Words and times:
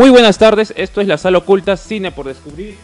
Muy 0.00 0.08
buenas 0.08 0.38
tardes, 0.38 0.72
esto 0.78 1.02
es 1.02 1.06
la 1.06 1.18
sala 1.18 1.36
oculta 1.36 1.76
Cine 1.76 2.10
por 2.10 2.24
descubrir. 2.24 2.74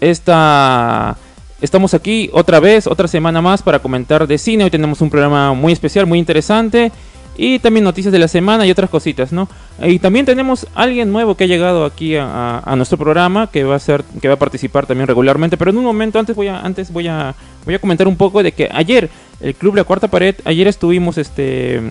Esta 0.00 1.16
estamos 1.60 1.94
aquí 1.94 2.28
otra 2.32 2.58
vez, 2.58 2.88
otra 2.88 3.06
semana 3.06 3.40
más 3.40 3.62
para 3.62 3.78
comentar 3.78 4.26
de 4.26 4.38
cine. 4.38 4.64
Hoy 4.64 4.72
tenemos 4.72 5.00
un 5.02 5.08
programa 5.08 5.52
muy 5.52 5.72
especial, 5.72 6.04
muy 6.04 6.18
interesante 6.18 6.90
y 7.36 7.60
también 7.60 7.84
noticias 7.84 8.10
de 8.10 8.18
la 8.18 8.26
semana 8.26 8.66
y 8.66 8.72
otras 8.72 8.90
cositas, 8.90 9.32
¿no? 9.32 9.48
Y 9.80 10.00
también 10.00 10.26
tenemos 10.26 10.66
alguien 10.74 11.12
nuevo 11.12 11.36
que 11.36 11.44
ha 11.44 11.46
llegado 11.46 11.84
aquí 11.84 12.16
a, 12.16 12.58
a 12.58 12.74
nuestro 12.74 12.98
programa 12.98 13.46
que 13.46 13.62
va 13.62 13.76
a 13.76 13.78
ser 13.78 14.02
que 14.20 14.26
va 14.26 14.34
a 14.34 14.38
participar 14.38 14.86
también 14.86 15.06
regularmente, 15.06 15.56
pero 15.56 15.70
en 15.70 15.78
un 15.78 15.84
momento 15.84 16.18
antes 16.18 16.34
voy 16.34 16.48
a 16.48 16.58
antes 16.58 16.92
voy 16.92 17.06
a 17.06 17.36
voy 17.64 17.74
a 17.76 17.78
comentar 17.78 18.08
un 18.08 18.16
poco 18.16 18.42
de 18.42 18.50
que 18.50 18.68
ayer 18.72 19.10
el 19.40 19.54
club 19.54 19.76
La 19.76 19.84
Cuarta 19.84 20.08
Pared, 20.08 20.34
ayer 20.44 20.66
estuvimos 20.66 21.18
este 21.18 21.82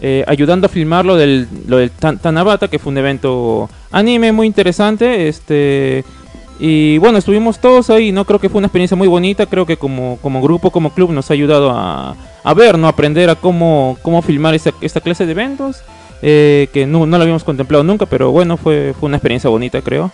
eh, 0.00 0.24
ayudando 0.26 0.66
a 0.66 0.68
filmar 0.68 1.04
lo 1.04 1.16
del, 1.16 1.48
lo 1.66 1.78
del 1.78 1.90
Tanabata, 1.90 2.68
que 2.68 2.78
fue 2.78 2.92
un 2.92 2.98
evento 2.98 3.68
anime 3.90 4.32
muy 4.32 4.46
interesante. 4.46 5.28
Este, 5.28 6.04
y 6.60 6.98
bueno, 6.98 7.18
estuvimos 7.18 7.58
todos 7.58 7.90
ahí, 7.90 8.12
¿no? 8.12 8.24
Creo 8.24 8.38
que 8.38 8.48
fue 8.48 8.58
una 8.58 8.66
experiencia 8.66 8.96
muy 8.96 9.08
bonita. 9.08 9.46
Creo 9.46 9.66
que 9.66 9.76
como, 9.76 10.18
como 10.22 10.40
grupo, 10.40 10.70
como 10.70 10.92
club, 10.92 11.10
nos 11.12 11.30
ha 11.30 11.34
ayudado 11.34 11.70
a, 11.70 12.16
a 12.42 12.54
ver, 12.54 12.78
¿no? 12.78 12.88
Aprender 12.88 13.30
a 13.30 13.34
cómo, 13.34 13.98
cómo 14.02 14.22
filmar 14.22 14.54
esta, 14.54 14.72
esta 14.80 15.00
clase 15.00 15.26
de 15.26 15.32
eventos. 15.32 15.82
Eh, 16.20 16.68
que 16.72 16.84
no, 16.86 17.06
no, 17.06 17.16
lo 17.16 17.22
habíamos 17.22 17.44
contemplado 17.44 17.84
nunca, 17.84 18.06
pero 18.06 18.32
bueno, 18.32 18.56
fue, 18.56 18.92
fue 18.98 19.06
una 19.06 19.18
experiencia 19.18 19.50
bonita, 19.50 19.80
creo. 19.82 20.10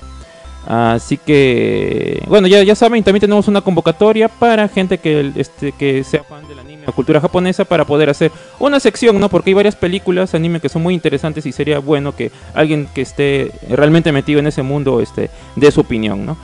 Así 0.66 1.18
que, 1.18 2.22
bueno, 2.26 2.46
ya, 2.46 2.62
ya 2.62 2.74
saben, 2.74 3.04
también 3.04 3.20
tenemos 3.20 3.48
una 3.48 3.60
convocatoria 3.60 4.28
para 4.28 4.68
gente 4.68 4.98
que, 4.98 5.32
este, 5.36 5.72
que 5.72 6.04
sea 6.04 6.24
fan 6.24 6.46
del 6.48 6.58
anime 6.58 6.73
o 6.86 6.92
cultura 6.92 7.20
japonesa 7.20 7.64
para 7.64 7.84
poder 7.84 8.10
hacer 8.10 8.32
una 8.58 8.80
sección, 8.80 9.18
¿no? 9.20 9.28
Porque 9.28 9.50
hay 9.50 9.54
varias 9.54 9.76
películas 9.76 10.34
anime 10.34 10.60
que 10.60 10.68
son 10.68 10.82
muy 10.82 10.94
interesantes 10.94 11.46
y 11.46 11.52
sería 11.52 11.78
bueno 11.78 12.14
que 12.14 12.30
alguien 12.54 12.88
que 12.94 13.02
esté 13.02 13.52
realmente 13.68 14.12
metido 14.12 14.40
en 14.40 14.46
ese 14.46 14.62
mundo 14.62 15.00
este, 15.00 15.30
dé 15.56 15.70
su 15.70 15.80
opinión, 15.80 16.26
¿no? 16.26 16.36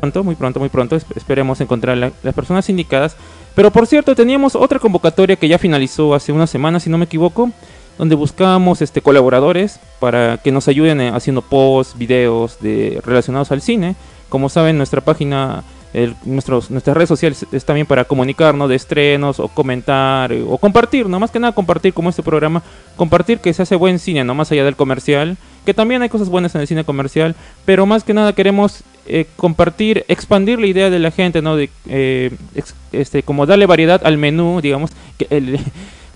Pronto, 0.00 0.24
muy 0.24 0.34
pronto, 0.34 0.58
muy 0.58 0.68
pronto, 0.68 0.96
esperemos 1.14 1.60
encontrar 1.60 1.96
la, 1.96 2.10
las 2.22 2.34
personas 2.34 2.68
indicadas. 2.68 3.16
Pero 3.54 3.70
por 3.70 3.86
cierto, 3.86 4.14
teníamos 4.14 4.56
otra 4.56 4.78
convocatoria 4.78 5.36
que 5.36 5.46
ya 5.46 5.58
finalizó 5.58 6.14
hace 6.14 6.32
unas 6.32 6.50
semanas, 6.50 6.82
si 6.82 6.90
no 6.90 6.98
me 6.98 7.04
equivoco 7.04 7.50
donde 7.98 8.14
buscamos 8.14 8.82
este, 8.82 9.00
colaboradores 9.00 9.78
para 10.00 10.38
que 10.38 10.52
nos 10.52 10.68
ayuden 10.68 11.00
eh, 11.00 11.10
haciendo 11.14 11.42
posts, 11.42 11.96
videos 11.96 12.58
de, 12.60 13.00
relacionados 13.04 13.52
al 13.52 13.60
cine. 13.60 13.94
Como 14.28 14.48
saben, 14.48 14.76
nuestra 14.76 15.00
página, 15.02 15.62
el, 15.94 16.16
nuestros, 16.24 16.70
nuestras 16.70 16.96
redes 16.96 17.08
sociales 17.08 17.46
es 17.52 17.64
también 17.64 17.86
para 17.86 18.04
comunicarnos 18.04 18.68
de 18.68 18.76
estrenos 18.76 19.40
o 19.40 19.48
comentar 19.48 20.32
eh, 20.32 20.44
o 20.46 20.58
compartir, 20.58 21.08
no 21.08 21.20
más 21.20 21.30
que 21.30 21.38
nada 21.38 21.54
compartir 21.54 21.92
como 21.92 22.10
este 22.10 22.22
programa, 22.22 22.62
compartir 22.96 23.38
que 23.38 23.52
se 23.52 23.62
hace 23.62 23.76
buen 23.76 23.98
cine, 23.98 24.24
no 24.24 24.34
más 24.34 24.50
allá 24.52 24.64
del 24.64 24.76
comercial, 24.76 25.36
que 25.66 25.74
también 25.74 26.02
hay 26.02 26.08
cosas 26.08 26.28
buenas 26.28 26.54
en 26.54 26.62
el 26.62 26.66
cine 26.66 26.84
comercial, 26.84 27.34
pero 27.64 27.86
más 27.86 28.04
que 28.04 28.14
nada 28.14 28.32
queremos 28.34 28.82
eh, 29.06 29.26
compartir, 29.36 30.04
expandir 30.08 30.58
la 30.58 30.66
idea 30.66 30.90
de 30.90 30.98
la 30.98 31.10
gente, 31.10 31.42
¿no? 31.42 31.56
De, 31.56 31.70
eh, 31.88 32.34
este, 32.92 33.22
como 33.22 33.46
darle 33.46 33.66
variedad 33.66 34.00
al 34.04 34.18
menú, 34.18 34.60
digamos, 34.60 34.90
que 35.18 35.26
el 35.30 35.58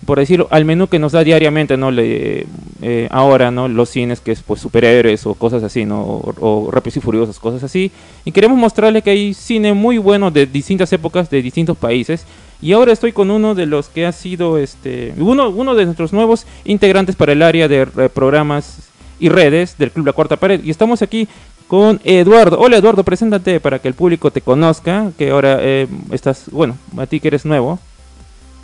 por 0.06 0.18
decirlo, 0.18 0.48
al 0.50 0.64
menú 0.64 0.86
que 0.86 0.98
nos 0.98 1.12
da 1.12 1.22
diariamente, 1.24 1.76
¿no? 1.76 1.90
Le, 1.90 2.46
eh, 2.80 3.08
ahora, 3.10 3.50
¿no? 3.50 3.68
Los 3.68 3.90
cines 3.90 4.20
que 4.20 4.32
es 4.32 4.42
pues 4.42 4.60
superhéroes 4.60 5.26
o 5.26 5.34
cosas 5.34 5.62
así, 5.62 5.84
¿no? 5.84 6.00
O, 6.00 6.70
Rápidos 6.70 6.96
y 6.96 7.00
Furiosos, 7.00 7.38
cosas 7.38 7.62
así. 7.64 7.90
Y 8.24 8.32
queremos 8.32 8.56
mostrarle 8.56 9.02
que 9.02 9.10
hay 9.10 9.34
cine 9.34 9.74
muy 9.74 9.98
bueno 9.98 10.30
de 10.30 10.46
distintas 10.46 10.92
épocas, 10.92 11.28
de 11.28 11.42
distintos 11.42 11.76
países. 11.76 12.24
Y 12.62 12.72
ahora 12.72 12.92
estoy 12.92 13.12
con 13.12 13.30
uno 13.30 13.54
de 13.54 13.66
los 13.66 13.88
que 13.88 14.06
ha 14.06 14.12
sido, 14.12 14.56
este, 14.56 15.12
uno, 15.18 15.50
uno 15.50 15.74
de 15.74 15.84
nuestros 15.84 16.12
nuevos 16.12 16.46
integrantes 16.64 17.16
para 17.16 17.32
el 17.32 17.42
área 17.42 17.68
de 17.68 17.82
eh, 17.82 18.08
programas 18.08 18.88
y 19.18 19.28
redes 19.28 19.76
del 19.76 19.90
Club 19.90 20.06
La 20.06 20.12
Cuarta 20.12 20.36
Pared. 20.36 20.62
Y 20.64 20.70
estamos 20.70 21.02
aquí 21.02 21.28
con 21.66 22.00
Eduardo. 22.04 22.58
Hola 22.60 22.76
Eduardo, 22.76 23.02
preséntate 23.02 23.60
para 23.60 23.78
que 23.80 23.88
el 23.88 23.94
público 23.94 24.30
te 24.30 24.40
conozca, 24.40 25.10
que 25.18 25.30
ahora 25.30 25.58
eh, 25.60 25.88
estás, 26.12 26.44
bueno, 26.50 26.76
a 26.96 27.06
ti 27.06 27.20
que 27.20 27.28
eres 27.28 27.44
nuevo. 27.44 27.78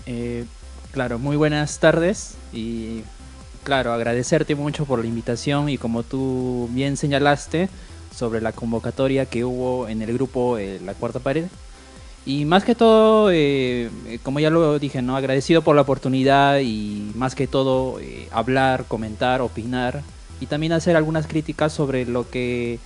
Eh, 0.06 0.44
Claro, 0.92 1.19
muy 1.19 1.36
buenas 1.36 1.78
tardes 1.78 2.34
y 2.53 3.00
claro, 3.64 3.94
agradecerte 3.94 4.54
mucho 4.54 4.84
por 4.84 4.98
la 4.98 5.06
invitación 5.06 5.70
y 5.70 5.78
como 5.78 6.03
tú 6.03 6.69
bien 6.70 6.98
señalaste 6.98 7.70
sobre 8.14 8.42
la 8.42 8.53
convocatoria 8.53 9.25
que 9.25 9.42
hubo 9.42 9.88
en 9.88 10.03
el 10.03 10.12
grupo 10.12 10.58
eh, 10.58 10.80
La 10.84 10.92
Cuarta 10.92 11.19
Pared. 11.19 11.47
Y 12.26 12.44
más 12.44 12.64
que 12.64 12.75
todo, 12.75 13.30
eh, 13.32 13.88
como 14.22 14.38
ya 14.38 14.50
lo 14.50 14.78
dije, 14.78 15.00
¿no? 15.00 15.16
agradecido 15.16 15.62
por 15.62 15.75
la 15.76 15.82
oportunidad 15.82 16.58
y 16.58 17.10
más 17.14 17.34
que 17.34 17.47
todo 17.47 17.98
eh, 17.98 18.28
hablar, 18.30 18.84
comentar, 18.86 19.41
opinar 19.41 20.03
y 20.42 20.47
también 20.47 20.72
hacer 20.72 20.94
algunas 20.94 21.26
críticas 21.26 21.72
sobre 21.72 22.04
lo 22.04 22.28
que 22.28 22.78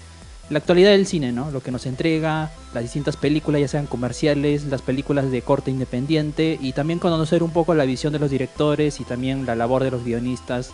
la 0.48 0.58
actualidad 0.58 0.90
del 0.90 1.06
cine, 1.06 1.32
¿no? 1.32 1.50
Lo 1.50 1.60
que 1.60 1.72
nos 1.72 1.86
entrega, 1.86 2.50
las 2.72 2.82
distintas 2.82 3.16
películas, 3.16 3.60
ya 3.60 3.68
sean 3.68 3.86
comerciales, 3.86 4.64
las 4.64 4.80
películas 4.80 5.30
de 5.30 5.42
corte 5.42 5.70
independiente 5.70 6.58
y 6.60 6.72
también 6.72 7.00
conocer 7.00 7.42
un 7.42 7.50
poco 7.50 7.74
la 7.74 7.84
visión 7.84 8.12
de 8.12 8.20
los 8.20 8.30
directores 8.30 9.00
y 9.00 9.04
también 9.04 9.44
la 9.44 9.56
labor 9.56 9.82
de 9.82 9.90
los 9.90 10.04
guionistas, 10.04 10.70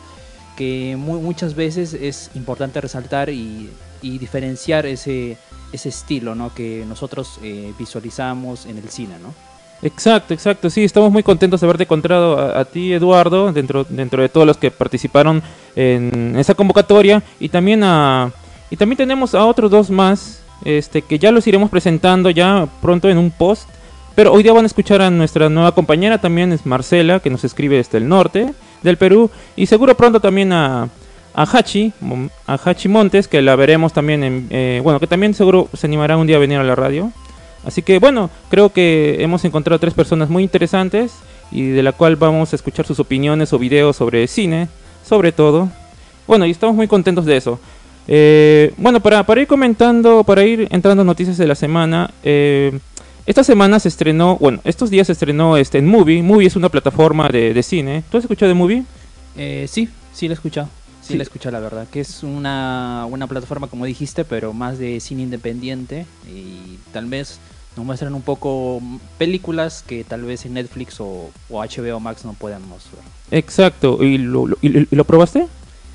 que 0.56 0.96
muchas 0.98 1.54
veces 1.54 1.94
es 1.94 2.30
importante 2.34 2.80
resaltar 2.80 3.30
y, 3.30 3.70
diferenciar 4.02 4.84
ese, 4.84 5.38
estilo, 5.72 6.34
¿no? 6.34 6.52
Que 6.54 6.84
nosotros 6.86 7.38
eh, 7.42 7.72
visualizamos 7.78 8.66
en 8.66 8.76
el 8.76 8.90
cine, 8.90 9.14
¿no? 9.22 9.32
Exacto, 9.80 10.34
exacto. 10.34 10.68
Sí, 10.70 10.84
estamos 10.84 11.10
muy 11.10 11.22
contentos 11.22 11.60
de 11.60 11.66
haberte 11.66 11.84
encontrado 11.84 12.38
a, 12.38 12.60
a, 12.60 12.64
ti, 12.66 12.92
Eduardo, 12.92 13.52
dentro, 13.52 13.84
dentro 13.88 14.22
de 14.22 14.28
todos 14.28 14.46
los 14.46 14.58
que 14.58 14.70
participaron 14.70 15.42
en 15.74 16.36
esa 16.36 16.54
convocatoria 16.54 17.22
y 17.40 17.48
también 17.48 17.82
a 17.82 18.32
y 18.72 18.76
también 18.76 18.96
tenemos 18.96 19.34
a 19.34 19.44
otros 19.44 19.70
dos 19.70 19.90
más, 19.90 20.40
este, 20.64 21.02
que 21.02 21.18
ya 21.18 21.30
los 21.30 21.46
iremos 21.46 21.68
presentando 21.68 22.30
ya 22.30 22.66
pronto 22.80 23.10
en 23.10 23.18
un 23.18 23.30
post. 23.30 23.68
Pero 24.14 24.32
hoy 24.32 24.42
día 24.42 24.54
van 24.54 24.64
a 24.64 24.66
escuchar 24.66 25.02
a 25.02 25.10
nuestra 25.10 25.50
nueva 25.50 25.72
compañera, 25.72 26.22
también 26.22 26.52
es 26.52 26.64
Marcela, 26.64 27.20
que 27.20 27.28
nos 27.28 27.44
escribe 27.44 27.76
desde 27.76 27.98
el 27.98 28.08
norte 28.08 28.54
del 28.82 28.96
Perú. 28.96 29.30
Y 29.56 29.66
seguro 29.66 29.94
pronto 29.94 30.20
también 30.20 30.54
a, 30.54 30.88
a 31.34 31.42
Hachi, 31.42 31.92
a 32.46 32.54
Hachi 32.54 32.88
Montes, 32.88 33.28
que 33.28 33.42
la 33.42 33.56
veremos 33.56 33.92
también 33.92 34.24
en... 34.24 34.46
Eh, 34.48 34.80
bueno, 34.82 34.98
que 35.00 35.06
también 35.06 35.34
seguro 35.34 35.68
se 35.74 35.86
animará 35.86 36.16
un 36.16 36.26
día 36.26 36.36
a 36.36 36.40
venir 36.40 36.56
a 36.56 36.64
la 36.64 36.74
radio. 36.74 37.12
Así 37.66 37.82
que 37.82 37.98
bueno, 37.98 38.30
creo 38.48 38.72
que 38.72 39.18
hemos 39.20 39.44
encontrado 39.44 39.80
tres 39.80 39.92
personas 39.92 40.30
muy 40.30 40.44
interesantes 40.44 41.12
y 41.50 41.66
de 41.66 41.82
la 41.82 41.92
cual 41.92 42.16
vamos 42.16 42.54
a 42.54 42.56
escuchar 42.56 42.86
sus 42.86 43.00
opiniones 43.00 43.52
o 43.52 43.58
videos 43.58 43.96
sobre 43.96 44.26
cine, 44.28 44.68
sobre 45.06 45.30
todo. 45.30 45.68
Bueno, 46.26 46.46
y 46.46 46.50
estamos 46.52 46.74
muy 46.74 46.88
contentos 46.88 47.26
de 47.26 47.36
eso. 47.36 47.60
Eh, 48.08 48.72
bueno, 48.76 49.00
para, 49.00 49.24
para, 49.24 49.40
ir 49.40 49.46
comentando, 49.46 50.24
para 50.24 50.44
ir 50.44 50.68
entrando 50.70 51.04
noticias 51.04 51.36
de 51.36 51.46
la 51.46 51.54
semana, 51.54 52.10
eh, 52.22 52.78
esta 53.24 53.44
semana 53.44 53.78
se 53.78 53.88
estrenó, 53.88 54.36
bueno, 54.38 54.60
estos 54.64 54.90
días 54.90 55.06
se 55.06 55.12
estrenó 55.12 55.56
este, 55.56 55.78
en 55.78 55.86
Movie. 55.86 56.22
Movie 56.22 56.48
es 56.48 56.56
una 56.56 56.68
plataforma 56.68 57.28
de, 57.28 57.54
de 57.54 57.62
cine. 57.62 58.02
¿Tú 58.10 58.18
has 58.18 58.24
escuchado 58.24 58.48
de 58.48 58.54
Movie? 58.54 58.84
Eh, 59.36 59.66
sí, 59.68 59.88
sí 60.12 60.26
la 60.26 60.32
he 60.32 60.34
escuchado. 60.34 60.68
Sí, 61.00 61.08
sí, 61.08 61.14
la 61.14 61.22
he 61.22 61.24
escuchado, 61.24 61.52
la 61.52 61.60
verdad. 61.60 61.86
Que 61.88 62.00
es 62.00 62.22
una, 62.22 63.06
una 63.08 63.26
plataforma, 63.28 63.68
como 63.68 63.84
dijiste, 63.84 64.24
pero 64.24 64.52
más 64.52 64.78
de 64.78 64.98
cine 64.98 65.22
independiente. 65.22 66.06
Y 66.28 66.78
tal 66.92 67.06
vez 67.06 67.38
nos 67.76 67.86
muestran 67.86 68.14
un 68.14 68.22
poco 68.22 68.82
películas 69.18 69.84
que 69.86 70.02
tal 70.04 70.22
vez 70.22 70.44
en 70.44 70.54
Netflix 70.54 71.00
o, 71.00 71.30
o 71.48 71.64
HBO 71.64 72.00
Max 72.00 72.24
no 72.24 72.32
podemos 72.34 72.88
ver. 72.92 73.38
Exacto. 73.38 74.02
¿Y 74.02 74.18
lo, 74.18 74.48
lo, 74.48 74.58
y 74.60 74.94
lo 74.94 75.04
probaste? 75.04 75.46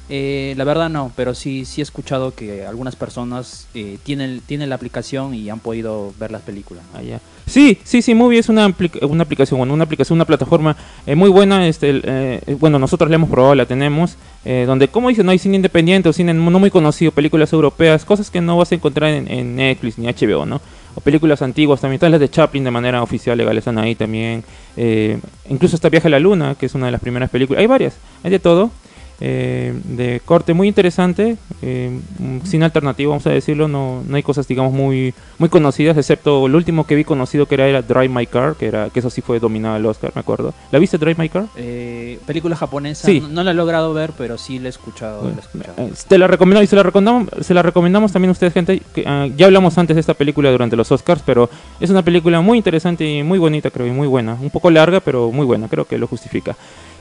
Eh, 0.09 0.53
la 0.57 0.63
verdad 0.63 0.89
no, 0.89 1.11
pero 1.15 1.35
sí, 1.35 1.65
sí 1.65 1.81
he 1.81 1.83
escuchado 1.83 2.33
que 2.33 2.65
algunas 2.65 2.95
personas 2.95 3.67
eh, 3.73 3.97
tienen, 4.03 4.41
tienen 4.45 4.69
la 4.69 4.75
aplicación 4.75 5.33
y 5.33 5.49
han 5.49 5.59
podido 5.59 6.13
ver 6.19 6.31
las 6.31 6.41
películas. 6.41 6.83
Ah, 6.93 7.01
ya. 7.01 7.19
Sí, 7.47 7.77
sí, 7.85 8.01
sí, 8.01 8.13
Movie 8.13 8.39
es 8.39 8.49
una, 8.49 8.75
una 9.01 9.23
aplicación, 9.23 9.57
bueno, 9.57 9.73
una 9.73 9.85
aplicación, 9.85 10.17
una 10.17 10.25
plataforma 10.25 10.75
eh, 11.05 11.15
muy 11.15 11.29
buena. 11.29 11.65
Este, 11.65 12.01
eh, 12.03 12.57
bueno, 12.59 12.77
nosotros 12.77 13.09
la 13.09 13.15
hemos 13.15 13.29
probado, 13.29 13.55
la 13.55 13.65
tenemos. 13.65 14.17
eh, 14.43 14.65
donde, 14.67 14.89
como 14.89 15.07
dicen, 15.07 15.25
no 15.25 15.31
hay 15.31 15.39
cine 15.39 15.55
independiente 15.55 16.09
o 16.09 16.13
cine 16.13 16.33
no 16.33 16.59
muy 16.59 16.69
conocido, 16.69 17.11
películas 17.13 17.53
europeas, 17.53 18.03
cosas 18.03 18.29
que 18.29 18.41
no 18.41 18.57
vas 18.57 18.71
a 18.73 18.75
encontrar 18.75 19.11
en, 19.11 19.55
Netflix 19.55 19.97
ni 19.97 20.07
HBO, 20.07 20.45
¿no? 20.45 20.59
O 20.95 20.99
películas 21.01 21.41
antiguas 21.41 21.79
también, 21.79 21.99
todas 21.99 22.11
las 22.11 22.19
de 22.19 22.29
Chaplin 22.29 22.65
de 22.65 22.71
manera 22.71 23.01
oficial, 23.01 23.37
legal, 23.37 23.57
están 23.57 23.77
ahí 23.77 23.95
también. 23.95 24.43
Eh, 24.75 25.17
incluso 25.49 25.77
está 25.77 25.87
Viaje 25.87 26.07
a 26.07 26.11
la 26.11 26.19
Luna, 26.19 26.55
que 26.55 26.65
es 26.65 26.75
una 26.75 26.87
de 26.87 26.91
las 26.91 27.01
primeras 27.01 27.29
películas. 27.29 27.61
Hay 27.61 27.67
varias, 27.67 27.95
hay 28.23 28.31
de 28.31 28.39
todo 28.39 28.71
eh, 29.19 29.73
de 29.83 30.21
corte 30.23 30.53
muy 30.53 30.67
interesante, 30.67 31.37
eh, 31.61 31.99
sin 32.43 32.63
alternativo, 32.63 33.11
vamos 33.11 33.25
a 33.27 33.31
decirlo, 33.31 33.67
no, 33.67 34.03
no 34.07 34.15
hay 34.15 34.23
cosas, 34.23 34.47
digamos, 34.47 34.73
muy, 34.73 35.13
muy 35.39 35.49
conocidas, 35.49 35.97
excepto 35.97 36.45
el 36.45 36.55
último 36.55 36.85
que 36.85 36.95
vi 36.95 37.03
conocido 37.03 37.45
que 37.47 37.55
era, 37.55 37.67
era 37.67 37.81
Drive 37.81 38.09
My 38.09 38.25
Car, 38.27 38.55
que, 38.55 38.67
era, 38.67 38.89
que 38.89 38.99
eso 38.99 39.09
sí 39.09 39.21
fue 39.21 39.39
dominado 39.39 39.75
el 39.77 39.85
Oscar, 39.85 40.11
me 40.13 40.21
acuerdo. 40.21 40.53
¿La 40.71 40.79
viste 40.79 40.97
Drive 40.97 41.15
My 41.17 41.29
Car? 41.29 41.45
Eh, 41.55 42.19
película 42.25 42.55
japonesa, 42.55 43.05
Sí. 43.07 43.19
no, 43.21 43.29
no 43.29 43.43
la 43.43 43.51
he 43.51 43.53
logrado 43.55 43.93
ver, 43.93 44.11
pero 44.17 44.37
sí 44.37 44.59
la 44.59 44.67
he 44.67 44.69
escuchado. 44.69 45.23
la 45.23 45.35
he 45.35 45.39
escuchado. 45.39 45.73
Eh, 45.77 45.93
te 46.07 46.17
la 46.17 46.27
recomiendo 46.27 46.61
y 46.61 46.67
se 46.67 46.75
la 46.75 46.83
recomendamos, 46.83 47.29
se 47.41 47.53
la 47.53 47.63
recomendamos 47.63 48.11
también 48.11 48.29
a 48.29 48.33
ustedes, 48.33 48.53
gente. 48.53 48.81
Que, 48.93 49.03
ah, 49.07 49.27
ya 49.35 49.47
hablamos 49.47 49.77
antes 49.77 49.95
de 49.95 50.01
esta 50.01 50.13
película 50.13 50.51
durante 50.51 50.75
los 50.75 50.91
Oscars, 50.91 51.23
pero 51.25 51.49
es 51.79 51.89
una 51.89 52.03
película 52.03 52.41
muy 52.41 52.57
interesante 52.57 53.03
y 53.05 53.23
muy 53.23 53.39
bonita, 53.39 53.71
creo, 53.71 53.87
y 53.87 53.91
muy 53.91 54.07
buena. 54.07 54.37
Un 54.39 54.49
poco 54.49 54.69
larga, 54.69 54.99
pero 54.99 55.31
muy 55.31 55.45
buena, 55.45 55.67
creo 55.67 55.85
que 55.85 55.97
lo 55.97 56.07
justifica. 56.07 56.55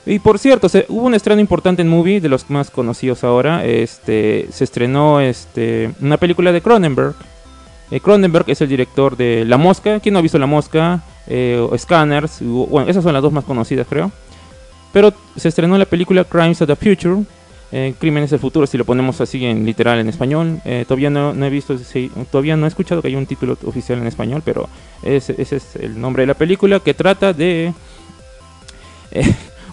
Y 0.08 0.20
por 0.20 0.38
cierto, 0.38 0.68
hubo 0.88 1.06
un 1.06 1.14
estreno 1.14 1.40
importante 1.40 1.82
en 1.82 1.88
Movie, 1.88 2.20
de 2.20 2.28
los 2.28 2.48
más 2.48 2.70
conocidos 2.70 3.24
ahora. 3.24 3.64
Este, 3.64 4.46
se 4.52 4.62
estrenó 4.62 5.20
este, 5.20 5.90
una 6.00 6.16
película 6.16 6.52
de 6.52 6.62
Cronenberg. 6.62 7.14
Eh, 7.90 7.98
Cronenberg 7.98 8.48
es 8.48 8.60
el 8.60 8.68
director 8.68 9.16
de 9.16 9.44
La 9.44 9.56
Mosca. 9.56 9.98
¿Quién 9.98 10.12
no 10.12 10.20
ha 10.20 10.22
visto 10.22 10.38
La 10.38 10.46
Mosca? 10.46 11.02
Eh, 11.26 11.60
Scanners. 11.76 12.38
Bueno, 12.40 12.88
esas 12.88 13.02
son 13.02 13.14
las 13.14 13.22
dos 13.22 13.32
más 13.32 13.44
conocidas, 13.44 13.86
creo. 13.90 14.12
Pero 14.92 15.12
se 15.34 15.48
estrenó 15.48 15.76
la 15.76 15.86
película 15.86 16.22
Crimes 16.22 16.62
of 16.62 16.68
the 16.68 16.76
Future. 16.76 17.24
eh, 17.72 17.92
Crímenes 17.98 18.30
del 18.30 18.38
futuro, 18.38 18.64
si 18.68 18.78
lo 18.78 18.84
ponemos 18.84 19.20
así 19.20 19.44
en 19.44 19.66
literal 19.66 19.98
en 19.98 20.08
español. 20.08 20.60
Todavía 20.86 21.10
no, 21.10 21.32
he 21.44 21.50
visto, 21.50 21.76
todavía 22.30 22.56
no 22.56 22.66
he 22.66 22.68
escuchado 22.68 23.02
que 23.02 23.08
haya 23.08 23.18
un 23.18 23.26
título 23.26 23.58
oficial 23.64 23.98
en 23.98 24.06
español, 24.06 24.42
pero 24.44 24.68
ese, 25.02 25.34
es 25.36 25.74
el 25.76 26.00
nombre 26.00 26.22
de 26.22 26.28
la 26.28 26.34
película 26.34 26.78
que 26.78 26.94
trata 26.94 27.32
de 27.32 27.74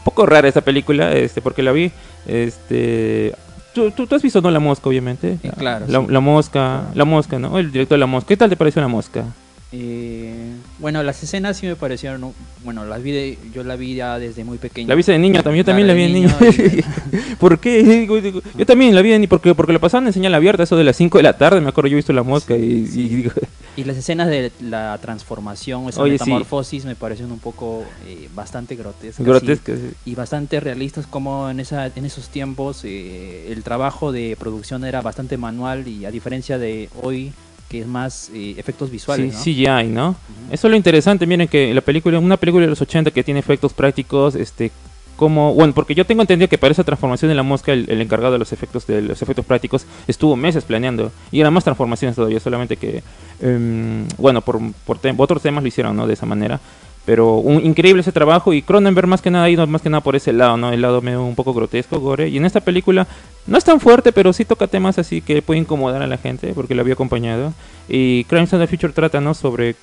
poco 0.03 0.25
rara 0.25 0.47
esta 0.47 0.61
película, 0.61 1.11
este, 1.13 1.41
porque 1.41 1.63
la 1.63 1.71
vi, 1.71 1.91
este, 2.27 3.33
tú, 3.73 3.91
tú, 3.91 4.07
tú 4.07 4.15
has 4.15 4.21
visto 4.21 4.41
no 4.41 4.51
la 4.51 4.59
mosca, 4.59 4.89
obviamente, 4.89 5.37
Sí, 5.41 5.49
claro, 5.57 5.85
la, 5.87 5.99
sí. 6.01 6.05
la 6.09 6.19
mosca, 6.19 6.83
la 6.93 7.05
mosca, 7.05 7.39
no, 7.39 7.57
el 7.59 7.71
director 7.71 7.95
de 7.95 7.99
la 7.99 8.05
mosca, 8.07 8.27
¿qué 8.27 8.37
tal 8.37 8.49
te 8.49 8.55
pareció 8.57 8.81
la 8.81 8.87
mosca? 8.87 9.25
Eh, 9.75 10.51
bueno, 10.77 11.01
las 11.01 11.23
escenas 11.23 11.57
sí 11.57 11.65
me 11.65 11.75
parecieron, 11.75 12.31
bueno, 12.63 12.85
las 12.85 13.01
vi 13.01 13.11
de- 13.11 13.37
yo 13.55 13.63
la 13.63 13.75
vi 13.75 13.95
ya 13.95 14.19
desde 14.19 14.43
muy 14.43 14.59
pequeño. 14.59 14.87
La 14.87 14.93
viste 14.93 15.11
de 15.13 15.17
niño 15.17 15.41
también, 15.41 15.65
yo 15.65 15.65
también 15.65 15.87
la 15.87 15.95
vi 15.95 16.01
de 16.03 16.07
de 16.09 16.13
niño. 16.13 16.29
¿Por 17.39 17.57
qué? 17.59 18.07
Yo 18.55 18.65
también 18.67 18.93
la 18.93 19.01
vi 19.01 19.09
de 19.09 19.17
niño, 19.17 19.29
porque, 19.29 19.55
porque 19.55 19.73
la 19.73 19.79
pasaban 19.79 20.05
en 20.05 20.13
señal 20.13 20.35
abierta, 20.35 20.61
eso 20.61 20.75
de 20.77 20.83
las 20.83 20.95
5 20.95 21.17
de 21.17 21.23
la 21.23 21.37
tarde, 21.39 21.59
me 21.59 21.69
acuerdo, 21.69 21.87
yo 21.87 21.93
he 21.93 21.97
visto 21.97 22.13
la 22.13 22.21
mosca 22.21 22.55
y, 22.55 22.61
y 22.61 23.07
digo, 23.09 23.31
Y 23.75 23.83
las 23.85 23.97
escenas 23.97 24.27
de 24.27 24.51
la 24.61 24.95
transformación, 25.01 25.89
esa 25.89 26.03
Oye, 26.03 26.19
sí. 26.19 26.25
metamorfosis, 26.25 26.85
me 26.85 26.95
parecieron 26.95 27.31
un 27.31 27.39
poco 27.39 27.83
eh, 28.07 28.29
bastante 28.35 28.75
grotescas. 28.75 29.25
grotesca. 29.25 29.75
sí. 29.75 29.81
Y, 30.05 30.11
y 30.11 30.15
bastante 30.15 30.59
realistas, 30.59 31.07
como 31.07 31.49
en, 31.49 31.59
esa, 31.59 31.87
en 31.87 32.05
esos 32.05 32.29
tiempos 32.29 32.81
eh, 32.83 33.51
el 33.51 33.63
trabajo 33.63 34.11
de 34.11 34.37
producción 34.39 34.85
era 34.85 35.01
bastante 35.01 35.37
manual 35.37 35.87
y 35.87 36.05
a 36.05 36.11
diferencia 36.11 36.59
de 36.59 36.89
hoy, 37.01 37.33
que 37.73 37.81
es 37.81 37.87
más 37.87 38.29
eh, 38.35 38.53
efectos 38.55 38.91
visuales. 38.91 39.35
Sí, 39.35 39.65
¿no? 39.65 39.79
CGI, 39.79 39.87
¿no? 39.87 40.15
Eso 40.51 40.67
es 40.67 40.71
lo 40.71 40.77
interesante, 40.77 41.25
miren 41.25 41.47
que 41.47 41.73
la 41.73 41.81
película, 41.81 42.19
una 42.19 42.37
película 42.37 42.65
de 42.65 42.69
los 42.69 42.79
80 42.79 43.09
que 43.09 43.23
tiene 43.23 43.39
efectos 43.39 43.73
prácticos, 43.73 44.35
este, 44.35 44.69
como, 45.15 45.55
bueno, 45.55 45.73
porque 45.73 45.95
yo 45.95 46.05
tengo 46.05 46.21
entendido 46.21 46.47
que 46.47 46.59
para 46.59 46.71
esa 46.71 46.83
transformación 46.83 47.29
de 47.29 47.35
la 47.35 47.41
mosca, 47.41 47.73
el, 47.73 47.89
el 47.89 47.99
encargado 47.99 48.33
de 48.33 48.37
los 48.37 48.53
efectos 48.53 48.85
de 48.85 49.01
los 49.01 49.19
efectos 49.23 49.43
prácticos 49.43 49.87
estuvo 50.07 50.35
meses 50.35 50.65
planeando 50.65 51.11
y 51.31 51.39
eran 51.39 51.51
más 51.51 51.63
transformaciones 51.63 52.15
todavía, 52.15 52.39
solamente 52.39 52.77
que, 52.77 53.01
em, 53.41 54.07
bueno, 54.19 54.41
por, 54.41 54.59
por 54.85 54.99
otros 55.17 55.41
temas 55.41 55.63
lo 55.63 55.67
hicieron, 55.67 55.97
¿no? 55.97 56.05
De 56.05 56.13
esa 56.13 56.27
manera. 56.27 56.59
Pero 57.05 57.35
un, 57.35 57.65
increíble 57.65 58.01
ese 58.01 58.13
trabajo 58.13 58.53
y 58.53 58.61
Cronenberg 58.61 59.07
más 59.07 59.21
que 59.21 59.29
nada 59.29 59.45
ha 59.45 59.49
ido 59.49 59.67
más 59.67 59.81
que 59.81 59.89
nada 59.89 60.01
por 60.01 60.15
ese 60.15 60.31
lado, 60.31 60.55
¿no? 60.55 60.71
El 60.71 60.81
lado 60.81 61.01
medio 61.01 61.23
un 61.23 61.35
poco 61.35 61.53
grotesco, 61.53 61.99
gore. 61.99 62.29
Y 62.29 62.37
en 62.37 62.45
esta 62.45 62.61
película 62.61 63.07
no 63.45 63.57
es 63.57 63.63
tan 63.65 63.81
fuerte, 63.81 64.13
pero 64.13 64.31
sí 64.31 64.45
toca 64.45 64.67
temas 64.67 64.97
así 64.97 65.21
que 65.21 65.41
puede 65.41 65.59
incomodar 65.59 66.01
a 66.01 66.07
la 66.07 66.17
gente 66.17 66.53
porque 66.53 66.75
lo 66.75 66.81
había 66.81 66.93
acompañado. 66.93 67.53
Y 67.89 68.23
Crimes 68.25 68.53
of 68.53 68.61
the 68.61 68.67
Future 68.67 68.93
trata, 68.93 69.19
¿no? 69.19 69.33
Sobre 69.33 69.75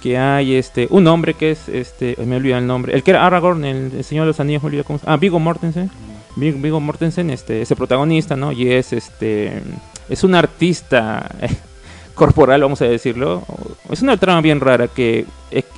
que 0.00 0.18
hay 0.18 0.54
este 0.54 0.88
un 0.90 1.06
hombre 1.06 1.34
que 1.34 1.52
es 1.52 1.68
este 1.68 2.16
me 2.26 2.34
olvidé 2.36 2.58
el 2.58 2.66
nombre 2.66 2.92
el 2.92 3.04
que 3.04 3.12
era 3.12 3.24
Aragorn 3.24 3.64
el, 3.64 3.92
el 3.96 4.02
señor 4.02 4.24
de 4.24 4.30
los 4.30 4.40
anillos 4.40 4.60
me 4.64 4.66
olvidé 4.66 4.82
cómo 4.82 4.98
ah 5.06 5.16
Viggo 5.16 5.38
Mortensen 5.38 5.92
Vig- 6.34 6.60
Viggo 6.60 6.80
Mortensen 6.80 7.30
este 7.30 7.62
es 7.62 7.70
el 7.70 7.76
protagonista 7.76 8.34
no 8.34 8.50
y 8.50 8.72
es 8.72 8.92
este 8.92 9.62
es 10.08 10.24
un 10.24 10.34
artista 10.34 11.30
corporal 12.16 12.60
vamos 12.62 12.82
a 12.82 12.86
decirlo 12.86 13.44
es 13.90 14.02
una 14.02 14.16
trama 14.16 14.40
bien 14.40 14.58
rara 14.58 14.88
que 14.88 15.24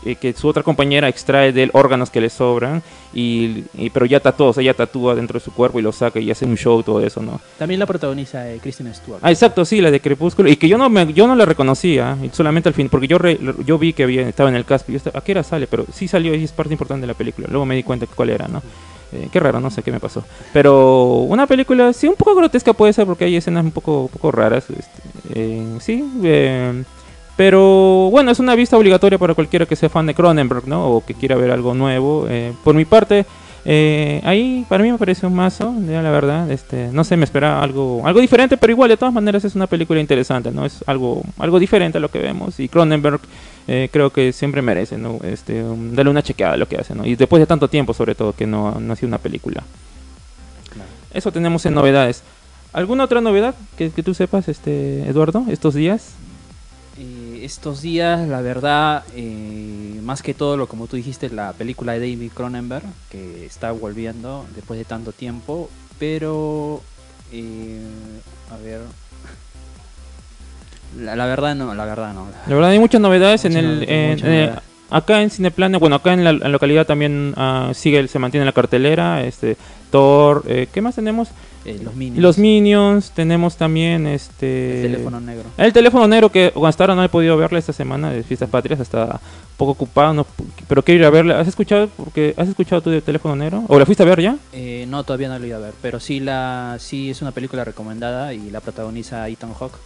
eh, 0.04 0.12
eh, 0.12 0.16
que 0.16 0.32
su 0.32 0.48
otra 0.48 0.62
compañera 0.62 1.08
extrae 1.08 1.52
de 1.52 1.64
él 1.64 1.70
órganos 1.72 2.10
que 2.10 2.20
le 2.20 2.30
sobran 2.30 2.82
y, 3.12 3.64
y- 3.78 3.90
pero 3.90 4.06
ya 4.06 4.20
tatúa 4.20 4.48
o 4.48 4.52
sea 4.52 4.62
ya 4.62 4.74
tatúa 4.74 5.14
dentro 5.14 5.38
de 5.38 5.44
su 5.44 5.52
cuerpo 5.52 5.78
y 5.78 5.82
lo 5.82 5.92
saca 5.92 6.18
y 6.20 6.30
hace 6.30 6.44
un 6.44 6.56
show 6.56 6.82
todo 6.82 7.00
eso 7.00 7.22
no 7.22 7.40
También 7.58 7.78
la 7.80 7.86
protagoniza 7.86 8.50
eh, 8.50 8.58
Kristen 8.60 8.92
Stewart. 8.94 9.20
Ah, 9.22 9.30
exacto, 9.30 9.64
sí, 9.64 9.80
la 9.80 9.90
de 9.90 10.00
Crepúsculo. 10.00 10.48
Y 10.50 10.56
que 10.56 10.68
yo 10.68 10.76
no 10.78 10.88
me, 10.90 11.12
yo 11.12 11.26
no 11.26 11.34
la 11.36 11.44
reconocía, 11.44 12.16
y 12.22 12.28
solamente 12.30 12.68
al 12.68 12.74
fin, 12.74 12.88
porque 12.88 13.06
yo 13.06 13.18
re- 13.18 13.38
yo 13.64 13.78
vi 13.78 13.92
que 13.92 14.02
había, 14.04 14.28
estaba 14.28 14.48
en 14.48 14.56
el 14.56 14.64
cast. 14.64 14.88
y 14.88 14.92
yo 14.92 14.96
estaba, 14.98 15.18
¿A 15.18 15.22
qué 15.22 15.32
hora 15.32 15.42
sale? 15.42 15.66
Pero 15.66 15.84
sí 15.92 16.08
salió 16.08 16.34
y 16.34 16.44
es 16.44 16.52
parte 16.52 16.72
importante 16.74 17.02
de 17.02 17.06
la 17.08 17.14
película. 17.14 17.46
Luego 17.50 17.64
me 17.66 17.76
di 17.76 17.82
cuenta 17.82 18.06
cuál 18.06 18.30
era, 18.30 18.48
¿no? 18.48 18.62
Eh, 19.12 19.28
qué 19.30 19.38
raro, 19.38 19.60
no 19.60 19.70
sé 19.70 19.82
qué 19.82 19.92
me 19.92 20.00
pasó. 20.00 20.24
Pero 20.52 21.18
una 21.28 21.46
película, 21.46 21.92
sí, 21.92 22.06
un 22.08 22.16
poco 22.16 22.34
grotesca 22.34 22.72
puede 22.72 22.92
ser, 22.92 23.06
porque 23.06 23.24
hay 23.26 23.36
escenas 23.36 23.64
un 23.64 23.70
poco, 23.70 24.02
un 24.02 24.08
poco 24.08 24.32
raras. 24.32 24.64
este, 24.70 24.84
eh, 25.34 25.76
sí, 25.80 26.04
eh, 26.24 26.82
pero 27.36 28.08
bueno, 28.10 28.30
es 28.30 28.38
una 28.38 28.54
vista 28.54 28.76
obligatoria 28.76 29.18
para 29.18 29.34
cualquiera 29.34 29.66
que 29.66 29.76
sea 29.76 29.88
fan 29.88 30.06
de 30.06 30.14
Cronenberg, 30.14 30.68
¿no? 30.68 30.88
O 30.88 31.04
que 31.04 31.14
quiera 31.14 31.36
ver 31.36 31.50
algo 31.50 31.74
nuevo. 31.74 32.26
Eh, 32.28 32.52
por 32.62 32.74
mi 32.74 32.84
parte, 32.84 33.26
eh, 33.64 34.20
ahí 34.24 34.66
para 34.68 34.84
mí 34.84 34.92
me 34.92 34.98
pareció 34.98 35.28
un 35.28 35.34
mazo, 35.34 35.74
ya 35.88 36.02
la 36.02 36.10
verdad. 36.10 36.50
Este, 36.50 36.90
no 36.92 37.02
sé, 37.02 37.16
me 37.16 37.24
esperaba 37.24 37.62
algo, 37.62 38.02
algo 38.04 38.20
diferente, 38.20 38.56
pero 38.56 38.72
igual 38.72 38.88
de 38.88 38.96
todas 38.96 39.12
maneras 39.12 39.44
es 39.44 39.54
una 39.54 39.66
película 39.66 40.00
interesante, 40.00 40.52
¿no? 40.52 40.64
Es 40.64 40.84
algo, 40.86 41.22
algo 41.38 41.58
diferente 41.58 41.98
a 41.98 42.00
lo 42.00 42.10
que 42.10 42.18
vemos. 42.18 42.60
Y 42.60 42.68
Cronenberg 42.68 43.20
eh, 43.66 43.88
creo 43.90 44.10
que 44.10 44.32
siempre 44.32 44.62
merece, 44.62 44.98
¿no? 44.98 45.18
Este, 45.24 45.62
um, 45.62 45.94
darle 45.94 46.10
una 46.10 46.22
chequeada 46.22 46.54
a 46.54 46.56
lo 46.56 46.68
que 46.68 46.76
hace, 46.76 46.94
¿no? 46.94 47.04
Y 47.06 47.16
después 47.16 47.40
de 47.40 47.46
tanto 47.46 47.68
tiempo, 47.68 47.94
sobre 47.94 48.14
todo, 48.14 48.32
que 48.32 48.46
no, 48.46 48.78
no 48.78 48.92
ha 48.92 48.96
sido 48.96 49.08
una 49.08 49.18
película. 49.18 49.64
Claro. 50.72 50.88
Eso 51.12 51.32
tenemos 51.32 51.64
en 51.66 51.74
novedades. 51.74 52.22
¿Alguna 52.72 53.04
otra 53.04 53.20
novedad 53.20 53.54
que, 53.78 53.90
que 53.90 54.02
tú 54.02 54.14
sepas, 54.14 54.48
este, 54.48 55.08
Eduardo, 55.08 55.44
estos 55.48 55.74
días? 55.74 56.14
Eh, 56.96 57.40
estos 57.42 57.82
días, 57.82 58.28
la 58.28 58.40
verdad, 58.40 59.02
eh, 59.16 59.98
más 60.02 60.22
que 60.22 60.32
todo, 60.32 60.56
lo 60.56 60.68
como 60.68 60.86
tú 60.86 60.96
dijiste, 60.96 61.28
la 61.28 61.52
película 61.52 61.92
de 61.92 61.98
David 62.00 62.30
Cronenberg, 62.32 62.84
que 63.10 63.44
está 63.46 63.72
volviendo 63.72 64.46
después 64.54 64.78
de 64.78 64.84
tanto 64.84 65.10
tiempo, 65.12 65.68
pero, 65.98 66.82
eh, 67.32 67.80
a 68.52 68.56
ver, 68.58 68.80
la, 71.00 71.16
la 71.16 71.26
verdad 71.26 71.56
no, 71.56 71.74
la 71.74 71.84
verdad 71.84 72.14
no. 72.14 72.28
La 72.46 72.54
verdad 72.54 72.70
hay 72.70 72.78
muchas 72.78 73.00
novedades 73.00 73.44
en 73.44 73.56
el 73.56 73.64
novedades, 73.80 73.88
en- 73.90 74.10
muchas 74.10 74.28
eh, 74.28 74.52
acá 74.90 75.22
en 75.22 75.30
Cineplane, 75.30 75.78
bueno 75.78 75.96
acá 75.96 76.12
en 76.12 76.22
la, 76.22 76.30
en 76.30 76.38
la 76.40 76.48
localidad 76.48 76.86
también 76.86 77.34
ah, 77.36 77.72
sigue 77.74 78.06
se 78.06 78.18
mantiene 78.20 78.46
la 78.46 78.52
cartelera, 78.52 79.24
este 79.24 79.56
Thor, 79.90 80.44
eh, 80.46 80.68
¿qué 80.72 80.80
más 80.80 80.94
tenemos? 80.94 81.28
Eh, 81.64 81.80
los 81.82 81.94
Minions, 81.94 82.22
Los 82.22 82.38
Minions, 82.38 83.10
tenemos 83.12 83.56
también 83.56 84.06
este 84.06 84.84
el 84.84 84.92
teléfono 84.92 85.20
negro. 85.20 85.44
el 85.56 85.72
teléfono 85.72 86.06
negro 86.06 86.30
que 86.30 86.52
hasta 86.64 86.84
ahora 86.84 86.94
no 86.94 87.02
he 87.02 87.08
podido 87.08 87.36
verla 87.36 87.58
esta 87.58 87.72
semana 87.72 88.10
de 88.10 88.22
Fiestas 88.22 88.50
Patrias, 88.50 88.80
está 88.80 89.04
un 89.04 89.56
poco 89.56 89.72
ocupado, 89.72 90.12
no, 90.12 90.26
pero 90.68 90.82
quiero 90.82 91.00
ir 91.00 91.06
a 91.06 91.10
verla. 91.10 91.40
¿Has 91.40 91.48
escuchado 91.48 91.88
porque 91.96 92.34
has 92.36 92.48
escuchado 92.48 92.82
tú 92.82 92.90
de 92.90 93.00
teléfono 93.00 93.34
negro 93.36 93.64
o 93.68 93.78
la 93.78 93.86
fuiste 93.86 94.02
a 94.02 94.06
ver 94.06 94.20
ya? 94.20 94.36
Eh, 94.52 94.84
no, 94.88 95.04
todavía 95.04 95.28
no 95.28 95.38
lo 95.38 95.46
iba 95.46 95.56
a 95.56 95.60
ver, 95.60 95.74
pero 95.80 96.00
sí 96.00 96.20
la 96.20 96.76
sí 96.80 97.10
es 97.10 97.22
una 97.22 97.32
película 97.32 97.64
recomendada 97.64 98.34
y 98.34 98.50
la 98.50 98.60
protagoniza 98.60 99.26
Ethan 99.28 99.54
Hawke, 99.54 99.78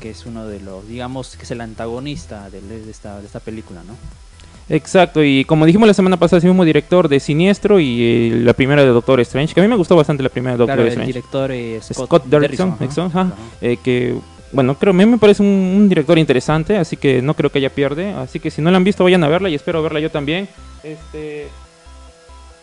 que 0.00 0.10
es 0.10 0.24
uno 0.26 0.46
de 0.46 0.60
los, 0.60 0.88
digamos, 0.88 1.36
que 1.36 1.42
es 1.42 1.50
el 1.50 1.60
antagonista 1.60 2.48
de, 2.50 2.60
de 2.62 2.90
esta, 2.90 3.20
de 3.20 3.26
esta 3.26 3.40
película, 3.40 3.82
¿no? 3.86 3.94
Exacto, 4.68 5.22
y 5.22 5.44
como 5.44 5.64
dijimos 5.64 5.86
la 5.86 5.94
semana 5.94 6.16
pasada, 6.16 6.38
es 6.38 6.44
el 6.44 6.50
mismo 6.50 6.64
director 6.64 7.08
de 7.08 7.20
Siniestro 7.20 7.78
y 7.78 8.02
eh, 8.02 8.40
la 8.42 8.52
primera 8.52 8.82
de 8.82 8.88
Doctor 8.88 9.20
Strange, 9.20 9.54
que 9.54 9.60
a 9.60 9.62
mí 9.62 9.68
me 9.68 9.76
gustó 9.76 9.94
bastante 9.94 10.22
la 10.24 10.28
primera 10.28 10.52
de 10.54 10.58
Doctor 10.58 10.74
claro, 10.74 10.82
el 10.82 10.88
Strange. 10.88 11.12
director 11.12 11.52
es 11.52 11.84
Scott, 11.84 12.06
Scott 12.06 12.24
Derrickson, 12.24 12.70
Derrickson, 12.72 13.06
ajá. 13.06 13.20
Ajá. 13.20 13.34
eh, 13.60 13.76
que 13.82 14.16
bueno, 14.52 14.74
creo, 14.76 14.92
a 14.92 14.94
mí 14.94 15.06
me 15.06 15.18
parece 15.18 15.42
un, 15.42 15.48
un 15.48 15.88
director 15.88 16.18
interesante, 16.18 16.76
así 16.76 16.96
que 16.96 17.22
no 17.22 17.34
creo 17.34 17.50
que 17.50 17.58
haya 17.58 17.70
pierde, 17.70 18.12
así 18.12 18.40
que 18.40 18.50
si 18.50 18.60
no 18.60 18.70
la 18.70 18.76
han 18.78 18.84
visto 18.84 19.04
vayan 19.04 19.22
a 19.22 19.28
verla 19.28 19.48
y 19.48 19.54
espero 19.54 19.82
verla 19.82 20.00
yo 20.00 20.10
también. 20.10 20.48
Este 20.82 21.48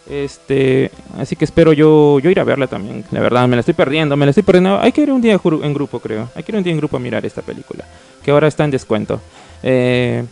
este, 0.10 0.92
así 1.18 1.38
que 1.38 1.46
espero 1.46 1.72
yo 1.72 2.20
yo 2.20 2.30
ir 2.30 2.40
a 2.40 2.44
verla 2.44 2.68
también. 2.68 3.06
La 3.12 3.22
verdad, 3.22 3.48
me 3.48 3.56
la 3.56 3.62
estoy 3.62 3.74
perdiendo, 3.74 4.18
me 4.18 4.26
la 4.26 4.32
estoy 4.32 4.44
perdiendo. 4.44 4.80
Hay 4.80 4.92
que 4.92 5.02
ir 5.02 5.12
un 5.12 5.22
día 5.22 5.40
en 5.42 5.74
grupo, 5.74 6.00
creo. 6.00 6.30
Hay 6.36 6.44
que 6.44 6.52
ir 6.52 6.58
un 6.58 6.64
día 6.64 6.74
en 6.74 6.78
grupo 6.78 6.98
a 6.98 7.00
mirar 7.00 7.26
esta 7.26 7.42
película, 7.42 7.86
que 8.24 8.32
ahora 8.32 8.48
está 8.48 8.66
en 8.66 8.72
descuento. 8.72 9.22
Eh, 9.62 10.24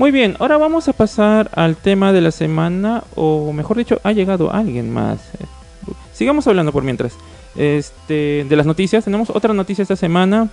muy 0.00 0.12
bien, 0.12 0.34
ahora 0.38 0.56
vamos 0.56 0.88
a 0.88 0.94
pasar 0.94 1.50
al 1.52 1.76
tema 1.76 2.10
de 2.14 2.22
la 2.22 2.30
semana, 2.30 3.04
o 3.16 3.52
mejor 3.52 3.76
dicho, 3.76 4.00
ha 4.02 4.12
llegado 4.12 4.50
alguien 4.50 4.90
más. 4.90 5.18
Sigamos 6.14 6.46
hablando 6.46 6.72
por 6.72 6.82
mientras. 6.84 7.12
este, 7.54 8.46
de 8.48 8.56
las 8.56 8.64
noticias, 8.64 9.04
tenemos 9.04 9.28
otra 9.28 9.52
noticia 9.52 9.82
esta 9.82 9.96
semana. 9.96 10.48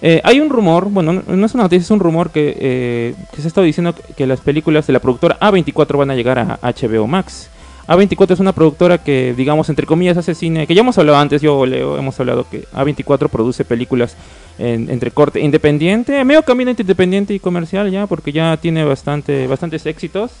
Eh, 0.00 0.22
hay 0.24 0.40
un 0.40 0.48
rumor, 0.48 0.88
bueno, 0.88 1.12
no 1.26 1.44
es 1.44 1.52
una 1.52 1.64
noticia, 1.64 1.82
es 1.82 1.90
un 1.90 2.00
rumor 2.00 2.30
que, 2.30 2.56
eh, 2.58 3.14
que 3.32 3.42
se 3.42 3.46
ha 3.46 3.48
estado 3.48 3.66
diciendo 3.66 3.94
que 4.16 4.26
las 4.26 4.40
películas 4.40 4.86
de 4.86 4.94
la 4.94 5.00
productora 5.00 5.38
A24 5.40 5.98
van 5.98 6.10
a 6.10 6.14
llegar 6.14 6.38
a 6.38 6.58
HBO 6.62 7.06
Max. 7.06 7.50
A24 7.88 8.32
es 8.32 8.40
una 8.40 8.52
productora 8.52 8.98
que, 8.98 9.34
digamos, 9.36 9.68
entre 9.68 9.86
comillas, 9.86 10.16
hace 10.16 10.34
cine, 10.34 10.66
que 10.66 10.74
ya 10.74 10.80
hemos 10.80 10.98
hablado 10.98 11.18
antes, 11.18 11.40
yo 11.40 11.66
Leo, 11.66 11.96
hemos 11.98 12.18
hablado 12.18 12.48
que 12.48 12.64
A24 12.68 13.28
produce 13.28 13.64
películas 13.64 14.16
entre 14.58 15.10
corte 15.10 15.40
independiente, 15.40 16.24
medio 16.24 16.42
camino 16.42 16.70
entre 16.70 16.82
independiente 16.82 17.34
y 17.34 17.38
comercial 17.38 17.90
ya, 17.90 18.06
porque 18.06 18.32
ya 18.32 18.56
tiene 18.56 18.84
bastante, 18.84 19.46
bastantes 19.46 19.86
éxitos, 19.86 20.32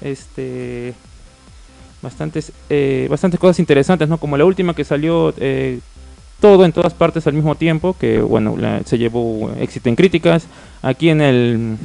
este, 0.00 0.94
bastantes, 2.00 2.52
eh, 2.70 3.06
bastantes 3.10 3.40
cosas 3.40 3.58
interesantes, 3.58 4.08
¿no? 4.08 4.18
Como 4.18 4.36
la 4.36 4.44
última 4.44 4.74
que 4.74 4.84
salió 4.84 5.34
eh, 5.38 5.80
todo 6.40 6.64
en 6.64 6.72
todas 6.72 6.94
partes 6.94 7.26
al 7.26 7.32
mismo 7.32 7.54
tiempo, 7.54 7.96
que 7.98 8.20
bueno, 8.20 8.56
se 8.84 8.98
llevó 8.98 9.50
éxito 9.58 9.88
en 9.88 9.96
críticas. 9.96 10.46
Aquí 10.82 11.08
en 11.08 11.20
el 11.20 11.76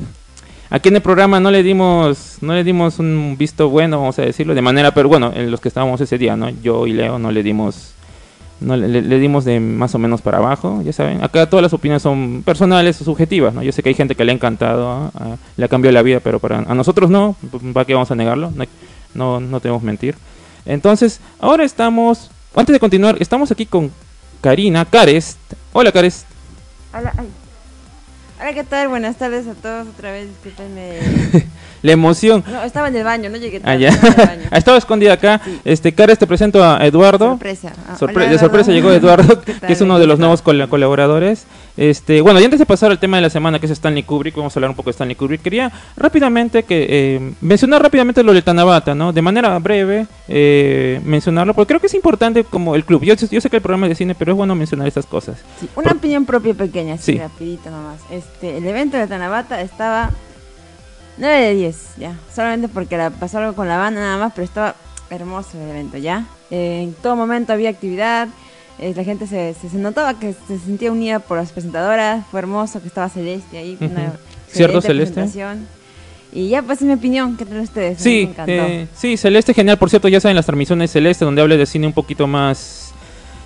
Aquí 0.72 0.88
en 0.88 0.96
el 0.96 1.02
programa 1.02 1.42
no 1.42 1.52
le 1.52 1.64
dimos 1.64 2.38
no 2.40 2.54
le 2.54 2.64
dimos 2.64 2.98
un 2.98 3.36
visto 3.38 3.70
bueno, 3.70 4.00
vamos 4.00 4.18
a 4.20 4.22
decirlo, 4.22 4.56
de 4.56 4.62
manera, 4.62 4.94
pero 4.94 5.10
bueno, 5.10 5.34
en 5.36 5.52
los 5.52 5.60
que 5.60 5.68
estábamos 5.68 6.00
ese 6.00 6.18
día, 6.18 6.38
¿no? 6.38 6.50
Yo 6.50 6.88
y 6.88 6.94
Leo 6.94 7.20
no 7.20 7.30
le 7.30 7.44
dimos 7.44 7.94
no 8.62 8.78
le, 8.78 9.02
dimos 9.20 9.44
de 9.44 9.60
más 9.60 9.96
o 9.96 10.00
menos 10.00 10.22
para 10.22 10.38
abajo, 10.38 10.82
ya 10.84 10.94
saben. 10.94 11.22
Acá 11.24 11.50
todas 11.50 11.64
las 11.64 11.74
opiniones 11.74 12.04
son 12.04 12.42
personales 12.46 13.02
o 13.02 13.04
subjetivas, 13.04 13.54
¿no? 13.54 13.64
Yo 13.64 13.72
sé 13.74 13.84
que 13.84 13.90
hay 13.90 13.96
gente 13.96 14.16
que 14.16 14.24
le 14.24 14.32
ha 14.32 14.36
encantado, 14.36 15.12
le 15.58 15.66
ha 15.66 15.68
cambiado 15.68 15.94
la 15.94 16.04
vida, 16.04 16.22
pero 16.22 16.40
para 16.40 16.60
a 16.60 16.76
nosotros 16.76 17.10
no, 17.10 17.36
¿para 17.74 17.86
qué 17.86 17.94
vamos 17.94 18.12
a 18.12 18.16
negarlo? 18.16 18.54
No, 19.14 19.42
no, 19.42 19.60
tenemos 19.60 19.84
mentir. 19.84 20.16
Entonces, 20.66 21.20
ahora 21.40 21.66
estamos, 21.66 22.32
antes 22.56 22.72
de 22.72 22.80
continuar, 22.80 23.18
estamos 23.20 23.52
aquí 23.52 23.66
con 23.66 23.92
Karina 24.40 24.86
Carest. 24.86 25.38
Hola, 25.74 25.92
Carest. 25.92 26.28
Hola, 26.94 27.12
ay. 27.18 27.41
Hola, 28.42 28.56
¿qué 28.56 28.64
tal? 28.64 28.88
Buenas 28.88 29.18
tardes 29.18 29.46
a 29.48 29.54
todos 29.54 29.88
otra 29.88 30.12
vez. 30.12 30.28
Disculpenme. 30.28 30.98
la 31.82 31.92
emoción. 31.92 32.44
No, 32.48 32.64
estaba 32.64 32.88
en 32.88 32.96
el 32.96 33.04
baño, 33.04 33.30
no 33.30 33.38
llegué 33.38 33.60
tarde. 33.60 33.90
Ah, 33.90 34.36
estaba 34.58 34.78
escondida 34.78 35.14
acá. 35.14 35.42
Este, 35.66 35.94
Cares, 35.94 36.20
te 36.20 36.28
presento 36.28 36.64
a 36.64 36.86
Eduardo. 36.86 37.30
Sorpresa. 37.30 37.74
Ah, 37.88 37.98
de 38.30 38.40
sorpresa 38.40 38.72
llegó 38.72 38.92
Eduardo, 38.92 39.42
que 39.66 39.74
es 39.74 39.82
uno 39.82 40.00
de 40.00 40.08
los 40.08 40.20
nuevos 40.20 40.42
colaboradores. 40.42 41.46
Este, 41.78 42.22
bueno, 42.22 42.40
y 42.40 42.44
antes 42.44 42.60
de 42.60 42.66
pasar 42.66 42.92
al 42.92 43.00
tema 43.00 43.18
de 43.18 43.24
la 43.24 43.30
semana, 43.30 43.60
que 43.60 43.66
es 43.66 43.72
Stanley 43.72 44.04
Kubrick, 44.04 44.36
vamos 44.36 44.56
a 44.56 44.60
hablar 44.60 44.70
un 44.70 44.76
poco 44.76 44.90
de 44.90 44.92
Stanley 44.92 45.16
Kubrick. 45.16 45.42
Quería 45.42 45.72
rápidamente 45.96 46.64
que 46.64 46.88
eh, 46.90 47.34
mencionar 47.42 47.82
rápidamente 47.82 48.24
lo 48.24 48.34
de 48.34 48.42
Tanabata, 48.42 48.94
¿no? 48.94 49.14
De 49.14 49.22
manera 49.22 49.58
breve 49.60 50.06
eh, 50.28 51.00
mencionarlo, 51.06 51.54
porque 51.54 51.70
creo 51.70 51.80
que 51.80 51.88
es 51.88 51.94
importante 51.94 52.44
como 52.44 52.76
el 52.76 52.84
club. 52.84 53.04
Yo, 53.04 53.16
yo 53.16 53.42
sé 53.42 53.50
que 53.50 53.56
el 53.56 53.62
programa 53.62 53.88
es 53.88 53.92
de 53.92 53.96
cine, 53.96 54.16
pero 54.16 54.34
es 54.34 54.38
bueno 54.38 54.54
mencionar 54.56 54.88
estas 54.88 55.06
cosas. 55.06 55.40
Sí, 55.60 55.70
una 55.76 55.92
opinión 55.92 56.26
propia 56.26 56.54
pequeña, 56.54 56.96
así 56.96 57.18
rapidito 57.18 57.70
nomás. 57.70 58.00
Este, 58.12 58.58
el 58.58 58.68
evento 58.68 58.98
de 58.98 59.08
Tanabata 59.08 59.62
estaba 59.62 60.12
9 61.18 61.40
de 61.40 61.56
10, 61.56 61.78
ya. 61.98 62.16
Solamente 62.34 62.68
porque 62.68 62.98
la, 62.98 63.10
pasó 63.10 63.40
algo 63.40 63.54
con 63.54 63.68
la 63.68 63.78
banda 63.78 64.02
nada 64.02 64.18
más, 64.18 64.34
pero 64.34 64.46
estaba 64.46 64.76
hermoso 65.10 65.62
el 65.62 65.70
evento, 65.70 65.98
¿ya? 65.98 66.26
Eh, 66.50 66.82
en 66.84 66.94
todo 66.94 67.16
momento 67.16 67.54
había 67.54 67.70
actividad, 67.70 68.28
eh, 68.80 68.94
la 68.96 69.04
gente 69.04 69.28
se, 69.28 69.54
se, 69.54 69.78
notaba 69.78 70.18
que 70.18 70.34
se 70.48 70.58
sentía 70.58 70.92
unida 70.92 71.20
por 71.20 71.38
las 71.38 71.52
presentadoras, 71.52 72.26
fue 72.32 72.40
hermoso 72.40 72.82
que 72.82 72.88
estaba 72.88 73.10
Celeste 73.10 73.58
ahí, 73.58 73.78
¿Cierto, 74.48 74.82
Celeste? 74.82 75.28
Y 76.34 76.50
ya, 76.50 76.62
pues, 76.62 76.82
es 76.82 76.88
mi 76.88 76.94
opinión, 76.94 77.36
¿qué 77.36 77.46
tal 77.46 77.60
ustedes? 77.60 78.00
Sí, 78.02 78.34
eh, 78.48 78.88
sí, 78.96 79.18
Celeste, 79.18 79.54
genial. 79.54 79.78
Por 79.78 79.90
cierto, 79.90 80.08
ya 80.08 80.22
saben 80.22 80.36
las 80.36 80.46
transmisiones 80.46 80.92
Celeste, 80.92 81.26
donde 81.26 81.42
habla 81.42 81.58
de 81.58 81.66
cine 81.66 81.88
un 81.88 81.94
poquito 81.94 82.26
más 82.26 82.81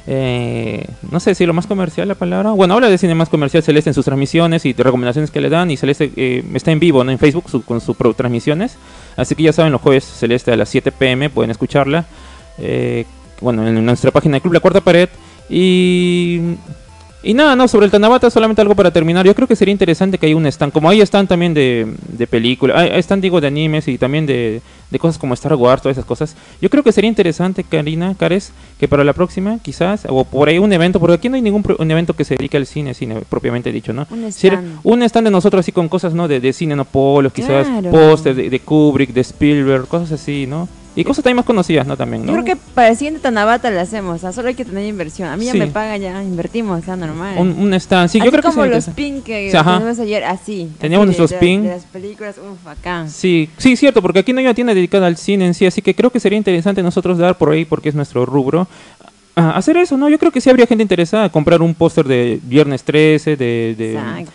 eh, 0.08 0.86
no 1.10 1.20
sé 1.20 1.34
si 1.34 1.46
lo 1.46 1.54
más 1.54 1.68
comercial 1.68 2.08
la 2.08 2.16
palabra. 2.16 2.52
Bueno, 2.52 2.76
habla 2.76 2.90
de 2.90 2.98
cine 2.98 3.16
más 3.16 3.30
comercial 3.30 3.64
Celeste 3.64 3.90
en 3.90 3.94
sus 3.94 4.06
transmisiones 4.06 4.66
y 4.66 4.74
recomendaciones 4.74 5.32
que 5.32 5.42
le 5.42 5.50
dan. 5.50 5.72
Y 5.72 5.78
Celeste 5.78 6.12
eh, 6.16 6.44
está 6.54 6.72
en 6.72 6.80
vivo 6.80 7.04
¿no? 7.04 7.12
en 7.12 7.20
Facebook 7.20 7.46
con 7.66 7.82
sus 7.82 7.98
transmisiones. 8.16 8.78
Así 9.16 9.36
que 9.36 9.44
ya 9.44 9.54
saben, 9.54 9.72
los 9.72 9.82
jueves 9.82 10.06
Celeste 10.06 10.52
a 10.52 10.58
las 10.58 10.70
7 10.70 10.92
pm 10.92 11.30
pueden 11.30 11.52
escucharla. 11.52 12.06
Eh, 12.58 13.06
bueno, 13.42 13.68
en 13.68 13.84
nuestra 13.86 14.12
página 14.12 14.36
de 14.36 14.42
Club 14.42 14.54
La 14.54 14.60
Cuarta 14.60 14.82
Pared. 14.82 15.10
Y 15.50 16.56
y 17.26 17.34
nada, 17.34 17.56
no, 17.56 17.68
sobre 17.68 17.88
el 17.88 17.92
Tanabata 17.92 18.30
solamente 18.30 18.62
algo 18.62 18.76
para 18.76 18.92
terminar. 18.92 19.26
Yo 19.26 19.34
creo 19.34 19.48
que 19.48 19.56
sería 19.56 19.72
interesante 19.72 20.20
que 20.20 20.28
hay 20.28 20.36
un 20.36 20.46
stand, 20.46 20.72
como 20.72 20.90
ahí 20.90 21.02
están 21.02 21.26
también 21.26 21.56
de, 21.56 21.88
de 22.08 22.28
películas, 22.28 22.78
ahí 22.78 22.92
están 22.94 23.20
digo 23.20 23.42
de 23.42 23.48
animes 23.48 23.88
y 23.88 23.98
también 23.98 24.28
de, 24.28 24.62
de, 24.92 25.00
cosas 25.00 25.18
como 25.18 25.34
Star 25.34 25.56
Wars, 25.56 25.82
todas 25.82 25.98
esas 25.98 26.06
cosas. 26.06 26.36
Yo 26.62 26.70
creo 26.70 26.84
que 26.84 26.92
sería 26.92 27.10
interesante, 27.10 27.64
Karina, 27.64 28.14
Cares, 28.14 28.52
que 28.80 28.88
para 28.88 29.04
la 29.04 29.14
próxima 29.14 29.58
quizás, 29.60 30.06
o 30.08 30.24
por 30.24 30.50
ahí 30.50 30.60
un 30.60 30.72
evento, 30.72 31.00
porque 31.00 31.16
aquí 31.16 31.30
no 31.30 31.36
hay 31.36 31.42
ningún 31.42 31.64
un 31.80 31.92
evento 31.92 32.14
que 32.14 32.26
se 32.26 32.36
dedique 32.36 32.58
al 32.58 32.68
cine, 32.68 32.94
cine 32.94 33.24
propiamente 33.28 33.72
dicho, 33.72 33.92
¿no? 33.92 34.06
Un 34.12 34.26
stand. 34.26 34.80
un 34.84 35.02
stand 35.02 35.26
de 35.26 35.32
nosotros 35.32 35.62
así 35.62 35.72
con 35.72 35.90
cosas, 35.90 36.14
¿no? 36.14 36.28
De, 36.28 36.40
de 36.40 36.54
cine, 36.54 36.76
no 36.76 36.86
polos, 36.86 37.34
quizás 37.34 37.68
póster 37.90 38.36
de, 38.36 38.52
de 38.52 38.60
Kubrick, 38.60 39.14
de 39.14 39.22
Spielberg, 39.22 39.88
cosas 39.88 40.12
así, 40.12 40.46
¿no? 40.46 40.70
Y 40.96 41.04
cosas 41.04 41.24
también 41.24 41.38
más 41.38 41.46
conocidas, 41.46 41.86
¿no? 41.86 41.98
También, 41.98 42.26
¿no? 42.26 42.34
Yo 42.34 42.44
creo 42.44 42.56
que 42.56 42.62
para 42.74 42.90
el 42.90 42.96
siguiente 42.96 43.20
Tanabata 43.20 43.70
le 43.70 43.80
hacemos, 43.80 44.16
o 44.16 44.20
sea, 44.20 44.32
solo 44.32 44.48
hay 44.48 44.56
que 44.56 44.64
tener 44.64 44.86
inversión. 44.86 45.30
A 45.30 45.36
mí 45.36 45.46
ya 45.46 45.54
me 45.54 45.68
pagan, 45.68 46.00
ya 46.00 46.24
invertimos, 46.24 46.86
sea, 46.86 46.96
normal. 46.96 47.36
Un, 47.38 47.52
un 47.60 47.74
stand, 47.74 48.10
sí, 48.10 48.20
yo 48.24 48.32
creo 48.32 48.44
como 48.44 48.64
que 48.64 48.70
los 48.70 48.86
pin 48.90 49.22
que 49.22 49.52
teníamos 49.52 50.00
ayer, 50.00 50.24
así. 50.24 50.70
Teníamos 50.80 51.08
nuestros 51.08 51.34
pin. 51.34 51.64
De, 51.64 51.70
las 51.70 51.84
películas, 51.84 52.38
uff, 52.38 52.68
acá. 52.68 53.08
Sí, 53.08 53.50
sí, 53.58 53.76
cierto, 53.76 54.02
porque 54.02 54.20
aquí 54.20 54.32
no 54.32 54.40
hay 54.40 54.46
una 54.46 54.54
tienda 54.54 54.74
dedicada 54.74 55.08
al 55.08 55.18
cine 55.18 55.46
en 55.46 55.54
sí, 55.54 55.66
así 55.66 55.82
que 55.82 55.94
creo 55.94 56.10
que 56.12 56.20
sería 56.20 56.38
interesante 56.38 56.82
nosotros 56.82 57.18
dar 57.18 57.38
por 57.38 57.52
ahí, 57.52 57.66
porque 57.66 57.90
es 57.90 57.96
nuestro 57.96 58.26
rubro, 58.26 58.68
hacer 59.36 59.78
eso, 59.78 59.98
¿no? 59.98 60.08
Yo 60.10 60.18
creo 60.18 60.32
que 60.32 60.40
sí 60.40 60.50
habría 60.50 60.66
gente 60.66 60.82
interesada 60.82 61.26
a 61.26 61.30
comprar 61.30 61.62
un 61.62 61.74
póster 61.74 62.08
de 62.08 62.40
Viernes 62.44 62.84
13, 62.84 63.36
de, 63.36 63.76
de, 63.78 64.26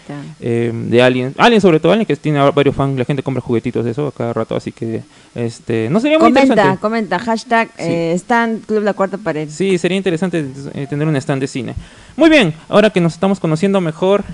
eh, 0.41 0.73
de 0.75 1.03
Alien. 1.03 1.35
Alien 1.39 1.61
sobre 1.61 1.81
todo, 1.81 1.93
Alien, 1.93 2.07
que 2.07 2.17
tiene 2.17 2.39
varios 2.51 2.75
fans, 2.75 2.99
la 2.99 3.05
gente 3.05 3.23
compra 3.23 3.41
juguetitos 3.41 3.85
de 3.85 3.93
eso 3.93 4.07
a 4.07 4.13
cada 4.13 4.33
rato, 4.33 4.57
así 4.57 4.73
que 4.73 5.03
este 5.35 5.89
no 5.91 6.01
sería 6.01 6.19
muy 6.19 6.29
comenta, 6.29 6.47
interesante. 6.47 6.81
Comenta, 6.81 7.19
hashtag 7.19 7.71
eh, 7.79 8.13
stand 8.17 8.67
Club 8.67 8.83
La 8.83 8.93
Cuarta 8.93 9.17
Pared. 9.17 9.49
Sí, 9.49 9.79
sería 9.79 9.97
interesante 9.97 10.45
eh, 10.75 10.87
tener 10.89 11.09
un 11.09 11.17
stand 11.17 11.41
de 11.41 11.47
cine. 11.47 11.75
Muy 12.17 12.29
bien, 12.29 12.53
ahora 12.69 12.91
que 12.91 13.01
nos 13.01 13.15
estamos 13.15 13.41
conociendo 13.41 13.81
mejor, 13.81 14.25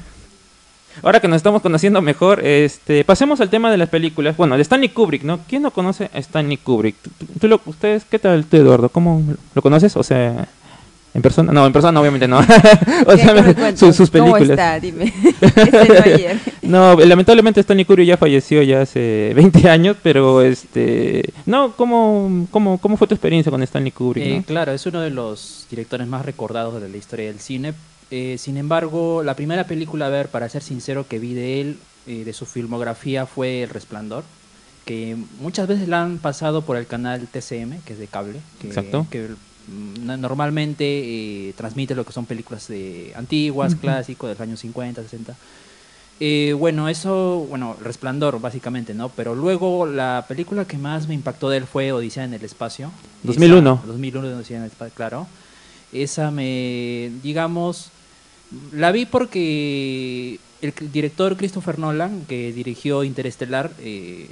ahora 1.03 1.21
que 1.21 1.29
nos 1.29 1.37
estamos 1.37 1.63
conociendo 1.63 2.01
mejor, 2.03 2.45
este, 2.45 3.05
pasemos 3.05 3.41
al 3.41 3.51
tema 3.51 3.71
de 3.71 3.77
las 3.77 3.89
películas. 3.89 4.37
Bueno, 4.37 4.57
de 4.57 4.63
Stanley 4.63 4.89
Kubrick, 4.89 5.23
¿no? 5.23 5.39
¿Quién 5.49 5.63
no 5.63 5.71
conoce 5.71 6.11
a 6.13 6.19
Stanley 6.19 6.57
Kubrick? 6.57 6.97
¿Tú, 7.41 7.49
lo, 7.49 7.61
¿Ustedes 7.67 8.05
qué 8.05 8.19
tal, 8.19 8.45
tú, 8.45 8.57
Eduardo? 8.57 8.89
¿Cómo 8.89 9.23
lo 9.55 9.63
conoces? 9.63 9.97
O 9.97 10.03
sea, 10.03 10.49
¿En 11.17 11.23
persona? 11.23 11.51
No, 11.51 11.65
en 11.67 11.73
persona 11.73 11.99
obviamente 11.99 12.29
no. 12.29 12.39
o 13.07 13.17
sea, 13.17 13.77
sus, 13.77 14.11
películas. 14.11 14.43
¿Cómo 14.43 14.53
está? 14.53 14.79
Dime. 14.79 15.11
no, 16.63 16.95
lamentablemente 16.95 17.61
Stanley 17.61 17.87
Kubrick 17.87 18.07
ya 18.07 18.19
falleció 18.19 18.63
ya 18.63 18.83
hace 18.83 19.33
20 19.35 19.71
años, 19.71 19.97
pero 20.03 20.43
este... 20.43 21.33
No, 21.47 21.73
¿cómo, 21.73 22.47
cómo, 22.51 22.77
cómo 22.77 22.99
fue 22.99 23.09
tu 23.09 23.15
experiencia 23.15 23.51
con 23.51 23.63
Stanley 23.63 23.93
Kubrick? 23.93 24.27
Eh, 24.27 24.45
claro, 24.47 24.73
es 24.73 24.85
uno 24.85 25.01
de 25.01 25.09
los 25.09 25.67
directores 25.71 26.07
más 26.07 26.27
recordados 26.27 26.83
de 26.83 26.91
la 26.91 26.97
historia 26.99 27.29
del 27.29 27.41
cine, 27.41 27.73
eh, 28.11 28.37
sin 28.39 28.59
embargo, 28.59 29.23
la 29.23 29.35
primera 29.35 29.65
película, 29.65 30.07
a 30.07 30.11
ver, 30.11 30.29
para 30.29 30.51
ser 30.51 30.63
sincero, 30.63 31.07
que 31.09 31.19
vi 31.19 31.33
de 31.33 31.63
él, 31.63 31.79
eh, 32.07 32.25
de 32.25 32.33
su 32.35 32.45
filmografía, 32.45 33.25
fue 33.25 33.63
El 33.63 33.71
Resplandor, 33.71 34.23
que 34.85 35.17
muchas 35.41 35.67
veces 35.67 35.89
la 35.89 36.03
han 36.03 36.19
pasado 36.19 36.61
por 36.61 36.77
el 36.77 36.87
canal 36.87 37.27
TCM, 37.27 37.81
que 37.87 37.95
es 37.95 37.99
de 37.99 38.07
cable, 38.07 38.39
que, 38.61 38.67
Exacto. 38.69 39.07
que 39.11 39.31
normalmente 39.69 40.85
eh, 40.85 41.53
transmite 41.57 41.95
lo 41.95 42.05
que 42.05 42.13
son 42.13 42.27
películas 42.27 42.69
de 42.69 43.13
antiguas, 43.17 43.75
clásicos, 43.75 44.29
de 44.29 44.35
los 44.35 44.41
años 44.41 44.61
50, 44.61 45.03
60. 45.03 45.37
bueno, 46.57 46.89
eso, 46.89 47.47
bueno, 47.49 47.77
Resplandor, 47.83 48.41
básicamente, 48.41 48.95
¿no? 48.95 49.09
Pero 49.09 49.35
luego 49.35 49.87
la 49.87 50.25
película 50.29 50.65
que 50.65 50.79
más 50.79 51.09
me 51.09 51.15
impactó 51.15 51.51
de 51.51 51.59
él 51.59 51.65
fue 51.65 51.93
Odisea 51.93 52.25
en 52.25 52.35
el 52.35 52.45
Espacio. 52.45 52.91
2001. 53.25 53.83
2001, 53.87 54.29
Odisea 54.37 54.59
en 54.59 54.63
el 54.65 54.71
Espacio, 54.71 54.95
claro. 54.95 55.27
Esa 55.93 56.31
me, 56.31 57.11
digamos, 57.23 57.91
la 58.73 58.93
vi 58.93 59.07
porque 59.07 60.39
el 60.63 60.73
director 60.93 61.37
Christopher 61.37 61.79
Nolan, 61.79 62.25
que 62.27 62.53
dirigió 62.53 63.05
Interestelar, 63.05 63.71
eh, 63.81 64.27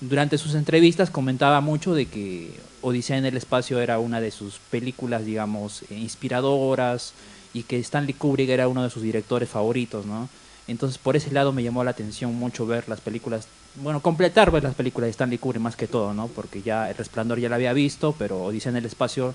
durante 0.00 0.38
sus 0.38 0.54
entrevistas 0.54 1.10
comentaba 1.10 1.60
mucho 1.60 1.94
de 1.94 2.06
que 2.06 2.50
Odisea 2.82 3.18
en 3.18 3.26
el 3.26 3.36
espacio 3.36 3.80
era 3.80 3.98
una 3.98 4.20
de 4.20 4.30
sus 4.30 4.58
películas, 4.70 5.24
digamos, 5.24 5.82
eh, 5.90 5.96
inspiradoras 5.96 7.12
y 7.52 7.62
que 7.62 7.78
Stanley 7.78 8.14
Kubrick 8.14 8.50
era 8.50 8.68
uno 8.68 8.82
de 8.82 8.90
sus 8.90 9.02
directores 9.02 9.48
favoritos, 9.48 10.06
¿no? 10.06 10.28
Entonces 10.66 10.98
por 10.98 11.16
ese 11.16 11.32
lado 11.32 11.52
me 11.52 11.62
llamó 11.62 11.82
la 11.82 11.90
atención 11.90 12.34
mucho 12.34 12.66
ver 12.66 12.88
las 12.88 13.00
películas, 13.00 13.48
bueno, 13.76 14.00
completar 14.00 14.50
ver 14.50 14.62
las 14.62 14.74
películas 14.74 15.06
de 15.06 15.12
Stanley 15.12 15.38
Kubrick 15.38 15.62
más 15.62 15.76
que 15.76 15.86
todo, 15.86 16.12
¿no? 16.14 16.28
Porque 16.28 16.62
ya 16.62 16.90
El 16.90 16.96
Resplandor 16.96 17.38
ya 17.40 17.48
la 17.48 17.56
había 17.56 17.72
visto, 17.72 18.14
pero 18.18 18.44
Odisea 18.44 18.70
en 18.70 18.76
el 18.76 18.84
espacio, 18.84 19.34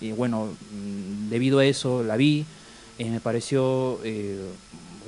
y 0.00 0.12
bueno, 0.12 0.48
mm, 0.72 1.30
debido 1.30 1.60
a 1.60 1.64
eso 1.64 2.02
la 2.02 2.16
vi. 2.16 2.44
Eh, 2.98 3.08
me 3.10 3.20
pareció, 3.20 4.00
eh, 4.04 4.38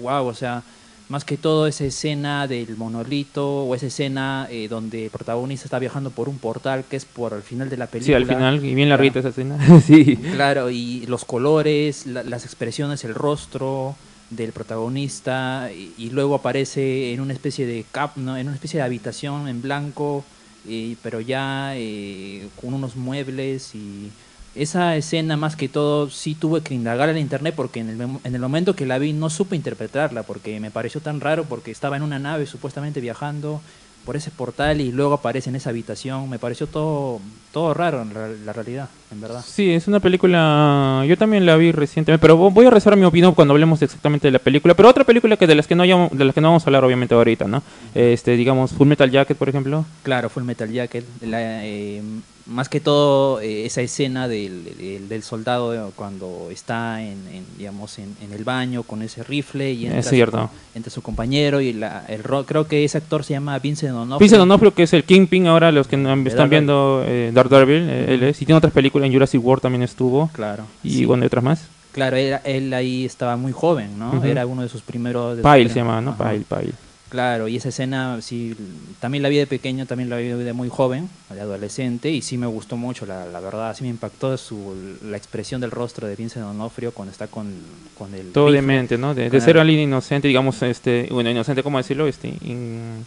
wow, 0.00 0.26
o 0.26 0.34
sea, 0.34 0.62
más 1.08 1.24
que 1.24 1.36
todo 1.36 1.66
esa 1.66 1.84
escena 1.84 2.46
del 2.46 2.76
monolito 2.76 3.64
o 3.66 3.74
esa 3.74 3.86
escena 3.86 4.48
eh, 4.50 4.68
donde 4.68 5.04
el 5.04 5.10
protagonista 5.10 5.66
está 5.66 5.78
viajando 5.78 6.10
por 6.10 6.28
un 6.28 6.38
portal 6.38 6.84
que 6.88 6.96
es 6.96 7.04
por 7.04 7.34
el 7.34 7.42
final 7.42 7.68
de 7.68 7.76
la 7.76 7.86
película. 7.86 8.16
Sí, 8.18 8.22
al 8.22 8.26
final, 8.26 8.64
y 8.64 8.74
bien 8.74 8.88
la 8.88 8.96
Claro. 8.96 9.18
esa 9.20 9.28
escena. 9.28 9.80
sí. 9.80 10.16
Claro, 10.16 10.70
y 10.70 11.04
los 11.06 11.24
colores, 11.24 12.06
la- 12.06 12.22
las 12.22 12.44
expresiones, 12.44 13.04
el 13.04 13.14
rostro 13.14 13.94
del 14.30 14.52
protagonista 14.52 15.70
y, 15.72 15.92
y 15.98 16.10
luego 16.10 16.34
aparece 16.36 17.12
en 17.12 17.20
una 17.20 17.34
especie 17.34 17.66
de 17.66 17.84
cap, 17.92 18.16
¿no? 18.16 18.36
en 18.36 18.46
una 18.46 18.54
especie 18.56 18.78
de 18.78 18.84
habitación 18.84 19.46
en 19.48 19.60
blanco, 19.60 20.24
y- 20.66 20.96
pero 21.02 21.20
ya 21.20 21.72
eh, 21.76 22.48
con 22.60 22.72
unos 22.72 22.96
muebles 22.96 23.74
y 23.74 24.08
esa 24.54 24.96
escena 24.96 25.36
más 25.36 25.56
que 25.56 25.68
todo 25.68 26.10
sí 26.10 26.34
tuve 26.34 26.62
que 26.62 26.74
indagar 26.74 27.08
en 27.08 27.18
internet 27.18 27.54
porque 27.56 27.80
en 27.80 27.88
el, 27.88 28.00
en 28.00 28.34
el 28.34 28.40
momento 28.40 28.76
que 28.76 28.86
la 28.86 28.98
vi 28.98 29.12
no 29.12 29.30
supe 29.30 29.56
interpretarla 29.56 30.22
porque 30.22 30.60
me 30.60 30.70
pareció 30.70 31.00
tan 31.00 31.20
raro 31.20 31.44
porque 31.44 31.70
estaba 31.70 31.96
en 31.96 32.02
una 32.02 32.18
nave 32.18 32.46
supuestamente 32.46 33.00
viajando 33.00 33.60
por 34.04 34.16
ese 34.16 34.30
portal 34.30 34.80
y 34.80 34.92
luego 34.92 35.14
aparece 35.14 35.50
en 35.50 35.56
esa 35.56 35.70
habitación. 35.70 36.28
Me 36.28 36.38
pareció 36.38 36.66
todo, 36.66 37.20
todo 37.54 37.72
raro 37.72 38.02
en 38.02 38.12
la, 38.44 38.52
realidad, 38.52 38.88
en 39.10 39.20
verdad. 39.22 39.42
Sí, 39.46 39.70
es 39.70 39.88
una 39.88 40.00
película. 40.00 41.04
Yo 41.08 41.16
también 41.16 41.46
la 41.46 41.56
vi 41.56 41.72
recientemente, 41.72 42.20
pero 42.20 42.36
vo- 42.38 42.52
voy 42.52 42.66
a 42.66 42.70
reservar 42.70 42.98
mi 42.98 43.06
opinión 43.06 43.32
cuando 43.34 43.52
hablemos 43.54 43.80
exactamente 43.80 44.28
de 44.28 44.32
la 44.32 44.38
película. 44.40 44.74
Pero 44.74 44.88
otra 44.90 45.04
película 45.04 45.36
que 45.36 45.46
de 45.46 45.54
las 45.54 45.66
que 45.66 45.74
no 45.74 45.82
hayamos- 45.84 46.10
de 46.10 46.24
las 46.24 46.34
que 46.34 46.40
no 46.42 46.48
vamos 46.48 46.64
a 46.64 46.66
hablar 46.66 46.84
obviamente 46.84 47.14
ahorita, 47.14 47.46
¿no? 47.46 47.62
Este, 47.94 48.32
digamos 48.36 48.72
Full 48.72 48.88
Metal 48.88 49.10
Jacket, 49.10 49.36
por 49.38 49.48
ejemplo. 49.48 49.86
Claro, 50.02 50.28
Full 50.28 50.42
Metal 50.44 50.70
Jacket. 50.70 51.04
la, 51.22 51.64
eh, 51.64 52.02
más 52.46 52.68
que 52.68 52.78
todo 52.78 53.40
eh, 53.40 53.64
esa 53.64 53.80
escena 53.80 54.28
del, 54.28 54.64
del, 54.76 55.08
del 55.08 55.22
soldado 55.22 55.72
eh, 55.74 55.90
cuando 55.96 56.48
está 56.50 57.00
en, 57.00 57.16
en, 57.32 57.44
digamos 57.56 57.98
en, 57.98 58.14
en 58.22 58.34
el 58.34 58.44
baño 58.44 58.82
con 58.82 59.00
ese 59.00 59.22
rifle 59.22 59.72
y 59.72 59.86
entra, 59.86 60.00
Es 60.00 60.10
cierto. 60.10 60.50
Su, 60.72 60.76
entra 60.76 60.90
su 60.90 61.00
compañero 61.00 61.62
y 61.62 61.72
la, 61.72 62.04
el 62.06 62.22
ro- 62.22 62.44
creo 62.44 62.66
que 62.68 62.84
ese 62.84 62.98
actor 62.98 63.24
se 63.24 63.32
llama 63.32 63.58
Vincent 63.60 63.92
D'Onofrio. 63.92 64.18
Vincent 64.18 64.40
D'Onofrio, 64.40 64.74
que 64.74 64.82
es 64.82 64.92
el 64.92 65.04
Kingpin 65.04 65.46
ahora, 65.46 65.72
los 65.72 65.86
que 65.88 65.96
están 65.96 66.50
viendo 66.50 67.02
eh, 67.06 67.30
Daredevil, 67.50 67.88
eh, 67.88 68.14
él 68.14 68.22
es. 68.22 68.40
Y 68.42 68.46
tiene 68.46 68.58
otras 68.58 68.72
películas, 68.72 69.06
en 69.06 69.12
Jurassic 69.12 69.44
World 69.44 69.62
también 69.62 69.82
estuvo. 69.82 70.28
Claro. 70.32 70.64
Y 70.82 70.90
sí. 70.90 71.04
bueno, 71.04 71.24
y 71.24 71.26
otras 71.26 71.44
más. 71.44 71.64
Claro, 71.92 72.16
él 72.16 72.74
ahí 72.74 73.04
estaba 73.04 73.36
muy 73.36 73.52
joven, 73.52 73.98
¿no? 73.98 74.22
Era 74.24 74.46
uno 74.46 74.62
de 74.62 74.68
sus 74.68 74.82
primeros... 74.82 75.36
de 75.36 75.42
Pyle 75.42 75.68
se 75.68 75.76
llama, 75.76 76.00
¿no? 76.00 76.16
Pyle, 76.16 76.44
Pyle. 76.48 76.72
Claro, 77.08 77.46
y 77.46 77.54
esa 77.54 77.68
escena 77.68 78.20
sí, 78.20 78.56
también 78.98 79.22
la 79.22 79.28
vi 79.28 79.36
de 79.36 79.46
pequeño, 79.46 79.86
también 79.86 80.10
la 80.10 80.16
vi 80.16 80.26
de 80.30 80.52
muy 80.52 80.68
joven, 80.68 81.08
de 81.32 81.40
adolescente, 81.40 82.10
y 82.10 82.20
sí 82.22 82.36
me 82.36 82.48
gustó 82.48 82.76
mucho, 82.76 83.06
la, 83.06 83.26
la 83.26 83.38
verdad, 83.38 83.76
sí 83.76 83.84
me 83.84 83.90
impactó 83.90 84.36
su, 84.36 84.98
la 85.04 85.16
expresión 85.16 85.60
del 85.60 85.70
rostro 85.70 86.08
de 86.08 86.16
Vincent 86.16 86.44
D'Onofrio 86.44 86.90
cuando 86.90 87.12
está 87.12 87.28
con, 87.28 87.54
con 87.96 88.12
el... 88.16 88.32
Todo 88.32 88.50
demente, 88.50 88.98
¿no? 88.98 89.14
De, 89.14 89.30
de 89.30 89.40
ser 89.40 89.58
alguien 89.58 89.78
inocente, 89.78 90.26
digamos, 90.26 90.60
este, 90.62 91.06
bueno, 91.12 91.30
inocente, 91.30 91.62
¿cómo 91.62 91.78
decirlo? 91.78 92.08
Este, 92.08 92.34
in- 92.42 93.06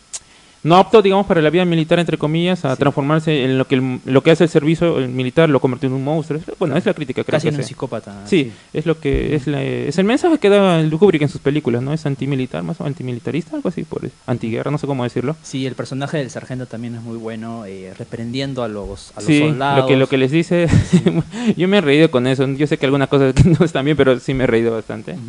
no 0.67 0.75
apto, 0.75 1.01
digamos, 1.01 1.25
para 1.25 1.41
la 1.41 1.49
vida 1.49 1.65
militar, 1.65 1.99
entre 1.99 2.17
comillas, 2.17 2.65
a 2.65 2.75
Sí. 2.75 2.79
transformarse 2.79 3.43
en 3.45 3.57
lo 3.57 3.65
que 3.65 3.75
el- 3.75 3.99
lo 4.05 4.21
que 4.21 4.31
hace 4.31 4.43
el 4.43 4.49
servicio 4.49 4.97
el 4.99 5.09
militar, 5.09 5.49
lo 5.49 5.59
convirtió 5.59 5.87
en 5.87 5.95
un 5.95 6.03
monstruo. 6.03 6.39
Bueno, 6.59 6.75
es 6.77 6.85
la 6.85 6.93
crítica, 6.93 7.23
creo 7.23 7.37
Casi 7.37 7.45
que 7.47 7.49
en 7.49 7.55
un 7.55 7.63
sí. 7.63 7.69
psicópata. 7.69 8.27
Sí, 8.27 8.51
es 8.73 8.85
lo 8.85 8.99
que 8.99 9.35
es, 9.35 9.47
la- 9.47 9.63
es 9.63 9.97
el 9.97 10.05
mensaje 10.05 10.37
que 10.37 10.49
da 10.49 10.79
el 10.79 10.89
Kubrick 10.91 11.21
en 11.21 11.29
sus 11.29 11.41
películas, 11.41 11.81
¿no? 11.81 11.93
Es 11.93 12.05
antimilitar, 12.05 12.63
más 12.63 12.79
o 12.81 12.85
antimilitarista, 12.85 13.55
algo 13.55 13.69
así, 13.69 13.83
por 13.83 14.01
antiguerra, 14.25 14.69
no 14.71 14.77
sé 14.77 14.87
cómo 14.87 15.03
decirlo. 15.03 15.35
Sí, 15.43 15.65
el 15.65 15.75
personaje 15.75 16.17
del 16.17 16.29
sargento 16.29 16.65
también 16.65 16.95
es 16.95 17.01
muy 17.01 17.17
bueno, 17.17 17.65
eh, 17.65 17.93
reprendiendo 17.97 18.63
a 18.63 18.67
los, 18.67 19.11
a 19.15 19.21
los 19.21 19.25
Sí, 19.25 19.39
soldados. 19.39 19.81
lo 19.81 19.87
que 19.87 19.95
lo 19.95 20.07
que 20.07 20.17
les 20.17 20.31
dice, 20.31 20.67
yo 21.57 21.67
me 21.67 21.77
he 21.77 21.81
reído 21.81 22.11
con 22.11 22.27
eso. 22.27 22.47
Yo 22.47 22.67
sé 22.67 22.77
que 22.77 22.85
algunas 22.85 23.07
cosas 23.09 23.33
no 23.59 23.65
están 23.65 23.85
bien, 23.85 23.95
pero 23.97 24.19
sí 24.19 24.33
me 24.33 24.43
he 24.43 24.47
reído 24.47 24.71
bastante. 24.73 25.13
Ujú. 25.13 25.21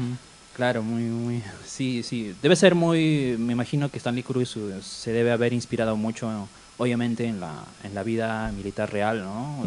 Claro, 0.56 0.82
muy, 0.82 1.02
muy, 1.02 1.42
sí, 1.78 2.02
sí. 2.02 2.34
Debe 2.42 2.56
ser 2.56 2.74
muy, 2.74 3.36
me 3.38 3.52
imagino 3.52 3.88
que 3.88 3.98
Stanley 3.98 4.24
Cruz 4.24 4.56
se 4.82 5.12
debe 5.12 5.30
haber 5.30 5.52
inspirado 5.52 5.96
mucho, 5.96 6.48
obviamente, 6.76 7.24
en 7.26 7.38
la, 7.38 7.64
en 7.84 7.94
la 7.94 8.02
vida 8.02 8.50
militar 8.56 8.92
real, 8.92 9.22
¿no? 9.22 9.62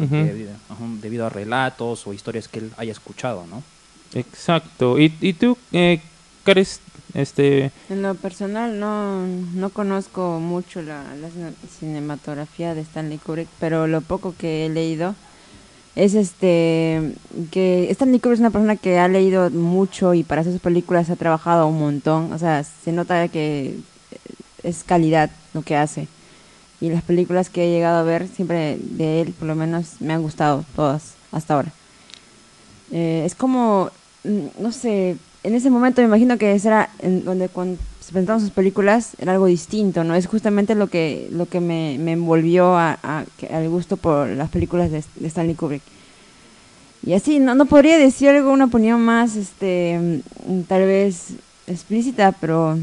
Debido, 1.00 1.26
a 1.26 1.30
relatos 1.30 2.06
o 2.06 2.12
historias 2.12 2.48
que 2.48 2.58
él 2.60 2.70
haya 2.76 2.92
escuchado, 2.92 3.46
¿no? 3.50 3.62
Exacto. 4.14 4.98
¿Y, 5.00 5.14
y 5.22 5.32
tú, 5.32 5.56
eh, 5.72 6.00
este, 7.14 7.70
En 7.88 8.02
lo 8.02 8.14
personal 8.14 8.78
no, 8.78 9.26
no 9.54 9.70
conozco 9.70 10.38
mucho 10.38 10.82
la, 10.82 11.02
la 11.14 11.28
cine- 11.28 11.54
cinematografía 11.78 12.74
de 12.74 12.82
Stanley 12.82 13.18
Kubrick, 13.18 13.48
pero 13.58 13.86
lo 13.86 14.00
poco 14.02 14.34
que 14.36 14.66
he 14.66 14.68
leído 14.68 15.14
es 15.94 16.14
este 16.14 17.14
que 17.50 17.90
Stanley 17.90 18.20
Kubrick 18.20 18.34
es 18.34 18.40
una 18.40 18.50
persona 18.50 18.76
que 18.76 18.98
ha 18.98 19.08
leído 19.08 19.50
mucho 19.50 20.14
y 20.14 20.24
para 20.24 20.44
sus 20.44 20.60
películas 20.60 21.10
ha 21.10 21.16
trabajado 21.16 21.66
un 21.66 21.78
montón, 21.78 22.32
o 22.32 22.38
sea, 22.38 22.64
se 22.64 22.92
nota 22.92 23.28
que 23.28 23.76
es 24.62 24.84
calidad 24.84 25.30
lo 25.54 25.62
que 25.62 25.76
hace. 25.76 26.08
Y 26.80 26.90
las 26.90 27.02
películas 27.02 27.48
que 27.48 27.64
he 27.64 27.70
llegado 27.70 28.00
a 28.00 28.02
ver 28.02 28.26
siempre 28.26 28.76
de 28.80 29.20
él, 29.20 29.34
por 29.38 29.46
lo 29.46 29.54
menos, 29.54 30.00
me 30.00 30.14
han 30.14 30.22
gustado 30.22 30.64
todas 30.74 31.14
hasta 31.30 31.54
ahora. 31.54 31.72
Eh, 32.90 33.22
es 33.24 33.34
como, 33.34 33.90
mm, 34.24 34.62
no 34.62 34.72
sé, 34.72 35.16
en 35.44 35.54
ese 35.54 35.70
momento 35.70 36.00
me 36.00 36.08
imagino 36.08 36.38
que 36.38 36.52
ese 36.52 36.68
era 36.68 36.90
en 36.98 37.24
donde 37.24 37.48
cuando 37.48 37.78
presentaban 38.10 38.40
sus 38.40 38.50
películas 38.50 39.10
era 39.18 39.32
algo 39.32 39.46
distinto, 39.46 40.02
¿no? 40.04 40.14
Es 40.14 40.26
justamente 40.26 40.74
lo 40.74 40.88
que 40.88 41.28
lo 41.30 41.46
que 41.46 41.60
me, 41.60 41.96
me 41.98 42.12
envolvió 42.12 42.76
a, 42.76 42.98
a- 43.02 43.24
al 43.52 43.68
gusto 43.68 43.96
por 43.96 44.28
las 44.28 44.50
películas 44.50 44.90
de, 44.90 45.04
de 45.16 45.26
Stanley 45.28 45.54
Kubrick. 45.54 45.82
Y 47.04 47.14
así, 47.14 47.38
no, 47.40 47.54
no 47.54 47.66
podría 47.66 47.98
decir 47.98 48.28
algo, 48.28 48.52
una 48.52 48.66
opinión 48.66 49.00
más, 49.04 49.34
este, 49.36 50.20
mm, 50.46 50.62
tal 50.62 50.82
vez 50.82 51.30
explícita, 51.66 52.32
pero 52.32 52.78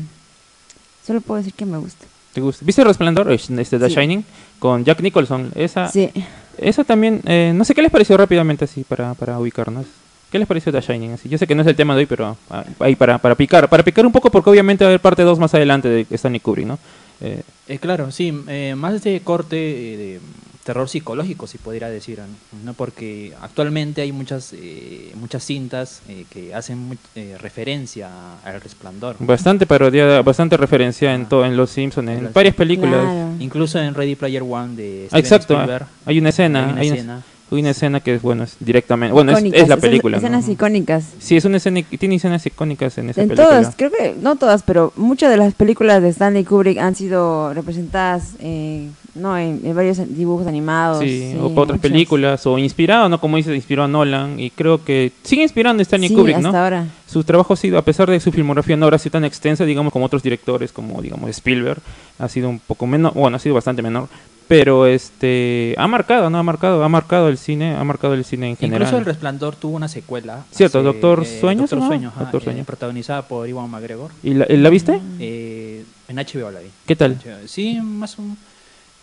solo 1.05 1.21
puedo 1.21 1.37
decir 1.39 1.53
que 1.53 1.65
me 1.65 1.77
gusta. 1.77 2.05
¿te 2.33 2.41
gusta? 2.41 2.63
¿Viste 2.65 2.83
Resplandor? 2.83 3.31
Este, 3.31 3.55
The 3.79 3.89
Sí. 3.89 3.95
Shining, 3.95 4.23
con 4.59 4.83
Jack 4.85 5.01
Nicholson. 5.01 5.51
Esa, 5.55 5.87
Sí, 5.89 6.09
esa 6.57 6.83
también, 6.83 7.21
eh, 7.25 7.53
no 7.55 7.63
sé 7.65 7.73
qué 7.73 7.81
les 7.81 7.91
pareció 7.91 8.17
rápidamente 8.17 8.65
así 8.65 8.83
para, 8.83 9.13
para 9.15 9.39
ubicarnos. 9.39 9.85
¿Qué 10.31 10.37
les 10.39 10.47
pareció 10.47 10.71
The 10.71 10.81
Shining? 10.81 11.17
Yo 11.25 11.37
sé 11.37 11.47
que 11.47 11.55
no 11.55 11.61
es 11.63 11.67
el 11.67 11.75
tema 11.75 11.95
de 11.95 12.01
hoy, 12.01 12.05
pero 12.05 12.37
ah, 12.49 12.63
ahí 12.79 12.95
para, 12.95 13.17
para 13.17 13.35
picar. 13.35 13.67
Para 13.69 13.83
picar 13.83 14.05
un 14.05 14.11
poco, 14.11 14.29
porque 14.29 14.49
obviamente 14.49 14.83
va 14.83 14.89
a 14.89 14.91
haber 14.91 15.01
parte 15.01 15.23
2 15.23 15.39
más 15.39 15.53
adelante 15.55 15.89
de 15.89 16.05
Stanley 16.11 16.39
Kubrick, 16.39 16.67
¿no? 16.67 16.77
Eh, 17.21 17.41
Eh, 17.67 17.77
claro, 17.79 18.11
sí, 18.11 18.33
eh, 18.47 18.75
más 18.77 19.03
de 19.03 19.19
corte 19.21 19.57
eh, 19.57 19.97
de 19.97 20.19
terror 20.63 20.87
psicológico, 20.87 21.47
si 21.47 21.57
pudiera 21.57 21.89
decir, 21.89 22.19
¿no? 22.63 22.73
Porque 22.75 23.33
actualmente 23.41 24.01
hay 24.03 24.11
muchas 24.11 24.53
eh, 24.53 25.11
muchas 25.15 25.43
cintas 25.43 26.01
eh, 26.07 26.25
que 26.29 26.53
hacen 26.53 26.97
eh, 27.15 27.35
referencia 27.39 28.09
al 28.45 28.61
resplandor. 28.61 29.15
bastante 29.19 29.65
parodia, 29.65 30.21
bastante 30.21 30.57
referencia 30.57 31.13
en, 31.15 31.23
Ah. 31.23 31.29
todo, 31.29 31.45
en 31.45 31.57
Los 31.57 31.71
Simpsons, 31.71 32.07
en 32.09 32.23
Los- 32.25 32.33
varias 32.33 32.53
películas. 32.55 33.01
claro. 33.01 33.33
Incluso 33.39 33.79
en 33.79 33.95
Ready 33.95 34.15
Player 34.15 34.43
One 34.43 34.75
de 34.75 35.03
Ah, 35.05 35.07
Steven 35.07 35.19
exacto, 35.25 35.53
Spielberg, 35.55 35.87
hay 36.05 36.19
una 36.19 36.29
escena, 36.29 36.59
hay 36.67 36.71
una 36.71 36.81
hay 36.81 36.87
una- 36.89 36.95
escena. 36.97 37.23
Hay 37.51 37.59
una 37.61 37.71
escena 37.71 37.99
que 37.99 38.15
es, 38.15 38.21
bueno, 38.21 38.43
es 38.43 38.55
directamente... 38.59 39.13
Bueno, 39.13 39.31
es, 39.35 39.43
es 39.53 39.67
la 39.67 39.77
película, 39.77 40.17
¿no? 40.17 40.23
Escenas 40.23 40.47
icónicas. 40.49 41.05
Sí, 41.19 41.35
es 41.35 41.45
una 41.45 41.57
escena, 41.57 41.81
tiene 41.97 42.15
escenas 42.15 42.45
icónicas 42.45 42.97
en 42.97 43.09
esa 43.09 43.21
En 43.21 43.29
película. 43.29 43.47
todas, 43.61 43.75
creo 43.75 43.89
que 43.91 44.15
no 44.21 44.35
todas, 44.35 44.63
pero 44.63 44.93
muchas 44.95 45.31
de 45.31 45.37
las 45.37 45.53
películas 45.55 46.01
de 46.01 46.09
Stanley 46.09 46.43
Kubrick 46.43 46.77
han 46.77 46.93
sido 46.95 47.53
representadas 47.53 48.33
eh, 48.39 48.87
no 49.15 49.37
en, 49.37 49.61
en 49.63 49.75
varios 49.75 49.97
dibujos 50.15 50.45
animados. 50.47 50.99
Sí, 50.99 51.33
o 51.39 51.47
sí, 51.49 51.53
por 51.55 51.63
otras 51.63 51.77
muchas. 51.77 51.91
películas, 51.91 52.45
o 52.45 52.57
inspirado, 52.59 53.09
¿no? 53.09 53.19
Como 53.19 53.37
dice, 53.37 53.53
inspiró 53.55 53.83
a 53.83 53.87
Nolan, 53.87 54.39
y 54.39 54.51
creo 54.51 54.83
que 54.85 55.11
sigue 55.23 55.41
inspirando 55.43 55.81
a 55.81 55.83
Stanley 55.83 56.09
Sí, 56.09 56.15
Kubrick, 56.15 56.37
hasta 56.37 56.51
¿no? 56.51 56.57
ahora. 56.57 56.85
Su 57.07 57.23
trabajo 57.23 57.53
ha 57.53 57.57
sido, 57.57 57.79
a 57.79 57.81
pesar 57.81 58.09
de 58.11 58.19
su 58.19 58.31
filmografía 58.31 58.77
no 58.77 58.85
habrá 58.85 58.99
sido 58.99 59.13
tan 59.13 59.25
extensa, 59.25 59.65
digamos, 59.65 59.91
como 59.91 60.05
otros 60.05 60.21
directores, 60.21 60.71
como, 60.71 61.01
digamos, 61.01 61.27
Spielberg, 61.31 61.81
ha 62.19 62.27
sido 62.29 62.49
un 62.49 62.59
poco 62.59 62.85
menor, 62.85 63.13
bueno, 63.15 63.37
ha 63.37 63.39
sido 63.39 63.55
bastante 63.55 63.81
menor, 63.81 64.07
pero 64.49 64.87
este 64.87 65.75
ha 65.77 65.87
marcado, 65.87 66.29
¿no? 66.31 66.39
Ha 66.39 66.43
marcado, 66.43 66.83
ha 66.83 66.89
marcado 66.89 67.29
el 67.29 67.37
cine, 67.37 67.75
ha 67.75 67.83
marcado 67.83 68.15
el 68.15 68.25
cine 68.25 68.49
en 68.49 68.57
general. 68.57 68.81
Incluso 68.81 68.97
El 68.97 69.05
Resplandor 69.05 69.55
tuvo 69.55 69.75
una 69.77 69.87
secuela. 69.87 70.43
Cierto, 70.51 70.81
Doctor 70.83 71.23
Sueño, 71.25 71.61
Doctor 71.61 71.69
¿se 71.69 71.75
llama? 71.75 71.87
Sueño, 71.87 72.07
ajá, 72.09 72.21
Doctor 72.23 72.41
eh, 72.41 72.43
Sueño. 72.45 72.63
protagonizada 72.65 73.21
por 73.27 73.47
Iwan 73.47 73.69
McGregor. 73.69 74.11
¿Y 74.23 74.33
la, 74.33 74.47
la 74.49 74.69
viste? 74.71 74.99
Eh, 75.19 75.85
en 76.07 76.15
HBO 76.17 76.49
la 76.51 76.61
vi. 76.61 76.69
¿Qué 76.87 76.95
tal? 76.95 77.17
Sí, 77.47 77.79
más 77.79 78.17
un... 78.17 78.37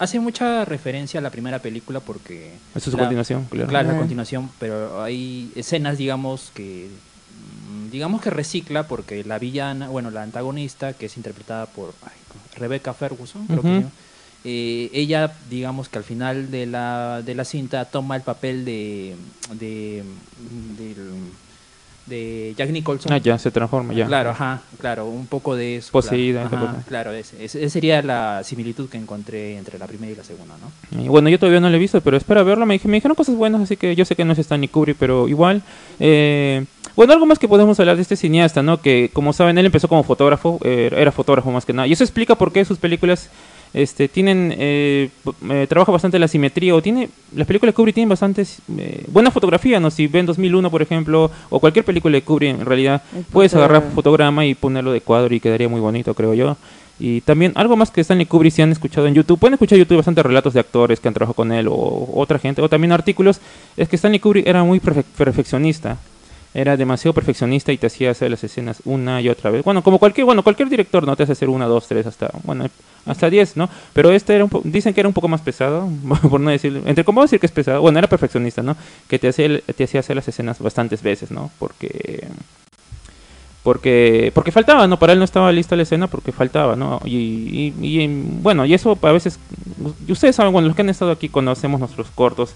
Hace 0.00 0.20
mucha 0.20 0.64
referencia 0.66 1.20
a 1.20 1.22
la 1.22 1.30
primera 1.30 1.60
película 1.60 2.00
porque... 2.00 2.48
Eso 2.74 2.78
es 2.78 2.84
su 2.84 2.90
la- 2.90 3.04
continuación, 3.04 3.44
claro. 3.48 3.68
Claro, 3.68 3.92
la 3.92 3.98
continuación, 3.98 4.50
pero 4.58 5.02
hay 5.02 5.50
escenas, 5.54 5.96
digamos, 5.96 6.50
que... 6.52 6.88
mm, 7.70 7.90
Digamos 7.92 8.20
que 8.20 8.30
recicla 8.30 8.82
porque 8.88 9.22
la 9.24 9.38
villana, 9.38 9.88
bueno, 9.88 10.10
la 10.10 10.22
antagonista, 10.22 10.92
que 10.92 11.06
es 11.06 11.16
interpretada 11.16 11.66
por 11.66 11.94
ay, 12.04 12.12
Rebecca 12.58 12.92
Ferguson, 12.94 13.46
creo 13.46 13.62
se 13.62 13.68
llama, 13.68 13.90
eh, 14.48 14.90
ella, 14.92 15.32
digamos 15.50 15.88
que 15.88 15.98
al 15.98 16.04
final 16.04 16.50
de 16.52 16.66
la, 16.66 17.20
de 17.24 17.34
la 17.34 17.44
cinta 17.44 17.84
toma 17.84 18.14
el 18.14 18.22
papel 18.22 18.64
de, 18.64 19.14
de, 19.58 20.04
Jack 22.56 22.70
Nicholson. 22.70 23.12
Ah, 23.12 23.18
ya, 23.18 23.36
se 23.36 23.50
transforma, 23.50 23.92
ya. 23.92 24.06
Claro, 24.06 24.30
ajá, 24.30 24.60
claro, 24.80 25.06
un 25.06 25.26
poco 25.26 25.56
de 25.56 25.76
eso. 25.78 25.90
Poseída, 25.90 26.48
claro, 26.48 26.66
Ajá, 26.68 26.82
claro 26.86 27.12
ese, 27.12 27.68
sería 27.68 28.00
la 28.02 28.42
similitud 28.44 28.88
que 28.88 28.96
encontré 28.96 29.56
entre 29.58 29.76
la 29.78 29.88
primera 29.88 30.12
y 30.12 30.14
la 30.16 30.22
segunda, 30.22 30.54
¿no? 30.58 31.02
Y 31.02 31.08
bueno, 31.08 31.28
yo 31.28 31.38
todavía 31.40 31.58
no 31.58 31.68
lo 31.68 31.74
he 31.74 31.80
visto, 31.80 32.00
pero 32.00 32.16
espero 32.16 32.44
verlo. 32.44 32.64
Me, 32.64 32.78
dij- 32.78 32.84
me 32.84 32.98
dijeron 32.98 33.16
cosas 33.16 33.34
buenas, 33.34 33.60
así 33.62 33.76
que 33.76 33.96
yo 33.96 34.04
sé 34.04 34.14
que 34.14 34.24
no 34.24 34.32
es 34.32 34.38
Stanley 34.38 34.68
Kubrick, 34.68 34.96
pero 34.98 35.26
igual. 35.28 35.62
eh, 35.98 36.64
Bueno, 36.94 37.12
algo 37.12 37.26
más 37.26 37.40
que 37.40 37.48
podemos 37.48 37.78
hablar 37.80 37.96
de 37.96 38.02
este 38.02 38.14
cineasta, 38.14 38.62
¿no? 38.62 38.80
Que 38.80 39.10
como 39.12 39.32
saben, 39.32 39.58
él 39.58 39.66
empezó 39.66 39.88
como 39.88 40.04
fotógrafo, 40.04 40.60
eh, 40.62 40.90
era 40.96 41.10
fotógrafo 41.10 41.50
más 41.50 41.64
que 41.66 41.72
nada. 41.72 41.88
Y 41.88 41.92
eso 41.92 42.04
explica 42.04 42.36
por 42.36 42.52
qué 42.52 42.64
sus 42.64 42.78
películas 42.78 43.28
este, 43.74 44.08
tienen, 44.08 44.54
eh, 44.56 45.10
eh, 45.50 45.66
trabaja 45.68 45.92
bastante 45.92 46.18
la 46.18 46.28
simetría, 46.28 46.74
o 46.74 46.82
tiene, 46.82 47.08
las 47.34 47.46
películas 47.46 47.72
de 47.72 47.76
Kubrick 47.76 47.94
tienen 47.94 48.08
bastante 48.08 48.46
eh, 48.78 49.04
buena 49.08 49.30
fotografía, 49.30 49.80
¿no? 49.80 49.90
Si 49.90 50.06
ven 50.06 50.26
2001, 50.26 50.70
por 50.70 50.82
ejemplo, 50.82 51.30
o 51.50 51.60
cualquier 51.60 51.84
película 51.84 52.14
de 52.14 52.22
Kubrick, 52.22 52.60
en 52.60 52.66
realidad, 52.66 53.02
puedes 53.32 53.54
agarrar 53.54 53.82
fotograma 53.94 54.46
y 54.46 54.54
ponerlo 54.54 54.92
de 54.92 55.00
cuadro 55.00 55.34
y 55.34 55.40
quedaría 55.40 55.68
muy 55.68 55.80
bonito, 55.80 56.14
creo 56.14 56.34
yo. 56.34 56.56
Y 56.98 57.20
también 57.20 57.52
algo 57.56 57.76
más 57.76 57.90
que 57.90 58.00
Stanley 58.00 58.24
Kubrick 58.24 58.52
si 58.52 58.62
han 58.62 58.72
escuchado 58.72 59.06
en 59.06 59.14
YouTube, 59.14 59.38
pueden 59.38 59.54
escuchar 59.54 59.76
en 59.76 59.84
YouTube 59.84 59.98
bastantes 59.98 60.24
relatos 60.24 60.54
de 60.54 60.60
actores 60.60 60.98
que 60.98 61.08
han 61.08 61.14
trabajado 61.14 61.34
con 61.34 61.52
él 61.52 61.68
o 61.68 62.08
otra 62.14 62.38
gente, 62.38 62.62
o 62.62 62.68
también 62.70 62.92
artículos, 62.92 63.40
es 63.76 63.88
que 63.88 63.96
Stanley 63.96 64.20
Kubrick 64.20 64.46
era 64.46 64.64
muy 64.64 64.80
perfeccionista 64.80 65.98
era 66.56 66.74
demasiado 66.78 67.12
perfeccionista 67.12 67.70
y 67.70 67.76
te 67.76 67.86
hacía 67.86 68.10
hacer 68.10 68.30
las 68.30 68.42
escenas 68.42 68.80
una 68.86 69.20
y 69.20 69.28
otra 69.28 69.50
vez. 69.50 69.62
Bueno, 69.62 69.82
como 69.82 69.98
cualquier, 69.98 70.24
bueno, 70.24 70.42
cualquier 70.42 70.70
director 70.70 71.06
no 71.06 71.14
te 71.14 71.24
hace 71.24 71.32
hacer 71.32 71.50
una, 71.50 71.66
dos, 71.66 71.86
tres, 71.86 72.06
hasta, 72.06 72.30
bueno, 72.44 72.66
hasta 73.04 73.28
diez, 73.28 73.58
¿no? 73.58 73.68
Pero 73.92 74.10
este 74.10 74.34
era 74.34 74.44
un 74.44 74.50
dicen 74.64 74.94
que 74.94 75.00
era 75.00 75.08
un 75.08 75.12
poco 75.12 75.28
más 75.28 75.42
pesado, 75.42 75.86
por 76.30 76.40
no 76.40 76.48
decir, 76.48 76.82
entre 76.86 77.04
cómo 77.04 77.20
decir 77.20 77.38
que 77.38 77.46
es 77.46 77.52
pesado, 77.52 77.82
bueno, 77.82 77.98
era 77.98 78.08
perfeccionista, 78.08 78.62
¿no? 78.62 78.74
Que 79.06 79.18
te 79.18 79.28
hacía, 79.28 79.60
te 79.60 79.84
hacía 79.84 80.00
hacer 80.00 80.16
las 80.16 80.26
escenas 80.28 80.58
bastantes 80.58 81.02
veces, 81.02 81.30
¿no? 81.30 81.50
Porque 81.58 82.26
porque 83.62 84.32
porque 84.34 84.50
faltaba, 84.50 84.86
¿no? 84.86 84.98
Para 84.98 85.12
él 85.12 85.18
no 85.18 85.26
estaba 85.26 85.52
lista 85.52 85.76
la 85.76 85.82
escena 85.82 86.06
porque 86.06 86.32
faltaba, 86.32 86.74
¿no? 86.74 87.02
Y, 87.04 87.74
y, 87.78 88.06
bueno, 88.40 88.64
y 88.64 88.72
eso 88.72 88.98
a 89.02 89.12
veces, 89.12 89.38
ustedes 90.08 90.34
saben, 90.34 90.54
bueno, 90.54 90.68
los 90.68 90.76
que 90.76 90.82
han 90.82 90.88
estado 90.88 91.10
aquí 91.10 91.28
cuando 91.28 91.50
hacemos 91.50 91.80
nuestros 91.80 92.08
cortos, 92.14 92.54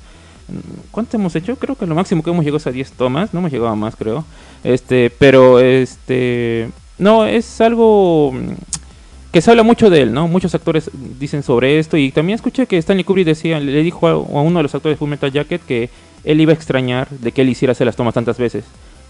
¿Cuánto 0.90 1.16
hemos 1.16 1.34
hecho? 1.36 1.56
Creo 1.56 1.76
que 1.76 1.86
lo 1.86 1.94
máximo 1.94 2.22
que 2.22 2.30
hemos 2.30 2.44
llegado 2.44 2.58
es 2.58 2.66
a 2.66 2.72
10 2.72 2.92
tomas, 2.92 3.32
no 3.32 3.40
hemos 3.40 3.52
llegado 3.52 3.70
a 3.70 3.76
más, 3.76 3.96
creo. 3.96 4.24
Este, 4.64 5.10
pero 5.10 5.60
este 5.60 6.68
no 7.00 7.26
es 7.26 7.60
algo 7.60 8.32
mm, 8.32 8.52
que 9.32 9.40
se 9.40 9.50
habla 9.50 9.62
mucho 9.62 9.90
de 9.90 10.02
él, 10.02 10.12
¿no? 10.12 10.28
Muchos 10.28 10.54
actores 10.54 10.90
dicen 11.18 11.42
sobre 11.42 11.78
esto 11.78 11.96
y 11.96 12.12
también 12.12 12.36
escuché 12.36 12.66
que 12.66 12.78
Stanley 12.78 13.04
Kubrick 13.04 13.26
decía, 13.26 13.58
le 13.58 13.82
dijo 13.82 14.06
a, 14.06 14.16
uno 14.16 14.58
de 14.58 14.62
los 14.62 14.74
actores 14.74 14.96
de 14.96 14.98
Full 14.98 15.08
Metal 15.08 15.32
Jacket 15.32 15.62
que 15.64 15.90
él 16.24 16.40
iba 16.40 16.52
a 16.52 16.54
extrañar 16.54 17.08
de 17.08 17.32
que 17.32 17.42
él 17.42 17.48
hiciera 17.48 17.72
hacer 17.72 17.86
las 17.86 17.96
tomas 17.96 18.14
tantas 18.14 18.38
veces, 18.38 18.64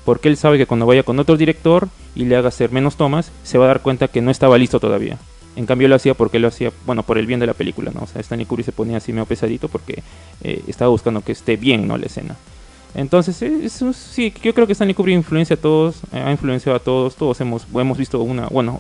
porque 0.04 0.28
él 0.28 0.36
sabe 0.36 0.58
que 0.58 0.66
cuando 0.66 0.86
vaya 0.86 1.02
con 1.02 1.18
otro 1.18 1.36
director 1.36 1.88
y 2.14 2.24
le 2.24 2.36
haga 2.36 2.48
hacer 2.48 2.70
menos 2.70 2.96
tomas, 2.96 3.32
se 3.42 3.58
va 3.58 3.64
a 3.64 3.68
dar 3.68 3.80
cuenta 3.80 4.08
que 4.08 4.20
no 4.20 4.30
estaba 4.30 4.56
listo 4.58 4.78
todavía. 4.78 5.18
En 5.56 5.66
cambio 5.66 5.88
lo 5.88 5.96
hacía 5.96 6.14
porque 6.14 6.38
lo 6.38 6.48
hacía, 6.48 6.72
bueno, 6.86 7.02
por 7.02 7.18
el 7.18 7.26
bien 7.26 7.40
de 7.40 7.46
la 7.46 7.54
película, 7.54 7.90
¿no? 7.92 8.02
O 8.02 8.06
sea, 8.06 8.20
Stanley 8.20 8.46
Kubrick 8.46 8.66
se 8.66 8.72
ponía 8.72 8.98
así 8.98 9.12
medio 9.12 9.26
pesadito 9.26 9.68
porque 9.68 10.02
eh, 10.42 10.62
estaba 10.68 10.90
buscando 10.90 11.22
que 11.22 11.32
esté 11.32 11.56
bien, 11.56 11.88
¿no? 11.88 11.98
La 11.98 12.06
escena. 12.06 12.36
Entonces, 12.94 13.40
eh, 13.42 13.60
eso, 13.64 13.92
sí, 13.92 14.32
yo 14.42 14.54
creo 14.54 14.66
que 14.66 14.72
Stanley 14.72 14.94
Kubrick 14.94 15.16
influencia 15.16 15.54
a 15.54 15.58
todos, 15.58 15.96
eh, 16.12 16.22
ha 16.24 16.30
influenciado 16.30 16.76
a 16.76 16.80
todos, 16.80 17.16
todos 17.16 17.40
hemos, 17.40 17.66
hemos 17.74 17.98
visto 17.98 18.20
una, 18.20 18.46
bueno, 18.46 18.78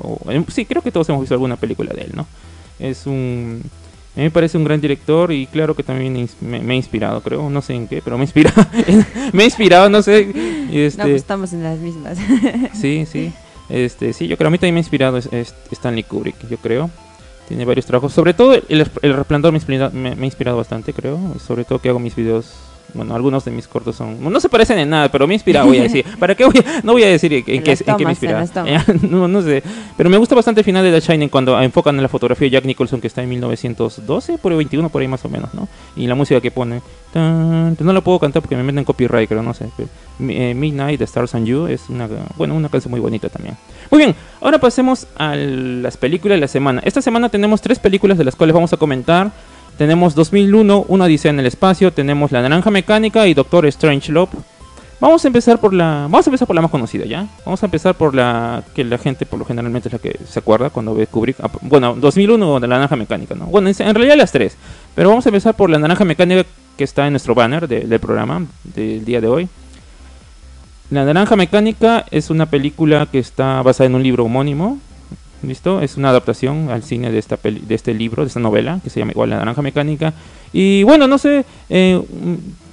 sí, 0.48 0.64
creo 0.64 0.82
que 0.82 0.90
todos 0.90 1.08
hemos 1.08 1.22
visto 1.22 1.34
alguna 1.34 1.56
película 1.56 1.92
de 1.92 2.02
él, 2.02 2.12
¿no? 2.14 2.26
Es 2.78 3.06
un, 3.06 3.62
a 4.16 4.18
mí 4.18 4.24
me 4.24 4.30
parece 4.30 4.58
un 4.58 4.64
gran 4.64 4.80
director 4.80 5.30
y 5.30 5.46
claro 5.46 5.76
que 5.76 5.84
también 5.84 6.28
me, 6.40 6.72
ha 6.72 6.76
inspirado, 6.76 7.20
creo, 7.20 7.48
no 7.48 7.62
sé 7.62 7.74
en 7.74 7.86
qué, 7.86 8.02
pero 8.02 8.16
me 8.18 8.22
ha 8.22 8.24
inspirado, 8.24 8.66
me 9.32 9.42
ha 9.42 9.46
inspirado, 9.46 9.88
no 9.88 10.02
sé. 10.02 10.28
Este, 10.72 10.98
no, 10.98 11.04
pues 11.04 11.16
estamos 11.16 11.52
en 11.52 11.62
las 11.62 11.78
mismas. 11.78 12.18
sí, 12.74 13.06
sí. 13.10 13.32
Este, 13.70 14.12
sí, 14.12 14.26
yo 14.26 14.36
creo, 14.36 14.48
a 14.48 14.50
mí 14.50 14.58
también 14.58 14.74
me 14.74 14.80
ha 14.80 14.82
inspirado 14.82 15.18
Stanley 15.18 16.02
Kubrick, 16.02 16.48
yo 16.48 16.58
creo. 16.58 16.90
Tiene 17.48 17.64
varios 17.64 17.86
trabajos. 17.86 18.12
Sobre 18.12 18.34
todo 18.34 18.54
el, 18.54 18.64
el 19.02 19.16
Resplandor 19.16 19.52
me, 19.52 19.90
me, 19.90 20.22
ha 20.22 20.24
inspirado 20.24 20.56
bastante, 20.56 20.92
creo. 20.92 21.18
Sobre 21.44 21.64
todo 21.64 21.80
que 21.80 21.88
hago 21.88 21.98
mis 21.98 22.14
videos 22.14 22.52
bueno, 22.94 23.14
algunos 23.14 23.44
de 23.44 23.50
mis 23.50 23.68
cortos 23.68 23.96
son. 23.96 24.22
No 24.22 24.40
se 24.40 24.48
parecen 24.48 24.78
en 24.78 24.90
nada, 24.90 25.10
pero 25.10 25.26
me 25.26 25.34
inspira, 25.34 25.64
voy 25.64 25.78
a 25.78 25.82
decir. 25.82 26.04
¿Para 26.18 26.34
qué 26.34 26.44
voy 26.44 26.62
No 26.82 26.92
voy 26.92 27.02
a 27.04 27.08
decir 27.08 27.32
en, 27.32 27.44
qué, 27.44 27.76
me 28.04 28.10
inspira. 28.10 28.44
no, 29.02 29.28
no 29.28 29.42
sé. 29.42 29.62
Pero 29.96 30.10
me 30.10 30.16
gusta 30.16 30.34
bastante 30.34 30.60
el 30.60 30.64
final 30.64 30.84
de 30.84 30.92
The 30.92 31.00
Shining 31.00 31.28
cuando 31.28 31.60
enfocan 31.60 31.96
en 31.96 32.02
la 32.02 32.08
fotografía 32.08 32.46
de 32.46 32.50
Jack 32.50 32.64
Nicholson 32.64 33.00
que 33.00 33.06
está 33.06 33.22
en 33.22 33.28
1912, 33.28 34.38
por 34.38 34.54
21, 34.54 34.88
por 34.88 35.02
ahí 35.02 35.08
más 35.08 35.24
o 35.24 35.28
menos, 35.28 35.52
¿no? 35.54 35.68
Y 35.96 36.06
la 36.06 36.14
música 36.14 36.40
que 36.40 36.50
pone. 36.50 36.80
no 37.14 37.92
la 37.92 38.00
puedo 38.00 38.18
cantar 38.18 38.42
porque 38.42 38.56
me 38.56 38.62
meten 38.62 38.84
copyright, 38.84 39.28
pero 39.28 39.42
no 39.42 39.54
sé. 39.54 39.66
Eh, 40.28 40.54
Midnight, 40.54 40.98
The 40.98 41.04
Stars 41.04 41.34
and 41.34 41.46
You 41.46 41.66
es 41.66 41.88
una, 41.88 42.08
bueno, 42.36 42.54
una 42.54 42.68
canción 42.68 42.90
muy 42.90 43.00
bonita 43.00 43.28
también. 43.28 43.56
Muy 43.90 43.98
bien, 43.98 44.14
ahora 44.40 44.58
pasemos 44.58 45.06
a 45.16 45.34
las 45.34 45.96
películas 45.96 46.36
de 46.36 46.40
la 46.40 46.48
semana. 46.48 46.82
Esta 46.84 47.02
semana 47.02 47.28
tenemos 47.28 47.60
tres 47.60 47.78
películas 47.78 48.18
de 48.18 48.24
las 48.24 48.36
cuales 48.36 48.54
vamos 48.54 48.72
a 48.72 48.76
comentar. 48.76 49.32
Tenemos 49.80 50.14
2001, 50.14 50.84
Una 50.88 51.06
Odisea 51.06 51.30
en 51.30 51.40
el 51.40 51.46
Espacio, 51.46 51.90
tenemos 51.90 52.32
La 52.32 52.42
Naranja 52.42 52.70
Mecánica 52.70 53.26
y 53.26 53.32
Doctor 53.32 53.64
Strange 53.64 54.12
Love. 54.12 54.28
Vamos 55.00 55.24
a 55.24 55.28
empezar 55.28 55.58
por 55.58 55.72
la 55.72 56.02
vamos 56.02 56.26
a 56.26 56.28
empezar 56.28 56.46
por 56.46 56.54
la 56.54 56.60
más 56.60 56.70
conocida, 56.70 57.06
¿ya? 57.06 57.26
Vamos 57.46 57.62
a 57.62 57.66
empezar 57.66 57.94
por 57.94 58.14
la 58.14 58.62
que 58.74 58.84
la 58.84 58.98
gente 58.98 59.24
por 59.24 59.38
lo 59.38 59.46
generalmente 59.46 59.88
es 59.88 59.94
la 59.94 59.98
que 59.98 60.18
se 60.28 60.38
acuerda 60.38 60.68
cuando 60.68 60.94
ve 60.94 61.06
Kubrick. 61.06 61.40
Ah, 61.40 61.50
bueno, 61.62 61.96
2001 61.96 62.60
de 62.60 62.68
La 62.68 62.74
Naranja 62.74 62.94
Mecánica, 62.94 63.34
¿no? 63.34 63.46
Bueno, 63.46 63.70
en 63.70 63.94
realidad 63.94 64.18
las 64.18 64.32
tres, 64.32 64.54
pero 64.94 65.08
vamos 65.08 65.24
a 65.24 65.30
empezar 65.30 65.54
por 65.54 65.70
La 65.70 65.78
Naranja 65.78 66.04
Mecánica 66.04 66.44
que 66.76 66.84
está 66.84 67.06
en 67.06 67.14
nuestro 67.14 67.34
banner 67.34 67.66
del 67.66 68.00
programa 68.00 68.44
del 68.64 69.02
día 69.06 69.22
de 69.22 69.28
hoy. 69.28 69.48
La 70.90 71.06
Naranja 71.06 71.36
Mecánica 71.36 72.04
es 72.10 72.28
una 72.28 72.44
película 72.44 73.06
que 73.10 73.18
está 73.18 73.62
basada 73.62 73.86
en 73.86 73.94
un 73.94 74.02
libro 74.02 74.26
homónimo 74.26 74.78
¿Listo? 75.42 75.80
Es 75.80 75.96
una 75.96 76.10
adaptación 76.10 76.68
al 76.70 76.82
cine 76.82 77.10
de, 77.10 77.18
esta 77.18 77.38
de 77.42 77.74
este 77.74 77.94
libro, 77.94 78.22
de 78.24 78.28
esta 78.28 78.40
novela, 78.40 78.80
que 78.82 78.90
se 78.90 79.00
llama 79.00 79.12
igual 79.12 79.30
La 79.30 79.36
Naranja 79.36 79.62
Mecánica. 79.62 80.12
Y 80.52 80.82
bueno, 80.82 81.06
no 81.06 81.16
sé, 81.16 81.44
eh, 81.70 82.00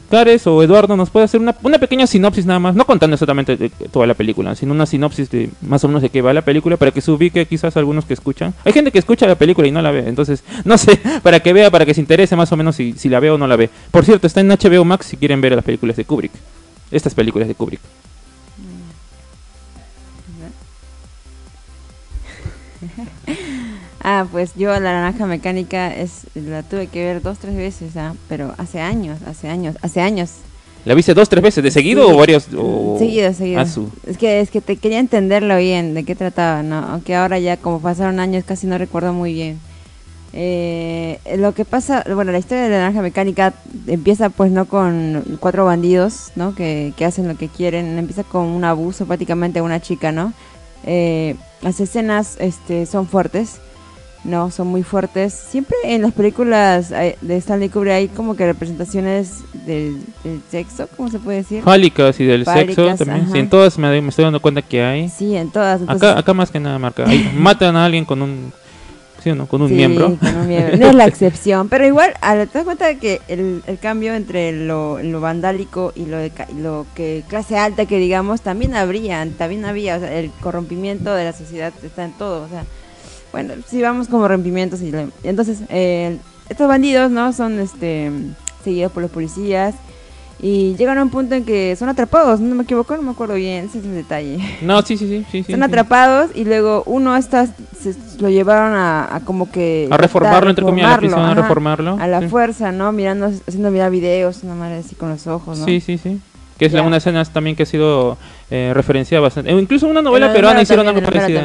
Cares 0.10 0.48
o 0.48 0.64
Eduardo 0.64 0.96
nos 0.96 1.10
puede 1.10 1.26
hacer 1.26 1.42
una, 1.42 1.56
una, 1.64 1.80
pequeña 1.80 2.08
sinopsis 2.08 2.46
nada 2.46 2.60
más, 2.60 2.76
no 2.76 2.86
contando 2.86 3.16
exactamente 3.16 3.70
toda 3.92 4.08
la 4.08 4.14
película, 4.14 4.56
sino 4.56 4.72
una 4.74 4.86
sinopsis 4.86 5.30
de 5.30 5.50
más 5.62 5.84
o 5.84 5.88
menos 5.88 6.02
de 6.02 6.10
qué 6.10 6.22
va 6.22 6.34
la 6.34 6.44
película 6.44 6.78
para 6.78 6.92
que 6.92 7.02
se 7.02 7.12
ubique 7.12 7.46
quizás 7.46 7.76
algunos 7.76 8.06
que 8.06 8.14
escuchan. 8.14 8.54
Hay 8.64 8.72
gente 8.72 8.92
que 8.92 9.00
escucha 9.00 9.28
la 9.28 9.36
película 9.36 9.68
y 9.68 9.72
no 9.72 9.82
la 9.82 9.92
ve, 9.92 10.08
entonces 10.08 10.44
no 10.66 10.78
sé, 10.78 11.00
para 11.22 11.42
que 11.42 11.52
vea, 11.52 11.70
para 11.72 11.86
que 11.86 11.94
se 11.94 12.00
interese 12.00 12.36
más 12.36 12.52
o 12.52 12.58
menos 12.58 12.76
si, 12.76 12.94
si 12.94 13.10
la 13.10 13.20
ve 13.20 13.32
o 13.32 13.38
no 13.38 13.48
la 13.48 13.58
ve. 13.58 13.70
Por 13.92 14.06
cierto, 14.06 14.28
está 14.28 14.40
en 14.40 14.48
HBO 14.48 14.86
Max 14.86 15.08
si 15.08 15.18
quieren 15.18 15.42
ver 15.42 15.54
las 15.54 15.66
películas 15.66 15.98
de 15.98 16.06
Kubrick. 16.06 16.32
Estas 16.90 17.14
películas 17.14 17.50
de 17.50 17.56
Kubrick. 17.56 17.82
ah, 24.02 24.26
pues 24.32 24.54
yo 24.56 24.72
la 24.72 24.80
naranja 24.80 25.26
mecánica 25.26 25.94
es 25.94 26.28
la 26.36 26.64
tuve 26.64 26.88
que 26.88 27.04
ver 27.04 27.22
dos, 27.22 27.40
tres 27.40 27.56
veces, 27.56 27.96
¿ah? 27.98 28.14
pero 28.28 28.54
hace 28.58 28.80
años, 28.80 29.20
hace 29.26 29.50
años, 29.50 29.76
hace 29.82 30.02
años. 30.02 30.32
¿La 30.86 30.94
viste 30.94 31.14
dos, 31.14 31.28
tres 31.28 31.44
veces? 31.44 31.64
¿De 31.64 31.72
seguido 31.72 32.10
o 32.10 32.18
varios? 32.18 32.44
Seguido, 32.44 33.34
seguido. 33.34 33.62
Es 34.06 34.18
que 34.18 34.40
es 34.40 34.50
que 34.50 34.62
te 34.62 34.78
quería 34.78 35.00
entenderlo 35.00 35.58
bien, 35.58 35.94
de 35.94 36.06
qué 36.06 36.16
trataba, 36.16 36.64
¿no? 36.64 36.78
Aunque 36.78 37.14
ahora 37.14 37.40
ya 37.40 37.58
como 37.58 37.82
pasaron 37.82 38.22
años 38.22 38.46
casi 38.46 38.68
no 38.68 38.78
recuerdo 38.78 39.12
muy 39.12 39.34
bien. 39.34 39.60
Eh, 40.32 41.20
lo 41.38 41.54
que 41.54 41.66
pasa, 41.66 42.06
bueno, 42.14 42.32
la 42.32 42.38
historia 42.38 42.64
de 42.64 42.70
la 42.70 42.78
naranja 42.78 43.02
mecánica 43.02 43.54
empieza 43.88 44.30
pues 44.30 44.52
no 44.52 44.66
con 44.66 45.38
cuatro 45.40 45.66
bandidos, 45.66 46.32
¿no? 46.36 46.56
Que, 46.56 46.94
que 46.96 47.04
hacen 47.06 47.28
lo 47.28 47.36
que 47.36 47.50
quieren, 47.50 47.98
empieza 47.98 48.24
con 48.24 48.46
un 48.46 48.64
abuso 48.64 49.06
prácticamente 49.06 49.60
a 49.60 49.64
una 49.64 49.82
chica, 49.82 50.12
¿no? 50.12 50.32
Eh, 50.86 51.36
las 51.62 51.80
escenas 51.80 52.38
este, 52.40 52.86
son 52.86 53.08
fuertes, 53.08 53.60
no, 54.24 54.52
son 54.52 54.68
muy 54.68 54.84
fuertes. 54.84 55.34
Siempre 55.34 55.78
en 55.84 56.02
las 56.02 56.14
películas 56.14 56.92
eh, 56.92 57.18
de 57.22 57.38
Stanley 57.38 57.70
Kubrick 57.70 57.94
hay 57.94 58.08
como 58.10 58.36
que 58.36 58.46
representaciones 58.46 59.44
del, 59.66 60.02
sexo, 60.52 60.88
¿cómo 60.98 61.10
se 61.10 61.20
puede 61.20 61.40
decir? 61.40 61.64
Fálicas 61.64 62.20
y 62.20 62.26
del 62.26 62.46
sexo 62.46 62.96
también. 62.96 63.32
Sí, 63.32 63.40
en 63.40 63.50
todas 63.50 63.78
me, 63.78 63.98
estoy 64.08 64.26
dando 64.26 64.42
cuenta 64.42 64.62
que 64.62 64.82
hay. 64.84 65.10
Sí, 65.10 65.36
en 65.36 65.50
todas. 65.50 65.82
acá, 65.88 66.18
acá 66.18 66.34
más 66.34 66.52
que 66.52 66.60
nada 66.60 66.78
marca. 66.78 67.06
matan 67.36 67.76
a 67.76 67.86
alguien 67.86 68.06
con 68.06 68.22
un 68.22 68.52
con 69.48 69.62
un 69.62 69.76
miembro. 69.76 70.18
No 70.22 70.88
es 70.88 70.96
la 70.96 71.06
excepción, 71.08 71.70
pero 71.70 71.86
igual, 71.86 72.14
te 72.22 72.58
das 72.58 72.64
cuenta 72.64 72.88
de 72.88 72.98
que 72.98 73.22
el, 73.28 73.62
cambio 73.82 74.14
entre 74.14 74.52
lo, 74.52 75.02
lo, 75.02 75.22
vandálico 75.22 75.94
y 75.96 76.06
lo, 76.06 76.18
de, 76.18 76.32
lo 76.60 76.86
que 76.96 77.24
clase 77.28 77.58
alta 77.58 77.86
que 77.86 77.98
digamos, 77.98 78.42
también 78.42 78.76
habría, 78.76 79.28
también 79.38 79.66
había, 79.66 79.96
el 79.96 80.32
corrompimiento 80.42 81.14
de 81.14 81.26
la 81.26 81.34
sociedad 81.34 81.74
está 81.84 82.06
en 82.06 82.12
todo, 82.14 82.46
o 82.46 82.50
sea, 82.50 82.64
bueno, 83.32 83.54
si 83.68 83.82
vamos 83.82 84.08
como 84.08 84.28
rompimientos 84.28 84.82
y 84.82 84.92
entonces 85.24 85.60
eh, 85.70 86.18
estos 86.50 86.68
bandidos, 86.68 87.12
¿no? 87.12 87.34
Son 87.34 87.60
este 87.60 88.12
seguidos 88.64 88.92
por 88.92 89.04
los 89.04 89.12
policías 89.12 89.76
y 90.40 90.76
llegan 90.76 90.98
a 90.98 91.04
un 91.04 91.10
punto 91.10 91.34
en 91.36 91.44
que 91.46 91.76
son 91.76 91.90
atrapados, 91.90 92.40
no 92.40 92.54
me 92.54 92.64
equivoco, 92.64 92.96
no 92.96 93.02
me 93.02 93.12
acuerdo 93.12 93.34
bien, 93.36 93.66
ese 93.66 93.80
es 93.80 93.86
el 93.86 93.96
detalle. 93.96 94.38
No, 94.62 94.82
sí, 94.82 94.98
sí, 94.98 95.26
sí. 95.32 95.44
sí 95.44 95.52
son 95.52 95.64
atrapados 95.64 96.32
y 96.36 96.46
luego 96.46 96.84
uno 96.86 97.16
está, 97.16 97.48
se, 97.48 97.96
lo 98.20 98.30
llevaron 98.30 98.74
a, 98.76 99.22
como 99.26 99.50
que... 99.52 99.88
A 99.90 99.98
reformarlo, 99.98 100.50
entre 100.50 100.64
comillas, 100.64 100.92
a 100.92 101.34
reformarlo. 101.34 101.98
A 102.00 102.08
la 102.08 102.22
fuerza, 102.30 102.72
¿no? 102.72 102.92
Mirando, 102.92 103.26
haciendo 103.26 103.72
mirar 103.72 103.90
videos, 103.90 104.44
una 104.44 104.56
madre 104.56 104.78
así 104.78 104.96
con 104.96 105.10
los 105.10 105.26
ojos, 105.26 105.58
¿no? 105.60 105.66
Sí, 105.66 105.80
sí, 105.80 105.98
sí. 105.98 106.20
Que 106.60 106.66
es 106.66 106.74
la, 106.74 106.82
una 106.82 106.98
escena 106.98 107.24
también 107.26 107.56
que 107.56 107.64
ha 107.64 107.68
sido 107.68 108.18
eh, 108.50 108.72
referenciada 108.74 109.22
bastante. 109.22 109.52
incluso 109.52 109.88
una 109.88 110.02
novela 110.02 110.34
peruana 110.34 110.62
hicieron 110.62 110.88
algo 110.88 111.02
parecido. 111.02 111.42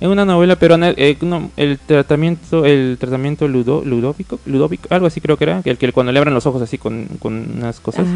En 0.00 0.10
una 0.10 0.24
novela 0.24 0.56
peruana, 0.56 0.90
eh, 0.96 1.16
el 1.56 1.78
tratamiento, 1.78 2.64
el 2.64 2.96
tratamiento 2.98 3.48
ludo, 3.48 3.82
ludópico, 3.84 4.38
ludópico, 4.46 4.88
algo 4.90 5.06
así 5.06 5.20
creo 5.20 5.36
que 5.36 5.44
era, 5.44 5.62
el 5.64 5.78
que 5.78 5.92
cuando 5.92 6.12
le 6.12 6.18
abren 6.18 6.34
los 6.34 6.46
ojos 6.46 6.62
así 6.62 6.78
con, 6.78 7.08
unas 7.22 7.80
cosas. 7.80 8.06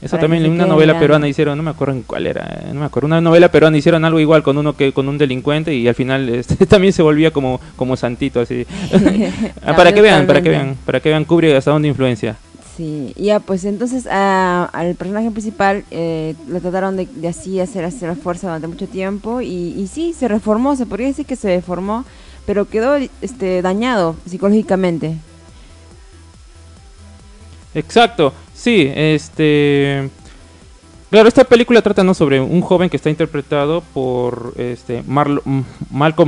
Eso 0.00 0.18
también 0.18 0.44
en 0.44 0.52
una 0.52 0.66
novela 0.66 0.98
peruana 0.98 1.28
hicieron, 1.28 1.56
no 1.56 1.62
me 1.62 1.70
acuerdo 1.70 1.94
en 1.94 2.02
cuál 2.02 2.26
era, 2.26 2.62
no 2.72 2.80
me 2.80 2.86
acuerdo, 2.86 3.06
una 3.06 3.20
novela 3.20 3.50
peruana 3.50 3.76
hicieron 3.76 4.04
algo 4.04 4.20
igual 4.20 4.42
con 4.42 4.58
uno 4.58 4.76
que 4.76 4.92
con 4.92 5.08
un 5.08 5.18
delincuente 5.18 5.74
y 5.74 5.88
al 5.88 5.94
final 5.94 6.28
este, 6.28 6.66
también 6.66 6.92
se 6.92 7.02
volvía 7.02 7.30
como 7.30 7.60
como 7.76 7.96
santito 7.96 8.40
así. 8.40 8.66
para 9.76 9.92
que 9.92 10.00
vean, 10.00 10.26
para 10.26 10.42
que 10.42 10.48
vean, 10.48 10.76
para 10.84 11.00
que 11.00 11.08
vean 11.08 11.24
cubre 11.24 11.56
hasta 11.56 11.70
dónde 11.70 11.88
influencia. 11.88 12.36
Sí, 12.76 13.12
ya 13.16 13.38
pues 13.38 13.64
entonces 13.64 14.06
al 14.08 14.94
personaje 14.96 15.30
principal 15.30 15.84
eh, 15.92 16.34
lo 16.48 16.60
trataron 16.60 16.96
de, 16.96 17.28
así 17.28 17.60
hacer 17.60 17.84
hacer 17.84 18.08
la 18.08 18.16
fuerza 18.16 18.48
durante 18.48 18.66
mucho 18.66 18.88
tiempo 18.88 19.40
y, 19.40 19.74
y 19.76 19.86
sí, 19.86 20.12
se 20.12 20.26
reformó, 20.26 20.74
se 20.74 20.84
podría 20.84 21.06
decir 21.06 21.24
que 21.24 21.36
se 21.36 21.54
reformó, 21.54 22.04
pero 22.46 22.68
quedó 22.68 22.96
este 23.22 23.62
dañado 23.62 24.16
psicológicamente. 24.26 25.16
Exacto, 27.74 28.32
sí, 28.54 28.90
este 28.94 30.10
Claro, 31.14 31.28
esta 31.28 31.44
película 31.44 31.80
trata 31.80 32.02
¿no? 32.02 32.12
sobre 32.12 32.40
un 32.40 32.60
joven 32.60 32.90
que 32.90 32.96
está 32.96 33.08
interpretado 33.08 33.84
por 33.94 34.52
este 34.56 35.04
Malcolm, 35.06 35.64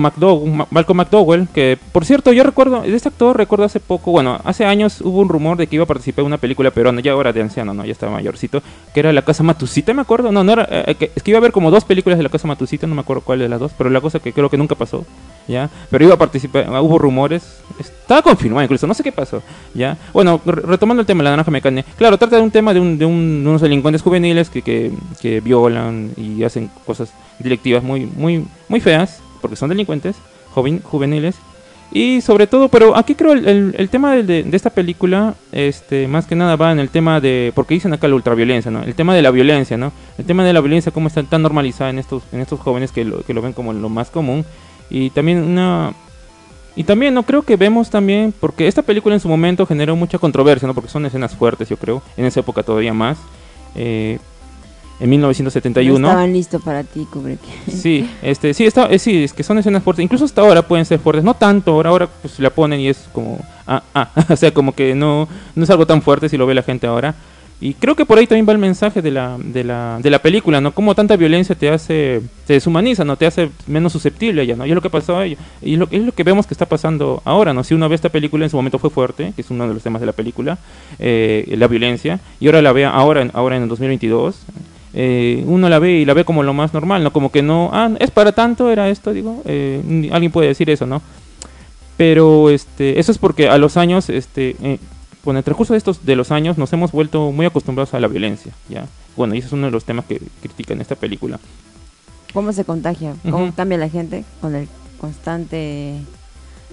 McDowell, 0.00 0.64
Malcolm 0.70 0.98
McDowell, 0.98 1.48
que 1.52 1.76
por 1.90 2.04
cierto, 2.04 2.32
yo 2.32 2.44
recuerdo, 2.44 2.82
de 2.82 2.94
este 2.94 3.08
actor 3.08 3.36
recuerdo 3.36 3.64
hace 3.64 3.80
poco, 3.80 4.12
bueno, 4.12 4.40
hace 4.44 4.64
años 4.64 5.00
hubo 5.00 5.18
un 5.18 5.28
rumor 5.28 5.56
de 5.56 5.66
que 5.66 5.74
iba 5.74 5.82
a 5.82 5.88
participar 5.88 6.22
en 6.22 6.26
una 6.26 6.38
película 6.38 6.70
peruana, 6.70 7.00
ya 7.00 7.10
ahora 7.10 7.32
de 7.32 7.42
anciano, 7.42 7.74
no, 7.74 7.84
ya 7.84 7.90
estaba 7.90 8.12
mayorcito, 8.12 8.62
que 8.94 9.00
era 9.00 9.12
La 9.12 9.22
Casa 9.22 9.42
Matusita, 9.42 9.92
me 9.92 10.02
acuerdo, 10.02 10.30
no, 10.30 10.44
no 10.44 10.52
era, 10.52 10.68
eh, 10.70 11.10
es 11.16 11.20
que 11.24 11.32
iba 11.32 11.38
a 11.38 11.40
haber 11.40 11.50
como 11.50 11.72
dos 11.72 11.84
películas 11.84 12.16
de 12.16 12.22
La 12.22 12.28
Casa 12.28 12.46
Matusita, 12.46 12.86
no 12.86 12.94
me 12.94 13.00
acuerdo 13.00 13.24
cuál 13.24 13.40
de 13.40 13.48
las 13.48 13.58
dos, 13.58 13.72
pero 13.76 13.90
la 13.90 14.00
cosa 14.00 14.20
que 14.20 14.32
creo 14.32 14.50
que 14.50 14.56
nunca 14.56 14.76
pasó. 14.76 15.04
¿ya? 15.48 15.70
Pero 15.90 16.04
iba 16.04 16.14
a 16.14 16.18
participar, 16.18 16.68
hubo 16.80 16.98
rumores, 16.98 17.60
estaba 18.06 18.22
confirmado 18.22 18.62
incluso, 18.62 18.86
no 18.86 18.94
sé 18.94 19.02
qué 19.02 19.10
pasó, 19.10 19.42
¿ya? 19.74 19.98
Bueno, 20.12 20.40
retomando 20.44 21.00
el 21.00 21.06
tema 21.08 21.18
de 21.18 21.24
la 21.24 21.30
naranja 21.30 21.50
mecánica, 21.50 21.90
claro, 21.98 22.16
trata 22.16 22.36
de 22.36 22.42
un 22.42 22.52
tema 22.52 22.72
de, 22.72 22.78
un, 22.78 22.98
de, 22.98 23.04
unos 23.04 23.60
delincuentes 23.60 24.00
juveniles 24.00 24.48
que, 24.48 24.62
que, 24.62 24.92
que, 25.20 25.40
violan 25.40 26.12
y 26.16 26.44
hacen 26.44 26.70
cosas 26.86 27.12
directivas 27.40 27.82
muy, 27.82 28.06
muy, 28.06 28.46
muy 28.68 28.78
feas, 28.78 29.18
porque 29.40 29.56
son 29.56 29.70
delincuentes 29.70 30.14
joven, 30.54 30.80
juveniles, 30.84 31.34
y 31.90 32.20
sobre 32.20 32.46
todo, 32.46 32.68
pero 32.68 32.96
aquí 32.96 33.16
creo 33.16 33.32
el, 33.32 33.74
el, 33.76 33.88
tema 33.88 34.14
de, 34.14 34.44
de, 34.44 34.56
esta 34.56 34.70
película, 34.70 35.34
este, 35.50 36.06
más 36.06 36.26
que 36.26 36.36
nada 36.36 36.54
va 36.54 36.70
en 36.70 36.78
el 36.78 36.90
tema 36.90 37.20
de, 37.20 37.50
porque 37.56 37.74
dicen 37.74 37.92
acá 37.92 38.06
la 38.06 38.14
ultraviolencia, 38.14 38.70
¿no? 38.70 38.84
El 38.84 38.94
tema 38.94 39.16
de 39.16 39.22
la 39.22 39.32
violencia, 39.32 39.76
¿no? 39.76 39.92
El 40.16 40.26
tema 40.26 40.44
de 40.44 40.52
la 40.52 40.60
violencia, 40.60 40.92
cómo 40.92 41.08
está 41.08 41.24
tan 41.24 41.42
normalizada 41.42 41.90
en 41.90 41.98
estos, 41.98 42.22
en 42.30 42.40
estos 42.40 42.60
jóvenes 42.60 42.92
que 42.92 43.04
lo, 43.04 43.22
que 43.24 43.34
lo 43.34 43.42
ven 43.42 43.52
como 43.52 43.72
lo 43.72 43.88
más 43.88 44.10
común 44.10 44.44
y 44.90 45.10
también 45.10 45.38
una 45.38 45.92
y 46.76 46.84
también 46.84 47.14
no 47.14 47.22
creo 47.22 47.42
que 47.42 47.56
vemos 47.56 47.90
también 47.90 48.32
porque 48.38 48.68
esta 48.68 48.82
película 48.82 49.14
en 49.14 49.20
su 49.20 49.28
momento 49.28 49.66
generó 49.66 49.96
mucha 49.96 50.18
controversia 50.18 50.68
no 50.68 50.74
porque 50.74 50.90
son 50.90 51.06
escenas 51.06 51.34
fuertes 51.34 51.68
yo 51.68 51.78
creo 51.78 52.02
en 52.16 52.26
esa 52.26 52.40
época 52.40 52.62
todavía 52.62 52.92
más 52.92 53.18
eh, 53.74 54.18
en 55.00 55.10
1971 55.10 55.98
no 55.98 56.08
estaban 56.08 56.32
listos 56.32 56.62
para 56.62 56.84
ti 56.84 57.06
Kubrick. 57.10 57.40
Sí 57.66 58.08
este 58.22 58.52
sí 58.54 58.64
está 58.64 58.86
eh, 58.86 58.98
sí 58.98 59.24
es 59.24 59.32
que 59.32 59.42
son 59.42 59.58
escenas 59.58 59.82
fuertes 59.82 60.02
incluso 60.02 60.26
hasta 60.26 60.42
ahora 60.42 60.62
pueden 60.62 60.84
ser 60.84 60.98
fuertes 60.98 61.24
no 61.24 61.34
tanto 61.34 61.72
ahora 61.72 61.90
ahora 61.90 62.08
pues 62.20 62.38
la 62.38 62.50
ponen 62.50 62.80
y 62.80 62.88
es 62.88 63.08
como 63.12 63.38
ah 63.66 63.82
ah 63.94 64.10
o 64.28 64.36
sea 64.36 64.52
como 64.52 64.74
que 64.74 64.94
no 64.94 65.28
no 65.54 65.64
es 65.64 65.70
algo 65.70 65.86
tan 65.86 66.02
fuerte 66.02 66.28
si 66.28 66.36
lo 66.36 66.46
ve 66.46 66.54
la 66.54 66.62
gente 66.62 66.86
ahora 66.86 67.14
y 67.58 67.72
creo 67.72 67.94
que 67.96 68.04
por 68.04 68.18
ahí 68.18 68.26
también 68.26 68.46
va 68.46 68.52
el 68.52 68.58
mensaje 68.58 69.00
de 69.00 69.10
la, 69.10 69.38
de 69.38 69.64
la, 69.64 69.98
de 70.02 70.10
la 70.10 70.18
película, 70.18 70.60
¿no? 70.60 70.72
Como 70.72 70.94
tanta 70.94 71.16
violencia 71.16 71.54
te 71.54 71.70
hace, 71.70 72.20
te 72.46 72.52
deshumaniza, 72.52 73.02
¿no? 73.02 73.16
Te 73.16 73.24
hace 73.24 73.48
menos 73.66 73.92
susceptible 73.92 74.46
ya, 74.46 74.56
¿no? 74.56 74.66
Y 74.66 74.70
es 74.70 74.74
lo 74.74 74.82
que 74.82 74.90
pasó 74.90 75.16
ahí. 75.16 75.38
Y 75.62 75.72
es 75.72 75.78
lo, 75.78 75.88
es 75.90 76.02
lo 76.02 76.12
que 76.12 76.22
vemos 76.22 76.46
que 76.46 76.52
está 76.52 76.66
pasando 76.66 77.22
ahora, 77.24 77.54
¿no? 77.54 77.64
Si 77.64 77.72
uno 77.72 77.88
ve 77.88 77.94
esta 77.94 78.10
película, 78.10 78.44
en 78.44 78.50
su 78.50 78.58
momento 78.58 78.78
fue 78.78 78.90
fuerte, 78.90 79.32
que 79.34 79.40
es 79.40 79.50
uno 79.50 79.66
de 79.66 79.72
los 79.72 79.82
temas 79.82 80.00
de 80.00 80.06
la 80.06 80.12
película, 80.12 80.58
eh, 80.98 81.54
la 81.56 81.66
violencia, 81.66 82.20
y 82.40 82.46
ahora 82.46 82.60
la 82.60 82.72
ve 82.72 82.84
ahora, 82.84 83.26
ahora 83.32 83.56
en 83.56 83.62
el 83.62 83.68
2022, 83.70 84.36
eh, 84.92 85.42
uno 85.46 85.70
la 85.70 85.78
ve 85.78 85.92
y 85.92 86.04
la 86.04 86.12
ve 86.12 86.26
como 86.26 86.42
lo 86.42 86.52
más 86.52 86.74
normal, 86.74 87.02
¿no? 87.04 87.10
Como 87.10 87.32
que 87.32 87.40
no, 87.40 87.70
ah, 87.72 87.90
es 87.98 88.10
para 88.10 88.32
tanto, 88.32 88.70
era 88.70 88.90
esto, 88.90 89.14
digo, 89.14 89.40
eh, 89.46 90.10
alguien 90.12 90.30
puede 90.30 90.48
decir 90.48 90.68
eso, 90.68 90.84
¿no? 90.84 91.00
Pero 91.96 92.50
este, 92.50 93.00
eso 93.00 93.12
es 93.12 93.16
porque 93.16 93.48
a 93.48 93.56
los 93.56 93.78
años, 93.78 94.10
este, 94.10 94.56
con 95.26 95.36
el 95.36 95.42
transcurso 95.42 95.74
de 95.74 95.78
estos 95.78 96.06
de 96.06 96.14
los 96.14 96.30
años 96.30 96.56
nos 96.56 96.72
hemos 96.72 96.92
vuelto 96.92 97.32
muy 97.32 97.46
acostumbrados 97.46 97.92
a 97.94 98.00
la 98.00 98.06
violencia, 98.06 98.52
¿ya? 98.68 98.86
Bueno, 99.16 99.34
y 99.34 99.38
ese 99.38 99.48
es 99.48 99.52
uno 99.52 99.66
de 99.66 99.72
los 99.72 99.84
temas 99.84 100.04
que 100.04 100.22
critican 100.40 100.80
esta 100.80 100.94
película. 100.94 101.40
¿Cómo 102.32 102.52
se 102.52 102.64
contagia? 102.64 103.16
¿Cómo 103.28 103.52
cambia 103.52 103.76
la 103.76 103.88
gente 103.88 104.24
con 104.40 104.54
el 104.54 104.68
constante 105.00 105.96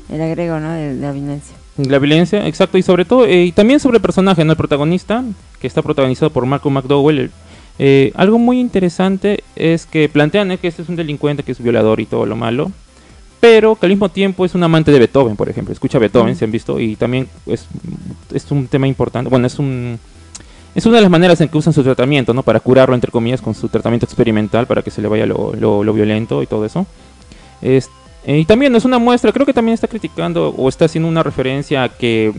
el 0.10 0.22
agrego, 0.22 0.60
¿no? 0.60 0.72
de, 0.72 0.94
la 0.94 1.12
violencia? 1.12 1.56
La 1.78 1.98
violencia, 1.98 2.46
exacto, 2.48 2.78
y 2.78 2.84
sobre 2.84 3.06
todo, 3.06 3.26
eh, 3.26 3.46
y 3.46 3.52
también 3.54 3.80
sobre 3.80 3.98
el 3.98 4.04
personaje, 4.04 4.46
¿no? 4.46 4.52
El 4.52 4.58
protagonista, 4.58 5.24
que 5.60 5.66
está 5.66 5.82
protagonizado 5.82 6.32
por 6.32 6.46
Marco 6.46 6.70
McDowell. 6.70 7.32
Eh, 7.80 8.12
algo 8.14 8.38
muy 8.38 8.60
interesante 8.60 9.44
es 9.56 9.88
que 9.88 10.10
plantean 10.10 10.52
eh, 10.52 10.60
que 10.60 10.68
este 10.68 10.84
es 10.84 10.90
un 10.90 10.96
delincuente, 10.96 11.42
que 11.42 11.54
es 11.54 11.60
violador 11.60 12.00
y 12.00 12.06
todo 12.06 12.28
lo 12.28 12.36
malo, 12.36 12.72
pero 13.44 13.76
que 13.76 13.86
al 13.86 13.90
mismo 13.90 14.08
tiempo 14.08 14.46
es 14.46 14.56
un 14.56 14.64
amante 14.64 14.90
de 14.90 15.00
Beethoven, 15.00 15.36
por 15.36 15.50
ejemplo. 15.50 15.74
Escucha 15.74 16.00
Beethoven, 16.00 16.34
se 16.34 16.46
han 16.46 16.52
visto, 16.52 16.80
y 16.80 16.96
también 16.96 17.28
es, 17.46 17.66
es 18.34 18.50
un 18.52 18.68
tema 18.68 18.88
importante. 18.88 19.30
Bueno, 19.30 19.48
es 19.48 19.60
un 19.60 20.00
es 20.74 20.86
una 20.86 20.96
de 20.96 21.02
las 21.02 21.12
maneras 21.12 21.42
en 21.42 21.50
que 21.50 21.58
usan 21.58 21.74
su 21.74 21.84
tratamiento, 21.84 22.34
¿no? 22.34 22.42
Para 22.44 22.62
curarlo, 22.62 22.96
entre 22.96 23.12
comillas, 23.12 23.42
con 23.42 23.54
su 23.54 23.68
tratamiento 23.68 24.06
experimental, 24.06 24.66
para 24.66 24.82
que 24.82 24.92
se 24.92 25.02
le 25.02 25.10
vaya 25.10 25.26
lo, 25.26 25.52
lo, 25.58 25.94
violento 25.94 26.42
y 26.42 26.48
todo 26.48 26.66
eso. 26.66 26.88
Es, 27.62 27.90
eh, 28.26 28.40
y 28.40 28.46
también 28.46 28.74
es 28.78 28.86
una 28.86 28.98
muestra, 28.98 29.34
creo 29.34 29.46
que 29.46 29.54
también 29.54 29.74
está 29.74 29.90
criticando 29.90 30.56
o 30.56 30.70
está 30.70 30.86
haciendo 30.86 31.10
una 31.10 31.22
referencia 31.22 31.84
a 31.84 31.90
que 31.90 32.32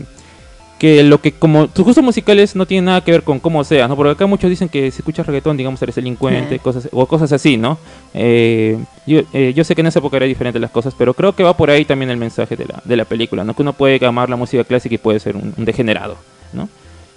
que 0.77 1.03
lo 1.03 1.21
que 1.21 1.31
como 1.31 1.67
tus 1.67 1.85
gustos 1.85 2.03
musicales 2.03 2.55
no 2.55 2.65
tienen 2.65 2.85
nada 2.85 3.01
que 3.01 3.11
ver 3.11 3.23
con 3.23 3.39
cómo 3.39 3.63
sea, 3.63 3.87
¿no? 3.87 3.95
Porque 3.95 4.11
acá 4.11 4.25
muchos 4.25 4.49
dicen 4.49 4.67
que 4.67 4.91
si 4.91 4.99
escuchas 4.99 5.25
reggaetón, 5.25 5.55
digamos, 5.55 5.81
eres 5.81 5.95
delincuente, 5.95 6.59
cosas 6.59 6.89
o 6.91 7.05
cosas 7.05 7.31
así, 7.31 7.55
¿no? 7.55 7.77
Eh, 8.13 8.77
yo, 9.07 9.21
eh, 9.31 9.53
yo, 9.55 9.63
sé 9.63 9.73
que 9.73 9.81
en 9.81 9.87
esa 9.87 9.99
época 9.99 10.17
era 10.17 10.25
diferente 10.25 10.59
las 10.59 10.71
cosas, 10.71 10.93
pero 10.97 11.13
creo 11.13 11.33
que 11.33 11.43
va 11.43 11.55
por 11.55 11.69
ahí 11.69 11.85
también 11.85 12.09
el 12.11 12.17
mensaje 12.17 12.57
de 12.57 12.65
la, 12.65 12.81
de 12.83 12.97
la 12.97 13.05
película, 13.05 13.43
¿no? 13.43 13.53
Que 13.53 13.61
uno 13.61 13.73
puede 13.73 14.05
amar 14.05 14.29
la 14.29 14.35
música 14.35 14.63
clásica 14.65 14.95
y 14.95 14.97
puede 14.97 15.19
ser 15.19 15.37
un, 15.37 15.53
degenerado, 15.57 16.17
¿no? 16.51 16.67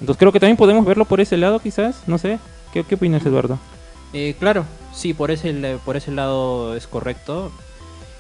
Entonces 0.01 0.19
creo 0.19 0.31
que 0.31 0.39
también 0.39 0.57
podemos 0.57 0.87
verlo 0.87 1.05
por 1.05 1.21
ese 1.21 1.37
lado, 1.37 1.59
quizás, 1.59 2.03
no 2.07 2.19
sé. 2.19 2.39
¿Qué, 2.73 2.85
qué 2.85 2.95
opinas, 2.95 3.27
Eduardo? 3.27 3.59
Eh, 4.13 4.37
claro, 4.39 4.65
sí, 4.95 5.15
por 5.15 5.33
ese, 5.33 5.79
por 5.85 5.97
ese 5.97 6.13
lado 6.13 6.77
es 6.77 6.87
correcto. 6.87 7.51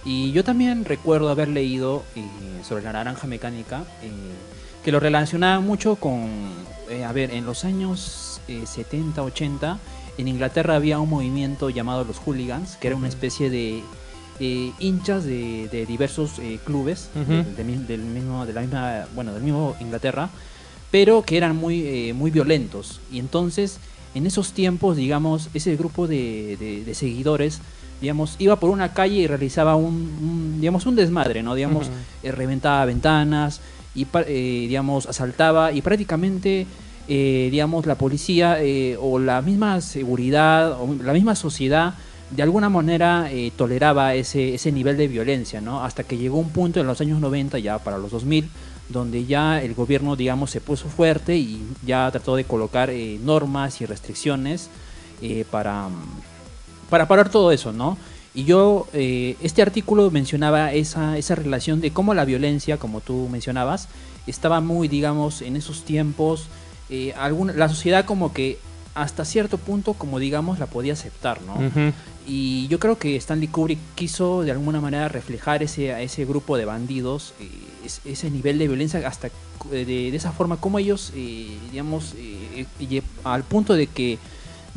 Y 0.05 0.33
yo 0.33 0.42
también 0.42 0.85
recuerdo 0.85 1.29
haber 1.29 1.48
leído 1.48 2.03
sobre 2.66 2.83
la 2.83 2.92
naranja 2.92 3.27
mecánica 3.27 3.85
que 4.88 4.92
lo 4.92 5.01
relacionaba 5.01 5.61
mucho 5.61 5.96
con, 5.96 6.31
eh, 6.88 7.05
a 7.05 7.12
ver, 7.12 7.31
en 7.33 7.44
los 7.44 7.66
años 7.66 8.40
70, 8.46 9.20
eh, 9.20 9.24
80, 9.24 9.79
en 10.16 10.29
Inglaterra 10.29 10.77
había 10.77 10.98
un 10.98 11.11
movimiento 11.11 11.68
llamado 11.68 12.05
los 12.05 12.16
hooligans, 12.16 12.77
que 12.77 12.87
era 12.87 12.96
una 12.96 13.09
especie 13.09 13.51
de 13.51 13.83
hinchas 14.40 15.24
de, 15.24 15.85
diversos 15.87 16.38
eh, 16.38 16.59
clubes 16.64 17.11
del, 17.14 17.98
mismo, 17.98 18.46
de 18.46 18.53
la 18.55 18.62
misma, 18.62 19.07
bueno, 19.14 19.35
del 19.35 19.42
mismo 19.42 19.77
Inglaterra, 19.79 20.31
pero 20.90 21.20
que 21.20 21.37
eran 21.37 21.55
muy, 21.55 22.14
muy 22.14 22.31
violentos. 22.31 23.03
Y 23.12 23.18
entonces, 23.18 23.81
en 24.14 24.27
esos 24.27 24.53
tiempos, 24.53 24.96
digamos, 24.96 25.51
ese 25.53 25.77
grupo 25.77 26.09
de, 26.09 26.90
seguidores 26.94 27.61
digamos, 28.01 28.37
iba 28.38 28.57
por 28.57 28.70
una 28.70 28.94
calle 28.94 29.16
y 29.16 29.27
realizaba 29.27 29.77
un, 29.77 30.57
digamos, 30.61 30.87
un 30.87 30.96
desmadre, 30.96 31.42
¿no? 31.42 31.55
Digamos, 31.55 31.90
reventaba 32.22 32.87
ventanas, 32.87 33.61
y 33.94 34.07
eh, 34.27 34.66
digamos 34.68 35.07
asaltaba 35.07 35.72
y 35.72 35.83
prácticamente 35.83 36.66
eh, 37.09 37.48
digamos 37.51 37.87
la 37.87 37.94
policía 37.96 38.62
eh, 38.62 38.96
o 39.01 39.18
la 39.18 39.42
misma 39.42 39.81
seguridad 39.81 40.72
o 40.81 40.94
la 41.03 41.12
misma 41.12 41.35
sociedad 41.35 41.94
de 42.31 42.42
alguna 42.42 42.68
manera 42.68 43.31
toleraba 43.57 44.14
ese, 44.14 44.53
ese 44.53 44.70
nivel 44.70 44.98
de 44.98 45.09
violencia, 45.09 45.62
¿no? 45.62 45.83
Hasta 45.83 46.05
que 46.05 46.18
llegó 46.18 46.37
un 46.37 46.51
punto 46.51 46.79
en 46.79 46.87
los 46.87 47.01
años 47.01 47.20
90, 47.20 47.59
ya 47.59 47.79
para 47.79 47.96
los 47.96 48.11
2000, 48.11 48.51
donde 48.90 49.24
ya 49.24 49.62
el 49.62 49.72
gobierno, 49.72 50.14
digamos, 50.14 50.51
se 50.51 50.61
puso 50.61 50.90
fuerte 50.90 51.38
y 51.38 51.62
ya 51.87 52.11
trató 52.11 52.37
de 52.37 52.44
colocar 52.44 52.90
normas 53.22 53.81
y 53.81 53.87
restricciones 53.87 54.68
para, 55.51 55.88
para 56.90 57.09
parar 57.09 57.31
todo 57.31 57.51
eso, 57.51 57.72
¿no? 57.72 57.96
Y 58.38 58.44
yo, 58.44 58.87
eh, 58.92 59.35
este 59.42 59.62
artículo 59.62 60.12
mencionaba 60.12 60.72
esa, 60.72 61.18
esa 61.18 61.35
relación 61.35 61.81
de 61.81 61.90
cómo 61.90 62.14
la 62.14 62.24
violencia, 62.24 62.77
como 62.77 63.01
tú 63.01 63.29
mencionabas, 63.29 63.88
estaba 64.29 64.61
muy, 64.61 64.87
digamos, 64.87 65.42
en 65.42 65.57
esos 65.57 65.83
tiempos, 65.83 66.46
eh, 66.88 67.12
alguna, 67.18 67.53
la 67.55 67.68
sociedad 67.68 68.05
como 68.05 68.33
que 68.33 68.61
hasta 68.94 69.24
cierto 69.24 69.59
punto, 69.59 69.94
como 69.94 70.20
digamos, 70.20 70.61
la 70.61 70.66
podía 70.66 70.92
aceptar, 70.92 71.40
¿no? 71.42 71.57
Y 72.29 72.68
yo 72.68 72.79
creo 72.79 72.96
que 72.96 73.16
Stanley 73.16 73.48
Kubrick 73.48 73.81
quiso 73.96 74.42
de 74.42 74.53
alguna 74.53 74.81
manera 74.81 75.09
reflejar 75.09 75.64
ese, 75.64 75.92
a 75.92 76.01
ese 76.01 76.24
grupo 76.24 76.57
de 76.57 76.64
bandidos, 76.64 77.35
eh, 77.40 77.90
ese 78.05 78.31
nivel 78.31 78.61
de 78.61 78.68
violencia, 78.68 79.03
hasta 79.05 79.31
de, 79.68 79.85
de 79.85 80.14
esa 80.16 80.31
forma, 80.31 80.59
como 80.59 80.79
ellos, 80.79 81.12
digamos, 81.72 82.14
al 83.24 83.42
punto 83.42 83.74
de 83.74 83.88
que 83.88 84.18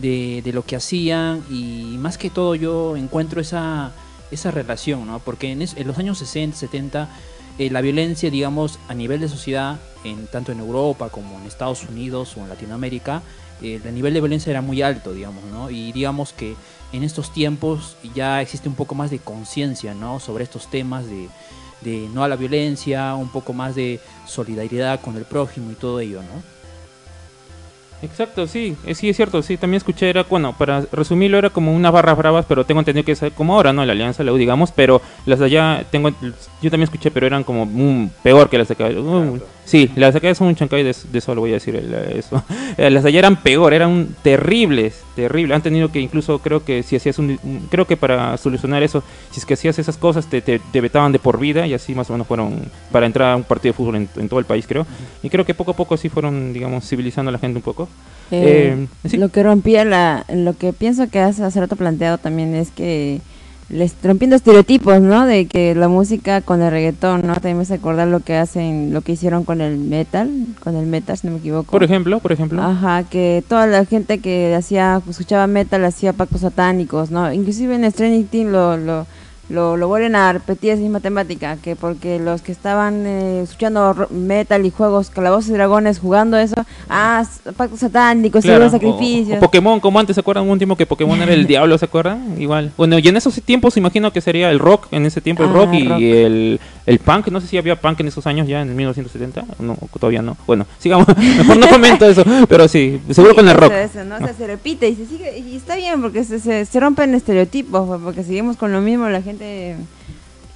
de, 0.02 0.52
lo 0.54 0.66
que 0.66 0.76
hacían 0.76 1.44
y 1.50 1.96
más 1.98 2.18
que 2.18 2.30
todo 2.30 2.56
yo 2.56 2.96
encuentro 2.98 3.42
esa, 3.42 3.92
esa 4.32 4.52
relación, 4.52 5.06
¿no? 5.08 5.20
Porque 5.20 5.52
en, 5.52 5.62
en 5.62 5.88
los 5.88 5.98
años 5.98 6.18
60, 6.18 6.58
70, 6.58 7.10
eh, 7.58 7.70
la 7.70 7.82
violencia, 7.82 8.30
digamos, 8.30 8.80
a 8.88 8.94
nivel 8.94 9.20
de 9.20 9.30
sociedad, 9.30 9.80
en, 10.04 10.28
tanto 10.28 10.52
en 10.52 10.60
Europa 10.60 11.10
como 11.10 11.40
en 11.40 11.46
Estados 11.46 11.84
Unidos 11.88 12.36
o 12.38 12.42
en 12.42 12.50
Latinoamérica, 12.50 13.22
eh, 13.62 13.80
el 13.84 13.94
nivel 13.94 14.14
de 14.14 14.22
violencia 14.22 14.50
era 14.50 14.62
muy 14.62 14.82
alto, 14.82 15.14
digamos, 15.14 15.44
¿no? 15.46 15.70
Y 15.70 15.92
digamos 15.92 16.34
que 16.34 16.56
en 16.94 17.04
estos 17.04 17.32
tiempos 17.32 17.98
ya 18.16 18.42
existe 18.42 18.68
un 18.68 18.76
poco 18.76 18.96
más 18.96 19.12
de 19.12 19.20
conciencia, 19.20 19.94
¿no? 19.94 20.20
Sobre 20.20 20.44
estos 20.44 20.70
temas 20.70 21.06
de, 21.06 21.30
de 21.82 22.10
no 22.14 22.24
a 22.24 22.28
la 22.28 22.36
violencia, 22.36 23.14
un 23.16 23.30
poco 23.30 23.54
más 23.54 23.76
de 23.76 24.00
solidaridad 24.26 25.02
con 25.02 25.16
el 25.18 25.26
prójimo 25.26 25.72
y 25.72 25.76
todo 25.76 26.00
ello, 26.00 26.22
¿no? 26.22 26.61
Exacto, 28.02 28.48
sí, 28.48 28.76
eh, 28.86 28.96
sí 28.96 29.10
es 29.10 29.16
cierto, 29.16 29.44
sí, 29.44 29.58
también 29.58 29.78
escuché, 29.78 30.10
era, 30.10 30.24
bueno, 30.24 30.56
para 30.58 30.82
resumirlo 30.92 31.38
era 31.38 31.52
como 31.52 31.74
unas 31.74 31.92
barras 31.92 32.18
bravas, 32.18 32.46
pero 32.48 32.66
tengo 32.66 32.80
entendido 32.82 33.06
que 33.06 33.12
es 33.12 33.22
como 33.36 33.54
ahora, 33.54 33.74
¿no? 33.74 33.86
La 33.86 33.94
Alianza, 33.94 34.24
la 34.24 34.32
digamos, 34.34 34.72
pero 34.72 35.02
las 35.28 35.40
de 35.40 35.46
allá, 35.46 35.86
tengo, 35.92 36.10
yo 36.10 36.72
también 36.72 36.84
escuché, 36.84 37.12
pero 37.12 37.28
eran 37.28 37.44
como 37.44 37.66
mm, 37.66 38.10
peor 38.24 38.50
que 38.50 38.58
las 38.58 38.68
de 38.70 38.74
acá. 38.74 38.90
Sí, 39.66 39.90
las 39.96 40.14
de 40.14 40.18
acá 40.18 40.36
son 40.36 40.48
un 40.48 40.56
chancay 40.56 40.84
de, 40.84 40.90
eso, 40.90 41.36
lo 41.36 41.42
voy 41.42 41.52
a 41.52 41.54
decir. 41.54 41.76
eso. 42.16 42.44
Las 42.78 43.04
de 43.04 43.10
allá 43.10 43.20
eran 43.20 43.42
peor, 43.42 43.74
eran 43.74 44.16
terribles, 44.22 45.02
terribles. 45.16 45.56
Han 45.56 45.62
tenido 45.62 45.92
que 45.92 46.00
incluso, 46.00 46.40
creo 46.40 46.66
que 46.66 46.84
si 46.84 46.96
hacías 46.96 47.20
un, 47.20 47.38
creo 47.70 47.86
que 47.86 47.96
para 47.96 48.38
solucionar 48.38 48.84
eso, 48.84 49.04
si 49.30 49.40
es 49.40 49.46
que 49.46 49.54
hacías 49.54 49.80
esas 49.80 49.98
cosas, 49.98 50.28
te, 50.28 50.42
te, 50.42 50.82
vetaban 50.82 51.12
de 51.12 51.20
por 51.20 51.40
vida 51.40 51.68
y 51.68 51.74
así 51.74 51.96
más 51.96 52.10
o 52.10 52.14
menos 52.14 52.28
fueron 52.28 52.70
para 52.92 53.06
entrar 53.06 53.34
a 53.34 53.36
un 53.38 53.44
partido 53.44 53.72
de 53.72 53.78
fútbol 53.78 53.96
en, 53.96 54.30
todo 54.30 54.40
el 54.40 54.46
país, 54.46 54.66
creo. 54.68 54.86
Y 55.24 55.30
creo 55.30 55.46
que 55.46 55.54
poco 55.54 55.72
a 55.72 55.76
poco 55.76 55.96
sí 55.96 56.10
fueron, 56.10 56.54
digamos, 56.54 56.88
civilizando 56.88 57.30
a 57.30 57.32
la 57.32 57.40
gente 57.40 57.58
un 57.58 57.64
poco. 57.64 57.88
Eh, 58.32 58.88
eh, 59.04 59.18
lo 59.18 59.30
que 59.30 59.44
rompía 59.44 59.86
la, 59.86 60.26
lo 60.34 60.58
que 60.58 60.74
pienso 60.74 61.10
que 61.10 61.20
hace 61.20 61.44
hace 61.44 61.60
rato 61.60 61.76
planteado 61.76 62.18
también 62.18 62.56
es 62.56 62.72
que 62.72 63.22
les 63.72 63.96
rompiendo 64.04 64.36
estereotipos, 64.36 65.02
¿no? 65.02 65.26
De 65.26 65.46
que 65.46 65.74
la 65.76 65.88
música 65.88 66.42
con 66.42 66.62
el 66.62 66.72
reggaetón, 66.72 67.26
¿no? 67.26 67.34
También 67.34 67.58
me 67.58 67.64
hace 67.64 67.76
acordar 67.76 68.08
lo 68.08 68.20
que 68.20 68.36
hacen, 68.36 68.94
lo 68.94 69.02
que 69.02 69.14
hicieron 69.14 69.44
con 69.44 69.62
el 69.62 69.78
metal, 69.78 70.30
con 70.62 70.76
el 70.76 70.86
metal, 70.86 71.18
si 71.18 71.28
no 71.28 71.34
me 71.34 71.40
equivoco. 71.40 71.72
Por 71.72 71.84
ejemplo, 71.84 72.20
por 72.20 72.32
ejemplo. 72.32 72.62
Ajá, 72.62 73.04
que 73.04 73.44
toda 73.48 73.68
la 73.68 73.86
gente 73.86 74.20
que 74.20 74.54
hacía, 74.56 75.02
escuchaba 75.10 75.48
metal 75.48 75.84
hacía 75.86 76.14
pactos 76.14 76.42
satánicos, 76.42 77.12
¿no? 77.12 77.32
Inclusive 77.32 77.76
en 77.76 77.90
Stranger 77.90 78.26
Things 78.26 78.52
lo, 78.52 78.78
lo 78.78 79.08
lo, 79.52 79.78
lo 79.78 79.88
vuelven 79.88 80.16
a 80.16 80.34
repetir 80.34 80.72
esa 80.72 80.82
misma 80.82 81.00
temática, 81.00 81.58
que 81.58 81.76
porque 81.76 82.20
los 82.20 82.42
que 82.42 82.52
estaban 82.52 83.06
eh, 83.06 83.42
escuchando 83.42 84.08
metal 84.10 84.66
y 84.66 84.72
juegos 84.72 85.10
calabozos 85.10 85.50
y 85.50 85.54
dragones 85.54 86.00
jugando 86.00 86.38
eso, 86.38 86.56
ah, 86.90 87.24
pactos 87.58 87.80
satánicos, 87.80 88.44
claro, 88.44 88.70
sacrificios. 88.70 89.38
O, 89.38 89.42
Pokémon, 89.42 89.80
como 89.80 90.00
antes, 90.00 90.16
¿se 90.16 90.20
acuerdan? 90.20 90.50
Un 90.50 90.58
tiempo 90.58 90.76
que 90.76 90.86
Pokémon 90.86 91.22
era 91.22 91.34
el 91.34 91.46
diablo, 91.52 91.78
¿se 91.78 91.86
acuerdan? 91.86 92.42
Igual. 92.42 92.72
Bueno, 92.78 92.98
y 92.98 93.08
en 93.08 93.18
esos 93.18 93.42
tiempos 93.42 93.78
imagino 93.78 94.12
que 94.12 94.22
sería 94.22 94.50
el 94.52 94.60
rock, 94.60 94.88
en 94.92 95.06
ese 95.06 95.22
tiempo 95.22 95.44
el 95.44 95.50
ah, 95.50 95.54
rock 95.54 95.74
y 95.74 96.12
el, 96.12 96.60
el 96.86 97.00
punk, 97.00 97.28
no 97.28 97.42
sé 97.42 97.48
si 97.48 97.58
había 97.58 97.76
punk 97.76 98.00
en 98.00 98.08
esos 98.08 98.26
años 98.28 98.48
ya, 98.48 98.62
en 98.62 98.76
1970, 98.76 99.46
no, 99.60 99.78
todavía 100.00 100.22
no. 100.22 100.38
Bueno, 100.48 100.66
sigamos, 100.80 101.08
mejor 101.08 101.58
no 101.58 101.68
comento 101.68 102.06
eso, 102.06 102.24
pero 102.48 102.68
sí, 102.68 103.02
seguro 103.12 103.36
con 103.36 103.48
el 103.48 103.56
rock. 103.56 103.72
¿no? 104.06 104.16
O 104.16 104.20
sea, 104.20 104.34
se 104.34 104.48
repite 104.48 104.88
y 104.88 104.96
se 104.96 105.06
sigue, 105.06 105.38
y 105.40 105.56
está 105.56 105.76
bien 105.76 106.02
porque 106.02 106.24
se, 106.24 106.40
se, 106.40 106.66
se 106.66 106.80
rompen 106.80 107.14
estereotipos, 107.14 108.00
porque 108.02 108.24
seguimos 108.24 108.58
con 108.58 108.72
lo 108.72 108.82
mismo, 108.82 109.10
la 109.10 109.22
gente 109.22 109.41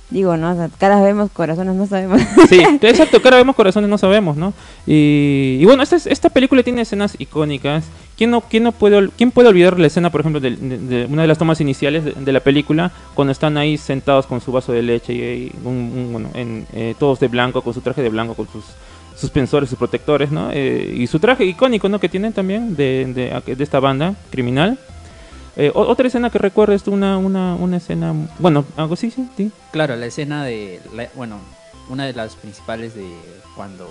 digo, 0.09 0.37
¿no? 0.37 0.51
O 0.51 0.69
caras 0.77 1.03
vemos, 1.03 1.31
corazones 1.31 1.75
no 1.75 1.87
sabemos. 1.87 2.21
Sí, 2.49 2.59
exacto, 2.81 3.21
cara 3.21 3.37
vemos, 3.37 3.55
corazones 3.55 3.89
no 3.89 3.97
sabemos, 3.97 4.37
¿no? 4.37 4.53
Y, 4.85 5.63
bueno, 5.65 5.83
esta, 5.83 5.97
esta 5.97 6.29
película 6.29 6.63
tiene 6.63 6.81
escenas 6.81 7.15
icónicas. 7.19 7.85
¿Quién 8.17 8.31
no, 8.31 8.41
quién 8.41 8.63
no 8.63 8.71
puede, 8.71 9.09
quién 9.17 9.31
puede 9.31 9.49
olvidar 9.49 9.77
la 9.77 9.87
escena, 9.87 10.09
por 10.09 10.21
ejemplo, 10.21 10.39
de, 10.39 11.07
una 11.09 11.23
de 11.23 11.27
las 11.27 11.37
tomas 11.37 11.59
iniciales 11.59 12.03
de, 12.15 12.31
la 12.31 12.39
película, 12.39 12.91
cuando 13.13 13.33
están 13.33 13.57
ahí 13.57 13.77
sentados 13.77 14.25
con 14.25 14.39
su 14.39 14.53
vaso 14.53 14.71
de 14.71 14.81
leche 14.83 15.13
y, 15.13 15.51
bueno, 15.61 16.29
en, 16.33 16.65
eh, 16.73 16.95
todos 16.97 17.19
de 17.19 17.27
blanco, 17.27 17.61
con 17.61 17.73
su 17.73 17.81
traje 17.81 18.01
de 18.01 18.09
blanco, 18.09 18.35
con 18.35 18.47
sus 18.47 18.63
suspensores, 19.17 19.69
sus 19.69 19.77
protectores, 19.77 20.31
¿no? 20.31 20.49
Eh, 20.51 20.93
y 20.97 21.07
su 21.07 21.19
traje 21.19 21.43
icónico, 21.43 21.89
¿no? 21.89 21.99
Que 21.99 22.07
tienen 22.07 22.31
también 22.31 22.77
de, 22.77 23.41
de 23.45 23.63
esta 23.63 23.81
banda 23.81 24.15
criminal. 24.29 24.77
Eh, 25.57 25.71
otra 25.73 26.07
escena 26.07 26.29
que 26.29 26.37
recuerdo 26.37 26.73
es 26.73 26.85
una, 26.87 27.17
una, 27.17 27.55
una 27.55 27.77
escena, 27.77 28.13
bueno, 28.39 28.65
algo 28.75 28.95
sí, 28.95 29.09
sí, 29.09 29.27
sí. 29.37 29.51
Claro, 29.71 29.95
la 29.95 30.05
escena 30.05 30.43
de, 30.43 30.81
bueno, 31.15 31.39
una 31.89 32.05
de 32.05 32.13
las 32.13 32.35
principales 32.35 32.93
de 32.93 33.07
cuando 33.55 33.87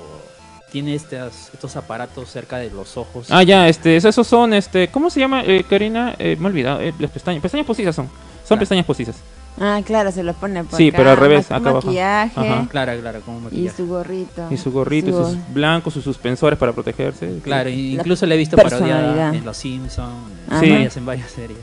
tiene 0.70 0.94
estos, 0.94 1.50
estos 1.54 1.76
aparatos 1.76 2.28
cerca 2.30 2.58
de 2.58 2.70
los 2.70 2.96
ojos. 2.96 3.28
Ah, 3.30 3.42
ya, 3.44 3.68
este, 3.68 3.96
esos 3.96 4.26
son, 4.26 4.52
este, 4.52 4.88
¿cómo 4.88 5.08
se 5.08 5.20
llama, 5.20 5.42
eh, 5.44 5.64
Karina? 5.68 6.16
Eh, 6.18 6.36
me 6.38 6.44
he 6.44 6.50
olvidado, 6.50 6.80
eh, 6.80 6.92
las 6.98 7.10
pestañas, 7.10 7.40
pestañas 7.40 7.66
postizas 7.66 7.94
son, 7.94 8.10
son 8.46 8.58
pestañas 8.58 8.84
postizas. 8.84 9.16
Ah, 9.60 9.80
claro, 9.84 10.10
se 10.10 10.22
los 10.22 10.34
pone 10.36 10.64
por 10.64 10.76
Sí, 10.76 10.90
pero 10.90 11.10
al 11.10 11.16
revés, 11.16 11.46
acá 11.50 11.70
abajo. 11.70 11.86
Maquillaje. 11.86 12.66
Claro, 12.70 13.00
claro, 13.00 13.20
como 13.20 13.40
maquillaje. 13.40 13.66
Y 13.66 13.76
su 13.76 13.86
gorrito. 13.86 14.48
Y 14.50 14.56
su 14.56 14.72
gorrito, 14.72 15.10
y 15.10 15.12
sus 15.12 15.38
blancos, 15.52 15.94
sus 15.94 16.04
suspensores 16.04 16.58
para 16.58 16.72
protegerse. 16.72 17.38
Claro, 17.42 17.70
incluso 17.70 18.26
le 18.26 18.34
he 18.34 18.38
visto 18.38 18.56
parodiada 18.56 19.34
en 19.34 19.44
Los 19.44 19.56
Simpsons, 19.56 20.32
sí. 20.60 20.88
en 20.96 21.06
varias 21.06 21.30
series. 21.30 21.58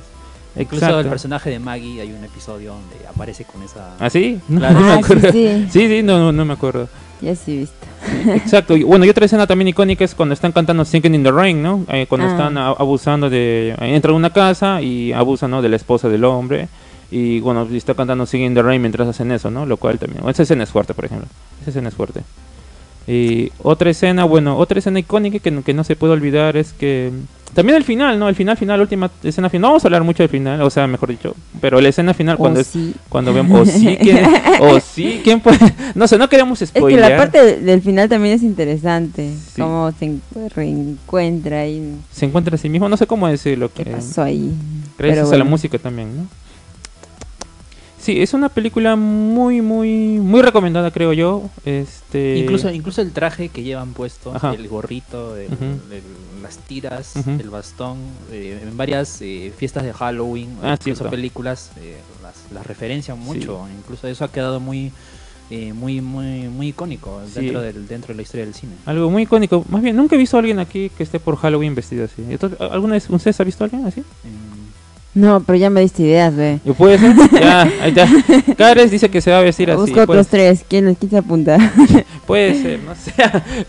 Incluso 0.55 0.99
el 0.99 1.07
personaje 1.07 1.49
de 1.49 1.59
Maggie 1.59 2.01
hay 2.01 2.11
un 2.11 2.23
episodio 2.23 2.73
donde 2.73 3.07
aparece 3.07 3.45
con 3.45 3.63
esa. 3.63 3.95
¿Ah, 3.99 4.09
sí? 4.09 4.39
No, 4.49 4.59
me 4.59 4.67
ah, 4.67 4.99
acuerdo. 5.01 5.31
Sí, 5.31 5.67
sí, 5.71 6.03
no, 6.03 6.31
no, 6.31 6.45
me 6.45 6.53
acuerdo. 6.53 6.89
Ya 7.21 7.35
sí 7.35 7.59
visto. 7.59 7.87
Exacto. 8.33 8.75
Y, 8.75 8.83
bueno, 8.83 9.05
y 9.05 9.09
otra 9.09 9.25
escena 9.25 9.47
también 9.47 9.69
icónica 9.69 10.03
es 10.03 10.15
cuando 10.15 10.33
están 10.33 10.51
cantando 10.51 10.83
Sinking 10.83 11.15
in 11.15 11.23
the 11.23 11.31
Rain, 11.31 11.61
¿no? 11.61 11.85
Eh, 11.87 12.05
cuando 12.09 12.27
ah. 12.27 12.31
están 12.31 12.57
abusando 12.57 13.29
de. 13.29 13.75
Entran 13.79 14.13
a 14.13 14.17
una 14.17 14.31
casa 14.31 14.81
y 14.81 15.13
abusan, 15.13 15.51
¿no? 15.51 15.61
De 15.61 15.69
la 15.69 15.75
esposa 15.77 16.09
del 16.09 16.25
hombre. 16.25 16.67
Y 17.11 17.41
bueno, 17.41 17.67
está 17.71 17.93
cantando 17.93 18.25
Singing 18.25 18.47
in 18.47 18.53
the 18.55 18.61
Rain 18.61 18.81
mientras 18.81 19.07
hacen 19.07 19.31
eso, 19.31 19.51
¿no? 19.51 19.65
Lo 19.65 19.77
cual 19.77 19.99
también. 19.99 20.27
Esa 20.29 20.43
escena 20.43 20.63
es 20.63 20.69
fuerte, 20.69 20.93
por 20.93 21.05
ejemplo. 21.05 21.27
Esa 21.61 21.71
escena 21.71 21.89
es 21.89 21.95
fuerte. 21.95 22.21
Y 23.05 23.51
otra 23.61 23.89
escena, 23.89 24.23
bueno, 24.23 24.57
otra 24.57 24.79
escena 24.79 24.99
icónica 24.99 25.39
que, 25.39 25.61
que 25.61 25.73
no 25.73 25.83
se 25.83 25.95
puede 25.95 26.13
olvidar 26.13 26.55
es 26.55 26.71
que 26.71 27.11
también 27.53 27.77
el 27.77 27.83
final, 27.83 28.17
¿no? 28.17 28.29
El 28.29 28.35
final, 28.35 28.55
final, 28.55 28.79
última 28.79 29.11
escena 29.23 29.49
final. 29.49 29.61
No 29.61 29.67
vamos 29.69 29.83
a 29.83 29.87
hablar 29.87 30.03
mucho 30.03 30.23
del 30.23 30.29
final, 30.29 30.61
o 30.61 30.69
sea, 30.69 30.87
mejor 30.87 31.09
dicho. 31.09 31.35
Pero 31.59 31.81
la 31.81 31.89
escena 31.89 32.13
final 32.13 32.37
cuando 32.37 32.61
es, 32.61 32.71
cuando 33.09 33.33
vemos, 33.33 33.67
o 33.67 33.71
sí, 33.71 33.97
¿quién, 33.99 34.25
o 34.61 34.79
sí, 34.79 35.21
¿quién 35.23 35.41
puede? 35.41 35.59
No 35.95 36.07
sé, 36.07 36.17
no 36.17 36.29
queremos 36.29 36.59
spoiler. 36.59 36.99
Es 36.99 37.05
que 37.05 37.11
la 37.11 37.17
parte 37.17 37.57
del 37.57 37.81
final 37.81 38.07
también 38.07 38.35
es 38.35 38.43
interesante. 38.43 39.33
Cómo 39.57 39.91
se 39.91 40.19
reencuentra 40.55 41.67
y... 41.67 41.95
Se 42.11 42.25
encuentra 42.25 42.55
a 42.55 42.57
sí 42.57 42.69
mismo, 42.69 42.87
no 42.87 42.95
sé 42.95 43.05
cómo 43.05 43.27
decirlo. 43.27 43.69
¿Qué 43.73 43.85
pasó 43.85 44.23
ahí? 44.23 44.53
Gracias 44.97 45.31
a 45.31 45.37
la 45.37 45.43
música 45.43 45.77
también, 45.77 46.15
¿no? 46.15 46.27
Sí, 48.01 48.19
es 48.19 48.33
una 48.33 48.49
película 48.49 48.95
muy, 48.95 49.61
muy, 49.61 50.17
muy 50.19 50.41
recomendada, 50.41 50.89
creo 50.89 51.13
yo. 51.13 51.43
Este... 51.65 52.37
Incluso, 52.37 52.71
incluso 52.71 53.01
el 53.03 53.11
traje 53.11 53.49
que 53.49 53.61
llevan 53.61 53.93
puesto, 53.93 54.33
el 54.53 54.67
gorrito, 54.67 55.35
las 56.41 56.57
tiras, 56.57 57.15
el 57.15 57.49
bastón, 57.51 57.99
eh, 58.31 58.59
en 58.63 58.75
varias 58.75 59.21
eh, 59.21 59.53
fiestas 59.55 59.83
de 59.83 59.93
Halloween, 59.93 60.49
ah, 60.63 60.73
incluso 60.79 61.11
películas, 61.11 61.71
eh, 61.79 61.97
las, 62.51 62.65
referencian 62.65 63.19
mucho. 63.19 63.67
Incluso 63.77 64.07
eso 64.07 64.25
ha 64.25 64.31
quedado 64.31 64.59
muy, 64.59 64.91
muy, 65.51 66.01
muy, 66.01 66.47
muy 66.49 66.69
icónico 66.69 67.21
dentro, 67.35 67.61
del, 67.61 67.87
dentro 67.87 68.13
de 68.13 68.15
la 68.15 68.21
historia 68.23 68.45
del 68.45 68.55
cine. 68.55 68.73
Algo 68.87 69.11
muy 69.11 69.23
icónico. 69.23 69.63
Más 69.69 69.83
bien, 69.83 69.95
nunca 69.95 70.15
he 70.15 70.17
visto 70.17 70.37
a 70.37 70.39
alguien 70.39 70.57
aquí 70.57 70.89
que 70.89 71.03
esté 71.03 71.19
por 71.19 71.35
Halloween 71.35 71.75
vestido 71.75 72.05
así. 72.05 72.23
¿Alguna 72.59 72.95
vez 72.95 73.39
ha 73.39 73.43
visto 73.43 73.63
a 73.63 73.65
alguien 73.65 73.85
así? 73.85 74.03
No, 75.13 75.41
pero 75.41 75.57
ya 75.57 75.69
me 75.69 75.81
diste 75.81 76.03
ideas, 76.03 76.33
ve. 76.33 76.59
¿Puede 76.77 76.97
ser? 76.97 77.13
ya, 77.33 77.63
ahí 77.81 77.89
está. 77.89 78.07
Cares 78.57 78.91
dice 78.91 79.09
que 79.09 79.19
se 79.19 79.29
va 79.29 79.39
a 79.39 79.41
vestir 79.41 79.69
así. 79.69 79.81
Busco 79.81 80.01
otros 80.01 80.27
tres. 80.27 80.63
¿Quién, 80.65 80.95
¿Quién 80.95 81.09
se 81.09 81.17
apunta? 81.17 81.57
puede 82.25 82.53
ser, 82.61 82.79
no 82.79 82.95
sé. 82.95 83.13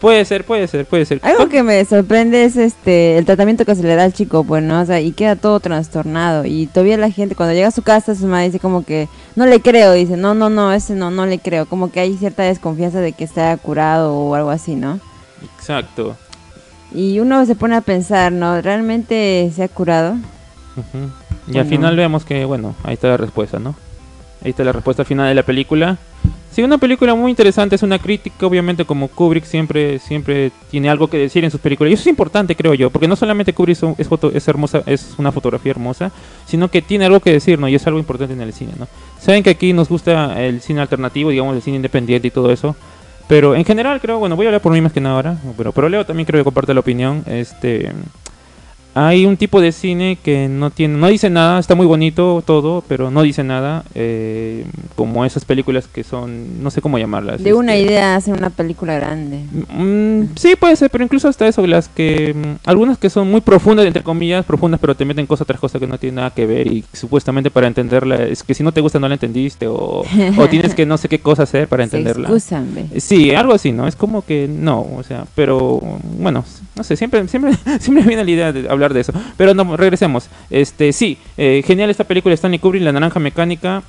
puede 0.00 0.24
ser, 0.24 0.44
puede 0.44 0.68
ser, 0.68 0.86
puede 0.86 1.04
ser. 1.04 1.18
Algo 1.22 1.48
que 1.48 1.64
me 1.64 1.84
sorprende 1.84 2.44
es 2.44 2.56
este 2.56 3.18
el 3.18 3.24
tratamiento 3.24 3.64
que 3.64 3.74
se 3.74 3.82
le 3.82 3.96
da 3.96 4.04
al 4.04 4.12
chico, 4.12 4.44
pues, 4.44 4.62
¿no? 4.62 4.82
O 4.82 4.86
sea, 4.86 5.00
y 5.00 5.10
queda 5.10 5.34
todo 5.34 5.58
trastornado. 5.58 6.44
Y 6.44 6.66
todavía 6.66 6.96
la 6.96 7.10
gente, 7.10 7.34
cuando 7.34 7.54
llega 7.54 7.68
a 7.68 7.72
su 7.72 7.82
casa, 7.82 8.14
su 8.14 8.26
madre 8.26 8.46
dice 8.46 8.60
como 8.60 8.84
que, 8.84 9.08
no 9.34 9.44
le 9.46 9.60
creo. 9.60 9.94
Dice, 9.94 10.16
no, 10.16 10.34
no, 10.34 10.48
no, 10.48 10.72
ese 10.72 10.94
no, 10.94 11.10
no 11.10 11.26
le 11.26 11.40
creo. 11.40 11.66
Como 11.66 11.90
que 11.90 11.98
hay 11.98 12.16
cierta 12.16 12.44
desconfianza 12.44 13.00
de 13.00 13.14
que 13.14 13.24
está 13.24 13.56
curado 13.56 14.14
o 14.14 14.36
algo 14.36 14.50
así, 14.50 14.76
¿no? 14.76 15.00
Exacto. 15.58 16.16
Y 16.94 17.18
uno 17.18 17.44
se 17.46 17.56
pone 17.56 17.74
a 17.74 17.80
pensar, 17.80 18.30
¿no? 18.30 18.60
¿Realmente 18.60 19.50
se 19.56 19.64
ha 19.64 19.68
curado? 19.68 20.16
Y 21.52 21.58
al 21.58 21.66
final 21.66 21.96
vemos 21.96 22.24
que, 22.24 22.44
bueno, 22.44 22.74
ahí 22.84 22.94
está 22.94 23.08
la 23.08 23.16
respuesta, 23.16 23.58
¿no? 23.58 23.74
Ahí 24.44 24.50
está 24.50 24.64
la 24.64 24.72
respuesta 24.72 25.04
final 25.04 25.28
de 25.28 25.34
la 25.34 25.42
película. 25.42 25.98
Sí, 26.50 26.62
una 26.62 26.76
película 26.76 27.14
muy 27.14 27.30
interesante, 27.30 27.76
es 27.76 27.82
una 27.82 27.98
crítica, 27.98 28.44
obviamente 28.44 28.84
como 28.84 29.08
Kubrick 29.08 29.44
siempre 29.44 29.98
siempre 29.98 30.52
tiene 30.70 30.90
algo 30.90 31.08
que 31.08 31.16
decir 31.16 31.42
en 31.44 31.50
sus 31.50 31.60
películas. 31.60 31.90
Y 31.90 31.94
eso 31.94 32.02
es 32.02 32.08
importante, 32.08 32.54
creo 32.54 32.74
yo, 32.74 32.90
porque 32.90 33.08
no 33.08 33.16
solamente 33.16 33.54
Kubrick 33.54 33.78
es, 33.96 34.06
foto, 34.06 34.30
es 34.34 34.46
hermosa, 34.48 34.82
es 34.84 35.14
una 35.16 35.32
fotografía 35.32 35.70
hermosa, 35.70 36.12
sino 36.46 36.68
que 36.68 36.82
tiene 36.82 37.06
algo 37.06 37.20
que 37.20 37.32
decir, 37.32 37.58
¿no? 37.58 37.68
Y 37.68 37.74
es 37.74 37.86
algo 37.86 37.98
importante 37.98 38.34
en 38.34 38.42
el 38.42 38.52
cine, 38.52 38.72
¿no? 38.78 38.86
Saben 39.18 39.42
que 39.42 39.50
aquí 39.50 39.72
nos 39.72 39.88
gusta 39.88 40.44
el 40.44 40.60
cine 40.60 40.82
alternativo, 40.82 41.30
digamos, 41.30 41.56
el 41.56 41.62
cine 41.62 41.76
independiente 41.76 42.28
y 42.28 42.30
todo 42.30 42.52
eso. 42.52 42.76
Pero 43.28 43.54
en 43.54 43.64
general 43.64 43.98
creo, 44.02 44.18
bueno, 44.18 44.36
voy 44.36 44.44
a 44.44 44.48
hablar 44.50 44.60
por 44.60 44.72
mí 44.72 44.80
más 44.82 44.92
que 44.92 45.00
nada 45.00 45.14
ahora, 45.14 45.38
pero, 45.56 45.72
pero 45.72 45.88
Leo 45.88 46.04
también 46.04 46.26
creo 46.26 46.40
que 46.40 46.44
comparte 46.44 46.74
la 46.74 46.80
opinión. 46.80 47.24
Este, 47.26 47.90
hay 48.94 49.26
un 49.26 49.36
tipo 49.36 49.60
de 49.60 49.72
cine 49.72 50.18
que 50.22 50.48
no 50.48 50.70
tiene, 50.70 50.98
no 50.98 51.08
dice 51.08 51.30
nada, 51.30 51.58
está 51.58 51.74
muy 51.74 51.86
bonito 51.86 52.42
todo, 52.46 52.84
pero 52.86 53.10
no 53.10 53.22
dice 53.22 53.42
nada, 53.42 53.84
eh, 53.94 54.64
como 54.96 55.24
esas 55.24 55.44
películas 55.44 55.86
que 55.88 56.04
son, 56.04 56.62
no 56.62 56.70
sé 56.70 56.80
cómo 56.82 56.98
llamarlas. 56.98 57.42
De 57.42 57.54
una 57.54 57.74
este, 57.74 57.92
idea 57.92 58.16
hacer 58.16 58.34
una 58.34 58.50
película 58.50 58.94
grande. 58.94 59.40
Mm, 59.74 60.34
sí, 60.36 60.56
puede 60.56 60.76
ser, 60.76 60.90
pero 60.90 61.04
incluso 61.04 61.28
hasta 61.28 61.46
eso, 61.46 61.66
las 61.66 61.88
que, 61.88 62.34
mm, 62.34 62.68
algunas 62.68 62.98
que 62.98 63.08
son 63.08 63.30
muy 63.30 63.40
profundas, 63.40 63.86
entre 63.86 64.02
comillas, 64.02 64.44
profundas, 64.44 64.80
pero 64.80 64.94
te 64.94 65.04
meten 65.04 65.26
cosas, 65.26 65.42
otras 65.42 65.60
cosas 65.60 65.80
que 65.80 65.86
no 65.86 65.98
tienen 65.98 66.16
nada 66.16 66.30
que 66.30 66.46
ver 66.46 66.66
y 66.66 66.84
supuestamente 66.92 67.50
para 67.50 67.66
entenderla, 67.66 68.16
es 68.24 68.42
que 68.42 68.54
si 68.54 68.62
no 68.62 68.72
te 68.72 68.80
gusta 68.80 68.98
no 68.98 69.08
la 69.08 69.14
entendiste 69.14 69.66
o, 69.66 70.04
o 70.36 70.48
tienes 70.48 70.74
que 70.74 70.84
no 70.84 70.98
sé 70.98 71.08
qué 71.08 71.18
cosa 71.18 71.44
hacer 71.44 71.68
para 71.68 71.84
entenderla. 71.84 72.28
Se. 72.38 73.00
Sí, 73.00 73.34
algo 73.34 73.54
así, 73.54 73.72
¿no? 73.72 73.86
Es 73.86 73.96
como 73.96 74.24
que 74.24 74.48
no, 74.48 74.80
o 74.96 75.02
sea, 75.02 75.24
pero 75.34 75.80
bueno, 76.18 76.44
no 76.76 76.84
sé, 76.84 76.96
siempre, 76.96 77.26
siempre, 77.28 77.52
siempre 77.80 78.04
viene 78.04 78.24
la 78.24 78.30
idea 78.30 78.52
de 78.52 78.68
hablar 78.68 78.81
de 78.90 79.00
eso. 79.00 79.12
Pero 79.36 79.54
no, 79.54 79.76
regresemos. 79.76 80.28
Este, 80.50 80.92
sí, 80.92 81.18
eh, 81.36 81.62
genial 81.64 81.90
esta 81.90 82.04
película, 82.04 82.34
Stanley 82.34 82.58
Kubrick, 82.58 82.82
La 82.82 82.92
Naranja 82.92 83.20
Mecánica. 83.20 83.82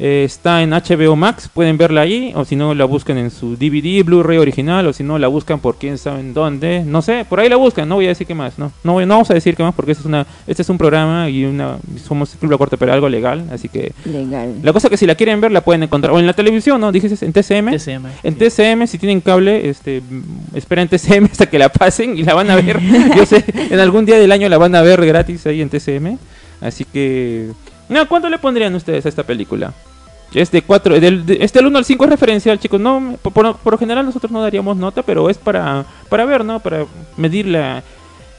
Eh, 0.00 0.22
está 0.24 0.62
en 0.62 0.70
HBO 0.70 1.16
Max, 1.16 1.50
pueden 1.52 1.76
verla 1.76 2.02
ahí, 2.02 2.32
o 2.36 2.44
si 2.44 2.54
no 2.54 2.72
la 2.72 2.84
buscan 2.84 3.18
en 3.18 3.32
su 3.32 3.56
DVD, 3.56 4.04
Blu-ray 4.04 4.38
original, 4.38 4.86
o 4.86 4.92
si 4.92 5.02
no 5.02 5.18
la 5.18 5.26
buscan 5.26 5.58
por 5.58 5.76
quién 5.76 5.98
sabe 5.98 6.20
en 6.20 6.34
dónde, 6.34 6.84
no 6.86 7.02
sé, 7.02 7.26
por 7.28 7.40
ahí 7.40 7.48
la 7.48 7.56
buscan, 7.56 7.88
no 7.88 7.96
voy 7.96 8.04
a 8.04 8.10
decir 8.10 8.24
qué 8.24 8.34
más, 8.34 8.60
no, 8.60 8.70
no, 8.84 8.92
voy- 8.92 9.06
no 9.06 9.14
vamos 9.14 9.28
a 9.30 9.34
decir 9.34 9.56
qué 9.56 9.64
más 9.64 9.74
porque 9.74 9.90
este 9.92 10.02
es, 10.02 10.06
una, 10.06 10.24
este 10.46 10.62
es 10.62 10.68
un 10.68 10.78
programa 10.78 11.28
y 11.28 11.44
una, 11.44 11.78
somos 12.06 12.30
Club 12.38 12.52
La 12.52 12.58
Corte, 12.58 12.76
pero 12.76 12.92
algo 12.92 13.08
legal, 13.08 13.46
así 13.50 13.68
que 13.68 13.90
Legal. 14.04 14.54
la 14.62 14.72
cosa 14.72 14.88
que 14.88 14.96
si 14.96 15.04
la 15.04 15.16
quieren 15.16 15.40
ver 15.40 15.50
la 15.50 15.62
pueden 15.62 15.82
encontrar, 15.82 16.12
o 16.14 16.20
en 16.20 16.26
la 16.26 16.32
televisión, 16.32 16.80
¿no? 16.80 16.92
Dijiste 16.92 17.24
en 17.26 17.32
TCM. 17.32 17.72
TCM, 17.72 18.06
En 18.22 18.34
sí. 18.34 18.38
TCM, 18.38 18.86
si 18.86 18.98
tienen 18.98 19.20
cable, 19.20 19.68
este, 19.68 20.00
esperen 20.54 20.86
TCM 20.86 21.24
hasta 21.32 21.46
que 21.46 21.58
la 21.58 21.70
pasen 21.70 22.16
y 22.16 22.22
la 22.22 22.34
van 22.34 22.48
a 22.52 22.54
ver. 22.54 22.78
Yo 23.16 23.26
sé, 23.26 23.44
en 23.52 23.80
algún 23.80 24.04
día 24.06 24.16
del 24.18 24.30
año 24.30 24.48
la 24.48 24.58
van 24.58 24.76
a 24.76 24.82
ver 24.82 25.04
gratis 25.04 25.44
ahí 25.46 25.60
en 25.60 25.68
TCM. 25.70 26.18
Así 26.60 26.84
que... 26.84 27.50
No, 27.88 28.06
¿cuánto 28.06 28.28
le 28.28 28.38
pondrían 28.38 28.74
ustedes 28.74 29.06
a 29.06 29.08
esta 29.08 29.22
película? 29.22 29.72
Es 30.34 30.50
de 30.50 30.62
4, 30.62 31.00
del, 31.00 31.24
de- 31.24 31.38
este 31.40 31.58
del 31.58 31.66
1 31.68 31.78
al 31.78 31.84
5 31.84 32.04
es 32.04 32.10
referencial, 32.10 32.58
chicos. 32.58 32.80
No, 32.80 33.16
por, 33.22 33.32
por- 33.56 33.72
lo 33.72 33.78
general 33.78 34.04
nosotros 34.04 34.30
no 34.30 34.42
daríamos 34.42 34.76
nota, 34.76 35.02
pero 35.02 35.30
es 35.30 35.38
para, 35.38 35.84
para 36.08 36.24
ver, 36.26 36.44
¿no? 36.44 36.60
Para 36.60 36.84
medir 37.16 37.46
la, 37.46 37.82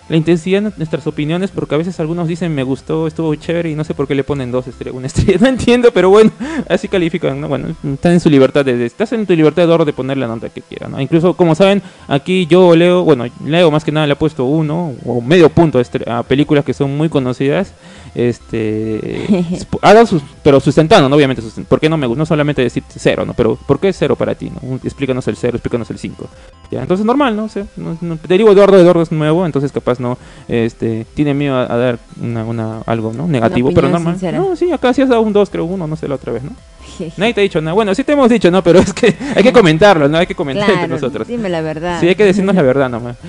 la 0.10 0.18
intensidad 0.18 0.62
de 0.64 0.72
nuestras 0.76 1.06
opiniones, 1.08 1.52
porque 1.52 1.76
a 1.76 1.78
veces 1.78 2.00
algunos 2.00 2.28
dicen 2.28 2.54
me 2.54 2.64
gustó, 2.64 3.08
estuvo 3.08 3.34
chévere 3.36 3.70
y 3.70 3.76
no 3.76 3.84
sé 3.84 3.94
por 3.94 4.08
qué 4.08 4.16
le 4.16 4.24
ponen 4.24 4.52
dos 4.52 4.68
estrellas, 4.68 4.96
una 4.98 5.08
estrella, 5.08 5.38
no 5.42 5.48
entiendo, 5.48 5.92
pero 5.94 6.10
bueno, 6.10 6.32
así 6.68 6.88
califican, 6.88 7.40
¿no? 7.40 7.48
Bueno, 7.48 7.68
están 7.94 8.14
en 8.14 8.20
su 8.20 8.30
libertad 8.30 8.66
de, 8.66 8.86
estás 8.86 9.14
en 9.14 9.26
tu 9.26 9.34
libertad 9.36 9.68
de 9.68 9.74
oro 9.74 9.86
de 9.86 9.94
poner 9.94 10.18
la 10.18 10.28
nota 10.28 10.50
que 10.50 10.62
quieran, 10.62 10.92
¿no? 10.92 11.00
Incluso, 11.02 11.36
como 11.36 11.56
saben, 11.56 11.82
aquí 12.08 12.46
yo 12.48 12.76
Leo, 12.76 13.04
bueno, 13.04 13.26
Leo 13.46 13.72
más 13.72 13.84
que 13.84 13.92
nada 13.92 14.08
le 14.08 14.14
ha 14.14 14.20
puesto 14.20 14.46
uno 14.46 14.94
o 15.06 15.22
medio 15.22 15.50
punto 15.50 15.80
a, 16.08 16.24
películas 16.24 16.66
que 16.66 16.74
son 16.74 16.98
muy 16.98 17.08
conocidas, 17.10 17.74
este, 18.16 19.26
sp- 19.62 19.80
ha 19.82 19.94
dado 19.94 20.06
sus, 20.06 20.22
pero 20.44 20.60
sustentando, 20.60 21.10
¿no? 21.10 21.16
Obviamente, 21.16 21.42
susten- 21.42 21.66
¿por 21.66 21.80
qué 21.80 21.90
no 21.90 21.98
me 21.98 22.08
gusta? 22.08 22.20
No 22.20 22.26
solamente 22.26 22.62
decir 22.62 22.84
cero, 22.90 23.26
¿no? 23.26 23.34
Pero, 23.34 23.56
¿por 23.68 23.80
qué 23.80 23.94
cero 23.94 24.16
para 24.16 24.36
ti, 24.36 24.50
¿no? 24.50 24.80
Explícanos 24.84 25.28
el 25.28 25.36
cero, 25.36 25.58
explícanos 25.58 25.90
el 25.92 25.98
cinco. 25.98 26.28
Ya, 26.72 26.82
entonces 26.82 27.06
normal, 27.06 27.36
¿no? 27.36 27.46
O 27.46 27.50
sea, 27.50 27.66
no, 27.78 27.98
no- 28.02 28.18
derivo 28.28 28.52
Eduardo, 28.52 28.78
Eduardo 28.80 29.02
es 29.02 29.12
nuevo, 29.12 29.46
entonces 29.46 29.72
capaz 29.72 29.99
no, 30.00 30.18
este, 30.48 31.06
tiene 31.14 31.34
miedo 31.34 31.56
a, 31.56 31.64
a 31.72 31.78
dar 31.78 32.00
una, 32.22 32.46
una- 32.46 32.82
algo, 32.86 33.14
¿no? 33.14 33.28
Negativo, 33.28 33.72
pero 33.74 33.90
normal. 33.90 34.14
sincera. 34.14 34.38
No, 34.40 34.56
sí, 34.56 34.72
acá 34.72 34.94
sí 34.94 35.02
has 35.02 35.10
dado 35.10 35.22
un 35.22 35.34
2, 35.34 35.50
creo, 35.50 35.66
uno, 35.66 35.86
no 35.88 35.96
sé, 35.96 36.08
la 36.08 36.16
otra 36.16 36.34
vez, 36.34 36.44
¿no? 36.44 36.52
Nadie 37.18 37.34
te 37.34 37.42
ha 37.42 37.44
dicho 37.44 37.62
nada. 37.62 37.74
Bueno, 37.74 37.94
sí 37.96 38.04
te 38.04 38.14
hemos 38.14 38.30
dicho, 38.30 38.50
¿no? 38.52 38.64
Pero 38.64 38.80
es 38.80 38.94
que 38.94 39.16
hay 39.36 39.44
que 39.44 39.54
comentarlo, 39.54 40.08
¿no? 40.10 40.18
Hay 40.18 40.28
que 40.28 40.36
comentar 40.36 40.64
entre 40.70 40.88
Claro, 40.88 40.94
nosotros. 40.96 41.28
dime 41.28 41.50
la 41.50 41.62
verdad. 41.62 42.00
Sí, 42.00 42.08
hay 42.08 42.16
que 42.16 42.26
decirnos 42.26 42.56
la 42.56 42.62
verdad 42.62 42.90
nomás. 42.90 43.18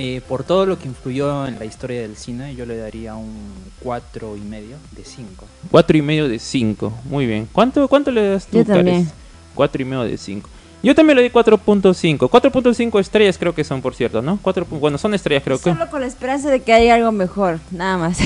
Eh, 0.00 0.20
por 0.28 0.44
todo 0.44 0.64
lo 0.64 0.78
que 0.78 0.86
influyó 0.86 1.44
en 1.48 1.58
la 1.58 1.64
historia 1.64 2.02
del 2.02 2.14
cine, 2.16 2.54
yo 2.54 2.64
le 2.66 2.76
daría 2.76 3.16
un 3.16 3.32
cuatro 3.80 4.36
y 4.36 4.40
medio 4.40 4.76
de 4.92 5.02
5. 5.02 5.44
Cuatro 5.72 5.96
y 5.96 6.02
medio 6.02 6.28
de 6.28 6.38
5. 6.38 6.92
Muy 7.10 7.26
bien. 7.26 7.48
¿Cuánto, 7.50 7.88
cuánto 7.88 8.12
le 8.12 8.28
das 8.28 8.46
tú, 8.46 8.58
Yo 8.58 8.64
también. 8.64 9.02
Cares? 9.06 9.14
Cuatro 9.56 9.82
y 9.82 9.84
medio 9.84 10.02
de 10.04 10.16
5. 10.16 10.48
Yo 10.82 10.94
también 10.94 11.16
le 11.16 11.22
di 11.24 11.30
4.5. 11.30 12.18
4.5 12.30 13.00
estrellas 13.00 13.36
creo 13.36 13.52
que 13.54 13.64
son, 13.64 13.82
por 13.82 13.94
cierto, 13.96 14.22
¿no? 14.22 14.38
Cuatro, 14.40 14.64
pu- 14.64 14.78
bueno, 14.78 14.96
son 14.96 15.12
estrellas 15.12 15.42
creo 15.44 15.56
que. 15.58 15.72
Solo 15.72 15.90
con 15.90 16.00
la 16.00 16.06
esperanza 16.06 16.50
de 16.50 16.60
que 16.62 16.72
haya 16.72 16.94
algo 16.94 17.10
mejor, 17.10 17.58
nada 17.72 17.98
más. 17.98 18.18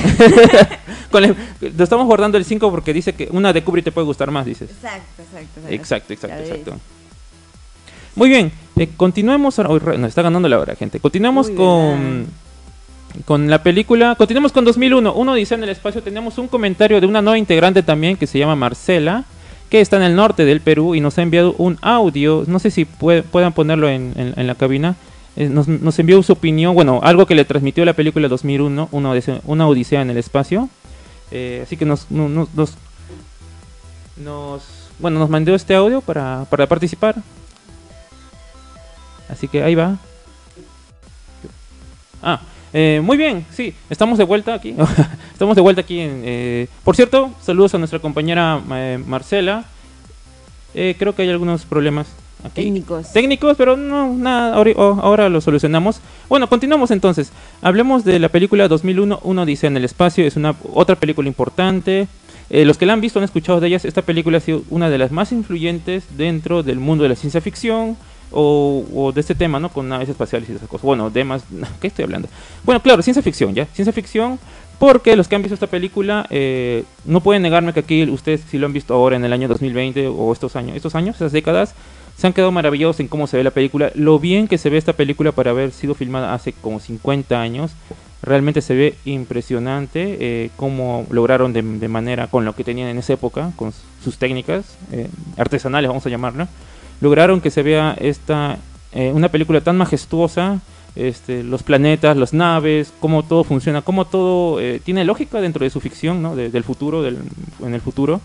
Con 1.11 1.25
el- 1.25 1.37
lo 1.77 1.85
estamos 1.85 2.07
guardando 2.07 2.37
el 2.39 2.45
5 2.45 2.71
porque 2.71 2.93
dice 2.93 3.15
que 3.15 3.29
una 3.33 3.53
de 3.53 3.63
Kubrick 3.65 3.85
te 3.85 3.93
puede 3.93 4.07
gustar 4.07 4.31
más, 4.31 4.45
dices. 4.47 4.71
exacto, 4.71 5.23
exacto. 5.23 5.61
Exacto, 5.71 6.13
exacto, 6.13 6.37
ves. 6.39 6.49
exacto. 6.51 6.79
Muy 8.17 8.29
bien, 8.29 8.53
eh, 8.77 8.89
continuemos. 8.97 9.57
re- 9.59 9.97
nos 9.99 10.09
está 10.09 10.21
ganando 10.23 10.47
la 10.49 10.59
hora, 10.59 10.75
gente. 10.75 11.01
Continuemos 11.01 11.49
Uy, 11.49 11.55
con, 11.55 12.27
con 13.25 13.49
la 13.49 13.63
película. 13.63 14.15
Continuemos 14.17 14.53
con 14.53 14.65
2001. 14.67 15.15
Uno 15.15 15.35
dice 15.35 15.55
en 15.55 15.63
el 15.63 15.71
espacio. 15.71 16.03
Tenemos 16.03 16.37
un 16.37 16.49
comentario 16.49 17.01
de 17.01 17.07
una 17.07 17.23
nueva 17.23 17.39
integrante 17.39 17.83
también 17.83 18.17
que 18.19 18.27
se 18.27 18.39
llama 18.39 18.57
Marcela, 18.57 19.25
que 19.73 19.81
está 19.81 19.97
en 19.97 20.03
el 20.03 20.15
norte 20.15 20.45
del 20.45 20.61
Perú 20.61 20.95
y 20.95 21.01
nos 21.01 21.17
ha 21.17 21.23
enviado 21.23 21.55
un 21.57 21.79
audio. 21.81 22.45
No 22.47 22.59
sé 22.59 22.71
si 22.71 22.85
pue- 22.85 23.23
puedan 23.23 23.55
ponerlo 23.55 23.89
en, 23.89 24.13
la 24.37 24.55
cabina. 24.55 24.97
Eh, 25.35 25.49
nos, 25.49 25.67
nos 25.67 25.99
envió 25.99 26.23
su 26.23 26.35
opinión, 26.35 26.75
bueno, 26.75 27.01
algo 27.03 27.25
que 27.25 27.35
le 27.35 27.47
transmitió 27.47 27.83
la 27.87 27.95
película 27.95 28.29
2001, 28.29 28.91
una 28.93 29.11
odisea, 29.11 29.41
una 29.47 29.67
odisea 29.67 30.03
en 30.03 30.11
el 30.11 30.19
espacio. 30.19 30.69
Eh, 31.31 31.63
así 31.65 31.79
que 31.79 31.87
nos, 31.87 32.11
no- 32.11 32.29
no- 32.29 32.49
nos, 32.55 32.75
nos, 34.19 34.63
bueno, 34.99 35.19
nos 35.19 35.31
mandó 35.31 35.55
este 35.55 35.75
audio 35.75 36.03
para, 36.03 36.45
para 36.51 36.67
participar. 36.67 37.15
Así 39.31 39.49
que 39.49 39.63
ahí 39.63 39.75
va. 39.75 39.97
Ah, 42.23 42.43
eh, 42.73 43.01
muy 43.03 43.17
bien, 43.17 43.45
sí, 43.51 43.75
estamos 43.91 44.19
de 44.19 44.25
vuelta 44.25 44.55
aquí. 44.55 44.75
estamos 45.33 45.57
de 45.57 45.63
vuelta 45.63 45.81
aquí. 45.81 46.01
En, 46.01 46.23
eh, 46.25 46.69
por 46.85 46.97
cierto, 46.97 47.31
saludos 47.41 47.75
a 47.75 47.79
nuestra 47.79 47.99
compañera 47.99 48.61
eh, 48.73 49.03
Marcela. 49.07 49.65
Eh, 50.75 50.97
creo 50.99 51.15
que 51.15 51.23
hay 51.23 51.31
algunos 51.31 51.65
problemas 51.65 52.07
aquí. 52.45 52.63
Técnicos. 52.63 53.13
Técnicos, 53.13 53.57
pero 53.57 53.77
no, 53.77 54.13
nada, 54.15 54.55
ahora, 54.55 54.73
oh, 54.77 54.99
ahora 55.03 55.29
lo 55.29 55.41
solucionamos. 55.41 56.01
Bueno, 56.29 56.49
continuamos 56.49 56.91
entonces. 56.91 57.33
Hablemos 57.61 58.05
de 58.05 58.19
la 58.19 58.29
película 58.29 58.69
2001, 58.69 59.21
Uno 59.23 59.45
dice 59.45 59.67
en 59.67 59.77
el 59.77 59.85
espacio. 59.85 60.27
Es 60.27 60.37
una 60.37 60.55
otra 60.73 60.97
película 60.97 61.29
importante. 61.29 62.09
Eh, 62.51 62.65
los 62.65 62.79
que 62.79 62.87
la 62.87 62.93
han 62.93 63.01
visto 63.01 63.19
han 63.19 63.25
escuchado 63.25 63.61
de 63.61 63.69
ellas. 63.69 63.85
Esta 63.85 64.03
película 64.03 64.39
ha 64.39 64.41
sido 64.41 64.63
una 64.71 64.91
de 64.91 64.99
las 64.99 65.13
más 65.13 65.33
influyentes 65.33 66.05
dentro 66.17 66.63
del 66.63 66.79
mundo 66.79 67.03
de 67.03 67.11
la 67.11 67.17
ciencia 67.17 67.41
ficción 67.41 67.97
o, 68.33 68.85
o 68.95 69.13
de 69.13 69.21
este 69.21 69.35
tema, 69.35 69.61
¿no? 69.61 69.69
Con 69.69 69.89
naves 69.89 70.09
espaciales 70.09 70.49
y 70.49 70.53
esas 70.53 70.69
cosas. 70.69 70.85
Bueno, 70.85 71.11
temas, 71.11 71.45
¿qué 71.81 71.89
estoy 71.89 72.05
hablando? 72.05 72.29
Bueno, 72.65 72.83
claro, 72.83 73.03
ciencia 73.03 73.23
ficción, 73.23 73.55
¿ya? 73.55 73.67
Ciencia 73.67 73.93
ficción 73.93 74.39
porque 74.83 75.15
los 75.15 75.29
que 75.29 75.37
han 75.37 75.43
visto 75.43 75.55
esta 75.55 75.69
película 75.69 76.27
eh, 76.29 76.83
no 77.05 77.21
pueden 77.21 77.43
negarme 77.43 77.73
que 77.73 77.79
aquí 77.79 78.03
ustedes 78.11 78.41
si 78.51 78.59
lo 78.59 78.67
han 78.67 78.73
visto 78.73 78.95
ahora 78.95 79.15
en 79.15 79.25
el 79.25 79.33
año 79.33 79.47
2020 79.47 80.09
o 80.09 80.33
estos 80.33 80.57
años, 80.57 80.75
estos 80.75 80.97
años, 80.97 81.15
esas 81.15 81.31
décadas, 81.31 81.77
se 82.17 82.27
han 82.27 82.33
quedado 82.33 82.51
maravillados 82.51 82.99
en 82.99 83.07
cómo 83.07 83.29
se 83.29 83.37
ve 83.37 83.45
la 83.45 83.53
película, 83.53 83.93
lo 83.95 84.19
bien 84.19 84.49
que 84.49 84.59
se 84.59 84.71
ve 84.71 84.79
esta 84.79 84.93
película 84.93 85.31
para 85.31 85.53
haber 85.53 85.71
sido 85.71 85.95
filmada 85.95 86.35
hace 86.35 86.53
como 86.53 86.81
50 86.81 87.41
años. 87.41 87.73
Realmente 88.23 88.61
se 88.61 88.75
ve 88.75 88.95
impresionante 89.05 90.17
eh, 90.19 90.51
cómo 90.57 91.07
lograron 91.11 91.53
de, 91.53 91.63
de 91.63 91.89
manera 91.89 92.27
con 92.27 92.45
lo 92.45 92.57
que 92.57 92.65
tenían 92.65 92.89
en 92.89 92.99
esa 92.99 93.13
época, 93.13 93.53
con 93.55 93.73
sus 94.03 94.19
técnicas 94.19 94.77
eh, 94.91 95.09
artesanales, 95.37 95.89
vamos 95.89 96.07
a 96.07 96.11
llamarla, 96.11 96.49
lograron 97.03 97.43
que 97.43 97.51
se 97.51 97.63
vea 97.63 97.95
esta 98.01 98.57
eh, 98.93 99.11
una 99.15 99.29
película 99.29 99.61
tan 99.61 99.77
majestuosa, 99.77 100.61
este, 100.97 101.43
los 101.43 101.63
planetas, 101.63 102.17
las 102.17 102.33
naves, 102.33 102.93
cómo 103.01 103.23
todo 103.23 103.45
funciona, 103.45 103.83
cómo 103.83 104.07
todo 104.07 104.61
eh, 104.61 104.81
tiene 104.85 105.05
lógica 105.05 105.41
dentro 105.41 105.65
de 105.65 105.71
su 105.71 105.81
ficción, 105.81 106.23
¿no? 106.23 106.37
De- 106.37 106.51
del 106.51 106.65
futuro, 106.65 107.03
del, 107.03 107.19
en 107.63 107.75
el 107.75 107.81
futuro. 107.81 108.21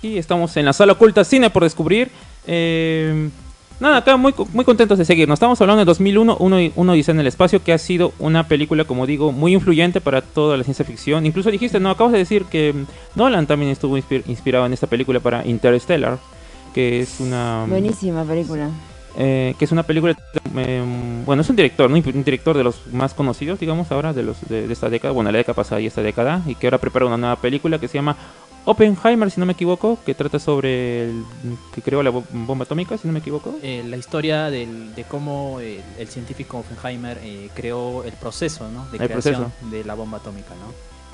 Y 0.00 0.18
estamos 0.18 0.56
en 0.56 0.64
la 0.64 0.72
sala 0.72 0.92
oculta 0.94 1.22
cine 1.24 1.50
por 1.50 1.62
descubrir. 1.64 2.10
Eh, 2.46 3.28
nada, 3.80 3.98
acá 3.98 4.16
muy, 4.16 4.32
muy 4.52 4.64
contentos 4.64 4.98
de 4.98 5.04
seguirnos. 5.04 5.36
Estamos 5.36 5.60
hablando 5.60 5.80
de 5.80 5.84
2001, 5.86 6.36
uno, 6.38 6.56
uno 6.76 6.92
dice 6.92 7.10
en 7.10 7.20
el 7.20 7.26
espacio, 7.26 7.62
que 7.62 7.72
ha 7.72 7.78
sido 7.78 8.12
una 8.20 8.46
película, 8.46 8.84
como 8.84 9.06
digo, 9.06 9.32
muy 9.32 9.52
influyente 9.54 10.00
para 10.00 10.20
toda 10.22 10.56
la 10.56 10.64
ciencia 10.64 10.84
ficción. 10.84 11.26
Incluso 11.26 11.50
dijiste, 11.50 11.80
no, 11.80 11.90
acabas 11.90 12.12
de 12.12 12.18
decir 12.18 12.44
que 12.44 12.74
Nolan 13.16 13.46
también 13.48 13.70
estuvo 13.72 13.96
inspir- 13.98 14.22
inspirado 14.28 14.66
en 14.66 14.72
esta 14.72 14.86
película 14.86 15.18
para 15.20 15.44
Interstellar, 15.46 16.18
que 16.74 17.00
es 17.00 17.20
una... 17.20 17.64
Buenísima 17.68 18.24
película. 18.24 18.68
eh, 19.16 19.54
que 19.58 19.64
es 19.64 19.72
una 19.72 19.82
película, 19.82 20.16
eh, 20.56 20.82
bueno, 21.26 21.42
es 21.42 21.50
un 21.50 21.56
director, 21.56 21.90
¿no? 21.90 21.96
un 21.96 22.24
director 22.24 22.56
de 22.56 22.64
los 22.64 22.86
más 22.92 23.12
conocidos, 23.14 23.58
digamos, 23.60 23.90
ahora 23.92 24.12
de 24.12 24.22
los 24.22 24.36
de, 24.48 24.66
de 24.66 24.72
esta 24.72 24.88
década, 24.88 25.12
bueno, 25.12 25.30
la 25.30 25.38
década 25.38 25.54
pasada 25.54 25.80
y 25.80 25.86
esta 25.86 26.02
década, 26.02 26.42
y 26.46 26.54
que 26.54 26.66
ahora 26.66 26.78
prepara 26.78 27.06
una 27.06 27.16
nueva 27.18 27.36
película 27.36 27.78
que 27.78 27.88
se 27.88 27.94
llama 27.98 28.16
Oppenheimer, 28.64 29.28
si 29.30 29.40
no 29.40 29.44
me 29.46 29.54
equivoco, 29.54 29.98
que 30.06 30.14
trata 30.14 30.38
sobre 30.38 31.06
el 31.10 31.24
que 31.74 31.82
creó 31.82 32.02
la 32.02 32.10
bo- 32.10 32.22
bomba 32.30 32.62
atómica, 32.64 32.96
si 32.96 33.06
no 33.08 33.12
me 33.12 33.18
equivoco. 33.18 33.56
Eh, 33.62 33.82
la 33.86 33.96
historia 33.96 34.50
del- 34.50 34.94
de 34.94 35.02
cómo 35.04 35.58
el, 35.60 35.80
el 35.98 36.06
científico 36.08 36.58
Oppenheimer 36.58 37.18
eh, 37.24 37.50
creó 37.54 38.04
el 38.04 38.12
proceso 38.12 38.70
¿no? 38.70 38.86
de 38.92 38.98
El 38.98 39.08
creación 39.08 39.34
proceso. 39.34 39.50
de 39.70 39.84
la 39.84 39.94
bomba 39.94 40.18
atómica. 40.18 40.54
¿no? 40.54 40.72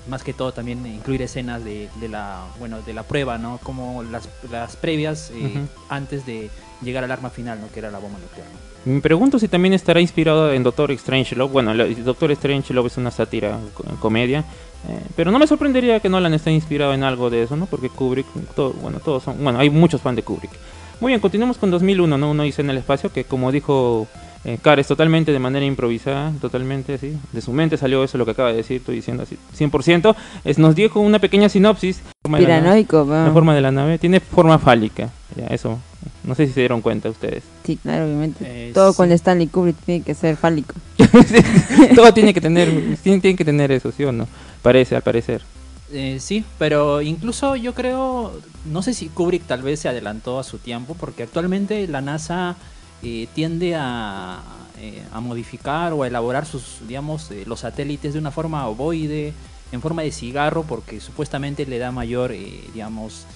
Más 0.08 0.22
que 0.22 0.32
todo 0.32 0.52
también 0.52 0.84
incluir 0.86 1.22
escenas 1.22 1.64
de, 1.64 1.88
la 2.08 2.44
bueno 2.58 2.80
de 2.82 2.92
la 2.92 3.02
prueba, 3.02 3.38
¿no? 3.38 3.58
Como 3.62 4.02
las, 4.02 4.28
las 4.50 4.76
previas 4.76 5.30
eh, 5.34 5.60
antes 5.88 6.26
de 6.26 6.50
llegar 6.82 7.04
al 7.04 7.10
arma 7.10 7.30
final, 7.30 7.60
¿no? 7.60 7.70
Que 7.70 7.80
era 7.80 7.90
la 7.90 7.98
bomba 7.98 8.18
nuclear. 8.18 8.48
Me 8.84 9.00
pregunto 9.00 9.38
si 9.38 9.48
también 9.48 9.74
estará 9.74 10.00
inspirado 10.00 10.52
en 10.52 10.62
Doctor 10.62 10.96
Strangelove. 10.96 11.52
Bueno, 11.52 11.74
Doctor 11.74 12.34
Strangelove 12.34 12.86
es 12.86 12.96
una 12.96 13.10
sátira, 13.10 13.58
comedia. 14.00 14.44
Eh, 14.88 15.00
pero 15.16 15.30
no 15.30 15.38
me 15.38 15.46
sorprendería 15.46 16.00
que 16.00 16.08
Nolan 16.08 16.34
esté 16.34 16.52
inspirado 16.52 16.94
en 16.94 17.02
algo 17.02 17.30
de 17.30 17.42
eso, 17.42 17.56
¿no? 17.56 17.66
Porque 17.66 17.88
Kubrick, 17.88 18.26
todo, 18.54 18.72
bueno, 18.74 19.00
todos 19.00 19.24
son, 19.24 19.42
bueno, 19.42 19.58
hay 19.58 19.70
muchos 19.70 20.00
fans 20.00 20.16
de 20.16 20.22
Kubrick. 20.22 20.52
Muy 21.00 21.10
bien, 21.10 21.20
continuamos 21.20 21.58
con 21.58 21.70
2001, 21.70 22.16
¿no? 22.16 22.30
Uno 22.30 22.42
dice 22.44 22.62
en 22.62 22.70
el 22.70 22.78
espacio 22.78 23.12
que 23.12 23.24
como 23.24 23.52
dijo 23.52 24.06
eh, 24.44 24.58
es 24.76 24.86
totalmente 24.86 25.32
de 25.32 25.38
manera 25.38 25.64
improvisada, 25.64 26.32
totalmente 26.40 26.94
así, 26.94 27.16
de 27.32 27.40
su 27.40 27.52
mente 27.52 27.76
salió 27.76 28.04
eso 28.04 28.18
lo 28.18 28.24
que 28.24 28.32
acaba 28.32 28.50
de 28.50 28.56
decir, 28.58 28.78
estoy 28.78 28.96
diciendo 28.96 29.24
así, 29.24 29.36
100%, 29.56 30.14
es, 30.44 30.58
nos 30.58 30.74
dijo 30.74 31.00
una 31.00 31.18
pequeña 31.18 31.48
sinopsis. 31.48 32.02
Piranoico, 32.22 33.06
la, 33.08 33.26
la, 33.26 33.32
forma 33.32 33.54
de 33.54 33.60
la 33.60 33.70
nave, 33.70 33.98
tiene 33.98 34.20
forma 34.20 34.58
fálica, 34.58 35.10
ya, 35.36 35.46
eso, 35.46 35.78
no 36.24 36.34
sé 36.34 36.46
si 36.46 36.52
se 36.52 36.60
dieron 36.60 36.82
cuenta 36.82 37.08
ustedes. 37.08 37.42
Sí, 37.64 37.76
claro, 37.76 38.04
obviamente. 38.04 38.44
Eh, 38.46 38.72
Todo 38.72 38.94
con 38.94 39.10
Stanley 39.12 39.48
Kubrick 39.48 39.76
tiene 39.84 40.04
que 40.04 40.14
ser 40.14 40.36
fálico. 40.36 40.74
Todo 41.94 42.12
tiene 42.12 42.34
que 42.34 42.40
tener, 42.40 42.68
tiene, 43.02 43.20
tiene, 43.20 43.36
que 43.36 43.44
tener 43.44 43.72
eso, 43.72 43.90
¿sí 43.92 44.04
o 44.04 44.12
no? 44.12 44.28
Parece, 44.62 44.94
al 44.94 45.02
parecer. 45.02 45.42
Eh, 45.90 46.18
sí, 46.20 46.44
pero 46.58 47.00
incluso 47.00 47.56
yo 47.56 47.72
creo, 47.72 48.32
no 48.66 48.82
sé 48.82 48.92
si 48.92 49.08
Kubrick 49.08 49.44
tal 49.46 49.62
vez 49.62 49.80
se 49.80 49.88
adelantó 49.88 50.38
a 50.38 50.44
su 50.44 50.58
tiempo, 50.58 50.94
porque 50.98 51.22
actualmente 51.22 51.88
la 51.88 52.02
NASA 52.02 52.56
eh, 53.02 53.28
tiende 53.34 53.76
a, 53.76 54.42
eh, 54.78 55.02
a, 55.12 55.20
modificar 55.20 55.92
o 55.92 56.02
a 56.02 56.08
elaborar 56.08 56.46
sus, 56.46 56.80
digamos, 56.86 57.30
eh, 57.30 57.44
los 57.46 57.60
satélites 57.60 58.12
de 58.12 58.18
una 58.18 58.30
forma 58.30 58.66
ovoide, 58.66 59.32
en 59.70 59.80
forma 59.80 60.02
de 60.02 60.10
cigarro, 60.10 60.64
porque 60.64 61.00
supuestamente 61.00 61.66
le 61.66 61.78
da 61.78 61.92
mayor, 61.92 62.32
digamos, 62.72 63.26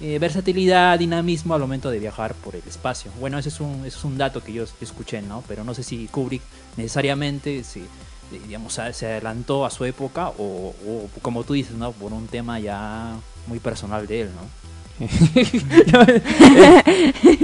versatilidad, 0.00 0.98
dinamismo 0.98 1.54
al 1.54 1.60
momento 1.60 1.90
de 1.90 1.98
viajar 1.98 2.34
por 2.34 2.56
el 2.56 2.62
espacio. 2.66 3.10
Bueno, 3.20 3.38
ese 3.38 3.50
es 3.50 3.60
un, 3.60 3.84
es 3.84 4.02
un 4.02 4.16
dato 4.16 4.42
que 4.42 4.52
yo 4.52 4.64
escuché, 4.80 5.20
¿no? 5.22 5.44
Pero 5.46 5.62
no 5.62 5.74
sé 5.74 5.82
si 5.82 6.08
Kubrick 6.08 6.42
necesariamente 6.78 7.62
se, 7.64 7.82
digamos, 8.46 8.80
se 8.92 9.06
adelantó 9.06 9.66
a 9.66 9.70
su 9.70 9.84
época 9.84 10.30
o, 10.30 10.74
o, 10.86 11.08
como 11.20 11.44
tú 11.44 11.52
dices, 11.52 11.76
¿no? 11.76 11.92
Por 11.92 12.14
un 12.14 12.28
tema 12.28 12.58
ya 12.58 13.14
muy 13.46 13.58
personal 13.60 14.06
de 14.06 14.22
él, 14.22 14.30
¿no? 14.34 14.63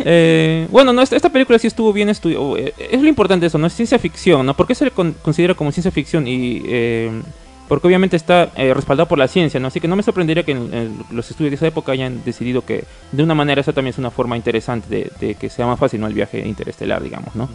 Eh, 0.02 0.66
bueno, 0.70 0.92
no, 0.92 1.02
esta, 1.02 1.28
película 1.28 1.58
sí 1.58 1.66
estuvo 1.66 1.92
bien 1.92 2.08
estudiada. 2.08 2.42
Eh, 2.58 2.72
es 2.90 3.02
lo 3.02 3.08
importante 3.08 3.46
eso, 3.46 3.58
¿no? 3.58 3.66
Es 3.66 3.74
ciencia 3.74 3.98
ficción, 3.98 4.46
¿no? 4.46 4.54
¿Por 4.54 4.66
qué 4.66 4.74
se 4.74 4.86
le 4.86 4.90
considera 4.90 5.54
como 5.54 5.72
ciencia 5.72 5.90
ficción? 5.90 6.26
Y 6.26 6.62
eh, 6.64 7.10
porque 7.68 7.86
obviamente 7.86 8.16
está 8.16 8.46
respaldado 8.56 9.08
por 9.08 9.18
la 9.18 9.28
ciencia, 9.28 9.60
¿no? 9.60 9.68
Así 9.68 9.78
que 9.78 9.88
no 9.88 9.94
me 9.94 10.02
sorprendería 10.02 10.42
que 10.42 10.56
los 11.10 11.30
estudios 11.30 11.50
de 11.50 11.56
esa 11.56 11.66
época 11.66 11.92
hayan 11.92 12.24
decidido 12.24 12.64
que 12.64 12.84
de 13.12 13.22
una 13.22 13.34
manera 13.34 13.60
esa 13.60 13.72
también 13.72 13.92
es 13.92 13.98
una 13.98 14.10
forma 14.10 14.36
interesante 14.36 15.10
de, 15.20 15.34
que 15.34 15.50
sea 15.50 15.66
más 15.66 15.78
fácil, 15.78 16.00
¿no? 16.00 16.06
El 16.06 16.14
viaje 16.14 16.40
interestelar, 16.46 17.02
digamos, 17.02 17.34
¿no? 17.34 17.48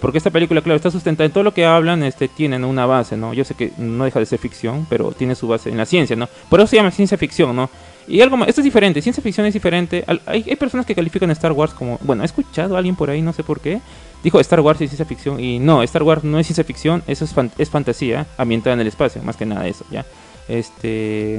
porque 0.00 0.18
esta 0.18 0.30
película, 0.30 0.60
claro, 0.60 0.76
está 0.76 0.90
sustentada 0.90 1.26
en 1.26 1.32
todo 1.32 1.44
lo 1.44 1.54
que 1.54 1.64
hablan, 1.64 2.02
este, 2.02 2.26
tienen 2.26 2.64
una 2.64 2.84
base, 2.84 3.16
¿no? 3.16 3.32
Yo 3.32 3.44
sé 3.44 3.54
que 3.54 3.70
no 3.78 4.04
deja 4.04 4.18
de 4.18 4.26
ser 4.26 4.40
ficción, 4.40 4.86
pero 4.90 5.12
tiene 5.12 5.36
su 5.36 5.46
base 5.46 5.70
en 5.70 5.76
la 5.76 5.86
ciencia, 5.86 6.16
¿no? 6.16 6.28
Por 6.48 6.58
eso 6.58 6.66
se 6.66 6.76
llama 6.76 6.90
ciencia 6.90 7.16
ficción, 7.16 7.54
¿no? 7.54 7.70
Y 8.08 8.22
algo 8.22 8.36
más, 8.38 8.48
esto 8.48 8.62
es 8.62 8.64
diferente, 8.64 9.02
ciencia 9.02 9.22
ficción 9.22 9.46
es 9.46 9.54
diferente. 9.54 10.02
Hay, 10.06 10.44
hay, 10.48 10.56
personas 10.56 10.86
que 10.86 10.94
califican 10.94 11.30
Star 11.32 11.52
Wars 11.52 11.74
como, 11.74 11.98
bueno, 12.02 12.22
he 12.22 12.26
escuchado 12.26 12.74
a 12.74 12.78
alguien 12.78 12.96
por 12.96 13.10
ahí, 13.10 13.20
no 13.20 13.34
sé 13.34 13.44
por 13.44 13.60
qué, 13.60 13.80
dijo 14.24 14.40
Star 14.40 14.60
Wars 14.60 14.80
es 14.80 14.90
ciencia 14.90 15.04
ficción 15.04 15.38
y 15.38 15.58
no, 15.58 15.82
Star 15.82 16.02
Wars 16.02 16.24
no 16.24 16.38
es 16.38 16.46
ciencia 16.46 16.64
ficción, 16.64 17.02
eso 17.06 17.26
es, 17.26 17.34
es 17.58 17.68
fantasía 17.68 18.26
ambientada 18.38 18.74
en 18.74 18.80
el 18.80 18.86
espacio, 18.86 19.22
más 19.22 19.36
que 19.36 19.44
nada 19.44 19.66
eso, 19.68 19.84
¿ya? 19.90 20.06
Este, 20.48 21.38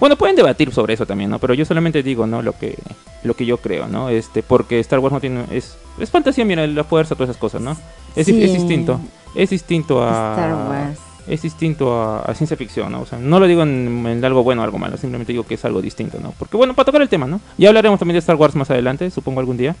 bueno, 0.00 0.16
pueden 0.16 0.34
debatir 0.34 0.72
sobre 0.72 0.94
eso 0.94 1.06
también, 1.06 1.30
¿no? 1.30 1.38
Pero 1.38 1.54
yo 1.54 1.64
solamente 1.64 2.02
digo, 2.02 2.26
¿no? 2.26 2.42
Lo 2.42 2.58
que 2.58 2.76
lo 3.22 3.34
que 3.34 3.46
yo 3.46 3.58
creo, 3.58 3.86
¿no? 3.86 4.08
Este, 4.08 4.42
porque 4.42 4.80
Star 4.80 4.98
Wars 4.98 5.12
no 5.12 5.20
tiene 5.20 5.44
es 5.52 5.76
es 6.00 6.10
fantasía, 6.10 6.44
mira, 6.44 6.66
la 6.66 6.84
fuerza, 6.84 7.14
todas 7.14 7.30
esas 7.30 7.40
cosas, 7.40 7.60
¿no? 7.60 7.76
Es, 8.16 8.26
es 8.28 8.52
distinto. 8.52 9.00
Es 9.36 9.50
distinto 9.50 10.02
a 10.02 10.32
Star 10.34 10.54
Wars 10.68 11.09
es 11.30 11.42
distinto 11.42 11.94
a, 11.94 12.34
ciencia 12.34 12.56
ficción, 12.56 12.90
¿no? 12.90 13.02
O 13.02 13.06
sea, 13.06 13.18
no 13.18 13.38
lo 13.38 13.46
digo 13.46 13.62
en, 13.62 14.24
algo 14.24 14.42
bueno 14.42 14.62
o 14.62 14.64
algo 14.64 14.78
malo, 14.78 14.96
simplemente 14.96 15.32
digo 15.32 15.46
que 15.46 15.54
es 15.54 15.64
algo 15.64 15.80
distinto, 15.80 16.18
¿no? 16.20 16.34
Porque 16.36 16.56
bueno, 16.56 16.74
para 16.74 16.86
tocar 16.86 17.00
el 17.02 17.08
tema, 17.08 17.26
¿no? 17.26 17.40
Ya 17.56 17.68
hablaremos 17.68 18.00
también 18.00 18.14
de 18.14 18.18
Star 18.18 18.36
Wars 18.36 18.56
más 18.56 18.70
adelante, 18.70 19.10
supongo 19.10 19.38
algún 19.38 19.56
día. 19.56 19.76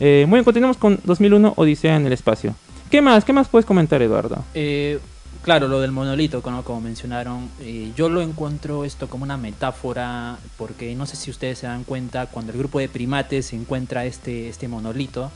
Eh, 0.00 0.24
muy 0.26 0.38
bien, 0.38 0.44
continuamos 0.44 0.78
con 0.78 0.98
2001, 1.04 1.52
Odisea 1.56 1.96
en 1.96 2.06
el 2.06 2.12
espacio. 2.14 2.54
¿Qué 2.90 3.02
más? 3.02 3.24
¿Qué 3.24 3.34
más 3.34 3.48
puedes 3.48 3.66
comentar, 3.66 4.00
Eduardo? 4.00 4.44
Eh, 4.54 4.98
claro, 5.42 5.68
lo 5.68 5.80
del 5.80 5.92
monolito, 5.92 6.40
como 6.40 6.80
mencionaron, 6.80 7.50
eh, 7.60 7.92
yo 7.94 8.08
lo 8.08 8.22
encuentro 8.22 8.86
esto 8.86 9.06
como 9.06 9.24
una 9.24 9.36
metáfora, 9.36 10.38
porque 10.56 10.94
no 10.94 11.04
sé 11.04 11.16
si 11.16 11.30
ustedes 11.30 11.58
se 11.58 11.66
dan 11.66 11.84
cuenta, 11.84 12.26
cuando 12.26 12.52
el 12.52 12.58
grupo 12.58 12.78
de 12.78 12.88
primates 12.88 13.52
encuentra 13.52 14.06
este, 14.06 14.48
este 14.48 14.68
monolito, 14.68 15.30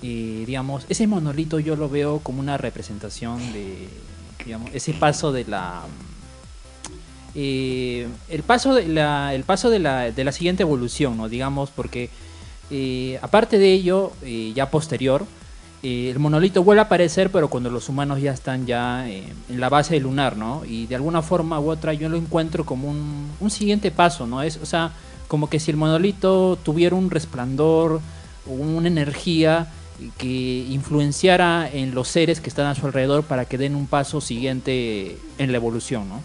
y 0.00 0.46
digamos, 0.46 0.86
ese 0.88 1.06
monolito 1.06 1.60
yo 1.60 1.76
lo 1.76 1.88
veo 1.88 2.20
como 2.20 2.40
una 2.40 2.56
representación 2.56 3.52
de 3.52 3.88
ese 4.72 4.92
paso 4.94 5.32
de 5.32 5.44
la... 5.44 5.82
Eh, 7.34 8.06
el 8.28 8.42
paso 8.42 8.74
de 8.74 8.86
la, 8.88 9.34
el 9.34 9.44
paso 9.44 9.70
de 9.70 9.78
la, 9.78 10.10
de 10.10 10.24
la 10.24 10.32
siguiente 10.32 10.62
evolución, 10.62 11.16
¿no? 11.16 11.28
Digamos, 11.28 11.70
porque 11.70 12.10
eh, 12.70 13.18
aparte 13.22 13.58
de 13.58 13.72
ello, 13.72 14.12
eh, 14.22 14.52
ya 14.54 14.70
posterior, 14.70 15.24
el 15.82 16.18
monolito 16.20 16.62
vuelve 16.62 16.80
a 16.80 16.84
aparecer, 16.84 17.32
pero 17.32 17.48
cuando 17.48 17.68
los 17.68 17.88
humanos 17.88 18.20
ya 18.20 18.32
están 18.32 18.66
ya 18.66 19.08
en 19.08 19.34
la 19.48 19.68
base 19.68 19.98
lunar, 19.98 20.36
¿no? 20.36 20.64
Y 20.64 20.86
de 20.86 20.94
alguna 20.94 21.22
forma 21.22 21.58
u 21.58 21.70
otra 21.70 21.92
yo 21.92 22.08
lo 22.08 22.16
encuentro 22.16 22.64
como 22.64 22.88
un, 22.88 23.32
un 23.40 23.50
siguiente 23.50 23.90
paso, 23.90 24.24
¿no? 24.24 24.42
Es, 24.42 24.58
o 24.62 24.66
sea, 24.66 24.92
como 25.26 25.50
que 25.50 25.58
si 25.58 25.72
el 25.72 25.76
monolito 25.76 26.56
tuviera 26.62 26.94
un 26.94 27.10
resplandor, 27.10 28.00
una 28.46 28.86
energía, 28.86 29.72
que 30.18 30.66
influenciara 30.70 31.68
en 31.72 31.94
los 31.94 32.08
seres 32.08 32.40
que 32.40 32.48
están 32.48 32.66
a 32.66 32.74
su 32.74 32.86
alrededor 32.86 33.24
para 33.24 33.44
que 33.44 33.58
den 33.58 33.74
un 33.74 33.86
paso 33.86 34.20
siguiente 34.20 35.16
en 35.38 35.52
la 35.52 35.56
evolución, 35.56 36.08
¿no? 36.08 36.20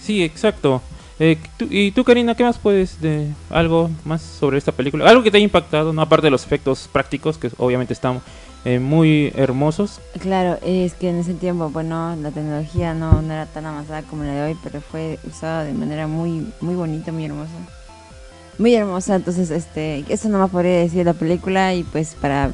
Sí, 0.00 0.22
exacto. 0.22 0.82
Eh, 1.18 1.38
¿Y 1.70 1.90
tú, 1.92 2.04
Karina, 2.04 2.34
qué 2.34 2.44
más 2.44 2.58
puedes 2.58 3.00
de 3.00 3.28
algo 3.50 3.90
más 4.04 4.22
sobre 4.22 4.58
esta 4.58 4.72
película? 4.72 5.08
Algo 5.08 5.22
que 5.22 5.30
te 5.30 5.38
haya 5.38 5.44
impactado, 5.44 5.92
no 5.92 6.02
aparte 6.02 6.26
de 6.26 6.30
los 6.30 6.44
efectos 6.44 6.88
prácticos, 6.92 7.38
que 7.38 7.50
obviamente 7.56 7.92
están 7.94 8.20
eh, 8.64 8.78
muy 8.78 9.32
hermosos. 9.34 10.00
Claro, 10.20 10.58
es 10.62 10.94
que 10.94 11.08
en 11.08 11.16
ese 11.16 11.34
tiempo, 11.34 11.70
bueno, 11.70 12.14
la 12.16 12.30
tecnología 12.30 12.94
no, 12.94 13.22
no 13.22 13.32
era 13.32 13.46
tan 13.46 13.64
avanzada 13.64 14.02
como 14.02 14.24
la 14.24 14.32
de 14.32 14.42
hoy, 14.42 14.56
pero 14.62 14.80
fue 14.80 15.18
usada 15.26 15.64
de 15.64 15.72
manera 15.72 16.06
muy, 16.06 16.52
muy 16.60 16.74
bonita, 16.74 17.12
muy 17.12 17.24
hermosa 17.24 17.52
muy 18.58 18.74
hermosa. 18.74 19.16
Entonces, 19.16 19.50
este, 19.50 20.04
eso 20.08 20.28
no 20.28 20.38
me 20.38 20.48
podría 20.48 20.78
decir 20.78 21.04
la 21.04 21.14
película 21.14 21.74
y 21.74 21.84
pues 21.84 22.14
para... 22.20 22.50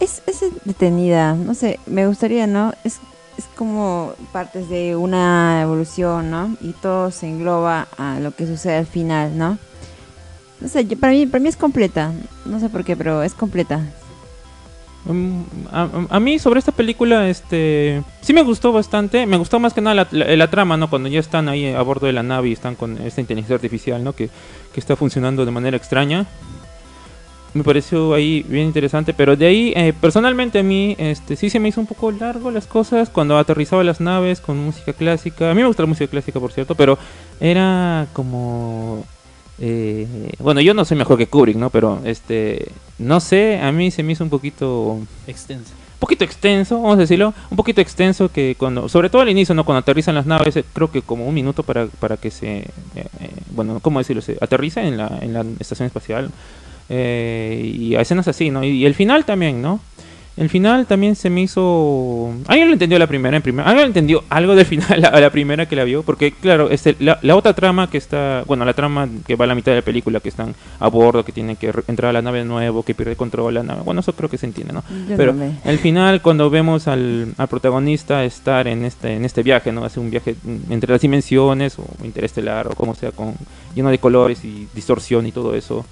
Es, 0.00 0.22
es 0.26 0.40
detenida, 0.64 1.34
no 1.34 1.54
sé, 1.54 1.78
me 1.86 2.08
gustaría, 2.08 2.48
¿no? 2.48 2.72
Es, 2.82 2.98
es 3.38 3.44
como 3.54 4.14
partes 4.32 4.68
de 4.68 4.96
una 4.96 5.60
evolución, 5.62 6.28
¿no? 6.28 6.56
Y 6.60 6.72
todo 6.72 7.12
se 7.12 7.28
engloba 7.28 7.86
a 7.96 8.18
lo 8.18 8.32
que 8.32 8.46
sucede 8.46 8.78
al 8.78 8.86
final, 8.86 9.38
¿no? 9.38 9.58
No 10.60 10.68
sé, 10.68 10.84
para, 10.96 11.12
mí, 11.12 11.26
para 11.26 11.42
mí 11.42 11.48
es 11.48 11.56
completa, 11.56 12.12
no 12.44 12.58
sé 12.58 12.68
por 12.68 12.84
qué, 12.84 12.96
pero 12.96 13.22
es 13.22 13.34
completa. 13.34 13.80
Mm, 15.04 15.42
a, 15.72 16.20
mí 16.20 16.38
sobre 16.38 16.60
esta 16.60 16.70
película, 16.70 17.28
este, 17.28 18.02
sí 18.20 18.32
me 18.32 18.42
gustó 18.42 18.72
bastante. 18.72 19.26
Me 19.26 19.36
gustó 19.36 19.58
más 19.58 19.74
que 19.74 19.80
nada 19.80 20.06
la, 20.10 20.50
trama, 20.50 20.76
¿no? 20.76 20.88
Cuando 20.88 21.08
ya 21.08 21.20
están 21.20 21.48
ahí 21.48 21.66
a 21.66 21.82
bordo 21.82 22.06
de 22.06 22.12
la 22.12 22.22
nave 22.22 22.48
y 22.48 22.52
están 22.52 22.76
con 22.76 22.98
esta 22.98 23.20
inteligencia 23.20 23.56
artificial, 23.56 24.02
¿no? 24.04 24.12
Que, 24.14 24.30
está 24.76 24.96
funcionando 24.96 25.44
de 25.44 25.50
manera 25.50 25.76
extraña. 25.76 26.26
Me 27.54 27.62
pareció 27.62 28.14
ahí 28.14 28.42
bien 28.48 28.66
interesante, 28.66 29.12
pero 29.12 29.36
de 29.36 29.46
ahí, 29.46 29.72
eh, 29.76 29.92
personalmente 30.00 30.60
a 30.60 30.62
mí, 30.62 30.96
este, 30.98 31.36
sí 31.36 31.50
se 31.50 31.60
me 31.60 31.68
hizo 31.68 31.80
un 31.80 31.86
poco 31.86 32.10
largo 32.10 32.50
las 32.50 32.66
cosas 32.66 33.10
cuando 33.10 33.36
aterrizaba 33.36 33.84
las 33.84 34.00
naves 34.00 34.40
con 34.40 34.56
música 34.56 34.94
clásica. 34.94 35.50
A 35.50 35.54
mí 35.54 35.60
me 35.60 35.66
gusta 35.66 35.82
la 35.82 35.88
música 35.88 36.10
clásica, 36.10 36.40
por 36.40 36.52
cierto, 36.52 36.74
pero 36.74 36.98
era 37.40 38.06
como 38.14 39.04
eh, 39.64 40.08
bueno, 40.40 40.60
yo 40.60 40.74
no 40.74 40.84
soy 40.84 40.96
mejor 40.96 41.16
que 41.16 41.28
Kubrick, 41.28 41.56
¿no? 41.56 41.70
Pero 41.70 42.00
este, 42.04 42.72
no 42.98 43.20
sé, 43.20 43.60
a 43.60 43.70
mí 43.70 43.92
se 43.92 44.02
me 44.02 44.12
hizo 44.12 44.24
un 44.24 44.30
poquito 44.30 44.98
extenso. 45.28 45.70
Un 45.70 46.00
poquito 46.00 46.24
extenso, 46.24 46.82
vamos 46.82 46.96
a 46.96 47.02
decirlo, 47.02 47.32
un 47.48 47.56
poquito 47.56 47.80
extenso 47.80 48.28
que 48.28 48.56
cuando, 48.58 48.88
sobre 48.88 49.08
todo 49.08 49.22
al 49.22 49.28
inicio, 49.28 49.54
¿no? 49.54 49.64
Cuando 49.64 49.78
aterrizan 49.78 50.16
las 50.16 50.26
naves, 50.26 50.56
eh, 50.56 50.64
creo 50.72 50.90
que 50.90 51.02
como 51.02 51.28
un 51.28 51.34
minuto 51.34 51.62
para, 51.62 51.86
para 51.86 52.16
que 52.16 52.32
se, 52.32 52.58
eh, 52.58 52.64
bueno, 53.52 53.78
¿cómo 53.78 54.00
decirlo? 54.00 54.20
Se 54.20 54.36
aterriza 54.40 54.82
en 54.82 54.96
la, 54.96 55.20
en 55.22 55.32
la 55.32 55.44
estación 55.60 55.86
espacial. 55.86 56.32
y 56.90 57.94
a 57.94 58.00
escenas 58.00 58.26
así, 58.26 58.50
¿no? 58.50 58.64
Y, 58.64 58.84
el 58.84 58.94
final 58.94 59.24
también, 59.24 59.62
¿no? 59.62 59.78
El 60.36 60.48
final 60.48 60.86
también 60.86 61.14
se 61.14 61.28
me 61.28 61.42
hizo... 61.42 62.32
¿Alguien 62.46 62.68
lo 62.68 62.72
entendió 62.72 62.98
la 62.98 63.06
primera? 63.06 63.36
En 63.36 63.42
primera? 63.42 63.68
¿Alguien 63.68 63.88
entendió 63.88 64.24
algo 64.30 64.54
del 64.54 64.64
final 64.64 65.04
a 65.04 65.20
la 65.20 65.30
primera 65.30 65.66
que 65.66 65.76
la 65.76 65.84
vio? 65.84 66.02
Porque, 66.02 66.32
claro, 66.32 66.70
este, 66.70 66.96
la, 67.00 67.18
otra 67.36 67.52
trama 67.52 67.90
que 67.90 67.98
está... 67.98 68.42
Bueno, 68.46 68.64
la 68.64 68.72
trama 68.72 69.08
que 69.26 69.36
va 69.36 69.44
a 69.44 69.48
la 69.48 69.54
mitad 69.54 69.72
de 69.72 69.78
la 69.78 69.84
película, 69.84 70.20
que 70.20 70.30
están 70.30 70.54
a 70.80 70.88
bordo, 70.88 71.22
que 71.22 71.32
tienen 71.32 71.56
que 71.56 71.70
entrar 71.86 72.10
a 72.10 72.12
la 72.14 72.22
nave 72.22 72.38
de 72.38 72.44
nuevo, 72.46 72.82
que 72.82 72.94
pierde 72.94 73.14
control 73.14 73.54
la 73.54 73.62
nave. 73.62 73.82
Bueno, 73.82 74.00
eso 74.00 74.14
creo 74.14 74.30
que 74.30 74.38
se 74.38 74.46
entiende, 74.46 74.72
¿no? 74.72 74.82
Pero 75.16 75.34
el 75.64 75.78
final, 75.78 76.22
cuando 76.22 76.48
vemos 76.48 76.88
al, 76.88 77.34
al, 77.36 77.48
protagonista 77.48 78.24
estar 78.24 78.66
en 78.68 78.86
este, 78.86 79.14
en 79.14 79.26
este 79.26 79.42
viaje, 79.42 79.70
¿no? 79.70 79.84
Hace 79.84 80.00
un 80.00 80.10
viaje 80.10 80.34
entre 80.70 80.92
las 80.92 81.02
dimensiones, 81.02 81.78
o 81.78 81.84
interestelar, 82.04 82.68
o 82.68 82.74
como 82.74 82.94
sea, 82.94 83.12
con 83.12 83.34
lleno 83.74 83.90
de 83.90 83.98
colores 83.98 84.44
y 84.44 84.66
distorsión 84.74 85.26
y 85.26 85.32
todo 85.32 85.54
eso 85.54 85.84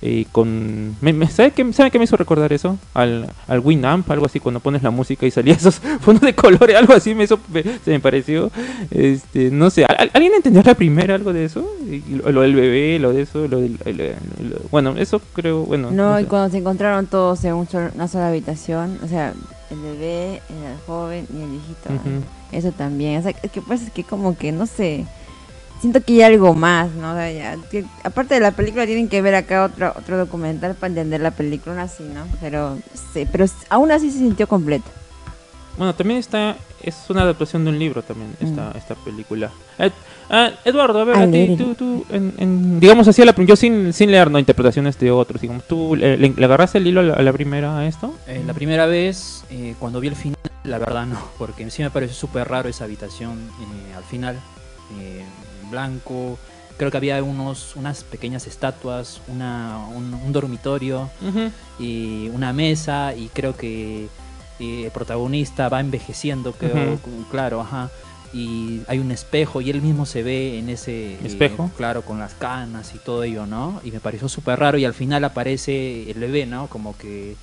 y 0.00 0.26
con 0.26 0.96
me, 1.00 1.26
¿sabe, 1.28 1.50
qué, 1.50 1.72
¿sabe 1.72 1.90
qué 1.90 1.98
me 1.98 2.04
hizo 2.04 2.16
recordar 2.16 2.52
eso? 2.52 2.78
Al, 2.94 3.28
al 3.48 3.60
Winamp, 3.60 4.08
algo 4.10 4.26
así, 4.26 4.38
cuando 4.38 4.60
pones 4.60 4.82
la 4.82 4.90
música 4.90 5.26
y 5.26 5.30
salía 5.30 5.54
esos 5.58 5.80
fondos 6.00 6.22
de 6.22 6.34
colores, 6.34 6.76
algo 6.76 6.94
así 6.94 7.14
me 7.14 7.24
hizo, 7.24 7.40
se 7.84 7.90
me 7.90 7.98
pareció. 7.98 8.50
Este, 8.90 9.50
no 9.50 9.70
sé, 9.70 9.84
¿alguien 9.84 10.34
entendió 10.34 10.62
la 10.62 10.74
primera 10.74 11.16
algo 11.16 11.32
de 11.32 11.44
eso? 11.44 11.68
lo, 12.08 12.42
del 12.42 12.54
bebé, 12.54 12.98
lo 13.00 13.12
de 13.12 13.22
eso, 13.22 13.48
lo 13.48 13.60
del, 13.60 13.78
bueno, 14.70 14.94
eso 14.96 15.20
creo, 15.32 15.64
bueno. 15.64 15.90
No, 15.90 16.20
y 16.20 16.24
cuando 16.24 16.50
se 16.50 16.58
encontraron 16.58 17.06
todos 17.06 17.44
en 17.44 17.54
una 17.54 18.08
sola 18.08 18.28
habitación, 18.28 18.98
o 19.02 19.08
sea, 19.08 19.34
el 19.70 19.80
bebé, 19.80 20.42
el 20.48 20.78
joven 20.86 21.26
y 21.34 21.42
el 21.42 21.50
viejito, 21.50 21.90
eso 22.52 22.70
también, 22.70 23.18
o 23.18 23.22
sea, 23.22 23.32
que 23.32 23.60
pasa 23.60 23.84
es 23.84 23.90
que 23.90 24.04
como 24.04 24.36
que, 24.36 24.52
no 24.52 24.66
sé 24.66 25.06
siento 25.80 26.02
que 26.02 26.14
hay 26.14 26.22
algo 26.22 26.54
más, 26.54 26.90
¿no? 26.92 27.14
aparte 28.04 28.34
de 28.34 28.40
la 28.40 28.52
película 28.52 28.86
tienen 28.86 29.08
que 29.08 29.22
ver 29.22 29.34
acá 29.34 29.64
otro 29.64 29.92
otro 29.96 30.18
documental 30.18 30.74
para 30.74 30.88
entender 30.88 31.20
la 31.20 31.30
película 31.30 31.82
así, 31.82 32.04
¿no? 32.04 32.26
Pero 32.40 32.78
sí, 33.12 33.26
pero 33.30 33.46
aún 33.68 33.90
así 33.90 34.10
se 34.10 34.18
sintió 34.18 34.46
completo. 34.46 34.86
Bueno, 35.76 35.94
también 35.94 36.18
está 36.18 36.56
es 36.82 36.96
una 37.08 37.22
adaptación 37.22 37.64
de 37.64 37.70
un 37.70 37.78
libro 37.78 38.02
también 38.02 38.34
esta 38.40 38.70
mm. 38.70 38.76
esta 38.76 38.94
película. 38.96 39.50
Ah, 40.30 40.50
Eduardo, 40.64 41.00
a 41.00 41.04
ver, 41.04 41.16
a 41.16 41.30
ti, 41.30 41.56
tú, 41.56 41.74
tú 41.74 42.04
digamos 42.78 43.08
así, 43.08 43.24
la, 43.24 43.34
yo 43.34 43.56
sin, 43.56 43.94
sin 43.94 44.10
leer 44.10 44.30
no 44.30 44.38
interpretaciones 44.38 44.98
de 44.98 45.10
otros, 45.10 45.40
digamos, 45.40 45.64
¿tú 45.66 45.96
le, 45.96 46.18
le, 46.18 46.44
agarraste 46.44 46.76
el 46.76 46.86
hilo 46.86 47.00
a 47.00 47.22
la, 47.22 47.32
primera 47.32 47.78
a 47.78 47.86
esto? 47.86 48.14
Eh, 48.26 48.42
la 48.46 48.52
primera 48.52 48.84
vez, 48.84 49.44
eh, 49.48 49.74
cuando 49.78 50.00
vi 50.00 50.08
el 50.08 50.16
final, 50.16 50.38
la 50.64 50.76
verdad 50.76 51.06
no, 51.06 51.18
porque 51.38 51.70
sí 51.70 51.82
me 51.82 51.88
pareció 51.88 52.14
súper 52.14 52.46
raro 52.46 52.68
esa 52.68 52.84
habitación 52.84 53.38
eh, 53.38 53.94
al 53.96 54.04
final 54.04 54.38
blanco. 55.70 56.38
Creo 56.76 56.90
que 56.90 56.96
había 56.96 57.22
unos, 57.22 57.74
unas 57.74 58.04
pequeñas 58.04 58.46
estatuas, 58.46 59.20
una, 59.28 59.78
un, 59.88 60.32
dormitorio 60.32 61.10
y 61.78 62.28
una 62.28 62.52
mesa 62.52 63.14
y 63.14 63.28
creo 63.28 63.56
que 63.56 64.08
eh, 64.60 64.84
el 64.84 64.90
protagonista 64.92 65.68
va 65.68 65.80
envejeciendo, 65.80 66.52
creo, 66.52 66.98
claro, 67.30 67.60
ajá. 67.60 67.90
Y 68.32 68.82
hay 68.88 68.98
un 68.98 69.10
espejo 69.10 69.60
y 69.60 69.70
él 69.70 69.80
mismo 69.80 70.04
se 70.04 70.22
ve 70.22 70.58
en 70.58 70.68
ese 70.68 71.14
eh, 71.14 71.18
espejo, 71.24 71.70
claro, 71.76 72.02
con 72.02 72.18
las 72.18 72.34
canas 72.34 72.94
y 72.94 72.98
todo 72.98 73.24
ello, 73.24 73.46
¿no? 73.46 73.80
Y 73.82 73.90
me 73.90 74.00
pareció 74.00 74.28
súper 74.28 74.60
raro 74.60 74.78
y 74.78 74.84
al 74.84 74.94
final 74.94 75.24
aparece 75.24 76.10
el 76.10 76.18
bebé, 76.18 76.46
¿no? 76.46 76.66
Como 76.66 76.96
que 76.96 77.36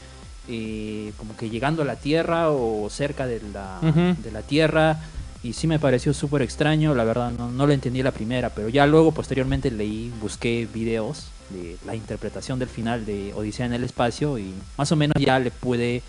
eh, 0.47 1.11
como 1.17 1.35
que 1.35 1.49
llegando 1.49 1.81
a 1.81 1.85
la 1.85 1.95
tierra 1.95 2.51
o 2.51 2.87
cerca 2.91 3.25
de 3.25 3.41
la, 3.51 3.79
de 3.81 4.31
la 4.31 4.43
tierra 4.43 4.99
y 5.45 5.53
sí 5.53 5.67
me 5.67 5.77
pareció 5.77 6.13
súper 6.13 6.41
extraño, 6.41 6.95
la 6.95 7.03
verdad 7.03 7.31
no, 7.31 7.51
no 7.51 7.67
lo 7.67 7.73
entendí 7.73 8.01
la 8.01 8.11
primera, 8.11 8.49
pero 8.49 8.67
ya 8.67 8.87
luego 8.87 9.11
posteriormente 9.11 9.69
leí, 9.69 10.11
busqué 10.19 10.67
videos 10.73 11.27
de 11.51 11.77
la 11.85 11.95
interpretación 11.95 12.57
del 12.57 12.67
final 12.67 13.05
de 13.05 13.31
Odisea 13.35 13.67
en 13.67 13.73
el 13.73 13.83
espacio 13.83 14.39
y 14.39 14.51
más 14.75 14.91
o 14.91 14.95
menos 14.95 15.13
ya 15.19 15.37
le 15.37 15.51
pude 15.51 16.01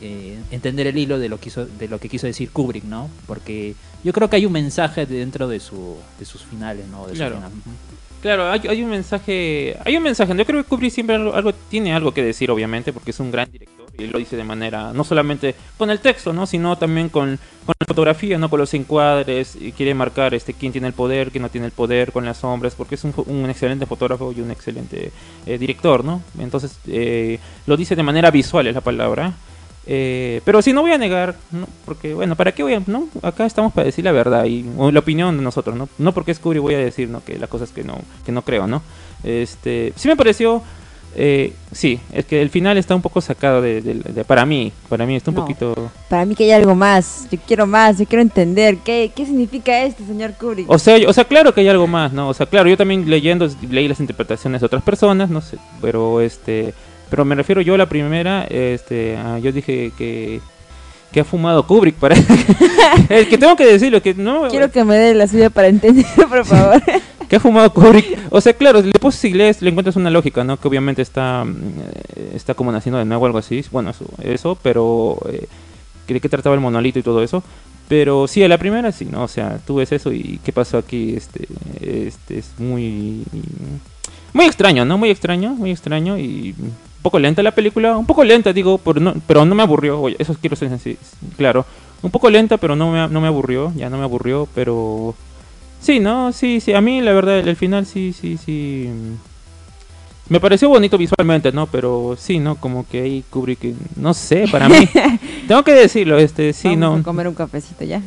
eh, 0.00 0.38
entender 0.50 0.88
el 0.88 0.98
hilo 0.98 1.20
de 1.20 1.28
lo, 1.28 1.38
que 1.38 1.50
de 1.78 1.86
lo 1.86 2.00
que 2.00 2.08
quiso 2.08 2.26
decir 2.26 2.50
Kubrick, 2.50 2.82
¿no? 2.82 3.08
Porque 3.28 3.76
yo 4.02 4.12
creo 4.12 4.28
que 4.28 4.36
hay 4.36 4.46
un 4.46 4.52
mensaje 4.52 5.06
dentro 5.06 5.46
de, 5.46 5.60
su, 5.60 5.96
de 6.18 6.24
sus 6.24 6.42
finales, 6.42 6.86
¿no? 6.88 7.04
claro. 7.14 7.40
Claro, 8.20 8.50
hay, 8.50 8.60
hay, 8.68 8.82
un 8.82 8.90
mensaje, 8.90 9.78
hay 9.82 9.96
un 9.96 10.02
mensaje. 10.02 10.36
Yo 10.36 10.44
creo 10.44 10.62
que 10.62 10.68
Kubrick 10.68 10.92
siempre 10.92 11.16
algo, 11.16 11.54
tiene 11.54 11.94
algo 11.94 12.12
que 12.12 12.22
decir, 12.22 12.50
obviamente, 12.50 12.92
porque 12.92 13.12
es 13.12 13.20
un 13.20 13.30
gran 13.30 13.50
director 13.50 13.79
y 13.98 14.06
lo 14.06 14.18
dice 14.18 14.36
de 14.36 14.44
manera, 14.44 14.92
no 14.92 15.04
solamente 15.04 15.54
con 15.76 15.90
el 15.90 16.00
texto, 16.00 16.32
¿no? 16.32 16.46
Sino 16.46 16.76
también 16.76 17.08
con, 17.08 17.38
con 17.66 17.74
la 17.78 17.86
fotografía, 17.86 18.38
¿no? 18.38 18.48
Con 18.48 18.60
los 18.60 18.72
encuadres 18.74 19.56
y 19.60 19.72
quiere 19.72 19.94
marcar 19.94 20.34
este 20.34 20.54
quién 20.54 20.72
tiene 20.72 20.86
el 20.86 20.94
poder, 20.94 21.30
quién 21.30 21.42
no 21.42 21.48
tiene 21.48 21.66
el 21.66 21.72
poder, 21.72 22.12
con 22.12 22.24
las 22.24 22.38
sombras, 22.38 22.74
porque 22.74 22.94
es 22.94 23.04
un, 23.04 23.12
un 23.26 23.50
excelente 23.50 23.86
fotógrafo 23.86 24.32
y 24.32 24.40
un 24.40 24.50
excelente 24.50 25.12
eh, 25.46 25.58
director, 25.58 26.04
¿no? 26.04 26.22
Entonces 26.38 26.78
eh, 26.86 27.38
lo 27.66 27.76
dice 27.76 27.96
de 27.96 28.02
manera 28.02 28.30
visual 28.30 28.66
es 28.66 28.74
la 28.74 28.80
palabra. 28.80 29.34
Eh, 29.86 30.40
pero 30.44 30.62
sí, 30.62 30.72
no 30.72 30.82
voy 30.82 30.92
a 30.92 30.98
negar, 30.98 31.34
porque 31.84 32.14
bueno, 32.14 32.36
¿para 32.36 32.52
qué 32.52 32.62
voy 32.62 32.74
a...? 32.74 32.82
No? 32.86 33.08
Acá 33.22 33.46
estamos 33.46 33.72
para 33.72 33.86
decir 33.86 34.04
la 34.04 34.12
verdad 34.12 34.44
y 34.44 34.62
la 34.62 35.00
opinión 35.00 35.36
de 35.36 35.42
nosotros, 35.42 35.74
¿no? 35.74 35.88
No 35.98 36.12
porque 36.12 36.30
es 36.30 36.40
voy 36.40 36.74
a 36.74 36.78
decir, 36.78 37.08
¿no? 37.08 37.24
Que 37.24 37.38
las 37.38 37.48
cosas 37.48 37.70
que 37.70 37.82
no, 37.82 37.98
que 38.24 38.30
no 38.30 38.42
creo, 38.42 38.66
¿no? 38.66 38.82
Este, 39.24 39.92
sí 39.96 40.06
me 40.08 40.16
pareció... 40.16 40.62
Eh, 41.16 41.52
sí, 41.72 42.00
es 42.12 42.24
que 42.24 42.40
el 42.40 42.50
final 42.50 42.78
está 42.78 42.94
un 42.94 43.02
poco 43.02 43.20
sacado 43.20 43.60
de, 43.60 44.24
para 44.26 44.46
mí, 44.46 44.72
para 44.88 45.06
mí 45.06 45.16
está 45.16 45.30
un 45.30 45.36
poquito... 45.36 45.90
Para 46.08 46.24
mí 46.24 46.34
que 46.34 46.44
hay 46.44 46.52
algo 46.52 46.74
más, 46.74 47.26
yo 47.30 47.38
quiero 47.46 47.66
más, 47.66 47.98
yo 47.98 48.06
quiero 48.06 48.22
entender 48.22 48.78
qué, 48.78 49.10
qué 49.14 49.26
significa 49.26 49.82
esto, 49.82 50.04
señor 50.06 50.34
Kubrick. 50.34 50.70
O 50.70 50.78
sea, 50.78 50.96
o 51.08 51.12
sea, 51.12 51.24
claro 51.24 51.52
que 51.52 51.62
hay 51.62 51.68
algo 51.68 51.86
más, 51.86 52.12
¿no? 52.12 52.28
O 52.28 52.34
sea, 52.34 52.46
claro, 52.46 52.68
yo 52.68 52.76
también 52.76 53.08
leyendo, 53.10 53.48
leí 53.68 53.88
las 53.88 54.00
interpretaciones 54.00 54.60
de 54.60 54.66
otras 54.66 54.82
personas, 54.82 55.30
no 55.30 55.40
sé, 55.40 55.58
pero 55.80 56.20
este 56.20 56.74
pero 57.10 57.24
me 57.24 57.34
refiero 57.34 57.60
yo 57.60 57.74
a 57.74 57.78
la 57.78 57.88
primera, 57.88 58.44
este, 58.44 59.18
yo 59.42 59.50
dije 59.50 59.90
que 59.98 60.40
que 61.12 61.20
ha 61.20 61.24
fumado 61.24 61.66
Kubrick 61.66 61.96
para 61.96 62.14
es 63.08 63.28
que 63.28 63.38
tengo 63.38 63.56
que 63.56 63.66
decirlo 63.66 64.00
que 64.00 64.14
no 64.14 64.48
quiero 64.48 64.70
que 64.70 64.84
me 64.84 64.96
dé 64.96 65.14
la 65.14 65.26
suya 65.26 65.50
para 65.50 65.68
entender 65.68 66.06
por 66.28 66.44
favor 66.44 66.82
que 67.30 67.36
ha 67.36 67.40
fumado 67.40 67.72
Kubrick. 67.72 68.18
O 68.30 68.40
sea 68.40 68.52
claro 68.52 68.82
le 68.82 68.98
puse 68.98 69.28
inglés 69.28 69.62
le 69.62 69.70
encuentras 69.70 69.96
una 69.96 70.10
lógica 70.10 70.44
no 70.44 70.58
que 70.58 70.68
obviamente 70.68 71.00
está 71.00 71.44
mm, 71.44 72.34
está 72.34 72.54
como 72.54 72.72
naciendo 72.72 72.98
de 72.98 73.06
nuevo 73.06 73.24
algo 73.24 73.38
así. 73.38 73.64
Bueno 73.70 73.90
eso, 73.90 74.04
eso 74.22 74.58
pero 74.62 75.16
eh, 75.30 75.48
de 76.08 76.20
qué 76.20 76.28
trataba 76.28 76.56
el 76.56 76.60
monolito 76.60 76.98
y 76.98 77.02
todo 77.02 77.22
eso 77.22 77.42
pero 77.88 78.26
sí 78.26 78.42
a 78.42 78.48
la 78.48 78.58
primera 78.58 78.90
sí 78.90 79.06
no 79.06 79.22
o 79.22 79.28
sea 79.28 79.58
tú 79.64 79.76
ves 79.76 79.92
eso 79.92 80.12
y 80.12 80.40
qué 80.44 80.52
pasó 80.52 80.78
aquí 80.78 81.14
este 81.16 81.46
este 81.80 82.38
es 82.38 82.50
muy 82.58 83.24
muy 84.32 84.44
extraño 84.46 84.84
no 84.84 84.98
muy 84.98 85.10
extraño 85.10 85.50
muy 85.50 85.70
extraño 85.70 86.18
y 86.18 86.54
un 87.00 87.02
poco 87.02 87.18
lenta 87.18 87.42
la 87.42 87.52
película, 87.52 87.96
un 87.96 88.04
poco 88.04 88.22
lenta 88.24 88.52
digo, 88.52 88.76
pero 88.76 89.00
no, 89.46 89.54
me 89.54 89.62
aburrió, 89.62 90.06
eso 90.18 90.36
quiero 90.38 90.54
ser 90.54 90.68
claro, 91.38 91.64
un 92.02 92.10
poco 92.10 92.28
lenta 92.28 92.58
pero 92.58 92.76
no 92.76 92.90
me, 92.90 93.08
no 93.08 93.22
me 93.22 93.26
aburrió, 93.26 93.72
ya 93.74 93.88
no 93.88 93.96
me 93.96 94.04
aburrió, 94.04 94.46
pero 94.54 95.14
sí, 95.80 96.00
no, 96.00 96.32
sí, 96.32 96.60
sí, 96.60 96.72
a 96.72 96.80
mí 96.80 97.00
la 97.00 97.12
verdad 97.12 97.38
el 97.38 97.56
final 97.56 97.86
sí, 97.86 98.12
sí, 98.12 98.36
sí, 98.36 98.88
me 100.28 100.38
pareció 100.38 100.68
bonito 100.68 100.96
visualmente, 100.96 101.50
¿no? 101.50 101.66
Pero 101.66 102.16
sí, 102.18 102.38
¿no? 102.38 102.54
Como 102.54 102.86
que 102.86 103.02
ahí 103.02 103.24
Kubrick, 103.30 103.74
no 103.96 104.14
sé, 104.14 104.46
para 104.50 104.68
mí, 104.68 104.88
tengo 105.48 105.64
que 105.64 105.72
decirlo, 105.72 106.18
este, 106.18 106.52
sí, 106.52 106.68
Vamos 106.68 106.80
no. 106.80 106.94
A 106.94 107.02
comer 107.02 107.26
un 107.28 107.34
cafecito 107.34 107.84
ya. 107.84 108.00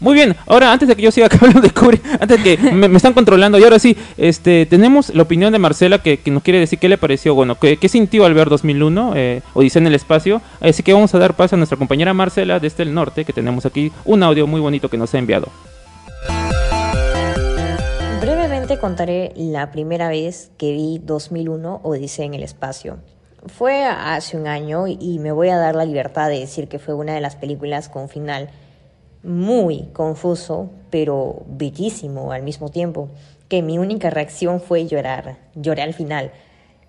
Muy 0.00 0.14
bien, 0.14 0.34
ahora 0.46 0.72
antes 0.72 0.88
de 0.88 0.96
que 0.96 1.02
yo 1.02 1.10
siga 1.10 1.28
hablando 1.40 1.60
de 1.60 1.70
Kubrick, 1.70 2.02
antes 2.18 2.42
de 2.42 2.56
que 2.56 2.72
me, 2.72 2.96
están 2.96 3.12
controlando, 3.12 3.58
y 3.58 3.64
ahora 3.64 3.78
sí, 3.78 3.96
este, 4.16 4.64
tenemos 4.64 5.14
la 5.14 5.22
opinión 5.22 5.52
de 5.52 5.58
Marcela 5.58 6.02
que, 6.02 6.18
nos 6.26 6.42
quiere 6.42 6.58
decir 6.58 6.78
qué 6.78 6.88
le 6.88 6.96
pareció, 6.96 7.34
bueno, 7.34 7.56
qué, 7.56 7.88
sintió 7.88 8.24
al 8.24 8.32
ver 8.32 8.48
2001, 8.48 9.12
eh, 9.14 9.42
Odisea 9.52 9.80
en 9.80 9.88
el 9.88 9.94
espacio. 9.94 10.40
Así 10.60 10.82
que 10.82 10.94
vamos 10.94 11.14
a 11.14 11.18
dar 11.18 11.34
paso 11.34 11.54
a 11.54 11.58
nuestra 11.58 11.76
compañera 11.76 12.14
Marcela 12.14 12.58
desde 12.58 12.82
el 12.82 12.94
norte, 12.94 13.26
que 13.26 13.34
tenemos 13.34 13.66
aquí 13.66 13.92
un 14.06 14.22
audio 14.22 14.46
muy 14.46 14.60
bonito 14.60 14.88
que 14.88 14.96
nos 14.96 15.12
ha 15.14 15.18
enviado. 15.18 15.48
Brevemente 18.22 18.78
contaré 18.78 19.32
la 19.36 19.70
primera 19.70 20.08
vez 20.08 20.50
que 20.56 20.72
vi 20.72 20.98
2001 21.04 21.80
Odisea 21.82 22.24
en 22.24 22.34
el 22.34 22.42
espacio. 22.42 22.98
Fue 23.46 23.84
hace 23.84 24.36
un 24.38 24.46
año 24.46 24.86
y 24.86 25.18
me 25.18 25.32
voy 25.32 25.48
a 25.48 25.56
dar 25.56 25.74
la 25.74 25.84
libertad 25.84 26.28
de 26.28 26.38
decir 26.38 26.68
que 26.68 26.78
fue 26.78 26.94
una 26.94 27.12
de 27.12 27.20
las 27.20 27.36
películas 27.36 27.88
con 27.88 28.08
final 28.08 28.50
muy 29.22 29.88
confuso, 29.92 30.70
pero 30.90 31.42
bellísimo 31.46 32.32
al 32.32 32.42
mismo 32.42 32.70
tiempo, 32.70 33.08
que 33.48 33.62
mi 33.62 33.78
única 33.78 34.10
reacción 34.10 34.60
fue 34.60 34.86
llorar. 34.86 35.36
Lloré 35.54 35.82
al 35.82 35.94
final. 35.94 36.32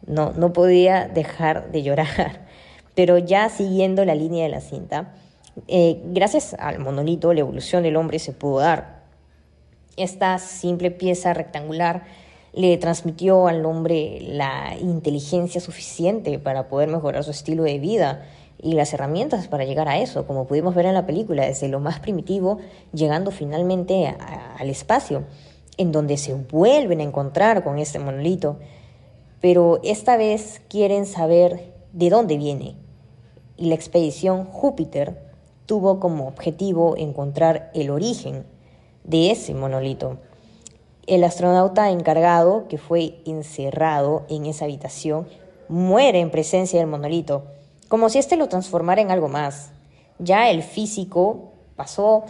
No, 0.05 0.31
no 0.31 0.53
podía 0.53 1.07
dejar 1.07 1.71
de 1.71 1.83
llorar. 1.83 2.47
Pero 2.95 3.17
ya 3.17 3.49
siguiendo 3.49 4.03
la 4.03 4.15
línea 4.15 4.43
de 4.43 4.49
la 4.49 4.61
cinta, 4.61 5.13
eh, 5.67 6.01
gracias 6.05 6.53
al 6.55 6.79
monolito, 6.79 7.33
la 7.33 7.39
evolución 7.39 7.83
del 7.83 7.95
hombre 7.95 8.19
se 8.19 8.33
pudo 8.33 8.59
dar. 8.59 9.01
Esta 9.97 10.37
simple 10.39 10.91
pieza 10.91 11.33
rectangular 11.33 12.03
le 12.53 12.77
transmitió 12.77 13.47
al 13.47 13.65
hombre 13.65 14.19
la 14.21 14.75
inteligencia 14.79 15.61
suficiente 15.61 16.37
para 16.37 16.67
poder 16.67 16.89
mejorar 16.89 17.23
su 17.23 17.31
estilo 17.31 17.63
de 17.63 17.79
vida 17.79 18.25
y 18.61 18.73
las 18.73 18.93
herramientas 18.93 19.47
para 19.47 19.65
llegar 19.65 19.89
a 19.89 19.99
eso, 19.99 20.27
como 20.27 20.45
pudimos 20.45 20.75
ver 20.75 20.85
en 20.85 20.93
la 20.93 21.05
película, 21.07 21.45
desde 21.45 21.67
lo 21.67 21.79
más 21.79 21.99
primitivo, 21.99 22.59
llegando 22.93 23.31
finalmente 23.31 24.15
al 24.57 24.69
espacio, 24.69 25.23
en 25.77 25.91
donde 25.91 26.17
se 26.17 26.35
vuelven 26.35 26.99
a 26.99 27.03
encontrar 27.03 27.63
con 27.63 27.79
este 27.79 27.99
monolito. 27.99 28.57
pero 29.39 29.79
esta 29.83 30.17
vez 30.17 30.61
quieren 30.69 31.07
saber 31.07 31.73
de 31.93 32.11
dónde 32.11 32.37
viene. 32.37 32.75
Y 33.57 33.69
la 33.69 33.75
expedición 33.75 34.45
Júpiter 34.45 35.17
tuvo 35.65 35.99
como 35.99 36.27
objetivo 36.27 36.95
encontrar 36.95 37.71
el 37.73 37.89
origen 37.89 38.45
de 39.03 39.31
ese 39.31 39.55
monolito. 39.55 40.19
El 41.07 41.23
astronauta 41.23 41.89
encargado, 41.89 42.67
que 42.67 42.77
fue 42.77 43.15
encerrado 43.25 44.25
en 44.29 44.45
esa 44.45 44.65
habitación, 44.65 45.27
muere 45.67 46.19
en 46.19 46.29
presencia 46.29 46.79
del 46.79 46.87
monolito, 46.87 47.45
como 47.91 48.07
si 48.07 48.19
éste 48.19 48.37
lo 48.37 48.47
transformara 48.47 49.01
en 49.01 49.11
algo 49.11 49.27
más. 49.27 49.73
Ya 50.17 50.49
el 50.49 50.63
físico 50.63 51.51
pasó, 51.75 52.23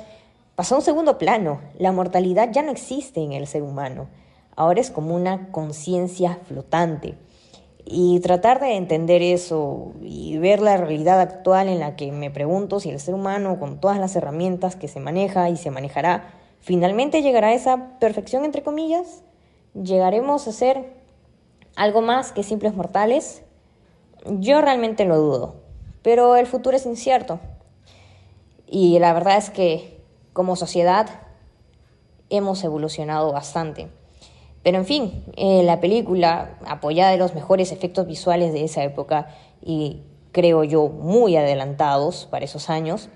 pasó 0.56 0.74
a 0.74 0.80
un 0.80 0.84
segundo 0.84 1.20
plano. 1.20 1.62
La 1.78 1.92
mortalidad 1.92 2.50
ya 2.52 2.64
no 2.64 2.72
existe 2.72 3.22
en 3.22 3.32
el 3.32 3.46
ser 3.46 3.62
humano. 3.62 4.08
Ahora 4.56 4.82
es 4.82 4.90
como 4.90 5.16
una 5.16 5.52
conciencia 5.52 6.40
flotante. 6.48 7.16
Y 7.86 8.22
tratar 8.22 8.60
de 8.60 8.76
entender 8.76 9.22
eso 9.22 9.92
y 10.02 10.36
ver 10.40 10.64
la 10.64 10.78
realidad 10.78 11.22
actual 11.22 11.70
en 11.70 11.80
la 11.80 11.96
que 11.96 12.12
me 12.12 12.32
pregunto 12.32 12.80
si 12.80 12.90
el 12.90 13.00
ser 13.00 13.14
humano, 13.14 13.60
con 13.60 13.80
todas 13.80 14.00
las 14.00 14.16
herramientas 14.16 14.76
que 14.76 14.88
se 14.88 15.00
maneja 15.00 15.48
y 15.52 15.58
se 15.58 15.70
manejará, 15.70 16.34
finalmente 16.60 17.22
llegará 17.22 17.50
a 17.50 17.54
esa 17.54 18.00
perfección, 18.00 18.46
entre 18.46 18.64
comillas, 18.64 19.22
llegaremos 19.76 20.48
a 20.48 20.54
ser 20.54 20.92
algo 21.76 22.02
más 22.02 22.32
que 22.32 22.42
simples 22.42 22.74
mortales. 22.74 23.44
Yo 24.26 24.62
realmente 24.62 25.06
lo 25.06 25.18
dudo, 25.18 25.56
pero 26.02 26.36
el 26.36 26.46
futuro 26.46 26.76
es 26.78 26.86
incierto. 26.86 27.40
Y 28.68 29.00
la 29.00 29.14
verdad 29.14 29.38
es 29.38 29.50
que 29.50 30.02
como 30.34 30.56
sociedad 30.56 31.08
hemos 32.30 32.64
evolucionado 32.64 33.32
bastante. 33.32 33.90
Pero 34.64 34.78
en 34.78 34.86
fin, 34.86 35.24
eh, 35.36 35.64
la 35.64 35.80
película, 35.80 36.58
apoyada 36.66 37.12
de 37.12 37.18
los 37.18 37.34
mejores 37.34 37.72
efectos 37.72 38.06
visuales 38.06 38.54
de 38.54 38.64
esa 38.64 38.84
época 38.84 39.30
y 39.62 40.04
creo 40.32 40.64
yo 40.64 40.88
muy 40.88 41.36
adelantados 41.36 42.28
para 42.30 42.46
esos 42.46 42.70
años, 42.70 43.10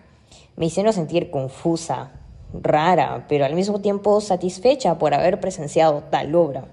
me 0.56 0.66
hicieron 0.66 0.91
sentir 0.93 1.30
confusa, 1.30 2.12
rara, 2.53 3.26
pero 3.28 3.45
al 3.45 3.56
mismo 3.56 3.80
tiempo 3.80 4.22
satisfecha 4.22 4.97
por 4.97 5.14
haber 5.14 5.39
presenciado 5.39 6.03
tal 6.10 6.34
obra. 6.36 6.66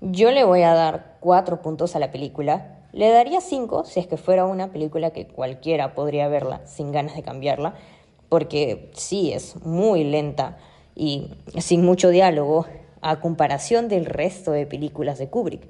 Yo 0.00 0.30
le 0.30 0.44
voy 0.44 0.62
a 0.62 0.74
dar 0.74 1.16
cuatro 1.20 1.60
puntos 1.60 1.96
a 1.96 1.98
la 1.98 2.10
película. 2.10 2.77
Le 2.98 3.10
daría 3.10 3.40
cinco 3.40 3.84
si 3.84 4.00
es 4.00 4.08
que 4.08 4.16
fuera 4.16 4.44
una 4.44 4.72
película 4.72 5.12
que 5.12 5.28
cualquiera 5.28 5.94
podría 5.94 6.26
verla 6.26 6.66
sin 6.66 6.90
ganas 6.90 7.14
de 7.14 7.22
cambiarla, 7.22 7.74
porque 8.28 8.90
sí 8.92 9.30
es 9.32 9.54
muy 9.64 10.02
lenta 10.02 10.58
y 10.96 11.30
sin 11.58 11.84
mucho 11.84 12.08
diálogo 12.08 12.66
a 13.00 13.20
comparación 13.20 13.86
del 13.86 14.04
resto 14.04 14.50
de 14.50 14.66
películas 14.66 15.16
de 15.18 15.28
Kubrick. 15.28 15.68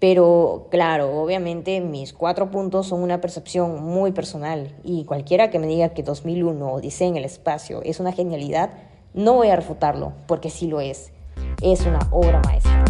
Pero 0.00 0.66
claro, 0.68 1.22
obviamente 1.22 1.80
mis 1.80 2.12
cuatro 2.12 2.50
puntos 2.50 2.88
son 2.88 3.04
una 3.04 3.20
percepción 3.20 3.80
muy 3.80 4.10
personal 4.10 4.74
y 4.82 5.04
cualquiera 5.04 5.48
que 5.48 5.60
me 5.60 5.68
diga 5.68 5.90
que 5.90 6.02
2001 6.02 6.72
Odisea 6.72 7.06
en 7.06 7.18
el 7.18 7.24
espacio 7.24 7.82
es 7.84 8.00
una 8.00 8.10
genialidad, 8.10 8.70
no 9.14 9.34
voy 9.34 9.50
a 9.50 9.54
refutarlo, 9.54 10.14
porque 10.26 10.50
sí 10.50 10.66
lo 10.66 10.80
es. 10.80 11.12
Es 11.62 11.86
una 11.86 12.00
obra 12.10 12.42
maestra. 12.44 12.84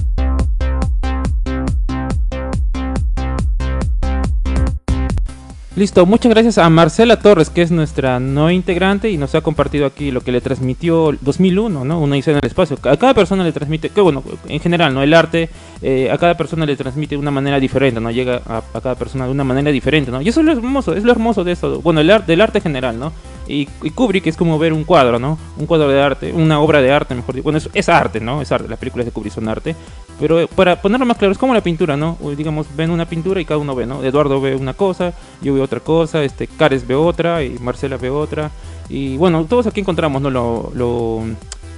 Listo, 5.74 6.04
muchas 6.04 6.28
gracias 6.28 6.58
a 6.58 6.68
Marcela 6.68 7.18
Torres, 7.18 7.48
que 7.48 7.62
es 7.62 7.70
nuestra 7.70 8.20
no 8.20 8.50
integrante 8.50 9.08
y 9.08 9.16
nos 9.16 9.34
ha 9.34 9.40
compartido 9.40 9.86
aquí 9.86 10.10
lo 10.10 10.20
que 10.20 10.30
le 10.30 10.42
transmitió 10.42 11.16
2001, 11.18 11.86
¿no? 11.86 11.98
Una 11.98 12.14
edición 12.14 12.36
en 12.36 12.44
espacio. 12.44 12.76
A 12.82 12.98
cada 12.98 13.14
persona 13.14 13.42
le 13.42 13.52
transmite, 13.52 13.88
que 13.88 14.02
bueno, 14.02 14.22
en 14.48 14.60
general, 14.60 14.92
¿no? 14.92 15.02
El 15.02 15.14
arte 15.14 15.48
eh, 15.80 16.10
a 16.12 16.18
cada 16.18 16.36
persona 16.36 16.66
le 16.66 16.76
transmite 16.76 17.14
de 17.14 17.18
una 17.18 17.30
manera 17.30 17.58
diferente, 17.58 18.02
¿no? 18.02 18.10
Llega 18.10 18.42
a, 18.46 18.62
cada 18.82 18.96
persona 18.96 19.24
de 19.24 19.30
una 19.30 19.44
manera 19.44 19.70
diferente, 19.70 20.10
¿no? 20.10 20.20
Y 20.20 20.28
eso 20.28 20.40
es 20.40 20.46
lo 20.46 20.52
hermoso, 20.52 20.94
es 20.94 21.04
lo 21.04 21.12
hermoso 21.12 21.42
de 21.42 21.52
eso, 21.52 21.80
bueno, 21.80 22.00
el 22.00 22.10
arte, 22.10 22.32
del 22.32 22.42
arte 22.42 22.60
general, 22.60 22.98
¿no? 22.98 23.10
Y, 23.48 23.68
y, 23.82 23.90
Kubrick 23.90 24.26
es 24.26 24.36
como 24.36 24.58
ver 24.58 24.72
un 24.72 24.84
cuadro, 24.84 25.18
¿no? 25.18 25.38
Un 25.58 25.66
cuadro 25.66 25.88
de 25.88 26.00
arte, 26.00 26.32
una 26.32 26.60
obra 26.60 26.80
de 26.80 26.92
arte, 26.92 27.14
mejor 27.14 27.34
dicho. 27.34 27.44
Bueno, 27.44 27.58
es, 27.58 27.68
es, 27.74 27.88
arte, 27.88 28.20
¿no? 28.20 28.40
Es 28.40 28.52
arte, 28.52 28.68
las 28.68 28.78
películas 28.78 29.06
de 29.06 29.12
Kubrick 29.12 29.34
son 29.34 29.48
arte. 29.48 29.74
Pero 30.20 30.40
eh, 30.40 30.48
para 30.54 30.80
ponerlo 30.80 31.06
más 31.06 31.18
claro, 31.18 31.32
es 31.32 31.38
como 31.38 31.54
la 31.54 31.60
pintura, 31.60 31.96
¿no? 31.96 32.16
digamos, 32.36 32.66
ven 32.76 32.90
una 32.90 33.06
pintura 33.06 33.40
y 33.40 33.44
cada 33.44 33.58
uno 33.58 33.74
ve, 33.74 33.86
¿no? 33.86 34.02
Eduardo 34.04 34.40
ve 34.40 34.54
una 34.54 34.74
cosa, 34.74 35.12
yo 35.40 35.54
veo 35.54 35.64
otra 35.64 35.80
cosa, 35.80 36.22
este, 36.22 36.46
Cares 36.46 36.86
ve 36.86 36.94
otra 36.94 37.42
y 37.42 37.58
Marcela 37.58 37.96
ve 37.96 38.10
otra. 38.10 38.50
Y 38.88 39.16
bueno, 39.16 39.44
todos 39.44 39.66
aquí 39.66 39.80
encontramos, 39.80 40.22
¿no? 40.22 40.30
Lo, 40.30 40.70
lo, 40.74 41.22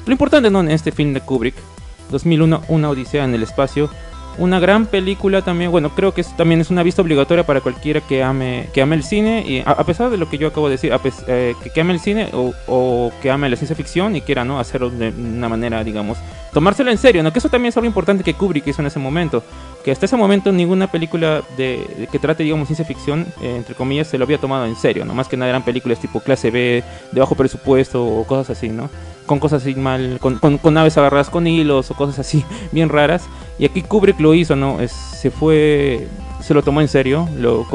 lo 0.05 0.13
importante, 0.13 0.51
¿no? 0.51 0.61
En 0.61 0.71
este 0.71 0.93
film 0.93 1.15
de 1.15 1.21
Kubrick, 1.21 1.55
2001, 2.11 2.63
Una 2.69 2.91
Odisea 2.91 3.25
en 3.25 3.35
el 3.35 3.43
Espacio 3.43 3.89
una 4.39 4.59
gran 4.61 4.87
película 4.87 5.43
también, 5.43 5.71
bueno, 5.71 5.95
creo 5.95 6.13
que 6.13 6.25
también 6.37 6.61
es 6.61 6.71
una 6.71 6.83
vista 6.83 7.03
obligatoria 7.03 7.45
para 7.45 7.61
cualquiera 7.61 8.01
que 8.01 8.23
ame, 8.23 8.69
que 8.73 8.83
ame 8.83 8.97
el 8.97 9.03
cine, 9.03 9.45
y 9.47 9.63
a, 9.65 9.85
pesar 9.85 10.11
de 10.11 10.17
lo 10.17 10.29
que 10.29 10.39
yo 10.39 10.49
acabo 10.49 10.69
de 10.69 10.73
decir, 10.73 10.93
eh, 11.29 11.55
que, 11.73 11.81
ame 11.81 11.93
el 11.93 12.01
cine 12.01 12.31
o, 12.33 13.13
que 13.23 13.31
ame 13.31 13.49
la 13.49 13.57
ciencia 13.57 13.77
ficción 13.77 14.17
y 14.17 14.21
quiera, 14.21 14.45
¿no? 14.45 14.59
Hacerlo 14.59 14.91
de 14.91 15.09
una 15.11 15.49
manera, 15.49 15.83
digamos, 15.85 16.19
tomárselo 16.53 16.91
en 16.91 16.99
serio, 16.99 17.23
¿no? 17.23 17.33
Que 17.33 17.39
eso 17.39 17.49
también 17.49 17.71
es 17.71 17.77
algo 17.77 17.87
importante 17.87 18.25
que 18.25 18.35
Kubrick 18.35 18.67
hizo 18.67 18.83
en 18.83 18.87
ese 18.87 18.99
momento, 18.99 19.43
que 19.85 19.93
hasta 19.93 20.07
ese 20.07 20.17
momento 20.17 20.51
ninguna 20.51 20.91
película 20.91 21.43
de, 21.59 22.09
que 22.11 22.19
trate, 22.19 22.43
digamos, 22.43 22.69
ciencia 22.69 22.87
ficción, 22.87 23.27
eh, 23.43 23.55
entre 23.57 23.75
comillas, 23.75 24.09
se 24.09 24.17
lo 24.17 24.25
había 24.25 24.39
tomado 24.39 24.65
en 24.65 24.77
serio, 24.77 25.05
¿no? 25.05 25.15
Más 25.15 25.29
que 25.29 25.37
nada 25.37 25.51
eran 25.51 25.63
películas 25.63 26.01
tipo 26.01 26.21
clase 26.21 26.51
B, 26.51 26.83
de 27.13 27.21
bajo 27.21 27.35
presupuesto 27.35 28.03
o 28.03 28.25
cosas 28.25 28.57
así, 28.57 28.71
¿no? 28.71 28.89
Con 29.27 29.39
cosas 29.39 29.61
así 29.61 29.75
mal, 29.75 30.17
con, 30.21 30.39
con, 30.39 30.57
con 30.57 30.73
naves 30.73 30.97
agarradas 30.97 31.29
con 31.29 31.47
hilos 31.47 31.91
o 31.91 31.95
cosas 31.95 32.19
así 32.19 32.45
bien 32.73 32.89
raras. 32.89 33.27
Y 33.59 33.67
aquí 33.67 33.83
Kubrick 33.83 34.19
lo 34.21 34.33
hizo, 34.33 34.57
¿no? 34.57 34.81
Es, 34.81 34.91
se 34.91 35.31
fue, 35.31 36.09
se 36.41 36.55
lo 36.55 36.63
tomó 36.63 36.81
en 36.81 36.89
serio, 36.89 37.29
lo, 37.37 37.67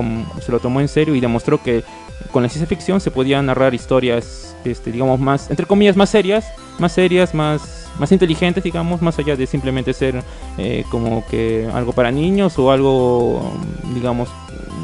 se 0.42 0.52
lo 0.52 0.60
tomó 0.60 0.82
en 0.82 0.88
serio 0.88 1.14
y 1.14 1.20
demostró 1.20 1.62
que 1.62 1.84
con 2.32 2.42
la 2.42 2.50
ciencia 2.50 2.68
ficción 2.68 3.00
se 3.02 3.12
podían 3.12 3.46
narrar 3.46 3.76
historias, 3.76 4.56
este, 4.66 4.92
digamos, 4.92 5.20
más, 5.20 5.52
entre 5.52 5.68
comillas, 5.68 5.96
más 5.96 6.10
serias, 6.10 6.46
más 6.80 6.92
serias, 6.92 7.36
más, 7.36 7.79
más 8.00 8.12
inteligentes, 8.12 8.64
digamos, 8.64 9.02
más 9.02 9.20
allá 9.20 9.36
de 9.36 9.46
simplemente 9.46 9.94
ser 9.94 10.24
eh, 10.58 10.86
como 10.90 11.26
que 11.28 11.70
algo 11.74 11.94
para 11.94 12.12
niños 12.12 12.58
o 12.58 12.72
algo, 12.72 13.54
digamos, 13.94 14.30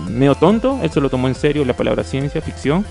medio 0.09 0.36
tonto. 0.36 0.80
Él 0.84 0.91
se 0.91 1.01
lo 1.01 1.09
tomó 1.09 1.28
en 1.28 1.36
serio 1.36 1.66
la 1.66 1.74
palabra 1.74 2.03
ciencia 2.03 2.41
ficción. 2.41 2.86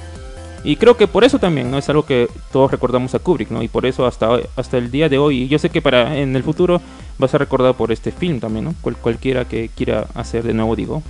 Y 0.64 0.76
creo 0.76 0.96
que 0.96 1.06
por 1.06 1.24
eso 1.24 1.38
también, 1.38 1.70
¿no? 1.70 1.76
Es 1.76 1.90
algo 1.90 2.06
que 2.06 2.26
todos 2.50 2.70
recordamos 2.70 3.14
a 3.14 3.18
Kubrick, 3.18 3.50
¿no? 3.50 3.62
Y 3.62 3.68
por 3.68 3.84
eso 3.84 4.06
hasta, 4.06 4.38
hasta 4.56 4.78
el 4.78 4.90
día 4.90 5.10
de 5.10 5.18
hoy, 5.18 5.42
y 5.42 5.48
yo 5.48 5.58
sé 5.58 5.68
que 5.68 5.82
para 5.82 6.16
en 6.16 6.34
el 6.34 6.42
futuro 6.42 6.80
va 7.22 7.26
a 7.26 7.28
ser 7.28 7.40
recordado 7.40 7.74
por 7.74 7.92
este 7.92 8.10
film 8.10 8.40
también, 8.40 8.64
¿no? 8.64 8.74
cualquiera 8.80 9.44
que 9.44 9.68
quiera 9.68 10.06
hacer 10.14 10.42
de 10.42 10.54
nuevo, 10.54 10.74
digo, 10.74 11.02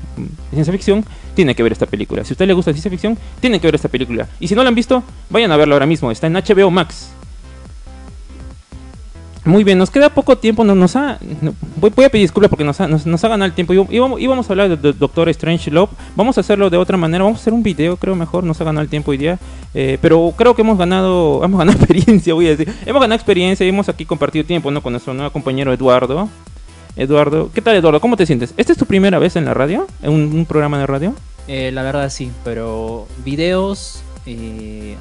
ciencia 0.51 0.73
ficción, 0.73 1.05
tiene 1.35 1.55
que 1.55 1.63
ver 1.63 1.73
esta 1.73 1.87
película. 1.87 2.25
Si 2.25 2.33
a 2.33 2.35
usted 2.35 2.47
le 2.47 2.53
gusta 2.53 2.73
ciencia 2.73 2.91
ficción, 2.91 3.17
tiene 3.41 3.61
que 3.61 3.69
ver 3.69 3.77
esta 3.77 3.89
película. 3.89 4.29
Y 4.41 4.49
si 4.49 4.57
no 4.57 4.63
la 4.65 4.69
han 4.69 4.75
visto, 4.75 5.05
vayan 5.31 5.53
a 5.53 5.57
verla 5.57 5.77
ahora 5.77 5.87
mismo. 5.87 6.11
Está 6.11 6.27
en 6.27 6.35
HBO 6.35 6.71
Max. 6.71 7.13
Muy 9.45 9.63
bien, 9.63 9.77
nos 9.77 9.91
queda 9.91 10.09
poco 10.09 10.39
tiempo. 10.39 10.65
No, 10.65 10.75
nos 10.75 10.97
ha, 10.97 11.19
voy, 11.77 11.91
a 11.91 12.09
pedir 12.09 12.25
disculpas 12.25 12.49
porque 12.49 12.65
nos 12.65 12.81
ha, 12.81 12.89
nos, 12.89 13.05
ganado 13.05 13.45
el 13.45 13.53
tiempo. 13.53 13.75
Íbamos, 13.75 14.21
íbamos 14.21 14.49
a 14.49 14.53
hablar 14.53 14.79
de, 14.79 14.93
Doctor 14.95 15.29
Strange 15.29 15.71
Love. 15.71 15.91
Vamos 16.17 16.39
a 16.39 16.41
hacerlo 16.41 16.71
de 16.71 16.79
otra 16.79 16.97
manera. 16.97 17.25
Vamos 17.25 17.41
a 17.41 17.43
hacer 17.43 17.53
un 17.53 17.63
video, 17.63 17.99
creo 17.99 18.15
mejor. 18.17 18.45
Nos 18.45 18.59
ha 18.61 18.65
ganado 18.65 18.83
el 18.83 18.89
tiempo 18.89 19.11
hoy 19.11 19.19
día. 19.19 19.39
Eh, 19.75 19.99
pero 20.01 20.33
creo 20.37 20.55
que 20.55 20.63
hemos 20.63 20.79
ganado, 20.79 21.41
hemos 21.45 21.59
ganado 21.59 21.77
experiencia, 21.77 22.33
voy 22.33 22.47
a 22.47 22.57
decir. 22.57 22.75
Hemos 22.87 23.01
ganado 23.01 23.17
experiencia 23.17 23.67
y 23.67 23.69
hemos 23.69 23.89
aquí 23.91 24.07
compartido 24.07 24.47
tiempo 24.47 24.71
¿no? 24.71 24.83
con 24.83 24.95
nuestro 24.95 25.13
nuevo 25.13 25.31
compañero 25.31 25.73
Eduardo. 25.75 26.29
Eduardo, 26.97 27.51
¿qué 27.53 27.61
tal 27.61 27.77
Eduardo? 27.77 28.01
¿Cómo 28.01 28.17
te 28.17 28.25
sientes? 28.25 28.55
¿Esta 28.57 28.73
es 28.73 28.79
tu 28.79 28.87
primera 28.87 29.19
vez 29.19 29.37
en 29.37 29.45
la 29.45 29.53
radio? 29.53 29.87
¿En 30.01 30.13
un, 30.13 30.47
programa 30.47 30.79
de 30.79 30.87
radio? 30.87 31.15
Eh, 31.49 31.71
la 31.73 31.83
verdad 31.83 32.09
sí, 32.09 32.31
pero 32.45 33.07
videos... 33.25 34.03
Eh 34.27 34.97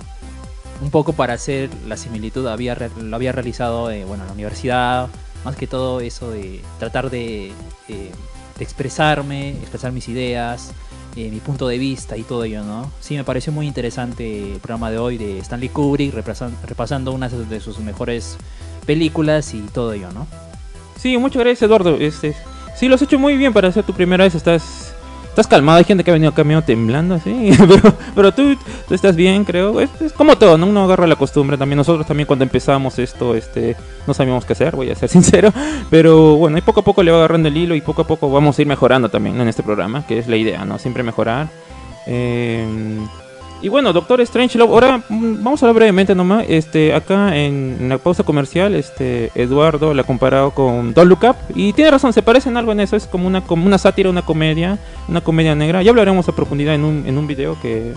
un 0.84 0.92
poco 0.92 1.14
para 1.14 1.34
hacer 1.34 1.70
la 1.88 1.96
similitud, 1.96 2.46
había, 2.48 2.78
lo 3.00 3.16
había 3.16 3.32
realizado 3.32 3.90
eh, 3.90 4.04
bueno, 4.04 4.24
en 4.24 4.28
la 4.28 4.34
universidad, 4.34 5.08
más 5.46 5.56
que 5.56 5.66
todo 5.66 6.02
eso 6.02 6.30
de 6.30 6.62
tratar 6.78 7.10
de, 7.10 7.54
eh, 7.88 8.12
expresarme, 8.60 9.52
expresar 9.52 9.94
mis 9.94 10.10
ideas, 10.10 10.74
eh, 11.16 11.30
mi 11.32 11.40
punto 11.40 11.68
de 11.68 11.78
vista 11.78 12.18
y 12.18 12.24
todo 12.24 12.44
ello, 12.44 12.64
¿no? 12.64 12.92
Sí, 13.00 13.16
me 13.16 13.24
pareció 13.24 13.54
muy 13.54 13.66
interesante 13.66 14.54
el 14.54 14.60
programa 14.60 14.92
de 14.92 14.98
hoy 14.98 15.18
de 15.18 15.40
Stanley 15.40 15.70
Kubrick, 15.70 16.14
repasando, 16.14 16.58
repasando 16.66 17.12
una 17.14 17.30
de 17.30 17.60
sus 17.62 17.80
mejores 17.80 18.38
películas 18.86 19.54
y 19.54 19.62
todo 19.62 19.94
ello, 19.94 20.12
¿no? 20.12 20.28
Sí, 21.00 21.18
muchas 21.18 21.42
gracias 21.42 21.62
Eduardo. 21.64 21.96
Este, 21.96 22.36
sí, 22.76 22.90
lo 22.90 22.96
has 22.96 23.02
hecho 23.02 23.18
muy 23.18 23.38
bien 23.38 23.54
para 23.54 23.72
ser 23.72 23.86
tu 23.86 23.94
primera 23.94 24.26
vez, 24.26 24.36
estás 24.36 24.83
estás 25.34 25.48
calmado, 25.48 25.80
hay 25.80 25.84
gente 25.84 26.04
que 26.04 26.12
ha 26.12 26.14
venido 26.14 26.32
camino 26.32 26.62
temblando 26.62 27.16
así, 27.16 27.52
pero, 27.68 27.96
pero 28.14 28.32
tú, 28.32 28.56
tú, 28.88 28.94
estás 28.94 29.16
bien, 29.16 29.44
creo. 29.44 29.82
Es, 29.82 29.90
como 30.16 30.38
todo, 30.38 30.60
¿no? 30.60 30.68
Uno 30.68 30.84
agarra 30.84 31.08
la 31.08 31.16
costumbre 31.16 31.58
también. 31.58 31.78
Nosotros 31.78 32.06
también 32.06 32.28
cuando 32.28 32.44
empezamos 32.44 33.00
esto, 33.00 33.34
este, 33.34 33.76
no 34.06 34.14
sabíamos 34.14 34.46
qué 34.46 34.54
hacer, 34.54 34.76
voy 34.76 34.92
a 34.92 34.96
ser 34.96 35.10
sincero. 35.18 35.52
Pero 35.90 36.36
bueno, 36.36 36.60
y 36.60 36.62
poco 36.62 36.82
a 36.82 36.84
poco 36.84 37.02
le 37.02 37.12
va 37.12 37.18
agarrando 37.18 37.48
el 37.48 37.58
hilo 37.58 37.74
y 37.74 37.82
poco 37.82 38.04
a 38.04 38.08
poco 38.08 38.30
vamos 38.30 38.58
a 38.58 38.62
ir 38.62 38.68
mejorando 38.68 39.10
también 39.10 39.42
en 39.42 39.48
este 39.48 39.64
programa, 39.64 40.06
que 40.06 40.20
es 40.20 40.28
la 40.28 40.38
idea, 40.38 40.66
¿no? 40.66 40.78
Siempre 40.78 41.02
mejorar. 41.02 41.48
Eh, 42.06 42.68
Y 43.64 43.70
bueno, 43.70 43.94
Doctor 43.94 44.20
Strange 44.20 44.60
ahora 44.60 45.02
mm, 45.08 45.42
vamos 45.42 45.64
a 45.64 45.66
hablar 45.66 45.76
brevemente 45.78 46.14
nomás. 46.14 46.44
Este, 46.50 46.94
acá 46.94 47.34
en, 47.38 47.88
la 47.88 47.98
pausa 47.98 48.24
comercial, 48.24 48.76
este, 48.76 49.32
Eduardo 49.36 49.94
la 49.94 50.02
ha 50.02 50.06
comparado 50.06 50.52
con 50.52 50.94
Don't 50.94 51.10
Look 51.10 51.24
Up. 51.24 51.38
Y 51.56 51.72
tiene 51.72 51.90
razón, 51.90 52.12
se 52.12 52.22
parecen 52.22 52.58
algo 52.58 52.74
en 52.74 52.82
eso. 52.82 52.98
Es 52.98 53.08
como 53.08 53.26
una, 53.26 53.40
como 53.40 53.66
una 53.66 53.78
sátira, 53.78 54.10
una 54.10 54.22
comedia, 54.22 54.78
una 55.08 55.22
comedia 55.22 55.56
negra. 55.56 55.82
Ya 55.82 55.92
hablaremos 55.92 56.28
a 56.28 56.36
profundidad 56.36 56.76
en 56.76 56.84
un, 56.84 57.08
en 57.08 57.18
un 57.18 57.26
video 57.26 57.58
que 57.62 57.94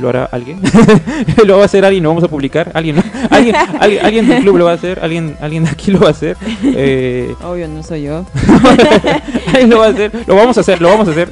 lo 0.00 0.08
hará 0.08 0.24
alguien. 0.24 0.60
lo 1.46 1.56
va 1.56 1.62
a 1.62 1.66
hacer 1.66 1.84
alguien, 1.84 2.02
lo 2.02 2.10
vamos 2.10 2.24
a 2.24 2.28
publicar. 2.28 2.70
Alguien, 2.74 3.02
¿Alguien, 3.30 3.54
alguien, 3.54 4.28
del 4.28 4.42
club 4.42 4.58
lo 4.58 4.64
va 4.66 4.72
a 4.72 4.74
hacer. 4.74 4.98
Alguien, 5.00 5.36
alguien 5.40 5.64
de 5.64 5.70
aquí 5.70 5.90
lo 5.90 6.00
va 6.00 6.08
a 6.08 6.10
hacer. 6.10 6.36
Eh... 6.64 7.34
Obvio, 7.44 7.68
no 7.68 7.82
soy 7.82 8.02
yo. 8.02 8.24
lo 9.68 9.78
va 9.78 9.86
a 9.86 9.90
hacer. 9.90 10.12
Lo 10.26 10.36
vamos 10.36 10.56
a 10.56 10.60
hacer, 10.60 10.80
lo 10.80 10.88
vamos 10.88 11.08
a 11.08 11.10
hacer. 11.10 11.28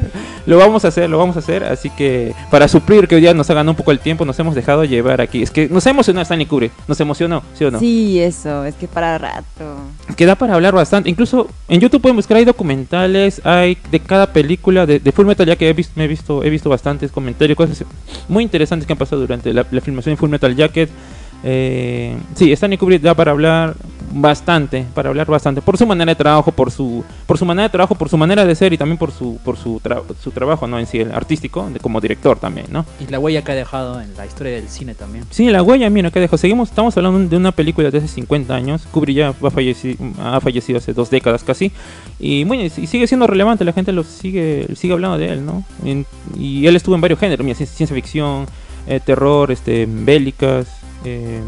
Lo 0.46 0.58
vamos 0.58 0.84
a 0.84 0.88
hacer, 0.88 1.08
lo 1.08 1.18
vamos 1.18 1.36
a 1.36 1.38
hacer. 1.38 1.64
Así 1.64 1.90
que 1.90 2.34
para 2.50 2.68
suplir 2.68 3.08
que 3.08 3.14
hoy 3.14 3.20
día 3.20 3.32
nos 3.32 3.48
ha 3.50 3.54
ganado 3.54 3.72
un 3.72 3.76
poco 3.76 3.92
el 3.92 3.98
tiempo, 3.98 4.24
nos 4.24 4.38
hemos 4.38 4.54
dejado 4.54 4.84
llevar 4.84 5.20
aquí. 5.20 5.42
Es 5.42 5.50
que 5.50 5.68
nos 5.68 5.86
emocionó 5.86 6.20
Stanley 6.20 6.46
Kubrick. 6.46 6.72
Nos 6.86 7.00
emocionó, 7.00 7.42
¿sí 7.54 7.64
o 7.64 7.70
no? 7.70 7.78
Sí, 7.78 8.20
eso. 8.20 8.64
Es 8.64 8.74
que 8.74 8.86
para 8.86 9.16
rato. 9.18 9.76
Queda 10.16 10.34
para 10.34 10.54
hablar 10.54 10.74
bastante. 10.74 11.08
Incluso 11.08 11.48
en 11.68 11.80
YouTube 11.80 12.02
pueden 12.02 12.16
buscar, 12.16 12.36
hay 12.36 12.44
documentales, 12.44 13.40
hay 13.44 13.78
de 13.90 14.00
cada 14.00 14.32
película 14.32 14.86
de, 14.86 15.00
Full 15.12 15.26
Metal, 15.26 15.46
ya 15.46 15.56
que 15.56 15.68
he 15.68 15.72
visto, 15.72 15.92
me 15.96 16.04
he 16.04 16.08
visto, 16.08 16.42
he 16.42 16.50
visto 16.50 16.68
bastantes 16.68 17.10
comentarios, 17.10 17.56
cosas 17.56 17.84
muy 18.28 18.42
interesantes 18.42 18.53
que 18.86 18.92
han 18.92 18.98
pasado 18.98 19.20
durante 19.20 19.52
la, 19.52 19.66
la 19.70 19.80
filmación 19.80 20.14
de 20.14 20.16
Full 20.16 20.30
Metal 20.30 20.54
Jacket. 20.54 20.90
Eh, 21.42 22.16
sí, 22.34 22.50
Stanley 22.52 22.78
Kubrick 22.78 23.02
da 23.02 23.14
para 23.14 23.32
hablar 23.32 23.74
bastante, 24.14 24.86
para 24.94 25.08
hablar 25.08 25.26
bastante, 25.26 25.60
por 25.60 25.76
su 25.76 25.86
manera 25.86 26.10
de 26.10 26.16
trabajo, 26.16 26.52
por 26.52 26.70
su, 26.70 27.04
por 27.26 27.36
su 27.36 27.44
manera 27.44 27.64
de 27.64 27.70
trabajo, 27.70 27.94
por 27.94 28.08
su 28.08 28.16
manera 28.16 28.44
de 28.44 28.54
ser 28.54 28.72
y 28.72 28.78
también 28.78 28.96
por 28.96 29.10
su, 29.10 29.38
por 29.44 29.56
su, 29.56 29.80
su 30.22 30.30
trabajo, 30.30 30.66
¿no? 30.66 30.78
En 30.78 30.86
sí, 30.86 31.00
el 31.00 31.12
artístico, 31.12 31.68
como 31.82 32.00
director 32.00 32.38
también, 32.38 32.66
¿no? 32.70 32.86
Y 33.00 33.10
la 33.10 33.18
huella 33.18 33.42
que 33.42 33.52
ha 33.52 33.54
dejado 33.54 34.00
en 34.00 34.14
la 34.16 34.24
historia 34.24 34.54
del 34.54 34.68
cine 34.68 34.94
también. 34.94 35.24
Sí, 35.30 35.50
la 35.50 35.62
huella, 35.62 35.90
mira, 35.90 36.10
que 36.10 36.20
dejado. 36.20 36.38
Seguimos, 36.38 36.70
estamos 36.70 36.96
hablando 36.96 37.28
de 37.28 37.36
una 37.36 37.52
película 37.52 37.90
de 37.90 37.98
hace 37.98 38.08
50 38.08 38.54
años. 38.54 38.86
Kubrick 38.90 39.16
ya 39.16 39.28
ha 39.28 39.50
fallecido, 39.50 39.96
ha 40.22 40.40
fallecido 40.40 40.78
hace 40.78 40.92
dos 40.92 41.10
décadas 41.10 41.42
casi. 41.42 41.72
Y, 42.20 42.44
muy, 42.44 42.62
y 42.62 42.70
sigue 42.70 43.06
siendo 43.06 43.26
relevante, 43.26 43.64
la 43.64 43.72
gente 43.72 43.92
lo 43.92 44.04
sigue, 44.04 44.68
sigue 44.76 44.92
hablando 44.92 45.18
de 45.18 45.28
él, 45.28 45.44
¿no? 45.44 45.64
y 46.38 46.66
él 46.66 46.76
estuvo 46.76 46.94
en 46.94 47.00
varios 47.00 47.18
géneros, 47.18 47.44
mira, 47.44 47.56
ciencia 47.56 47.94
ficción, 47.94 48.46
eh, 48.86 49.00
terror, 49.00 49.50
este, 49.50 49.86
bélicas, 49.88 50.66
eh, 51.04 51.42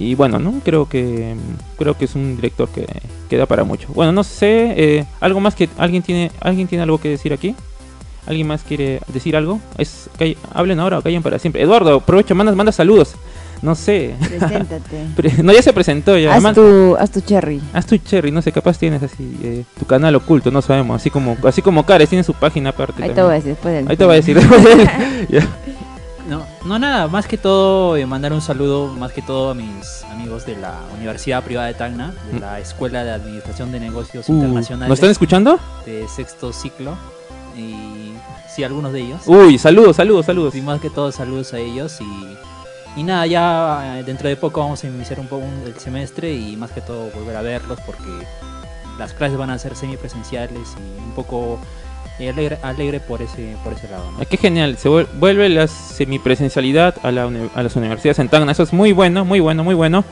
y 0.00 0.14
bueno, 0.14 0.38
no 0.38 0.54
creo 0.64 0.88
que 0.88 1.36
creo 1.78 1.96
que 1.96 2.06
es 2.06 2.14
un 2.14 2.36
director 2.36 2.70
que, 2.70 2.86
queda 3.28 3.44
para 3.44 3.64
mucho. 3.64 3.88
Bueno, 3.94 4.12
no 4.12 4.24
sé, 4.24 4.72
eh, 4.74 5.04
algo 5.20 5.40
más 5.40 5.54
que 5.54 5.68
alguien 5.76 6.02
tiene 6.02 6.32
alguien 6.40 6.66
tiene 6.66 6.82
algo 6.82 6.98
que 6.98 7.10
decir 7.10 7.34
aquí. 7.34 7.54
¿Alguien 8.26 8.46
más 8.46 8.62
quiere 8.62 9.00
decir 9.08 9.36
algo? 9.36 9.60
Es 9.76 10.08
que 10.18 10.38
hablen 10.54 10.80
ahora 10.80 10.98
o 10.98 11.02
callen 11.02 11.22
para 11.22 11.38
siempre. 11.38 11.62
Eduardo, 11.62 11.96
aprovecha, 11.96 12.32
manda, 12.32 12.54
manda 12.54 12.72
saludos. 12.72 13.14
No 13.60 13.74
sé. 13.74 14.14
Preséntate. 14.18 15.42
no, 15.42 15.52
ya 15.52 15.60
se 15.60 15.72
presentó 15.74 16.16
ya. 16.16 16.34
Haz 16.34 16.54
tu, 16.54 16.96
haz 16.98 17.10
tu 17.10 17.20
cherry. 17.20 17.60
Haz 17.74 17.84
tu 17.84 17.98
cherry, 17.98 18.30
no 18.30 18.40
sé, 18.40 18.52
capaz 18.52 18.78
tienes 18.78 19.02
así 19.02 19.38
eh, 19.42 19.64
tu 19.78 19.84
canal 19.84 20.14
oculto, 20.14 20.50
no 20.50 20.62
sabemos. 20.62 20.96
Así 20.96 21.10
como 21.10 21.36
así 21.44 21.60
como 21.60 21.84
Cares 21.84 22.08
tiene 22.08 22.24
su 22.24 22.32
página 22.32 22.70
aparte. 22.70 23.02
Ahí 23.02 23.10
te 23.10 23.22
voy 23.22 23.32
a 23.32 23.34
decir 23.34 23.50
después 23.50 23.86
Ahí 23.86 23.96
te 23.98 24.04
voy 24.04 24.12
a 24.14 24.16
decir 24.16 24.36
después 24.36 24.64
No, 26.30 26.46
no 26.64 26.78
nada, 26.78 27.08
más 27.08 27.26
que 27.26 27.36
todo 27.36 27.96
eh, 27.96 28.06
mandar 28.06 28.32
un 28.32 28.40
saludo, 28.40 28.86
más 28.86 29.10
que 29.10 29.20
todo 29.20 29.50
a 29.50 29.54
mis 29.54 30.04
amigos 30.04 30.46
de 30.46 30.54
la 30.54 30.78
Universidad 30.96 31.42
Privada 31.42 31.66
de 31.66 31.74
Tacna, 31.74 32.14
de 32.30 32.38
mm. 32.38 32.40
la 32.40 32.60
Escuela 32.60 33.02
de 33.02 33.10
Administración 33.10 33.72
de 33.72 33.80
Negocios 33.80 34.28
uh, 34.28 34.32
Internacionales. 34.32 34.88
¿Nos 34.88 34.98
están 34.98 35.10
escuchando? 35.10 35.58
De 35.84 36.06
sexto 36.06 36.52
ciclo. 36.52 36.96
Y 37.56 38.12
sí, 38.48 38.62
algunos 38.62 38.92
de 38.92 39.00
ellos. 39.00 39.22
Uy, 39.26 39.58
saludos, 39.58 39.96
saludos, 39.96 40.24
saludos. 40.24 40.54
Y 40.54 40.62
más 40.62 40.80
que 40.80 40.88
todo 40.88 41.10
saludos 41.10 41.52
a 41.52 41.58
ellos 41.58 41.98
y, 42.00 43.00
y 43.00 43.02
nada, 43.02 43.26
ya 43.26 43.98
eh, 43.98 44.04
dentro 44.04 44.28
de 44.28 44.36
poco 44.36 44.60
vamos 44.60 44.84
a 44.84 44.86
iniciar 44.86 45.18
un 45.18 45.26
poco 45.26 45.42
el 45.66 45.74
semestre 45.80 46.32
y 46.32 46.56
más 46.56 46.70
que 46.70 46.80
todo 46.80 47.10
volver 47.10 47.34
a 47.34 47.42
verlos 47.42 47.80
porque 47.84 48.24
las 49.00 49.14
clases 49.14 49.36
van 49.36 49.50
a 49.50 49.58
ser 49.58 49.74
semipresenciales 49.74 50.76
y 50.78 51.02
un 51.02 51.12
poco 51.16 51.58
alegre, 52.28 52.58
alegre 52.62 53.00
por 53.00 53.22
ese 53.22 53.56
por 53.64 53.72
ese 53.72 53.88
lado. 53.88 54.10
¿no? 54.12 54.18
Qué 54.28 54.36
genial, 54.36 54.76
se 54.76 54.88
vuelve 54.88 55.48
la 55.48 55.66
semipresencialidad 55.66 56.96
a, 57.02 57.10
la 57.10 57.30
a 57.54 57.62
las 57.62 57.76
universidades 57.76 58.18
en 58.18 58.28
Tacna, 58.28 58.52
eso 58.52 58.62
es 58.62 58.72
muy 58.72 58.92
bueno, 58.92 59.24
muy 59.24 59.40
bueno, 59.40 59.64
muy 59.64 59.74
bueno. 59.74 60.04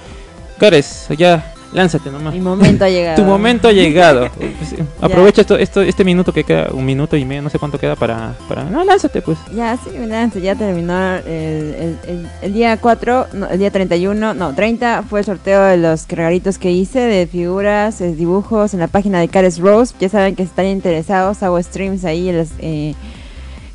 Cares, 0.58 1.06
ya 1.16 1.54
Lánzate 1.72 2.10
nomás. 2.10 2.34
Mi 2.34 2.40
momento 2.40 2.84
ha 2.84 2.88
llegado. 2.90 3.16
tu 3.16 3.24
momento 3.24 3.68
ha 3.68 3.72
llegado. 3.72 4.30
Aprovecha 5.00 5.42
esto, 5.42 5.56
esto, 5.56 5.82
este 5.82 6.04
minuto 6.04 6.32
que 6.32 6.44
queda, 6.44 6.68
un 6.72 6.84
minuto 6.84 7.16
y 7.16 7.24
medio, 7.24 7.42
no 7.42 7.50
sé 7.50 7.58
cuánto 7.58 7.78
queda 7.78 7.96
para... 7.96 8.34
para... 8.48 8.64
No, 8.64 8.84
lánzate 8.84 9.22
pues. 9.22 9.38
Ya, 9.54 9.76
sí, 9.76 9.90
lánzate. 10.06 10.40
Ya 10.40 10.54
terminó 10.54 11.16
el, 11.16 11.96
el, 12.42 12.52
día 12.52 12.76
4, 12.78 13.26
el 13.50 13.58
día 13.58 13.70
31, 13.70 14.34
no, 14.34 14.54
30 14.54 15.04
fue 15.08 15.20
el 15.20 15.26
sorteo 15.26 15.62
de 15.64 15.76
los 15.76 16.08
regalitos 16.08 16.58
que 16.58 16.70
hice 16.70 17.00
de 17.00 17.26
figuras, 17.26 17.98
dibujos 17.98 18.74
en 18.74 18.80
la 18.80 18.88
página 18.88 19.20
de 19.20 19.28
Cares 19.28 19.58
Rose. 19.58 19.94
Ya 20.00 20.08
saben 20.08 20.34
que 20.34 20.44
si 20.44 20.48
están 20.48 20.66
interesados, 20.66 21.42
hago 21.42 21.62
streams 21.62 22.04
ahí 22.04 22.30
eh, 22.60 22.94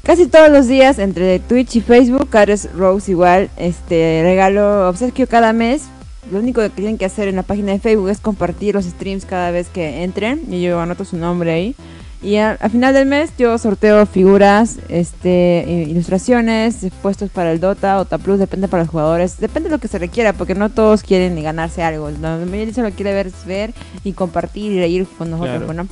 casi 0.03 0.27
todos 0.27 0.49
los 0.49 0.67
días 0.67 0.99
entre 0.99 1.39
Twitch 1.39 1.75
y 1.75 1.81
Facebook, 1.81 2.29
Cares 2.29 2.69
Rose 2.75 3.11
igual, 3.11 3.49
este 3.57 4.21
regalo 4.23 4.89
obsequio 4.89 5.27
cada 5.27 5.53
mes 5.53 5.83
lo 6.31 6.39
único 6.39 6.61
que 6.61 6.69
tienen 6.69 6.97
que 6.97 7.05
hacer 7.05 7.27
en 7.27 7.35
la 7.35 7.43
página 7.43 7.71
de 7.71 7.79
Facebook 7.79 8.09
es 8.09 8.19
compartir 8.19 8.75
los 8.75 8.85
streams 8.85 9.25
cada 9.25 9.51
vez 9.51 9.67
que 9.69 10.03
entren 10.03 10.41
y 10.49 10.61
yo 10.61 10.79
anoto 10.79 11.05
su 11.05 11.17
nombre 11.17 11.51
ahí. 11.51 11.75
Y 12.23 12.37
al 12.37 12.57
final 12.69 12.93
del 12.93 13.05
mes 13.05 13.31
yo 13.37 13.57
sorteo 13.57 14.05
figuras, 14.05 14.77
este, 14.87 15.85
ilustraciones, 15.89 16.87
puestos 17.01 17.29
para 17.29 17.51
el 17.51 17.59
Dota, 17.59 17.99
o 17.99 18.05
Plus, 18.05 18.39
depende 18.39 18.69
para 18.69 18.83
los 18.83 18.89
jugadores, 18.89 19.39
depende 19.41 19.67
de 19.67 19.75
lo 19.75 19.81
que 19.81 19.89
se 19.89 19.99
requiera, 19.99 20.31
porque 20.31 20.55
no 20.55 20.69
todos 20.69 21.03
quieren 21.03 21.41
ganarse 21.43 21.83
algo. 21.83 22.09
La 22.21 22.37
mayoría 22.37 22.73
solo 22.73 22.91
quiere 22.91 23.13
ver, 23.13 23.29
ver 23.45 23.73
y 24.05 24.13
compartir 24.13 24.71
y 24.71 24.79
reír 24.79 25.05
con 25.17 25.31
nosotros, 25.31 25.65
bueno. 25.65 25.85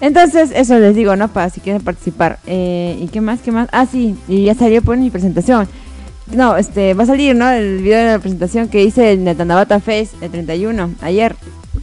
Entonces, 0.00 0.50
eso 0.52 0.78
les 0.80 0.96
digo, 0.96 1.14
¿no? 1.14 1.28
Para 1.28 1.48
si 1.50 1.60
quieren 1.60 1.82
participar. 1.82 2.40
Eh, 2.46 2.98
¿Y 3.00 3.06
qué 3.08 3.20
más? 3.20 3.40
¿Qué 3.40 3.52
más? 3.52 3.68
Ah, 3.70 3.86
sí, 3.86 4.16
y 4.26 4.44
ya 4.44 4.54
salió 4.54 4.82
por 4.82 4.96
mi 4.96 5.10
presentación. 5.10 5.68
No, 6.32 6.56
este, 6.56 6.94
va 6.94 7.04
a 7.04 7.06
salir, 7.06 7.34
¿no? 7.34 7.50
El 7.50 7.78
video 7.78 7.98
de 7.98 8.12
la 8.12 8.18
presentación 8.18 8.68
que 8.68 8.82
hice 8.82 9.12
en 9.12 9.26
el 9.26 9.36
Tanabata 9.36 9.80
Fest 9.80 10.14
el 10.22 10.30
31, 10.30 10.94
ayer. 11.00 11.34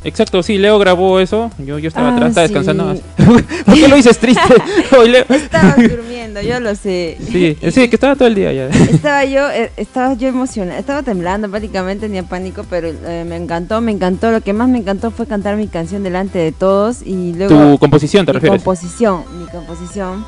Exacto, 0.04 0.44
sí, 0.44 0.60
Leo 0.60 0.78
grabó 0.78 1.20
eso. 1.20 1.50
Yo, 1.58 1.80
yo 1.80 1.88
estaba 1.88 2.14
atrás, 2.14 2.30
estaba 2.30 2.46
ah, 2.46 2.48
descansando. 2.48 3.02
¿Por 3.66 3.74
qué 3.74 3.88
lo 3.88 3.96
dices 3.96 4.20
triste? 4.20 4.54
Estaba 5.30 5.76
durmiendo, 5.78 6.42
yo 6.42 6.60
lo 6.60 6.76
sé. 6.76 7.18
Sí, 7.32 7.58
sí, 7.72 7.88
que 7.90 7.96
estaba 7.96 8.16
todo 8.16 8.28
el 8.28 8.36
día 8.36 8.54
ya. 8.54 8.68
Estaba 8.68 9.26
yo, 9.26 9.50
eh, 9.50 9.72
estaba 9.78 10.14
yo 10.14 10.28
emocionada, 10.28 10.80
estaba 10.80 11.02
temblando 11.02 11.50
prácticamente, 11.50 12.06
tenía 12.06 12.24
pánico, 12.24 12.66
pero 12.70 12.90
eh, 12.90 13.26
me 13.28 13.36
encantó, 13.36 13.82
me 13.82 13.92
encantó. 13.92 14.30
Lo 14.30 14.42
que 14.42 14.54
más 14.54 14.70
me 14.70 14.78
encantó 14.78 15.10
fue 15.10 15.26
cantar 15.26 15.58
mi 15.58 15.68
canción 15.68 16.04
delante 16.04 16.38
de 16.38 16.52
todos 16.52 17.02
y 17.04 17.34
luego. 17.34 17.72
¿Tu 17.74 17.78
composición 17.80 18.26
te 18.26 18.32
mi 18.32 18.36
refieres? 18.36 18.62
composición, 18.62 19.24
mi 19.40 19.48
composición 19.48 20.24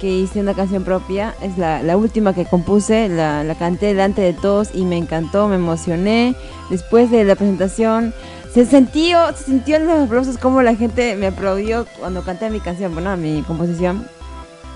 que 0.00 0.08
hice 0.08 0.40
una 0.40 0.54
canción 0.54 0.84
propia, 0.84 1.34
es 1.42 1.58
la, 1.58 1.82
la 1.82 1.96
última 1.96 2.34
que 2.34 2.44
compuse, 2.44 3.08
la, 3.08 3.44
la, 3.44 3.54
canté 3.54 3.86
delante 3.86 4.22
de 4.22 4.32
todos 4.32 4.70
y 4.74 4.84
me 4.84 4.96
encantó, 4.96 5.48
me 5.48 5.56
emocioné. 5.56 6.34
Después 6.70 7.10
de 7.10 7.24
la 7.24 7.34
presentación 7.34 8.14
se 8.52 8.64
sintió, 8.64 9.18
se 9.36 9.44
sintió 9.44 9.76
en 9.76 9.86
los 9.86 10.06
aplausos 10.06 10.38
como 10.38 10.62
la 10.62 10.74
gente 10.74 11.14
me 11.16 11.26
aplaudió 11.28 11.86
cuando 11.98 12.22
canté 12.22 12.50
mi 12.50 12.60
canción, 12.60 12.94
bueno, 12.94 13.16
mi 13.16 13.42
composición. 13.42 14.06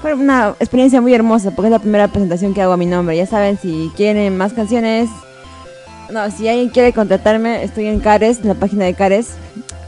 Fue 0.01 0.15
una 0.15 0.55
experiencia 0.59 1.01
muy 1.01 1.15
hermosa 1.15 1.53
porque 1.53 1.69
es 1.69 1.73
la 1.73 1.79
primera 1.79 2.09
presentación 2.09 2.55
que 2.55 2.63
hago 2.63 2.73
a 2.73 2.77
mi 2.77 2.87
nombre. 2.87 3.17
Ya 3.17 3.27
saben, 3.27 3.57
si 3.59 3.93
quieren 3.97 4.37
más 4.37 4.53
canciones, 4.53 5.09
no, 6.11 6.29
si 6.31 6.49
alguien 6.49 6.71
quiere 6.71 6.93
contratarme, 6.93 7.63
estoy 7.65 7.87
en 7.87 8.01
Cares, 8.01 8.41
en 8.41 8.49
la 8.49 8.55
página 8.55 8.85
de 8.85 8.95
Cares, 8.95 9.29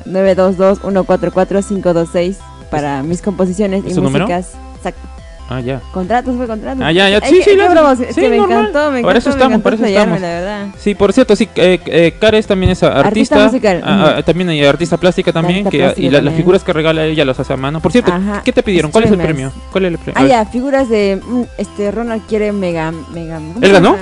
922-144-526 0.06 2.36
para 2.70 3.02
mis 3.02 3.20
composiciones 3.22 3.82
y 3.86 4.00
músicas. 4.00 4.52
Exacto. 4.76 5.13
Ah, 5.48 5.60
ya. 5.60 5.80
Contratos 5.92 6.36
fue 6.36 6.46
contratos. 6.46 6.82
Ah, 6.82 6.92
ya, 6.92 7.08
ya. 7.08 7.20
Sí, 7.20 7.42
sí, 7.42 7.50
es 7.50 8.14
que 8.14 8.28
me 8.28 8.36
encantó, 8.36 8.90
me 8.90 9.02
Por 9.02 9.16
eso 9.16 9.30
estamos, 9.30 9.60
por 9.60 9.74
eso 9.74 9.84
estamos. 9.84 10.20
La 10.20 10.28
verdad. 10.28 10.66
Sí, 10.78 10.94
por 10.94 11.12
cierto, 11.12 11.36
sí, 11.36 11.48
eh, 11.56 11.78
eh, 11.86 12.14
Cares 12.18 12.46
también 12.46 12.72
es 12.72 12.82
artista. 12.82 13.44
artista 13.44 13.80
ah, 13.84 14.14
ah, 14.18 14.22
también 14.22 14.48
hay 14.48 14.64
artista 14.64 14.96
plástica 14.96 15.32
también. 15.32 15.68
que, 15.68 15.92
y 15.96 16.08
las 16.08 16.34
figuras 16.34 16.64
que 16.64 16.72
regala 16.72 17.04
ella 17.04 17.24
las 17.24 17.38
hace 17.38 17.52
a 17.52 17.56
mano. 17.56 17.80
Por 17.80 17.92
cierto, 17.92 18.12
¿qué 18.44 18.52
te 18.52 18.62
pidieron? 18.62 18.90
¿Cuál 18.90 19.04
es 19.04 19.10
el 19.10 19.18
premio? 19.18 19.52
¿Cuál 19.70 19.86
es 19.86 19.92
el 19.92 19.98
premio? 19.98 20.22
Ah, 20.22 20.26
ya, 20.26 20.46
figuras 20.46 20.88
de. 20.88 21.20
Mm, 21.22 21.42
este, 21.58 21.90
Ronald 21.90 22.22
quiere 22.26 22.52
Mega. 22.52 22.92
mega 23.12 23.40
¿Él 23.60 23.72
ganó? 23.72 23.96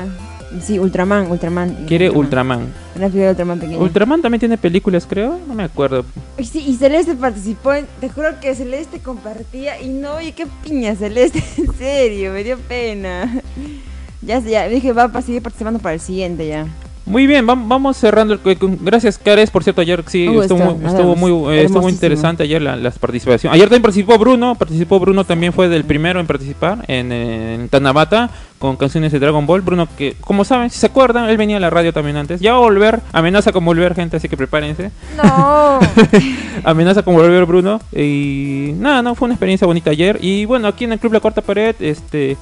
Sí, 0.60 0.78
Ultraman, 0.78 1.30
Ultraman. 1.30 1.86
Quiere 1.86 2.10
Ultraman. 2.10 2.72
Una 2.94 3.06
figura 3.06 3.24
de 3.24 3.30
Ultraman 3.30 3.60
pequeña. 3.60 3.78
Ultraman 3.78 4.22
también 4.22 4.40
tiene 4.40 4.58
películas, 4.58 5.06
creo. 5.08 5.38
No 5.48 5.54
me 5.54 5.64
acuerdo. 5.64 6.04
Y 6.38 6.44
sí, 6.44 6.64
y 6.66 6.74
Celeste 6.74 7.14
participó. 7.14 7.72
En, 7.72 7.86
te 8.00 8.08
juro 8.08 8.28
que 8.40 8.54
Celeste 8.54 9.00
compartía. 9.00 9.80
Y 9.80 9.88
no, 9.88 10.14
oye, 10.14 10.32
qué 10.32 10.46
piña, 10.64 10.94
Celeste. 10.94 11.42
En 11.56 11.72
serio, 11.74 12.32
me 12.32 12.44
dio 12.44 12.58
pena. 12.58 13.40
Ya, 14.20 14.38
ya, 14.40 14.68
dije, 14.68 14.92
va 14.92 15.04
a 15.04 15.22
seguir 15.22 15.42
participando 15.42 15.78
para 15.80 15.94
el 15.94 16.00
siguiente 16.00 16.46
ya. 16.46 16.66
Muy 17.04 17.26
bien, 17.26 17.46
vamos 17.46 17.96
cerrando. 17.96 18.34
El, 18.34 18.58
gracias, 18.80 19.18
Cares. 19.18 19.50
Por 19.50 19.64
cierto, 19.64 19.80
ayer 19.80 20.04
sí 20.06 20.26
estuvo, 20.26 20.74
muy, 21.16 21.52
eh, 21.52 21.64
estuvo, 21.64 21.82
muy 21.82 21.92
interesante 21.92 22.44
ayer 22.44 22.62
la, 22.62 22.76
las 22.76 22.98
participaciones. 22.98 23.54
Ayer 23.54 23.68
también 23.68 23.82
participó 23.82 24.18
Bruno. 24.18 24.54
Participó 24.54 25.00
Bruno 25.00 25.24
también 25.24 25.52
fue 25.52 25.68
del 25.68 25.84
primero 25.84 26.20
en 26.20 26.26
participar 26.26 26.84
en, 26.86 27.10
en 27.10 27.68
Tanabata 27.68 28.30
con 28.62 28.76
canciones 28.76 29.10
de 29.10 29.18
Dragon 29.18 29.44
Ball. 29.44 29.62
Bruno, 29.62 29.88
que 29.98 30.14
como 30.20 30.44
saben, 30.44 30.70
si 30.70 30.78
se 30.78 30.86
acuerdan, 30.86 31.28
él 31.28 31.36
venía 31.36 31.56
a 31.56 31.60
la 31.60 31.70
radio 31.70 31.92
también 31.92 32.16
antes. 32.16 32.40
Ya 32.40 32.52
va 32.52 32.58
a 32.58 32.60
volver, 32.60 33.00
amenaza 33.12 33.50
con 33.50 33.64
volver, 33.64 33.96
gente, 33.96 34.18
así 34.18 34.28
que 34.28 34.36
prepárense. 34.36 34.92
No. 35.16 35.80
amenaza 36.64 37.02
con 37.02 37.14
volver, 37.14 37.44
Bruno. 37.44 37.80
Y 37.92 38.74
nada, 38.76 39.02
no, 39.02 39.16
fue 39.16 39.26
una 39.26 39.34
experiencia 39.34 39.66
bonita 39.66 39.90
ayer. 39.90 40.18
Y 40.20 40.44
bueno, 40.44 40.68
aquí 40.68 40.84
en 40.84 40.92
el 40.92 41.00
Club 41.00 41.14
La 41.14 41.20
Cuarta 41.20 41.42
Pared, 41.42 41.74
este 41.80 42.36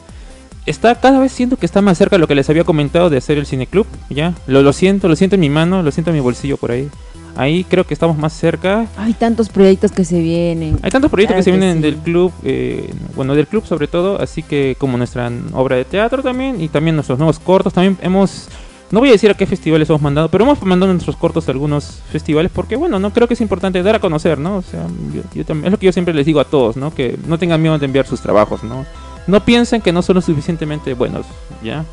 está 0.67 0.95
cada 0.95 1.19
vez 1.19 1.33
siento 1.33 1.57
que 1.57 1.67
está 1.67 1.81
más 1.83 1.99
cerca 1.99 2.17
de 2.17 2.21
lo 2.21 2.29
que 2.29 2.35
les 2.35 2.49
había 2.51 2.65
comentado 2.65 3.11
de 3.11 3.19
hacer 3.19 3.39
el 3.39 3.47
cineclub, 3.47 3.87
ya. 4.09 4.35
Lo, 4.47 4.63
lo 4.63 4.73
siento, 4.73 5.09
lo 5.09 5.17
siento 5.17 5.37
en 5.37 5.41
mi 5.41 5.51
mano, 5.51 5.83
lo 5.83 5.91
siento 5.91 6.11
en 6.11 6.17
mi 6.17 6.21
bolsillo 6.21 6.57
por 6.57 6.73
ahí. 6.73 6.89
Ahí 7.37 7.65
creo 7.65 7.87
que 7.87 7.95
estamos 7.95 8.19
más 8.19 8.33
cerca. 8.33 8.87
Hay 8.97 9.15
tantos 9.15 9.49
proyectos 9.49 9.93
que 9.93 10.05
se 10.05 10.21
vienen. 10.21 10.79
Hay 10.83 10.91
tantos 10.91 11.11
proyectos 11.11 11.37
que, 11.37 11.43
se 11.43 11.51
vienen 11.51 11.81
del 11.81 11.97
club, 11.97 12.33
eh, 12.45 12.93
bueno, 13.15 13.35
del 13.35 13.47
club 13.47 13.65
sobre 13.65 13.87
todo, 13.87 14.21
así 14.21 14.43
que 14.43 14.77
como 14.79 14.99
nuestra 14.99 15.31
obra 15.53 15.77
de 15.77 15.85
teatro 15.85 16.23
también 16.23 16.61
y 16.61 16.69
también 16.69 16.97
nuestros 16.97 17.19
nuevos 17.19 17.39
cortos, 17.39 17.73
también 17.73 17.97
hemos 18.03 18.49
no 18.91 18.99
voy 18.99 19.11
a 19.11 19.13
decir 19.13 19.31
a 19.31 19.35
qué 19.35 19.47
festivales 19.47 19.89
hemos 19.89 20.03
mandado, 20.03 20.29
pero 20.29 20.43
hemos 20.45 20.61
mandado 20.63 20.93
nuestros 20.93 21.17
cortos 21.17 21.49
a 21.49 21.53
algunos 21.53 22.01
festivales 22.11 22.51
porque, 22.53 22.75
bueno, 22.75 22.99
no 22.99 23.13
creo 23.13 23.29
que 23.29 23.35
es 23.35 23.41
importante 23.41 23.83
dar 23.85 23.95
a 23.95 24.01
conocer, 24.01 24.39
¿no? 24.39 24.57
O 24.57 24.63
sea, 24.63 24.85
yo, 25.15 25.23
es 25.43 25.71
lo 25.71 25.79
que 25.79 25.87
yo 25.87 25.93
siempre 25.93 26.13
les 26.13 26.27
digo 26.27 26.41
a 26.41 26.45
todos, 26.45 26.77
¿no? 26.77 26.93
Que 26.93 27.17
no 27.29 27.39
tengan 27.39 27.63
miedo 27.63 27.79
de 27.79 27.87
enviar 27.87 28.07
sus 28.07 28.21
trabajos, 28.21 28.65
¿no? 28.65 28.85
No 29.31 29.45
piensen 29.45 29.81
que 29.81 29.93
no 29.93 30.03
son 30.03 30.16
lo 30.16 30.20
suficientemente 30.20 30.93
buenos, 30.95 31.24
¿ya? 31.62 31.85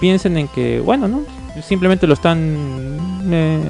Piensen 0.00 0.36
en 0.36 0.48
que, 0.48 0.80
bueno, 0.80 1.08
¿no? 1.08 1.22
Simplemente 1.62 2.06
lo 2.06 2.14
están, 2.14 2.98
eh, 3.30 3.60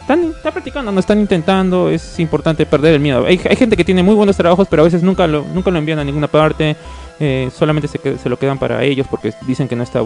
están, 0.00 0.32
practicando, 0.42 0.92
no 0.92 1.00
están 1.00 1.20
intentando, 1.20 1.90
es 1.90 2.18
importante 2.20 2.66
perder 2.66 2.94
el 2.94 3.00
miedo. 3.00 3.24
Hay, 3.26 3.38
gente 3.38 3.76
que 3.76 3.84
tiene 3.84 4.02
muy 4.02 4.14
buenos 4.14 4.36
trabajos, 4.36 4.68
pero 4.68 4.82
a 4.82 4.84
veces 4.84 5.02
nunca 5.02 5.26
lo, 5.26 5.44
nunca 5.52 5.70
lo 5.70 5.78
envían 5.78 5.98
a 5.98 6.04
ninguna 6.04 6.28
parte, 6.28 6.76
eh, 7.18 7.50
solamente 7.56 7.88
se, 7.88 8.28
lo 8.28 8.38
quedan 8.38 8.58
para 8.58 8.84
ellos 8.84 9.06
porque 9.10 9.32
dicen 9.46 9.68
que 9.68 9.74
no 9.74 9.82
está, 9.82 10.00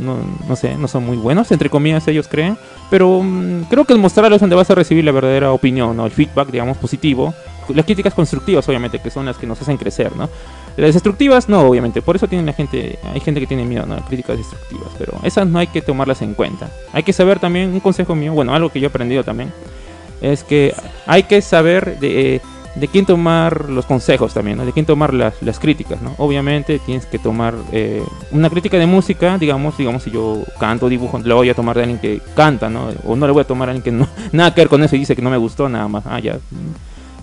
no, 0.00 0.18
no, 0.48 0.56
sé, 0.56 0.76
no 0.76 0.88
son 0.88 1.06
muy 1.06 1.16
buenos, 1.16 1.52
entre 1.52 1.70
comillas 1.70 2.08
ellos 2.08 2.28
creen, 2.28 2.58
pero 2.90 3.22
mm, 3.22 3.64
creo 3.70 3.84
que 3.84 3.94
mostrarlos 3.94 4.40
donde 4.40 4.56
vas 4.56 4.68
a 4.70 4.74
recibir 4.74 5.04
la 5.04 5.12
verdadera 5.12 5.52
opinión, 5.52 5.98
o 6.00 6.06
el 6.06 6.12
feedback, 6.12 6.50
digamos, 6.50 6.76
positivo, 6.76 7.34
las 7.74 7.84
críticas 7.84 8.14
constructivas, 8.14 8.68
obviamente, 8.68 8.98
que 8.98 9.10
son 9.10 9.26
las 9.26 9.36
que 9.36 9.46
nos 9.46 9.60
hacen 9.60 9.76
crecer, 9.76 10.14
¿no? 10.16 10.28
Las 10.76 10.94
destructivas, 10.94 11.48
no, 11.48 11.60
obviamente. 11.62 12.02
Por 12.02 12.16
eso 12.16 12.28
tienen 12.28 12.46
la 12.46 12.52
gente, 12.52 12.98
hay 13.12 13.20
gente 13.20 13.40
que 13.40 13.46
tiene 13.46 13.64
miedo, 13.64 13.86
¿no? 13.86 13.96
Críticas 14.06 14.36
destructivas. 14.36 14.88
Pero 14.98 15.14
esas 15.22 15.46
no 15.46 15.58
hay 15.58 15.68
que 15.68 15.82
tomarlas 15.82 16.22
en 16.22 16.34
cuenta. 16.34 16.70
Hay 16.92 17.02
que 17.02 17.12
saber 17.12 17.38
también, 17.38 17.72
un 17.72 17.80
consejo 17.80 18.14
mío, 18.14 18.32
bueno, 18.32 18.54
algo 18.54 18.70
que 18.70 18.80
yo 18.80 18.86
he 18.86 18.90
aprendido 18.90 19.24
también, 19.24 19.52
es 20.20 20.44
que 20.44 20.74
hay 21.06 21.24
que 21.24 21.40
saber 21.42 21.98
de, 21.98 22.40
de 22.76 22.88
quién 22.88 23.06
tomar 23.06 23.70
los 23.70 23.86
consejos 23.86 24.34
también, 24.34 24.58
¿no? 24.58 24.66
De 24.66 24.72
quién 24.72 24.84
tomar 24.84 25.14
las, 25.14 25.40
las 25.42 25.58
críticas, 25.58 26.02
¿no? 26.02 26.14
Obviamente 26.18 26.78
tienes 26.78 27.06
que 27.06 27.18
tomar 27.18 27.54
eh, 27.72 28.02
una 28.30 28.50
crítica 28.50 28.78
de 28.78 28.86
música, 28.86 29.38
digamos, 29.38 29.78
digamos, 29.78 30.02
si 30.02 30.10
yo 30.10 30.42
canto, 30.60 30.88
dibujo, 30.88 31.18
lo 31.18 31.36
voy 31.36 31.48
a 31.48 31.54
tomar 31.54 31.76
de 31.76 31.82
alguien 31.82 31.98
que 31.98 32.20
canta, 32.34 32.68
¿no? 32.68 32.90
O 33.06 33.16
no 33.16 33.26
le 33.26 33.32
voy 33.32 33.40
a 33.42 33.46
tomar 33.46 33.68
a 33.68 33.72
alguien 33.72 33.82
que 33.82 33.92
no, 33.92 34.06
nada 34.32 34.54
que 34.54 34.60
ver 34.60 34.68
con 34.68 34.82
eso 34.84 34.94
y 34.94 35.00
dice 35.00 35.16
que 35.16 35.22
no 35.22 35.30
me 35.30 35.38
gustó, 35.38 35.68
nada 35.68 35.88
más. 35.88 36.04
Ah, 36.06 36.20
ya 36.20 36.38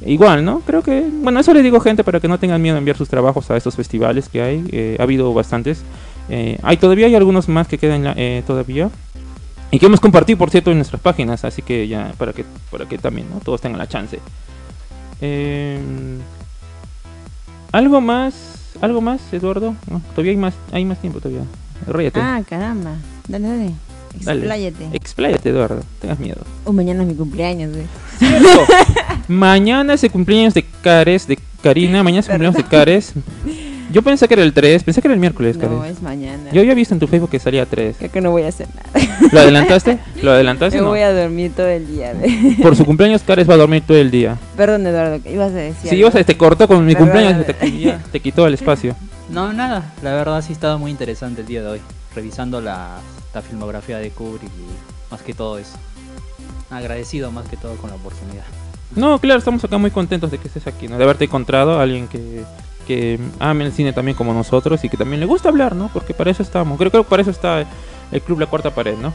igual, 0.06 0.44
¿no? 0.44 0.60
Creo 0.62 0.82
que, 0.82 1.08
bueno, 1.22 1.40
eso 1.40 1.54
le 1.54 1.62
digo 1.62 1.80
gente 1.80 2.04
para 2.04 2.20
que 2.20 2.28
no 2.28 2.38
tengan 2.40 2.62
miedo 2.62 2.76
de 2.76 2.80
enviar 2.80 2.98
sus 2.98 3.10
trabajos 3.10 3.50
a 3.52 3.58
estos 3.58 3.76
festivales 3.76 4.30
que 4.30 4.42
hay. 4.42 4.66
Eh, 4.72 4.98
ha 5.00 5.04
habido 5.04 5.34
bastantes. 5.34 5.84
Eh, 6.30 6.58
hay 6.64 6.78
todavía 6.78 7.08
hay 7.08 7.16
algunos 7.16 7.48
más 7.50 7.68
que 7.68 7.78
quedan 7.78 8.14
eh, 8.18 8.44
todavía. 8.46 8.90
Y 9.72 9.80
que 9.80 9.88
hemos 9.88 10.00
compartido, 10.00 10.38
por 10.38 10.52
cierto, 10.52 10.72
en 10.72 10.78
nuestras 10.78 11.02
páginas. 11.02 11.44
Así 11.46 11.62
que 11.62 11.88
ya, 11.88 12.14
para 12.18 12.34
que, 12.34 12.46
para 12.72 12.86
que 12.86 12.98
también, 12.98 13.30
¿no? 13.30 13.40
Todos 13.40 13.62
tengan 13.62 13.80
la 13.80 13.88
chance. 13.88 14.20
algo 17.72 18.02
más, 18.02 18.76
algo 18.82 19.02
más, 19.02 19.22
Eduardo. 19.34 19.76
todavía 20.12 20.32
hay 20.32 20.38
más, 20.38 20.54
hay 20.72 20.86
más 20.86 21.00
tiempo 21.00 21.20
todavía. 21.20 21.46
Ah, 22.16 22.42
caramba. 22.48 22.96
Dale, 23.28 23.48
dale. 23.48 23.74
Expláyate. 24.20 24.88
Expláyate, 24.94 25.50
Eduardo. 25.50 25.82
Tengas 26.00 26.20
miedo. 26.20 26.42
O 26.66 26.74
mañana 26.74 27.04
es 27.04 27.10
mi 27.10 27.16
cumpleaños, 27.16 27.72
güey. 27.72 27.86
mañana 29.28 29.94
es 29.94 30.04
el 30.04 30.12
cumpleaños 30.12 30.54
de 30.54 30.66
Cares, 30.82 31.28
de 31.28 31.38
Karina. 31.62 32.04
Mañana 32.04 32.22
es 32.22 32.28
el 32.28 32.34
cumpleaños 32.34 32.58
de 32.58 32.64
Cares. 32.64 33.14
Yo 33.92 34.02
pensé 34.02 34.28
que 34.28 34.34
era 34.34 34.42
el 34.42 34.54
3, 34.54 34.84
pensé 34.84 35.02
que 35.04 35.08
era 35.08 35.14
el 35.14 35.20
miércoles, 35.20 35.56
No, 35.58 35.86
es 35.86 36.02
mañana. 36.02 36.52
Yo 36.52 36.62
había 36.62 36.74
visto 36.74 36.96
en 36.96 37.00
tu 37.00 37.06
Facebook 37.06 37.30
que 37.30 37.38
salía 37.38 37.68
3. 37.68 37.98
Creo 38.00 38.12
que 38.12 38.22
no 38.22 38.32
voy 38.32 38.42
a 38.42 38.48
hacer 38.48 38.68
nada. 38.74 39.20
¿Lo 39.32 39.40
adelantaste? 39.40 40.00
¿Lo 40.22 40.32
adelantaste? 40.32 40.78
Me 40.82 40.88
voy 40.88 41.02
a 41.02 41.14
dormir 41.14 41.52
todo 41.56 41.68
el 41.68 41.86
día. 41.86 42.14
Por 42.62 42.76
su 42.76 42.86
cumpleaños, 42.86 43.22
Cares 43.22 43.48
va 43.48 43.54
a 43.54 43.58
dormir 43.58 43.84
todo 43.86 43.98
el 43.98 44.10
día. 44.10 44.38
Perdón, 44.58 44.88
Eduardo, 44.88 45.22
¿qué 45.22 45.34
ibas 45.34 45.52
a 45.52 45.58
decir? 45.58 45.92
Sí, 45.92 45.96
ibas 45.96 46.16
a, 46.16 46.24
te 46.24 46.36
cortó 46.36 46.68
con 46.68 46.84
mi 46.84 46.96
cumpleaños, 46.96 47.46
te, 47.46 47.54
te 47.54 48.20
quitó 48.20 48.48
el 48.48 48.56
espacio. 48.56 48.96
No, 49.30 49.54
nada. 49.54 49.94
La 50.02 50.14
verdad 50.14 50.42
sí 50.42 50.54
ha 50.54 50.54
estado 50.54 50.80
muy 50.80 50.90
interesante 50.90 51.42
el 51.42 51.48
día 51.48 51.62
de 51.62 51.68
hoy. 51.68 51.82
Revisando 52.16 52.62
la, 52.62 53.00
la 53.34 53.42
filmografía 53.42 53.98
de 53.98 54.12
Kubrick 54.12 54.44
y 54.44 55.12
más 55.12 55.22
que 55.22 55.34
todo 55.34 55.58
eso. 55.58 55.78
Agradecido 56.70 57.32
más 57.32 57.48
que 57.48 57.58
todo 57.58 57.76
con 57.76 57.90
la 57.90 57.96
oportunidad. 57.96 58.44
No, 58.96 59.20
claro, 59.20 59.40
estamos 59.40 59.64
acá 59.64 59.78
muy 59.78 59.92
contentos 59.92 60.30
de 60.32 60.38
que 60.38 60.48
estés 60.48 60.68
aquí, 60.68 60.88
¿no? 60.88 60.98
De 60.98 61.04
haberte 61.04 61.26
encontrado 61.26 61.80
a 61.80 61.84
alguien 61.84 62.08
que, 62.08 62.44
que 62.88 63.20
ame 63.40 63.66
el 63.66 63.72
cine 63.72 63.94
también 63.94 64.16
como 64.16 64.34
nosotros 64.34 64.84
y 64.84 64.90
que 64.90 64.98
también 64.98 65.20
le 65.20 65.26
gusta 65.26 65.50
hablar, 65.50 65.76
¿no? 65.76 65.90
Porque 65.92 66.14
para 66.14 66.30
eso 66.32 66.44
estamos. 66.44 66.78
Creo, 66.78 66.92
que 66.92 67.04
para 67.04 67.22
eso 67.22 67.32
está 67.32 67.66
el 68.12 68.22
Club 68.22 68.40
La 68.40 68.46
Cuarta 68.46 68.74
Pared, 68.74 68.98
¿no? 68.98 69.14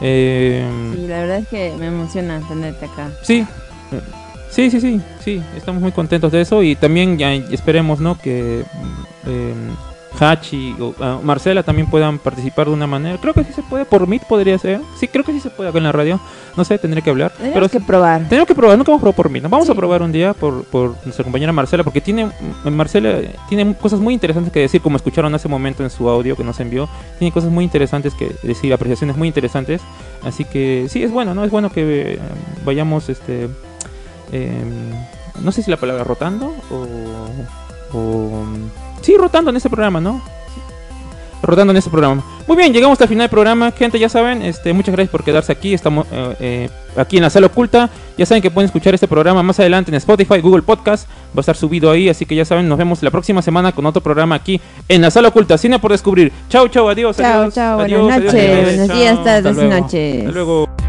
Eh... 0.00 0.66
Sí, 0.94 1.06
la 1.06 1.20
verdad 1.20 1.38
es 1.38 1.48
que 1.48 1.74
me 1.78 1.86
emociona 1.86 2.40
tenerte 2.48 2.86
acá. 2.86 3.12
Sí, 3.22 3.46
sí, 4.50 4.70
sí, 4.70 4.80
sí, 4.80 5.00
sí, 5.24 5.42
estamos 5.56 5.80
muy 5.80 5.92
contentos 5.92 6.32
de 6.32 6.40
eso 6.40 6.62
y 6.62 6.74
también 6.74 7.16
ya 7.16 7.32
esperemos, 7.32 8.00
¿no? 8.00 8.18
Que 8.18 8.64
eh, 9.26 9.54
Hachi 10.18 10.76
o 10.80 10.94
ah, 11.00 11.18
Marcela 11.22 11.62
también 11.62 11.88
puedan 11.88 12.18
participar 12.18 12.66
de 12.66 12.72
una 12.72 12.86
manera. 12.86 13.18
Creo 13.20 13.34
que 13.34 13.44
sí 13.44 13.52
se 13.52 13.62
puede, 13.62 13.84
por 13.84 14.06
Meet 14.06 14.24
podría 14.24 14.58
ser. 14.58 14.80
Sí, 14.98 15.08
creo 15.08 15.24
que 15.24 15.32
sí 15.32 15.40
se 15.40 15.50
puede 15.50 15.70
acá 15.70 15.78
en 15.78 15.84
la 15.84 15.92
radio. 15.92 16.20
No 16.56 16.64
sé, 16.64 16.78
tendré 16.78 17.02
que 17.02 17.10
hablar. 17.10 17.32
Tenemos 17.32 17.54
pero 17.54 17.68
que 17.68 17.80
probar. 17.80 18.28
Tenemos 18.28 18.46
que 18.46 18.54
probar, 18.54 18.78
nunca 18.78 18.92
hemos 18.92 19.00
probado 19.00 19.16
por 19.16 19.30
Meet. 19.30 19.48
Vamos 19.48 19.68
a 19.68 19.74
probar 19.74 20.02
un 20.02 20.12
día 20.12 20.34
por, 20.34 20.64
por 20.64 20.94
nuestra 21.04 21.24
compañera 21.24 21.52
Marcela, 21.52 21.82
porque 21.84 22.00
tiene 22.00 22.26
mm, 22.26 22.70
Marcela 22.70 23.20
tiene 23.48 23.74
cosas 23.74 24.00
muy 24.00 24.14
interesantes 24.14 24.52
que 24.52 24.60
decir, 24.60 24.80
como 24.80 24.96
escucharon 24.96 25.34
hace 25.34 25.48
un 25.48 25.52
momento 25.52 25.82
en 25.82 25.90
su 25.90 26.08
audio 26.08 26.36
que 26.36 26.44
nos 26.44 26.60
envió. 26.60 26.88
Tiene 27.18 27.32
cosas 27.32 27.50
muy 27.50 27.64
interesantes 27.64 28.14
que 28.14 28.34
decir, 28.42 28.72
apreciaciones 28.72 29.16
muy 29.16 29.28
interesantes. 29.28 29.80
Así 30.22 30.44
que 30.44 30.86
sí, 30.88 31.02
es 31.02 31.10
bueno, 31.10 31.34
¿no? 31.34 31.44
Es 31.44 31.50
bueno 31.50 31.70
que 31.70 32.14
eh, 32.14 32.18
vayamos, 32.64 33.08
este... 33.08 33.48
Em, 34.32 34.90
no 35.42 35.52
sé 35.52 35.62
si 35.62 35.70
la 35.70 35.76
palabra 35.76 36.04
rotando 36.04 36.54
o... 36.70 37.96
o 37.96 38.44
Sí, 39.04 39.16
rotando 39.18 39.50
en 39.50 39.56
este 39.56 39.68
programa, 39.68 40.00
¿no? 40.00 40.22
Rotando 41.42 41.72
en 41.72 41.76
este 41.76 41.90
programa. 41.90 42.24
Muy 42.46 42.56
bien, 42.56 42.72
llegamos 42.72 42.94
hasta 42.94 43.04
el 43.04 43.10
final 43.10 43.24
del 43.24 43.30
programa. 43.30 43.70
Gente, 43.70 43.98
ya 43.98 44.08
saben, 44.08 44.40
este, 44.40 44.72
muchas 44.72 44.94
gracias 44.94 45.10
por 45.10 45.22
quedarse 45.22 45.52
aquí. 45.52 45.74
Estamos 45.74 46.06
eh, 46.10 46.36
eh, 46.40 46.68
aquí 46.96 47.18
en 47.18 47.22
la 47.22 47.28
sala 47.28 47.48
oculta. 47.48 47.90
Ya 48.16 48.24
saben 48.24 48.42
que 48.42 48.50
pueden 48.50 48.64
escuchar 48.64 48.94
este 48.94 49.06
programa 49.06 49.42
más 49.42 49.60
adelante 49.60 49.90
en 49.90 49.96
Spotify, 49.96 50.40
Google 50.40 50.62
Podcast. 50.62 51.06
Va 51.06 51.38
a 51.38 51.40
estar 51.40 51.54
subido 51.54 51.90
ahí, 51.90 52.08
así 52.08 52.24
que 52.24 52.34
ya 52.34 52.46
saben, 52.46 52.66
nos 52.66 52.78
vemos 52.78 53.02
la 53.02 53.10
próxima 53.10 53.42
semana 53.42 53.72
con 53.72 53.84
otro 53.84 54.02
programa 54.02 54.36
aquí 54.36 54.58
en 54.88 55.02
la 55.02 55.10
sala 55.10 55.28
oculta. 55.28 55.58
Cine 55.58 55.78
por 55.78 55.90
descubrir. 55.90 56.32
Chau, 56.48 56.66
chau, 56.68 56.88
adiós. 56.88 57.18
Chau, 57.18 57.50
chau, 57.50 57.76
buenas 57.76 58.22
noches. 58.22 58.64
Buenos 58.64 58.88
días, 58.88 59.22
tardes, 59.22 59.56
noches. 59.56 60.18
Hasta 60.20 60.32
luego. 60.32 60.83